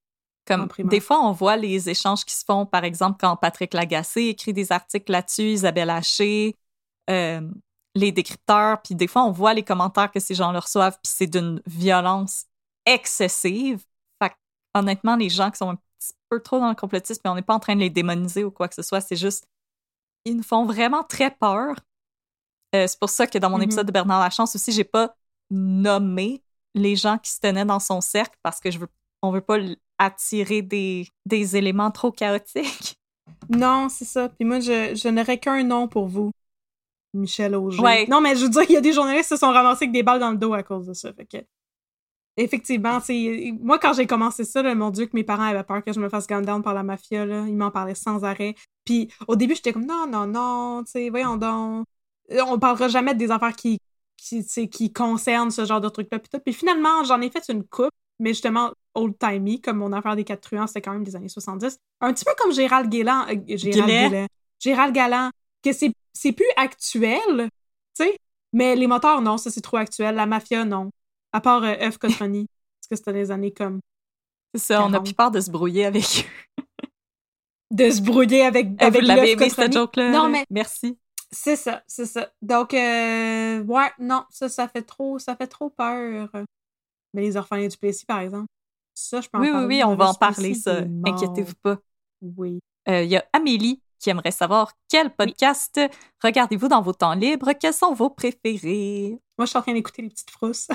Comme 0.45 0.69
des 0.85 1.01
fois, 1.01 1.19
on 1.19 1.33
voit 1.33 1.57
les 1.57 1.89
échanges 1.89 2.23
qui 2.23 2.33
se 2.33 2.45
font, 2.45 2.65
par 2.65 2.85
exemple, 2.85 3.17
quand 3.19 3.35
Patrick 3.35 3.73
Lagacé 3.73 4.27
écrit 4.27 4.53
des 4.53 4.71
articles 4.71 5.11
là-dessus, 5.11 5.49
Isabelle 5.51 5.89
Haché, 5.89 6.55
euh, 7.09 7.41
les 7.95 8.11
décrypteurs, 8.11 8.81
puis 8.81 8.95
des 8.95 9.07
fois, 9.07 9.23
on 9.23 9.31
voit 9.31 9.53
les 9.53 9.63
commentaires 9.63 10.11
que 10.11 10.19
ces 10.19 10.35
gens-là 10.35 10.59
reçoivent, 10.59 10.97
puis 11.03 11.11
c'est 11.11 11.27
d'une 11.27 11.61
violence 11.65 12.45
excessive. 12.85 13.84
Fait 14.21 14.34
honnêtement, 14.75 15.15
les 15.15 15.29
gens 15.29 15.49
qui 15.51 15.57
sont 15.57 15.69
un 15.71 15.75
petit 15.75 16.13
peu 16.29 16.39
trop 16.41 16.59
dans 16.59 16.69
le 16.69 16.75
complotisme, 16.75 17.21
on 17.25 17.35
n'est 17.35 17.41
pas 17.41 17.55
en 17.55 17.59
train 17.59 17.75
de 17.75 17.79
les 17.81 17.89
démoniser 17.89 18.43
ou 18.43 18.51
quoi 18.51 18.67
que 18.67 18.75
ce 18.75 18.84
soit, 18.84 19.01
c'est 19.01 19.15
juste. 19.15 19.47
Ils 20.25 20.35
nous 20.38 20.43
font 20.43 20.65
vraiment 20.65 21.03
très 21.03 21.31
peur. 21.31 21.75
Euh, 22.75 22.85
c'est 22.88 22.99
pour 22.99 23.09
ça 23.09 23.27
que 23.27 23.38
dans 23.38 23.49
mon 23.49 23.57
Mhm. 23.57 23.63
épisode 23.63 23.88
de 23.88 23.91
Bernard 23.91 24.19
Lachance 24.19 24.55
aussi, 24.55 24.71
j'ai 24.71 24.84
pas 24.84 25.15
nommé 25.49 26.43
les 26.75 26.95
gens 26.95 27.17
qui 27.17 27.31
se 27.31 27.39
tenaient 27.39 27.65
dans 27.65 27.79
son 27.79 28.01
cercle 28.01 28.38
parce 28.43 28.59
que 28.59 28.69
je 28.71 28.77
veux, 28.79 28.89
on 29.21 29.31
veut 29.31 29.41
pas 29.41 29.57
attirer 29.97 30.61
des, 30.61 31.07
des 31.25 31.55
éléments 31.55 31.91
trop 31.91 32.11
chaotiques. 32.11 32.99
Non, 33.49 33.89
c'est 33.89 34.05
ça. 34.05 34.29
Puis 34.29 34.45
moi, 34.45 34.59
je, 34.59 34.93
je 34.95 35.07
n'aurais 35.07 35.39
qu'un 35.39 35.63
nom 35.63 35.88
pour 35.88 36.07
vous. 36.07 36.31
Michel 37.13 37.55
Auger. 37.55 37.81
Ouais. 37.81 38.07
Non, 38.07 38.21
mais 38.21 38.35
je 38.35 38.43
veux 38.43 38.49
dire, 38.49 38.63
il 38.69 38.73
y 38.73 38.77
a 38.77 38.81
des 38.81 38.93
journalistes 38.93 39.29
qui 39.29 39.35
se 39.35 39.38
sont 39.38 39.51
ramassés 39.51 39.85
avec 39.85 39.93
des 39.93 40.03
balles 40.03 40.19
dans 40.19 40.31
le 40.31 40.38
dos 40.38 40.53
à 40.53 40.63
cause 40.63 40.88
de 40.88 40.93
ça. 40.93 41.11
Fait 41.13 41.25
que, 41.25 41.38
effectivement, 42.38 42.99
c'est 42.99 43.53
moi, 43.59 43.79
quand 43.79 43.93
j'ai 43.93 44.05
commencé 44.07 44.43
ça, 44.43 44.61
là, 44.61 44.75
mon 44.75 44.89
Dieu, 44.91 45.05
que 45.07 45.15
mes 45.15 45.23
parents 45.23 45.43
avaient 45.43 45.63
peur 45.63 45.84
que 45.84 45.93
je 45.93 45.99
me 45.99 46.09
fasse 46.09 46.27
gun 46.27 46.41
down 46.41 46.61
par 46.61 46.73
la 46.73 46.84
mafia, 46.84 47.25
là, 47.25 47.45
ils 47.47 47.55
m'en 47.55 47.71
parlaient 47.71 47.95
sans 47.95 48.23
arrêt. 48.23 48.55
Puis 48.85 49.11
au 49.27 49.35
début, 49.35 49.55
j'étais 49.55 49.73
comme, 49.73 49.85
non, 49.85 50.05
non, 50.07 50.27
non, 50.27 50.84
tu 50.84 50.91
sais, 50.91 51.09
voyons 51.09 51.38
donc. 51.38 51.85
Euh, 52.31 52.41
On 52.47 52.59
parlera 52.59 52.88
jamais 52.89 53.15
des 53.15 53.31
affaires 53.31 53.55
qui, 53.55 53.79
qui, 54.17 54.69
qui 54.69 54.93
concernent 54.93 55.51
ce 55.51 55.65
genre 55.65 55.81
de 55.81 55.89
trucs-là. 55.89 56.19
Puis, 56.19 56.53
finalement, 56.53 57.03
j'en 57.05 57.21
ai 57.21 57.29
fait 57.29 57.43
une 57.49 57.63
coupe, 57.63 57.91
mais 58.19 58.29
justement, 58.29 58.71
old-timey, 58.95 59.59
comme 59.59 59.77
mon 59.77 59.93
affaire 59.93 60.15
des 60.15 60.23
quatre 60.23 60.41
truands, 60.41 60.67
c'était 60.67 60.81
quand 60.81 60.91
même 60.93 61.03
des 61.03 61.15
années 61.15 61.29
70. 61.29 61.77
Un 62.01 62.13
petit 62.13 62.25
peu 62.25 62.31
comme 62.38 62.51
Gérald 62.51 62.89
Galland. 62.89 63.25
euh, 63.29 63.57
Gérald. 63.57 64.27
Gérald 64.59 64.93
Galland, 64.93 65.29
que 65.72 65.73
c'est 65.73 65.91
c'est 66.14 66.31
plus 66.31 66.45
actuel, 66.56 67.49
tu 67.95 68.03
sais. 68.06 68.18
Mais 68.53 68.76
les 68.76 68.88
moteurs, 68.88 69.22
non, 69.22 69.38
ça 69.38 69.52
c'est 69.52 69.61
trop 69.61 69.77
actuel. 69.77 70.15
La 70.15 70.26
mafia, 70.26 70.65
non. 70.65 70.89
À 71.34 71.41
part 71.41 71.64
euh, 71.64 71.76
F. 71.91 71.98
Cotroni, 71.98 72.48
parce 72.80 72.88
que 72.89 72.95
c'était 72.95 73.14
les 73.14 73.30
années 73.31 73.52
comme 73.53 73.80
C'est 74.56 74.61
ça, 74.61 74.81
on 74.84 74.88
a 74.88 74.91
40. 74.94 75.03
plus 75.06 75.14
peur 75.14 75.31
de 75.31 75.39
se 75.39 75.52
brouiller 75.52 75.85
avec 75.85 76.03
eux. 76.60 76.64
de 77.72 77.89
se 77.89 78.02
brouiller 78.02 78.44
avec, 78.44 78.68
Eh, 78.80 78.84
avec 78.85 79.02
vous 79.02 79.07
l'avez 79.07 79.31
aimé, 79.31 79.49
cette 79.49 79.73
joke-là? 79.73 80.11
Non, 80.11 80.30
mais 80.30 80.45
Merci. 80.49 80.98
c'est 81.31 81.56
ça, 81.57 81.84
c'est 81.88 82.06
ça. 82.06 82.31
Donc, 82.41 82.73
euh, 82.73 83.61
ouais, 83.64 83.91
non, 83.99 84.23
ça, 84.30 84.48
ça 84.49 84.68
fait 84.68 84.81
trop, 84.84 85.19
ça 85.19 85.35
fait 85.35 85.48
trop 85.48 85.69
peur. 85.69 86.30
Mais 87.14 87.22
les 87.22 87.35
orphelins 87.38 87.68
du 87.68 87.77
Plessis, 87.77 88.06
par 88.06 88.19
exemple, 88.19 88.48
ça, 88.95 89.22
je 89.22 89.27
peux 89.30 89.38
en 89.38 89.41
Oui, 89.41 89.48
oui, 89.48 89.53
parler. 89.53 89.68
oui, 89.68 89.84
on 89.84 89.95
va 89.95 90.10
en 90.10 90.14
parler, 90.14 90.53
ça. 90.56 90.80
Inquiétez-vous 91.06 91.56
pas. 91.61 91.77
Oui. 92.22 92.60
Euh, 92.89 93.03
Il 93.03 93.10
y 93.10 93.18
a 93.18 93.26
Amélie 93.34 93.81
qui 93.99 94.10
aimerait 94.10 94.32
savoir 94.32 94.74
quel 94.90 95.14
podcast 95.14 95.80
regardez-vous 96.24 96.68
dans 96.68 96.82
vos 96.82 96.94
temps 96.94 97.14
libres? 97.14 97.52
Quels 97.60 97.74
sont 97.74 97.94
vos 97.94 98.10
préférés? 98.10 99.18
Moi, 99.38 99.45
je 99.45 99.49
suis 99.49 99.57
en 99.57 99.61
train 99.61 99.74
d'écouter 99.74 100.02
les 100.02 100.10
petites 100.10 100.32
frousses. 100.32 100.68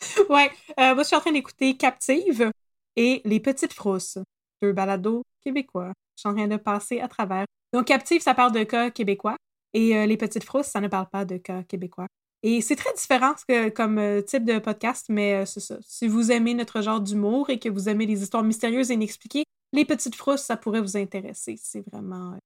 ouais, 0.28 0.50
euh, 0.78 0.94
moi, 0.94 1.02
je 1.02 1.08
suis 1.08 1.16
en 1.16 1.20
train 1.20 1.32
d'écouter 1.32 1.76
Captive 1.76 2.50
et 2.96 3.22
Les 3.24 3.40
Petites 3.40 3.72
Frousses, 3.72 4.18
deux 4.62 4.72
balados 4.72 5.22
québécois. 5.40 5.92
Je 6.16 6.20
suis 6.22 6.28
en 6.28 6.34
train 6.34 6.48
de 6.48 6.56
passer 6.56 7.00
à 7.00 7.08
travers. 7.08 7.46
Donc, 7.72 7.86
Captive, 7.86 8.22
ça 8.22 8.34
parle 8.34 8.52
de 8.52 8.64
cas 8.64 8.90
québécois 8.90 9.36
et 9.74 9.96
euh, 9.96 10.06
Les 10.06 10.16
Petites 10.16 10.44
Frousses, 10.44 10.66
ça 10.66 10.80
ne 10.80 10.88
parle 10.88 11.08
pas 11.10 11.24
de 11.24 11.36
cas 11.36 11.62
québécois. 11.62 12.06
Et 12.42 12.60
c'est 12.60 12.76
très 12.76 12.92
différent 12.94 13.34
que- 13.48 13.68
comme 13.70 13.98
euh, 13.98 14.22
type 14.22 14.44
de 14.44 14.58
podcast, 14.58 15.06
mais 15.08 15.34
euh, 15.42 15.46
c'est 15.46 15.60
ça. 15.60 15.76
Si 15.82 16.06
vous 16.06 16.30
aimez 16.30 16.54
notre 16.54 16.80
genre 16.82 17.00
d'humour 17.00 17.50
et 17.50 17.58
que 17.58 17.68
vous 17.68 17.88
aimez 17.88 18.06
les 18.06 18.22
histoires 18.22 18.44
mystérieuses 18.44 18.90
et 18.90 18.94
inexpliquées, 18.94 19.44
Les 19.72 19.84
Petites 19.84 20.14
Frousses, 20.14 20.42
ça 20.42 20.56
pourrait 20.56 20.80
vous 20.80 20.96
intéresser. 20.96 21.56
C'est 21.60 21.84
vraiment... 21.90 22.32
euh, 22.32 22.38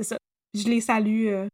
c'est 0.00 0.08
ça. 0.08 0.16
Je 0.54 0.64
les 0.68 0.80
salue. 0.80 1.26
euh, 1.28 1.48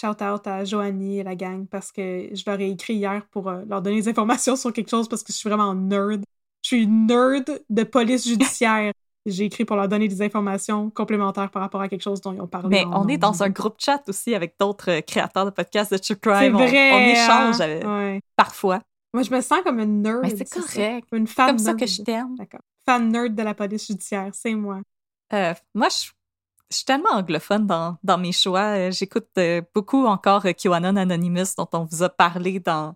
Shout 0.00 0.22
out 0.24 0.46
à 0.48 0.64
Joanie 0.64 1.20
et 1.20 1.22
la 1.22 1.36
gang 1.36 1.66
parce 1.68 1.92
que 1.92 2.28
je 2.32 2.42
leur 2.46 2.58
ai 2.60 2.68
écrit 2.70 2.94
hier 2.94 3.24
pour 3.30 3.48
euh, 3.48 3.62
leur 3.68 3.80
donner 3.80 3.96
des 4.02 4.08
informations 4.08 4.56
sur 4.56 4.72
quelque 4.72 4.90
chose 4.90 5.08
parce 5.08 5.22
que 5.22 5.32
je 5.32 5.38
suis 5.38 5.48
vraiment 5.48 5.72
nerd. 5.74 6.22
Je 6.62 6.68
suis 6.68 6.86
nerd 6.86 7.62
de 7.70 7.82
police 7.84 8.26
judiciaire. 8.26 8.92
J'ai 9.26 9.44
écrit 9.44 9.64
pour 9.64 9.76
leur 9.76 9.88
donner 9.88 10.06
des 10.08 10.20
informations 10.20 10.90
complémentaires 10.90 11.50
par 11.50 11.62
rapport 11.62 11.80
à 11.80 11.88
quelque 11.88 12.02
chose 12.02 12.20
dont 12.20 12.32
ils 12.32 12.40
ont 12.40 12.46
parlé. 12.48 12.68
Mais 12.70 12.84
on 12.86 13.06
est 13.08 13.16
dans 13.18 13.42
un 13.42 13.48
groupe 13.50 13.76
chat 13.78 14.02
aussi 14.08 14.34
avec 14.34 14.56
d'autres 14.60 15.00
créateurs 15.00 15.46
de 15.46 15.50
podcasts 15.50 15.92
de 15.92 15.96
True 15.98 16.14
C'est 16.14 16.20
Crime. 16.20 16.56
On- 16.56 16.66
vrai. 16.66 16.92
On, 16.92 16.98
échange 17.10 17.60
hein? 17.60 17.64
avec- 17.64 17.84
Ouais. 17.84 18.20
parfois. 18.36 18.80
Moi, 19.14 19.22
je 19.22 19.30
me 19.30 19.40
sens 19.40 19.60
comme 19.62 19.78
une 19.78 20.02
nerd. 20.02 20.20
Mais 20.24 20.30
c'est 20.36 20.46
ça. 20.48 20.60
correct. 20.60 21.08
Une 21.12 21.26
fan 21.28 21.46
Comme 21.50 21.58
ça 21.58 21.70
nerd. 21.72 21.78
que 21.80 21.86
je 21.86 22.02
t'aime. 22.02 22.34
D'accord. 22.36 22.60
Fan 22.86 23.08
nerd 23.10 23.34
de 23.34 23.42
la 23.42 23.54
police 23.54 23.86
judiciaire, 23.86 24.30
c'est 24.34 24.54
moi. 24.54 24.80
Euh, 25.32 25.54
moi, 25.74 25.88
je, 25.88 26.10
je 26.70 26.76
suis 26.76 26.84
tellement 26.84 27.10
anglophone 27.12 27.66
dans, 27.66 27.96
dans 28.02 28.18
mes 28.18 28.32
choix. 28.32 28.76
Euh, 28.76 28.90
J'écoute 28.90 29.28
euh, 29.38 29.62
beaucoup 29.74 30.04
encore 30.06 30.42
QAnon 30.42 30.96
Anonymous, 30.96 31.54
dont 31.56 31.68
on 31.72 31.84
vous 31.84 32.02
a 32.02 32.08
parlé 32.10 32.60
dans, 32.60 32.94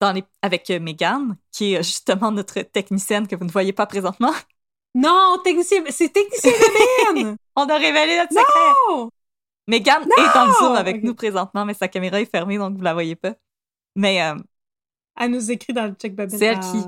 dans 0.00 0.12
les, 0.12 0.24
avec 0.42 0.68
Megan, 0.70 1.36
qui 1.52 1.74
est 1.74 1.82
justement 1.82 2.30
notre 2.32 2.60
technicienne 2.62 3.26
que 3.26 3.36
vous 3.36 3.44
ne 3.44 3.50
voyez 3.52 3.72
pas 3.72 3.86
présentement. 3.86 4.32
Non, 4.98 5.36
technicien, 5.44 5.82
c'est 5.90 6.08
technicien 6.10 6.52
de! 7.12 7.36
On 7.54 7.68
a 7.68 7.76
révélé 7.76 8.16
notre 8.16 8.32
secret. 8.32 9.10
Megan 9.68 10.02
est 10.04 10.34
dans 10.34 10.46
le 10.46 10.52
Zoom 10.54 10.72
avec 10.74 11.02
nous 11.02 11.14
présentement, 11.14 11.66
mais 11.66 11.74
sa 11.74 11.86
caméra 11.86 12.18
est 12.18 12.24
fermée, 12.30 12.56
donc 12.56 12.76
vous 12.78 12.82
la 12.82 12.94
voyez 12.94 13.14
pas. 13.14 13.34
Mais 13.94 14.22
euh, 14.22 14.36
Elle 15.20 15.32
nous 15.32 15.50
écrit 15.50 15.74
dans 15.74 15.84
le 15.84 15.92
check 15.92 16.14
Babine. 16.14 16.38
C'est 16.38 16.46
elle 16.46 16.60
Ah. 16.62 16.72
qui- 16.72 16.84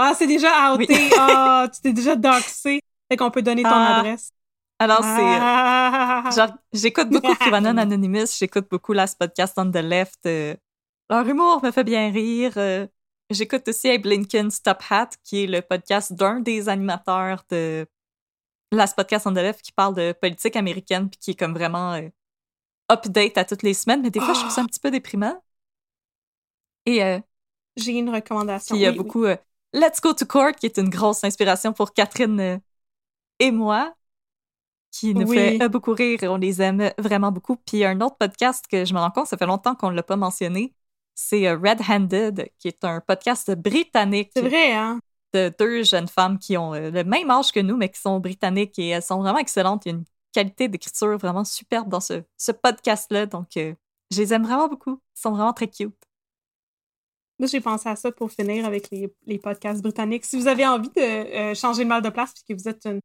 Ah, 0.00 0.14
c'est 0.16 0.26
déjà 0.26 0.72
outé. 0.74 0.86
Oui. 0.94 1.10
Ah, 1.18 1.68
tu 1.72 1.80
t'es 1.80 1.92
déjà 1.92 2.14
doxé. 2.16 2.80
Fait 3.10 3.16
qu'on 3.16 3.30
peut 3.30 3.42
donner 3.42 3.62
ton 3.62 3.68
Ah. 3.72 3.98
adresse. 3.98 4.30
alors, 4.78 5.00
c'est. 5.02 5.08
euh, 5.20 5.38
Ah. 5.40 6.30
Genre, 6.34 6.56
j'écoute 6.72 7.08
beaucoup 7.10 7.34
QAnon 7.60 7.76
Anonymous, 7.76 8.36
j'écoute 8.38 8.68
beaucoup 8.70 8.92
Last 8.92 9.18
Podcast 9.18 9.54
on 9.58 9.70
the 9.70 9.76
Left. 9.76 10.20
euh, 10.26 10.54
leur 11.10 11.26
humour 11.26 11.62
me 11.64 11.70
fait 11.70 11.84
bien 11.84 12.10
rire. 12.12 12.52
euh, 12.58 12.86
j'écoute 13.30 13.66
aussi 13.68 13.88
Abe 13.90 14.04
Lincoln's 14.04 14.62
Top 14.62 14.82
Hat, 14.90 15.08
qui 15.24 15.44
est 15.44 15.46
le 15.46 15.62
podcast 15.62 16.12
d'un 16.12 16.40
des 16.40 16.68
animateurs 16.68 17.42
de 17.50 17.86
Last 18.70 18.94
Podcast 18.94 19.26
on 19.26 19.32
the 19.32 19.36
Left 19.38 19.62
qui 19.62 19.72
parle 19.72 19.94
de 19.94 20.12
politique 20.12 20.54
américaine 20.56 21.08
puis 21.10 21.18
qui 21.18 21.30
est 21.32 21.34
comme 21.34 21.54
vraiment 21.54 21.98
update 22.92 23.36
à 23.38 23.44
toutes 23.44 23.62
les 23.62 23.74
semaines. 23.74 24.02
Mais 24.02 24.10
des 24.10 24.20
fois, 24.20 24.34
je 24.34 24.40
trouve 24.40 24.52
ça 24.52 24.60
un 24.60 24.66
petit 24.66 24.80
peu 24.80 24.90
déprimant. 24.90 25.42
Et 26.86 27.00
J'ai 27.76 27.92
une 27.92 28.10
recommandation. 28.10 28.74
puis 28.74 28.80
il 28.82 28.84
y 28.84 28.86
a 28.86 28.90
Oui, 28.90 28.96
beaucoup 28.98 29.24
Let's 29.72 30.00
Go 30.00 30.12
to 30.14 30.24
Court, 30.26 30.52
qui 30.52 30.66
est 30.66 30.78
une 30.78 30.88
grosse 30.88 31.24
inspiration 31.24 31.72
pour 31.72 31.92
Catherine 31.92 32.40
euh, 32.40 32.58
et 33.38 33.50
moi, 33.50 33.94
qui 34.90 35.14
nous 35.14 35.28
Oui. 35.28 35.36
fait 35.36 35.62
euh, 35.62 35.68
beaucoup 35.68 35.92
rire 35.92 36.20
on 36.24 36.36
les 36.36 36.62
aime 36.62 36.90
vraiment 36.98 37.30
beaucoup. 37.30 37.56
Puis 37.56 37.84
un 37.84 38.00
autre 38.00 38.16
podcast 38.18 38.64
que 38.70 38.84
je 38.84 38.94
me 38.94 38.98
rends 38.98 39.10
compte, 39.10 39.26
ça 39.26 39.36
fait 39.36 39.46
longtemps 39.46 39.74
qu'on 39.74 39.90
ne 39.90 39.96
l'a 39.96 40.02
pas 40.02 40.16
mentionné, 40.16 40.74
c'est 41.14 41.46
euh, 41.46 41.56
Red 41.58 41.80
Handed, 41.88 42.48
qui 42.58 42.68
est 42.68 42.84
un 42.84 43.00
podcast 43.00 43.50
britannique 43.54 44.30
C'est 44.34 44.48
vrai, 44.48 44.72
hein? 44.72 45.00
de 45.34 45.52
deux 45.58 45.82
jeunes 45.82 46.08
femmes 46.08 46.38
qui 46.38 46.56
ont 46.56 46.72
euh, 46.74 46.90
le 46.90 47.04
même 47.04 47.30
âge 47.30 47.52
que 47.52 47.60
nous, 47.60 47.76
mais 47.76 47.90
qui 47.90 48.00
sont 48.00 48.18
britanniques 48.20 48.78
et 48.78 48.88
elles 48.88 49.02
sont 49.02 49.20
vraiment 49.20 49.38
excellentes. 49.38 49.84
Il 49.84 49.88
y 49.90 49.94
a 49.94 49.98
une 49.98 50.04
qualité 50.32 50.68
d'écriture 50.68 51.18
vraiment 51.18 51.44
superbe 51.44 51.88
dans 51.88 52.00
ce, 52.00 52.22
ce 52.38 52.52
podcast-là. 52.52 53.26
Donc, 53.26 53.56
euh, 53.58 53.74
je 54.10 54.22
les 54.22 54.32
aime 54.32 54.44
vraiment 54.44 54.68
beaucoup. 54.68 55.02
Ils 55.16 55.20
sont 55.20 55.32
vraiment 55.32 55.52
très 55.52 55.68
cute. 55.68 55.94
Moi, 57.38 57.46
j'ai 57.46 57.60
pensé 57.60 57.88
à 57.88 57.94
ça 57.94 58.10
pour 58.10 58.32
finir 58.32 58.66
avec 58.66 58.90
les, 58.90 59.38
podcasts 59.38 59.80
britanniques. 59.80 60.24
Si 60.24 60.36
vous 60.36 60.48
avez 60.48 60.66
envie 60.66 60.90
de 60.90 61.00
euh, 61.00 61.54
changer 61.54 61.84
de 61.84 61.88
mal 61.88 62.02
de 62.02 62.08
place 62.08 62.32
puisque 62.32 62.60
vous 62.60 62.68
êtes 62.68 62.84
une, 62.84 63.00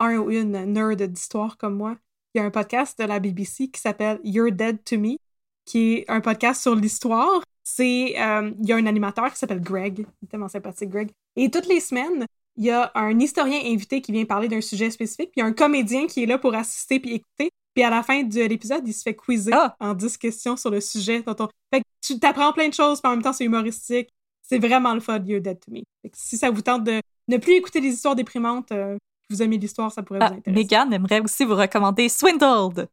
un 0.00 0.16
ou 0.16 0.30
une 0.30 0.64
nerd 0.72 1.00
d'histoire 1.02 1.56
comme 1.56 1.76
moi, 1.76 1.96
il 2.34 2.38
y 2.38 2.40
a 2.40 2.44
un 2.44 2.50
podcast 2.50 2.98
de 2.98 3.04
la 3.04 3.20
BBC 3.20 3.68
qui 3.68 3.80
s'appelle 3.80 4.20
You're 4.24 4.50
Dead 4.50 4.82
to 4.84 4.98
Me, 4.98 5.16
qui 5.64 5.94
est 5.94 6.10
un 6.10 6.20
podcast 6.20 6.62
sur 6.62 6.74
l'histoire. 6.74 7.42
C'est, 7.62 8.14
euh, 8.18 8.50
il 8.60 8.68
y 8.68 8.72
a 8.72 8.76
un 8.76 8.86
animateur 8.86 9.30
qui 9.30 9.38
s'appelle 9.38 9.60
Greg, 9.60 10.00
il 10.00 10.24
est 10.24 10.28
tellement 10.28 10.48
sympathique, 10.48 10.88
Greg. 10.88 11.10
Et 11.36 11.50
toutes 11.50 11.66
les 11.66 11.80
semaines, 11.80 12.26
il 12.56 12.64
y 12.64 12.70
a 12.70 12.90
un 12.94 13.18
historien 13.20 13.60
invité 13.64 14.00
qui 14.00 14.10
vient 14.10 14.24
parler 14.24 14.48
d'un 14.48 14.60
sujet 14.60 14.90
spécifique, 14.90 15.30
puis 15.30 15.40
il 15.40 15.40
y 15.40 15.42
a 15.42 15.46
un 15.46 15.52
comédien 15.52 16.06
qui 16.06 16.24
est 16.24 16.26
là 16.26 16.38
pour 16.38 16.54
assister 16.54 16.98
puis 16.98 17.14
écouter. 17.14 17.52
Puis 17.74 17.84
à 17.84 17.90
la 17.90 18.02
fin 18.02 18.22
de 18.22 18.40
l'épisode, 18.42 18.86
il 18.86 18.92
se 18.92 19.02
fait 19.02 19.16
quizer 19.16 19.52
Ah! 19.54 19.76
en 19.80 19.94
10 19.94 20.16
questions 20.16 20.56
sur 20.56 20.70
le 20.70 20.80
sujet. 20.80 21.22
Fait 21.22 21.80
que 21.80 21.86
tu 22.00 22.18
t'apprends 22.18 22.52
plein 22.52 22.68
de 22.68 22.74
choses, 22.74 23.00
puis 23.00 23.08
en 23.08 23.14
même 23.14 23.22
temps, 23.22 23.32
c'est 23.32 23.44
humoristique. 23.44 24.08
C'est 24.42 24.58
vraiment 24.58 24.94
le 24.94 25.00
fun, 25.00 25.18
You're 25.24 25.40
Dead 25.42 25.60
to 25.60 25.70
Me. 25.70 25.80
Fait 26.02 26.08
que 26.10 26.16
si 26.16 26.36
ça 26.38 26.50
vous 26.50 26.62
tente 26.62 26.82
de 26.84 27.00
ne 27.28 27.36
plus 27.36 27.52
écouter 27.54 27.80
des 27.80 27.88
histoires 27.88 28.16
déprimantes, 28.16 28.72
euh, 28.72 28.96
que 28.96 29.34
vous 29.34 29.42
aimez 29.42 29.58
l'histoire, 29.58 29.92
ça 29.92 30.02
pourrait 30.02 30.20
Ah, 30.22 30.30
vous 30.30 30.36
intéresser. 30.38 30.62
Megan 30.62 30.92
aimerait 30.92 31.20
aussi 31.20 31.44
vous 31.44 31.54
recommander 31.54 32.08
Swindled, 32.08 32.88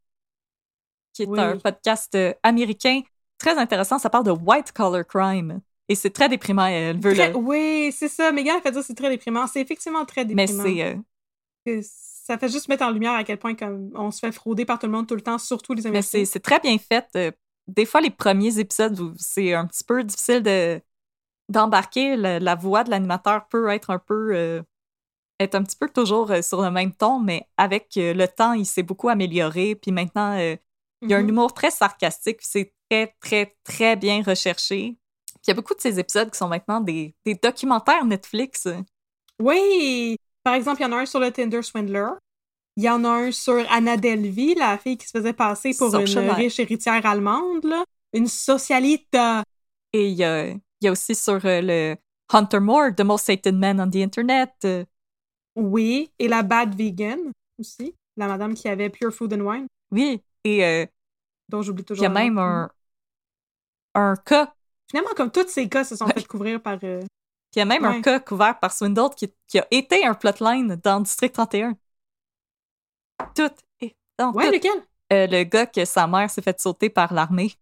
qui 1.14 1.24
est 1.24 1.28
Oui. 1.28 1.40
un 1.40 1.58
podcast 1.58 2.14
euh, 2.16 2.34
américain 2.44 3.02
très 3.38 3.58
intéressant. 3.58 3.98
Ça 4.00 4.10
parle 4.10 4.26
de 4.26 4.32
white 4.32 4.72
collar 4.74 5.06
crime. 5.08 5.62
Et 5.88 5.96
c'est 5.96 6.10
très 6.10 6.28
déprimant. 6.28 6.66
Elle 6.66 7.00
veut 7.00 7.14
Très- 7.14 7.30
le... 7.32 7.38
Oui, 7.38 7.94
c'est 7.96 8.08
ça. 8.10 8.32
Megan 8.34 8.58
a 8.58 8.62
fait 8.62 8.72
dire 8.72 8.82
que 8.82 8.88
c'est 8.88 8.96
très 8.96 9.10
déprimant. 9.10 9.48
C'est 9.48 9.62
effectivement 9.62 10.04
très 10.04 10.26
Mais 10.26 10.46
déprimant. 10.46 10.64
c'est. 10.64 10.84
euh, 10.84 11.82
Ça 12.28 12.38
fait 12.40 12.50
juste 12.50 12.68
mettre 12.70 12.84
en 12.84 12.90
lumière 12.92 13.14
à 13.14 13.24
quel 13.24 13.38
point 13.38 13.54
comme 13.56 13.92
on 13.96 14.10
se 14.12 14.20
fait 14.20 14.32
frauder 14.32 14.66
par 14.66 14.80
tout 14.80 14.88
le 14.88 14.92
monde 14.92 15.08
tout 15.08 15.16
le 15.16 15.22
temps, 15.22 15.38
surtout 15.38 15.74
les 15.74 15.84
Mais 15.84 15.90
Américains. 15.90 16.10
c'est 16.10 16.26
c'est 16.26 16.40
très 16.40 16.60
bien 16.60 16.78
fait. 16.78 17.08
Euh, 17.16 17.32
Des 17.68 17.86
fois, 17.86 18.02
les 18.02 18.10
premiers 18.10 18.60
épisodes, 18.60 19.14
c'est 19.18 19.54
un 19.54 19.66
petit 19.68 19.84
peu 19.84 20.04
difficile 20.04 20.42
de 20.44 20.82
d'embarquer. 21.50 22.18
La, 22.18 22.40
la 22.40 22.56
voix 22.56 22.84
de 22.84 22.92
l'animateur 22.92 23.48
peut 23.50 23.70
être 23.70 23.92
un 23.92 24.00
peu 24.00 24.36
euh, 24.36 24.64
être 25.40 25.56
un 25.56 25.64
petit 25.64 25.78
peu 25.78 25.90
toujours 25.90 26.32
euh, 26.32 26.42
sur 26.42 26.62
le 26.64 26.72
même 26.72 26.94
ton, 26.96 27.20
mais 27.20 27.48
avec 27.58 27.94
le 27.98 28.26
temps, 28.28 28.54
il 28.54 28.66
s'est 28.66 28.84
beaucoup 28.84 29.10
amélioré. 29.10 29.76
Puis 29.76 29.92
maintenant, 29.92 30.38
euh, 30.40 30.56
il 31.02 31.12
y 31.12 31.16
a 31.16 31.18
un 31.20 31.24
Mhm. 31.24 31.30
humour 31.30 31.54
très 31.54 31.72
sarcastique. 31.72 32.38
puis 32.40 32.48
C'est 32.50 32.74
très, 32.90 33.16
très, 33.22 33.58
très 33.64 33.96
bien 33.98 34.24
recherché. 34.24 34.98
il 35.48 35.50
y 35.50 35.52
a 35.52 35.56
beaucoup 35.56 35.76
de 35.76 35.82
ces 35.82 36.00
épisodes 36.00 36.32
qui 36.32 36.38
sont 36.38 36.48
maintenant 36.50 36.82
des, 36.82 37.16
des 37.26 37.36
documentaires 37.36 38.06
Netflix. 38.06 38.68
Oui! 39.40 40.18
Par 40.46 40.54
exemple, 40.54 40.80
il 40.80 40.84
y 40.84 40.88
en 40.88 40.92
a 40.94 40.98
un 41.02 41.06
sur 41.06 41.20
le 41.20 41.32
Tinder 41.32 41.62
Swindler. 41.62 42.08
Il 42.78 42.84
y 42.84 42.90
en 42.90 43.04
a 43.04 43.10
un 43.10 43.32
sur 43.32 43.66
Anna 43.72 43.98
Delvey, 43.98 44.54
la 44.56 44.78
fille 44.78 44.98
qui 44.98 45.08
se 45.08 45.18
faisait 45.18 45.34
passer 45.34 45.72
pour 45.78 45.94
une 45.96 46.30
riche 46.32 46.60
héritière 46.60 47.06
allemande, 47.06 47.64
là. 47.66 47.84
Une 48.14 48.28
socialite. 48.28 49.14
Et 49.92 50.08
il 50.10 50.14
y 50.14 50.24
a, 50.24 50.48
il 50.50 50.60
y 50.82 50.88
a 50.88 50.92
aussi 50.92 51.16
sur 51.16 51.44
euh, 51.46 51.62
le 51.62 51.96
Hunter 52.32 52.60
Moore, 52.60 52.94
The 52.96 53.02
Most 53.02 53.30
Hated 53.30 53.56
Man 53.56 53.82
on 53.82 53.90
the 53.90 53.96
Internet. 53.98 54.68
Oui. 55.56 56.12
Et 56.20 56.28
la 56.28 56.44
Bad 56.44 56.76
Vegan 56.76 57.32
aussi. 57.60 57.96
La 58.18 58.28
madame 58.28 58.54
qui 58.54 58.68
avait 58.70 58.90
Pure 58.90 59.12
Food 59.14 59.34
and 59.34 59.42
Wine, 59.42 59.68
oui, 59.92 60.22
et 60.46 60.64
euh, 60.64 60.86
dont 61.50 61.62
j'oublie 61.62 61.82
il 61.82 61.86
toujours. 61.86 62.04
y 62.04 62.08
a 62.08 62.10
même 62.10 62.36
nom. 62.36 62.42
un, 62.42 62.70
un 63.96 64.16
cas, 64.16 64.54
Finalement, 64.90 65.14
comme 65.18 65.32
tous 65.32 65.48
ces 65.50 65.68
cas 65.68 65.84
se 65.84 65.96
sont 65.98 66.06
Ouais. 66.06 66.14
fait 66.14 66.26
couvrir 66.26 66.62
par. 66.62 66.80
euh, 66.84 67.02
il 67.56 67.60
y 67.60 67.62
a 67.62 67.66
même 67.66 67.86
un 67.86 68.02
cas 68.02 68.20
couvert 68.20 68.60
par 68.60 68.72
Swindle 68.74 69.10
qui, 69.16 69.34
qui 69.48 69.60
a 69.60 69.68
été 69.72 70.06
un 70.06 70.14
plotline 70.14 70.76
dans 70.84 71.00
District 71.00 71.34
31. 71.34 71.78
Tout. 73.34 73.52
Et, 73.82 73.96
dans 74.18 74.32
Ouais, 74.34 74.48
tout. 74.48 74.54
lequel? 74.54 74.84
Euh, 75.14 75.28
le 75.28 75.44
gars 75.44 75.66
que 75.66 75.86
sa 75.86 76.08
mère 76.08 76.30
s'est 76.30 76.42
fait 76.42 76.60
sauter 76.60 76.90
par 76.90 77.14
l'armée. 77.14 77.54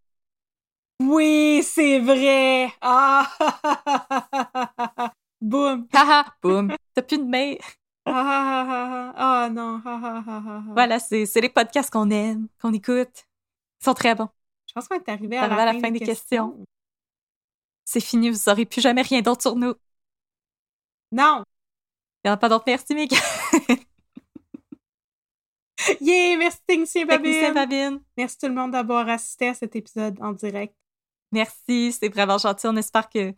Oui, 1.01 1.61
c'est 1.63 1.99
vrai! 1.99 2.71
Ah! 2.81 3.29
Boum! 5.41 5.87
Boum. 6.41 6.73
T'as 6.93 7.01
plus 7.01 7.17
de 7.17 7.23
mail. 7.23 7.59
Ah, 8.05 9.49
non! 9.51 9.81
Voilà, 10.73 10.99
c'est 10.99 11.41
les 11.41 11.49
podcasts 11.49 11.91
qu'on 11.91 12.09
aime, 12.09 12.47
qu'on 12.61 12.73
écoute. 12.73 13.27
Ils 13.81 13.83
sont 13.83 13.93
très 13.93 14.15
bons. 14.15 14.29
Je 14.67 14.73
pense 14.73 14.87
qu'on 14.87 14.95
est 14.95 15.09
arrivé 15.09 15.37
à, 15.37 15.47
la 15.47 15.79
fin 15.79 15.91
des 15.91 15.99
questions. 15.99 16.65
C'est 17.85 17.99
fini, 17.99 18.29
vous 18.29 18.49
aurez 18.49 18.65
plus 18.65 18.81
jamais 18.81 19.01
rien 19.01 19.21
d'autre 19.21 19.41
sur 19.41 19.55
nous. 19.55 19.73
Non! 21.13 21.43
Il 22.23 22.27
n'y 22.27 22.31
en 22.31 22.33
a 22.33 22.37
pas 22.37 22.49
d'autre. 22.49 22.63
Merci, 22.67 22.95
Mika. 22.95 23.15
Yeah! 25.99 26.37
Merci, 26.37 26.59
Technicien 26.65 27.05
Babine! 27.05 27.53
Babine. 27.53 27.99
Merci 28.15 28.37
tout 28.37 28.47
le 28.47 28.53
monde 28.53 28.71
d'avoir 28.71 29.07
assisté 29.09 29.49
à 29.49 29.53
cet 29.53 29.75
épisode 29.75 30.17
en 30.21 30.31
direct. 30.31 30.73
Merci, 31.31 31.91
c'est 31.91 32.09
vraiment 32.09 32.37
gentil. 32.37 32.67
On 32.67 32.75
espère 32.77 33.09
que, 33.09 33.33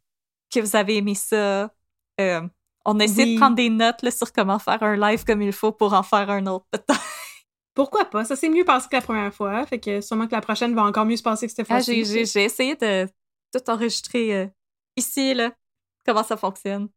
que 0.53 0.59
vous 0.59 0.75
avez 0.75 0.97
aimé 0.97 1.15
ça. 1.15 1.73
Euh, 2.21 2.41
on 2.85 2.99
a 2.99 3.03
essayé 3.05 3.23
Oui. 3.23 3.33
de 3.35 3.39
prendre 3.39 3.55
des 3.55 3.69
notes 3.69 4.03
là, 4.03 4.11
sur 4.11 4.31
comment 4.31 4.59
faire 4.59 4.83
un 4.83 4.95
live 4.95 5.23
comme 5.25 5.41
il 5.41 5.53
faut 5.53 5.71
pour 5.71 5.93
en 5.93 6.03
faire 6.03 6.29
un 6.29 6.45
autre. 6.47 6.65
peut-être. 6.71 7.01
Pourquoi 7.73 8.05
pas? 8.05 8.23
Ça 8.25 8.35
s'est 8.35 8.49
mieux 8.49 8.63
passé 8.63 8.87
que 8.89 8.95
la 8.95 9.01
première 9.01 9.33
fois. 9.33 9.65
Fait 9.65 9.79
que 9.79 9.99
sûrement 10.01 10.27
que 10.27 10.35
la 10.35 10.41
prochaine 10.41 10.75
va 10.75 10.83
encore 10.83 11.05
mieux 11.05 11.17
se 11.17 11.23
passer 11.23 11.47
que 11.47 11.53
cette 11.53 11.65
Ah, 11.69 11.75
fois-ci. 11.81 12.05
j'ai 12.05 12.43
essayé 12.43 12.75
de 12.75 13.07
tout 13.51 13.69
enregistrer 13.69 14.35
euh, 14.35 14.47
ici, 14.95 15.33
là, 15.33 15.51
comment 16.05 16.23
ça 16.23 16.37
fonctionne. 16.37 16.89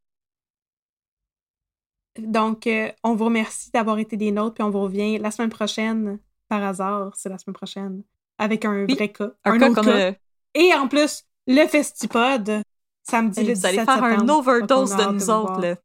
Donc, 2.19 2.67
euh, 2.67 2.91
on 3.05 3.15
vous 3.15 3.27
remercie 3.27 3.71
d'avoir 3.71 3.99
été 3.99 4.17
des 4.17 4.31
nôtres, 4.31 4.55
puis 4.55 4.63
on 4.65 4.71
vous 4.71 4.81
revient 4.83 5.19
la 5.19 5.31
semaine 5.31 5.51
prochaine, 5.51 6.19
par 6.49 6.63
hasard, 6.63 7.13
c'est 7.17 7.29
la 7.29 7.39
semaine 7.39 7.55
prochaine, 7.55 8.03
avec 8.39 8.65
un 8.65 8.85
Oui, 8.85 8.95
vrai 8.95 9.09
cas. 9.13 9.31
Un, 9.45 9.59
cas 9.59 9.71
autre 9.71 9.83
qu'on 9.83 9.91
a. 9.91 10.13
Et 10.55 10.75
en 10.75 10.89
plus, 10.89 11.25
le 11.47 11.67
Festipod, 11.67 12.63
samedi 13.03 13.45
le 13.45 13.55
Vous 13.55 13.67
allez 13.67 13.79
17 13.79 13.85
faire 13.91 14.05
un 14.05 14.29
overdose 14.29 14.97
de 14.97 15.05
nous 15.05 15.19
vous 15.19 15.31
autres, 15.31 15.61
là. 15.61 15.77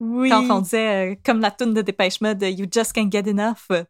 Oui. 0.00 0.28
Quand 0.28 0.50
on 0.50 0.60
disait, 0.60 1.12
euh, 1.12 1.16
comme 1.24 1.40
la 1.40 1.50
tune 1.50 1.72
de 1.72 1.80
Dépêche 1.82 2.20
Mode, 2.20 2.38
de 2.38 2.46
You 2.46 2.66
just 2.72 2.92
can't 2.92 3.10
get 3.10 3.28
enough. 3.28 3.64
euh, 3.70 3.84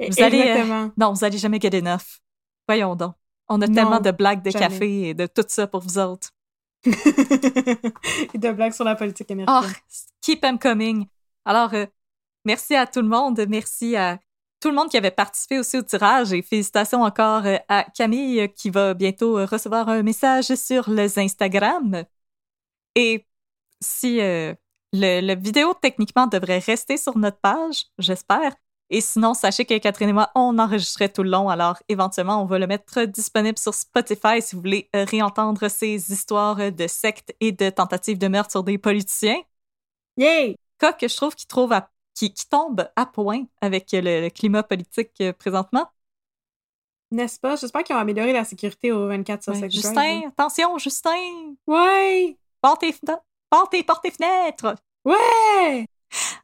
E- 0.00 0.06
vous 0.10 0.22
allez, 0.22 0.38
euh, 0.40 0.44
Exactement. 0.44 0.90
Non, 0.96 1.12
vous 1.12 1.24
allez 1.24 1.38
jamais 1.38 1.60
get 1.60 1.76
enough. 1.78 2.20
Voyons 2.68 2.96
donc. 2.96 3.14
On 3.48 3.60
a 3.60 3.66
Non, 3.66 3.74
tellement 3.74 4.00
de 4.00 4.10
blagues 4.10 4.42
de 4.42 4.50
jamais. 4.50 4.68
café 4.68 5.08
et 5.08 5.14
de 5.14 5.26
tout 5.26 5.44
ça 5.46 5.66
pour 5.66 5.80
vous 5.80 5.98
autres. 5.98 6.30
Et 6.84 8.38
de 8.38 8.52
blagues 8.52 8.72
sur 8.72 8.84
la 8.84 8.94
politique 8.94 9.26
Oh, 9.30 9.32
américaine. 9.32 9.72
Keep 10.24 10.40
them 10.40 10.58
coming. 10.58 11.06
Alors, 11.44 11.74
euh, 11.74 11.86
merci 12.44 12.74
à 12.74 12.86
tout 12.86 13.02
le 13.02 13.08
monde. 13.08 13.44
Merci 13.48 13.96
à 13.96 14.18
tout 14.60 14.70
le 14.70 14.74
monde 14.74 14.88
qui 14.88 14.96
avait 14.96 15.10
participé 15.10 15.58
aussi 15.58 15.76
au 15.76 15.82
tirage 15.82 16.32
et 16.32 16.40
félicitations 16.42 17.02
encore 17.02 17.44
euh, 17.44 17.58
à 17.68 17.84
Camille 17.94 18.40
euh, 18.40 18.46
qui 18.46 18.70
va 18.70 18.94
bientôt 18.94 19.34
recevoir 19.46 19.88
un 19.88 20.02
message 20.02 20.54
sur 20.54 20.88
les 20.88 21.18
Instagram. 21.18 22.04
Et 22.94 23.26
si 23.80 24.18
le, 24.18 24.54
le 24.92 25.34
vidéo 25.34 25.74
techniquement 25.74 26.26
devrait 26.26 26.60
rester 26.60 26.96
sur 26.96 27.18
notre 27.18 27.38
page, 27.40 27.86
j'espère. 27.98 28.54
Et 28.88 29.00
sinon, 29.00 29.34
sachez 29.34 29.64
que 29.64 29.76
Catherine 29.78 30.10
et 30.10 30.12
moi, 30.12 30.30
on 30.34 30.58
enregistrait 30.58 31.08
tout 31.08 31.24
le 31.24 31.30
long. 31.30 31.48
Alors, 31.48 31.76
éventuellement, 31.88 32.40
on 32.40 32.46
va 32.46 32.58
le 32.58 32.66
mettre 32.66 33.02
disponible 33.02 33.58
sur 33.58 33.74
Spotify 33.74 34.40
si 34.40 34.54
vous 34.54 34.62
voulez 34.62 34.88
réentendre 34.94 35.68
ces 35.68 36.12
histoires 36.12 36.70
de 36.70 36.86
sectes 36.86 37.34
et 37.40 37.50
de 37.50 37.70
tentatives 37.70 38.18
de 38.18 38.28
meurtre 38.28 38.52
sur 38.52 38.62
des 38.62 38.78
politiciens 38.78 39.42
Yay! 40.16 40.56
cas 40.78 40.92
que 40.92 41.08
je 41.08 41.16
trouve 41.16 41.34
qui, 41.34 41.46
trouve 41.46 41.72
à- 41.72 41.90
qui, 42.14 42.32
qui 42.32 42.48
tombe 42.48 42.88
à 42.96 43.06
point 43.06 43.44
avec 43.60 43.90
le, 43.92 44.00
le 44.22 44.30
climat 44.30 44.62
politique 44.62 45.12
euh, 45.20 45.32
présentement. 45.32 45.86
N'est-ce 47.10 47.38
pas? 47.38 47.56
J'espère 47.56 47.84
qu'ils 47.84 47.94
ont 47.94 47.98
amélioré 48.00 48.32
la 48.32 48.44
sécurité 48.44 48.90
au 48.90 49.06
24 49.06 49.42
sur 49.44 49.52
Ouais, 49.52 49.60
7 49.60 49.70
Justin, 49.70 50.22
attention, 50.28 50.78
Justin! 50.78 51.54
Ouais! 51.66 52.36
Porte 52.60 52.80
tes, 52.80 52.94
porte 53.50 53.70
tes 53.70 53.82
portes 53.84 54.04
et 54.06 54.10
fenêtres! 54.10 54.74
Ouais! 55.04 55.86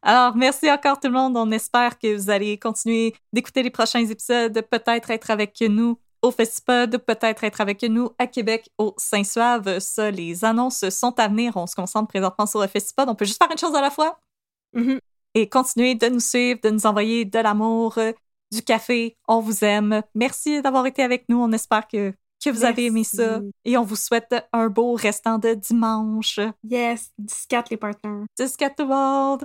Alors, 0.02 0.36
merci 0.36 0.70
encore 0.70 0.98
tout 1.00 1.08
le 1.08 1.14
monde. 1.14 1.36
On 1.36 1.50
espère 1.50 1.98
que 1.98 2.14
vous 2.16 2.30
allez 2.30 2.58
continuer 2.58 3.14
d'écouter 3.32 3.62
les 3.62 3.70
prochains 3.70 4.00
épisodes, 4.08 4.60
peut-être 4.70 5.10
être 5.10 5.30
avec 5.30 5.60
nous 5.60 5.98
au 6.22 6.30
Festipod, 6.30 6.98
peut-être 6.98 7.44
être 7.44 7.60
avec 7.60 7.82
nous 7.82 8.10
à 8.18 8.26
Québec 8.26 8.70
au 8.78 8.94
Saint-Suave. 8.96 9.78
Ça, 9.78 10.10
les 10.10 10.44
annonces 10.44 10.88
sont 10.90 11.18
à 11.18 11.28
venir. 11.28 11.56
On 11.56 11.66
se 11.66 11.74
concentre 11.74 12.08
présentement 12.08 12.46
sur 12.46 12.60
le 12.60 12.66
Festipod. 12.66 13.08
On 13.08 13.14
peut 13.14 13.24
juste 13.24 13.42
faire 13.42 13.50
une 13.50 13.58
chose 13.58 13.74
à 13.74 13.80
la 13.80 13.90
fois. 13.90 14.18
Mhm. 14.72 15.00
et 15.34 15.48
continuez 15.48 15.96
de 15.96 16.08
nous 16.08 16.20
suivre, 16.20 16.60
de 16.62 16.70
nous 16.70 16.86
envoyer 16.86 17.24
de 17.24 17.38
l'amour, 17.40 17.98
euh, 17.98 18.12
du 18.52 18.62
café. 18.62 19.16
On 19.26 19.40
vous 19.40 19.64
aime. 19.64 20.02
Merci 20.14 20.62
d'avoir 20.62 20.86
été 20.86 21.02
avec 21.02 21.24
nous. 21.28 21.38
On 21.38 21.50
espère 21.52 21.88
que, 21.88 22.12
que 22.44 22.50
vous 22.50 22.64
avez 22.64 22.86
aimé 22.86 23.04
ça. 23.04 23.40
Et 23.64 23.76
on 23.76 23.82
vous 23.82 23.96
souhaite 23.96 24.34
un 24.52 24.68
beau 24.68 24.94
restant 24.94 25.38
de 25.38 25.54
dimanche. 25.54 26.40
Yes! 26.64 27.10
14 27.48 27.70
les 27.70 27.76
partenaires. 27.76 28.26
Jusqu'à 28.38 28.70
tout 28.70 28.84
le 28.84 28.88
monde! 28.88 29.44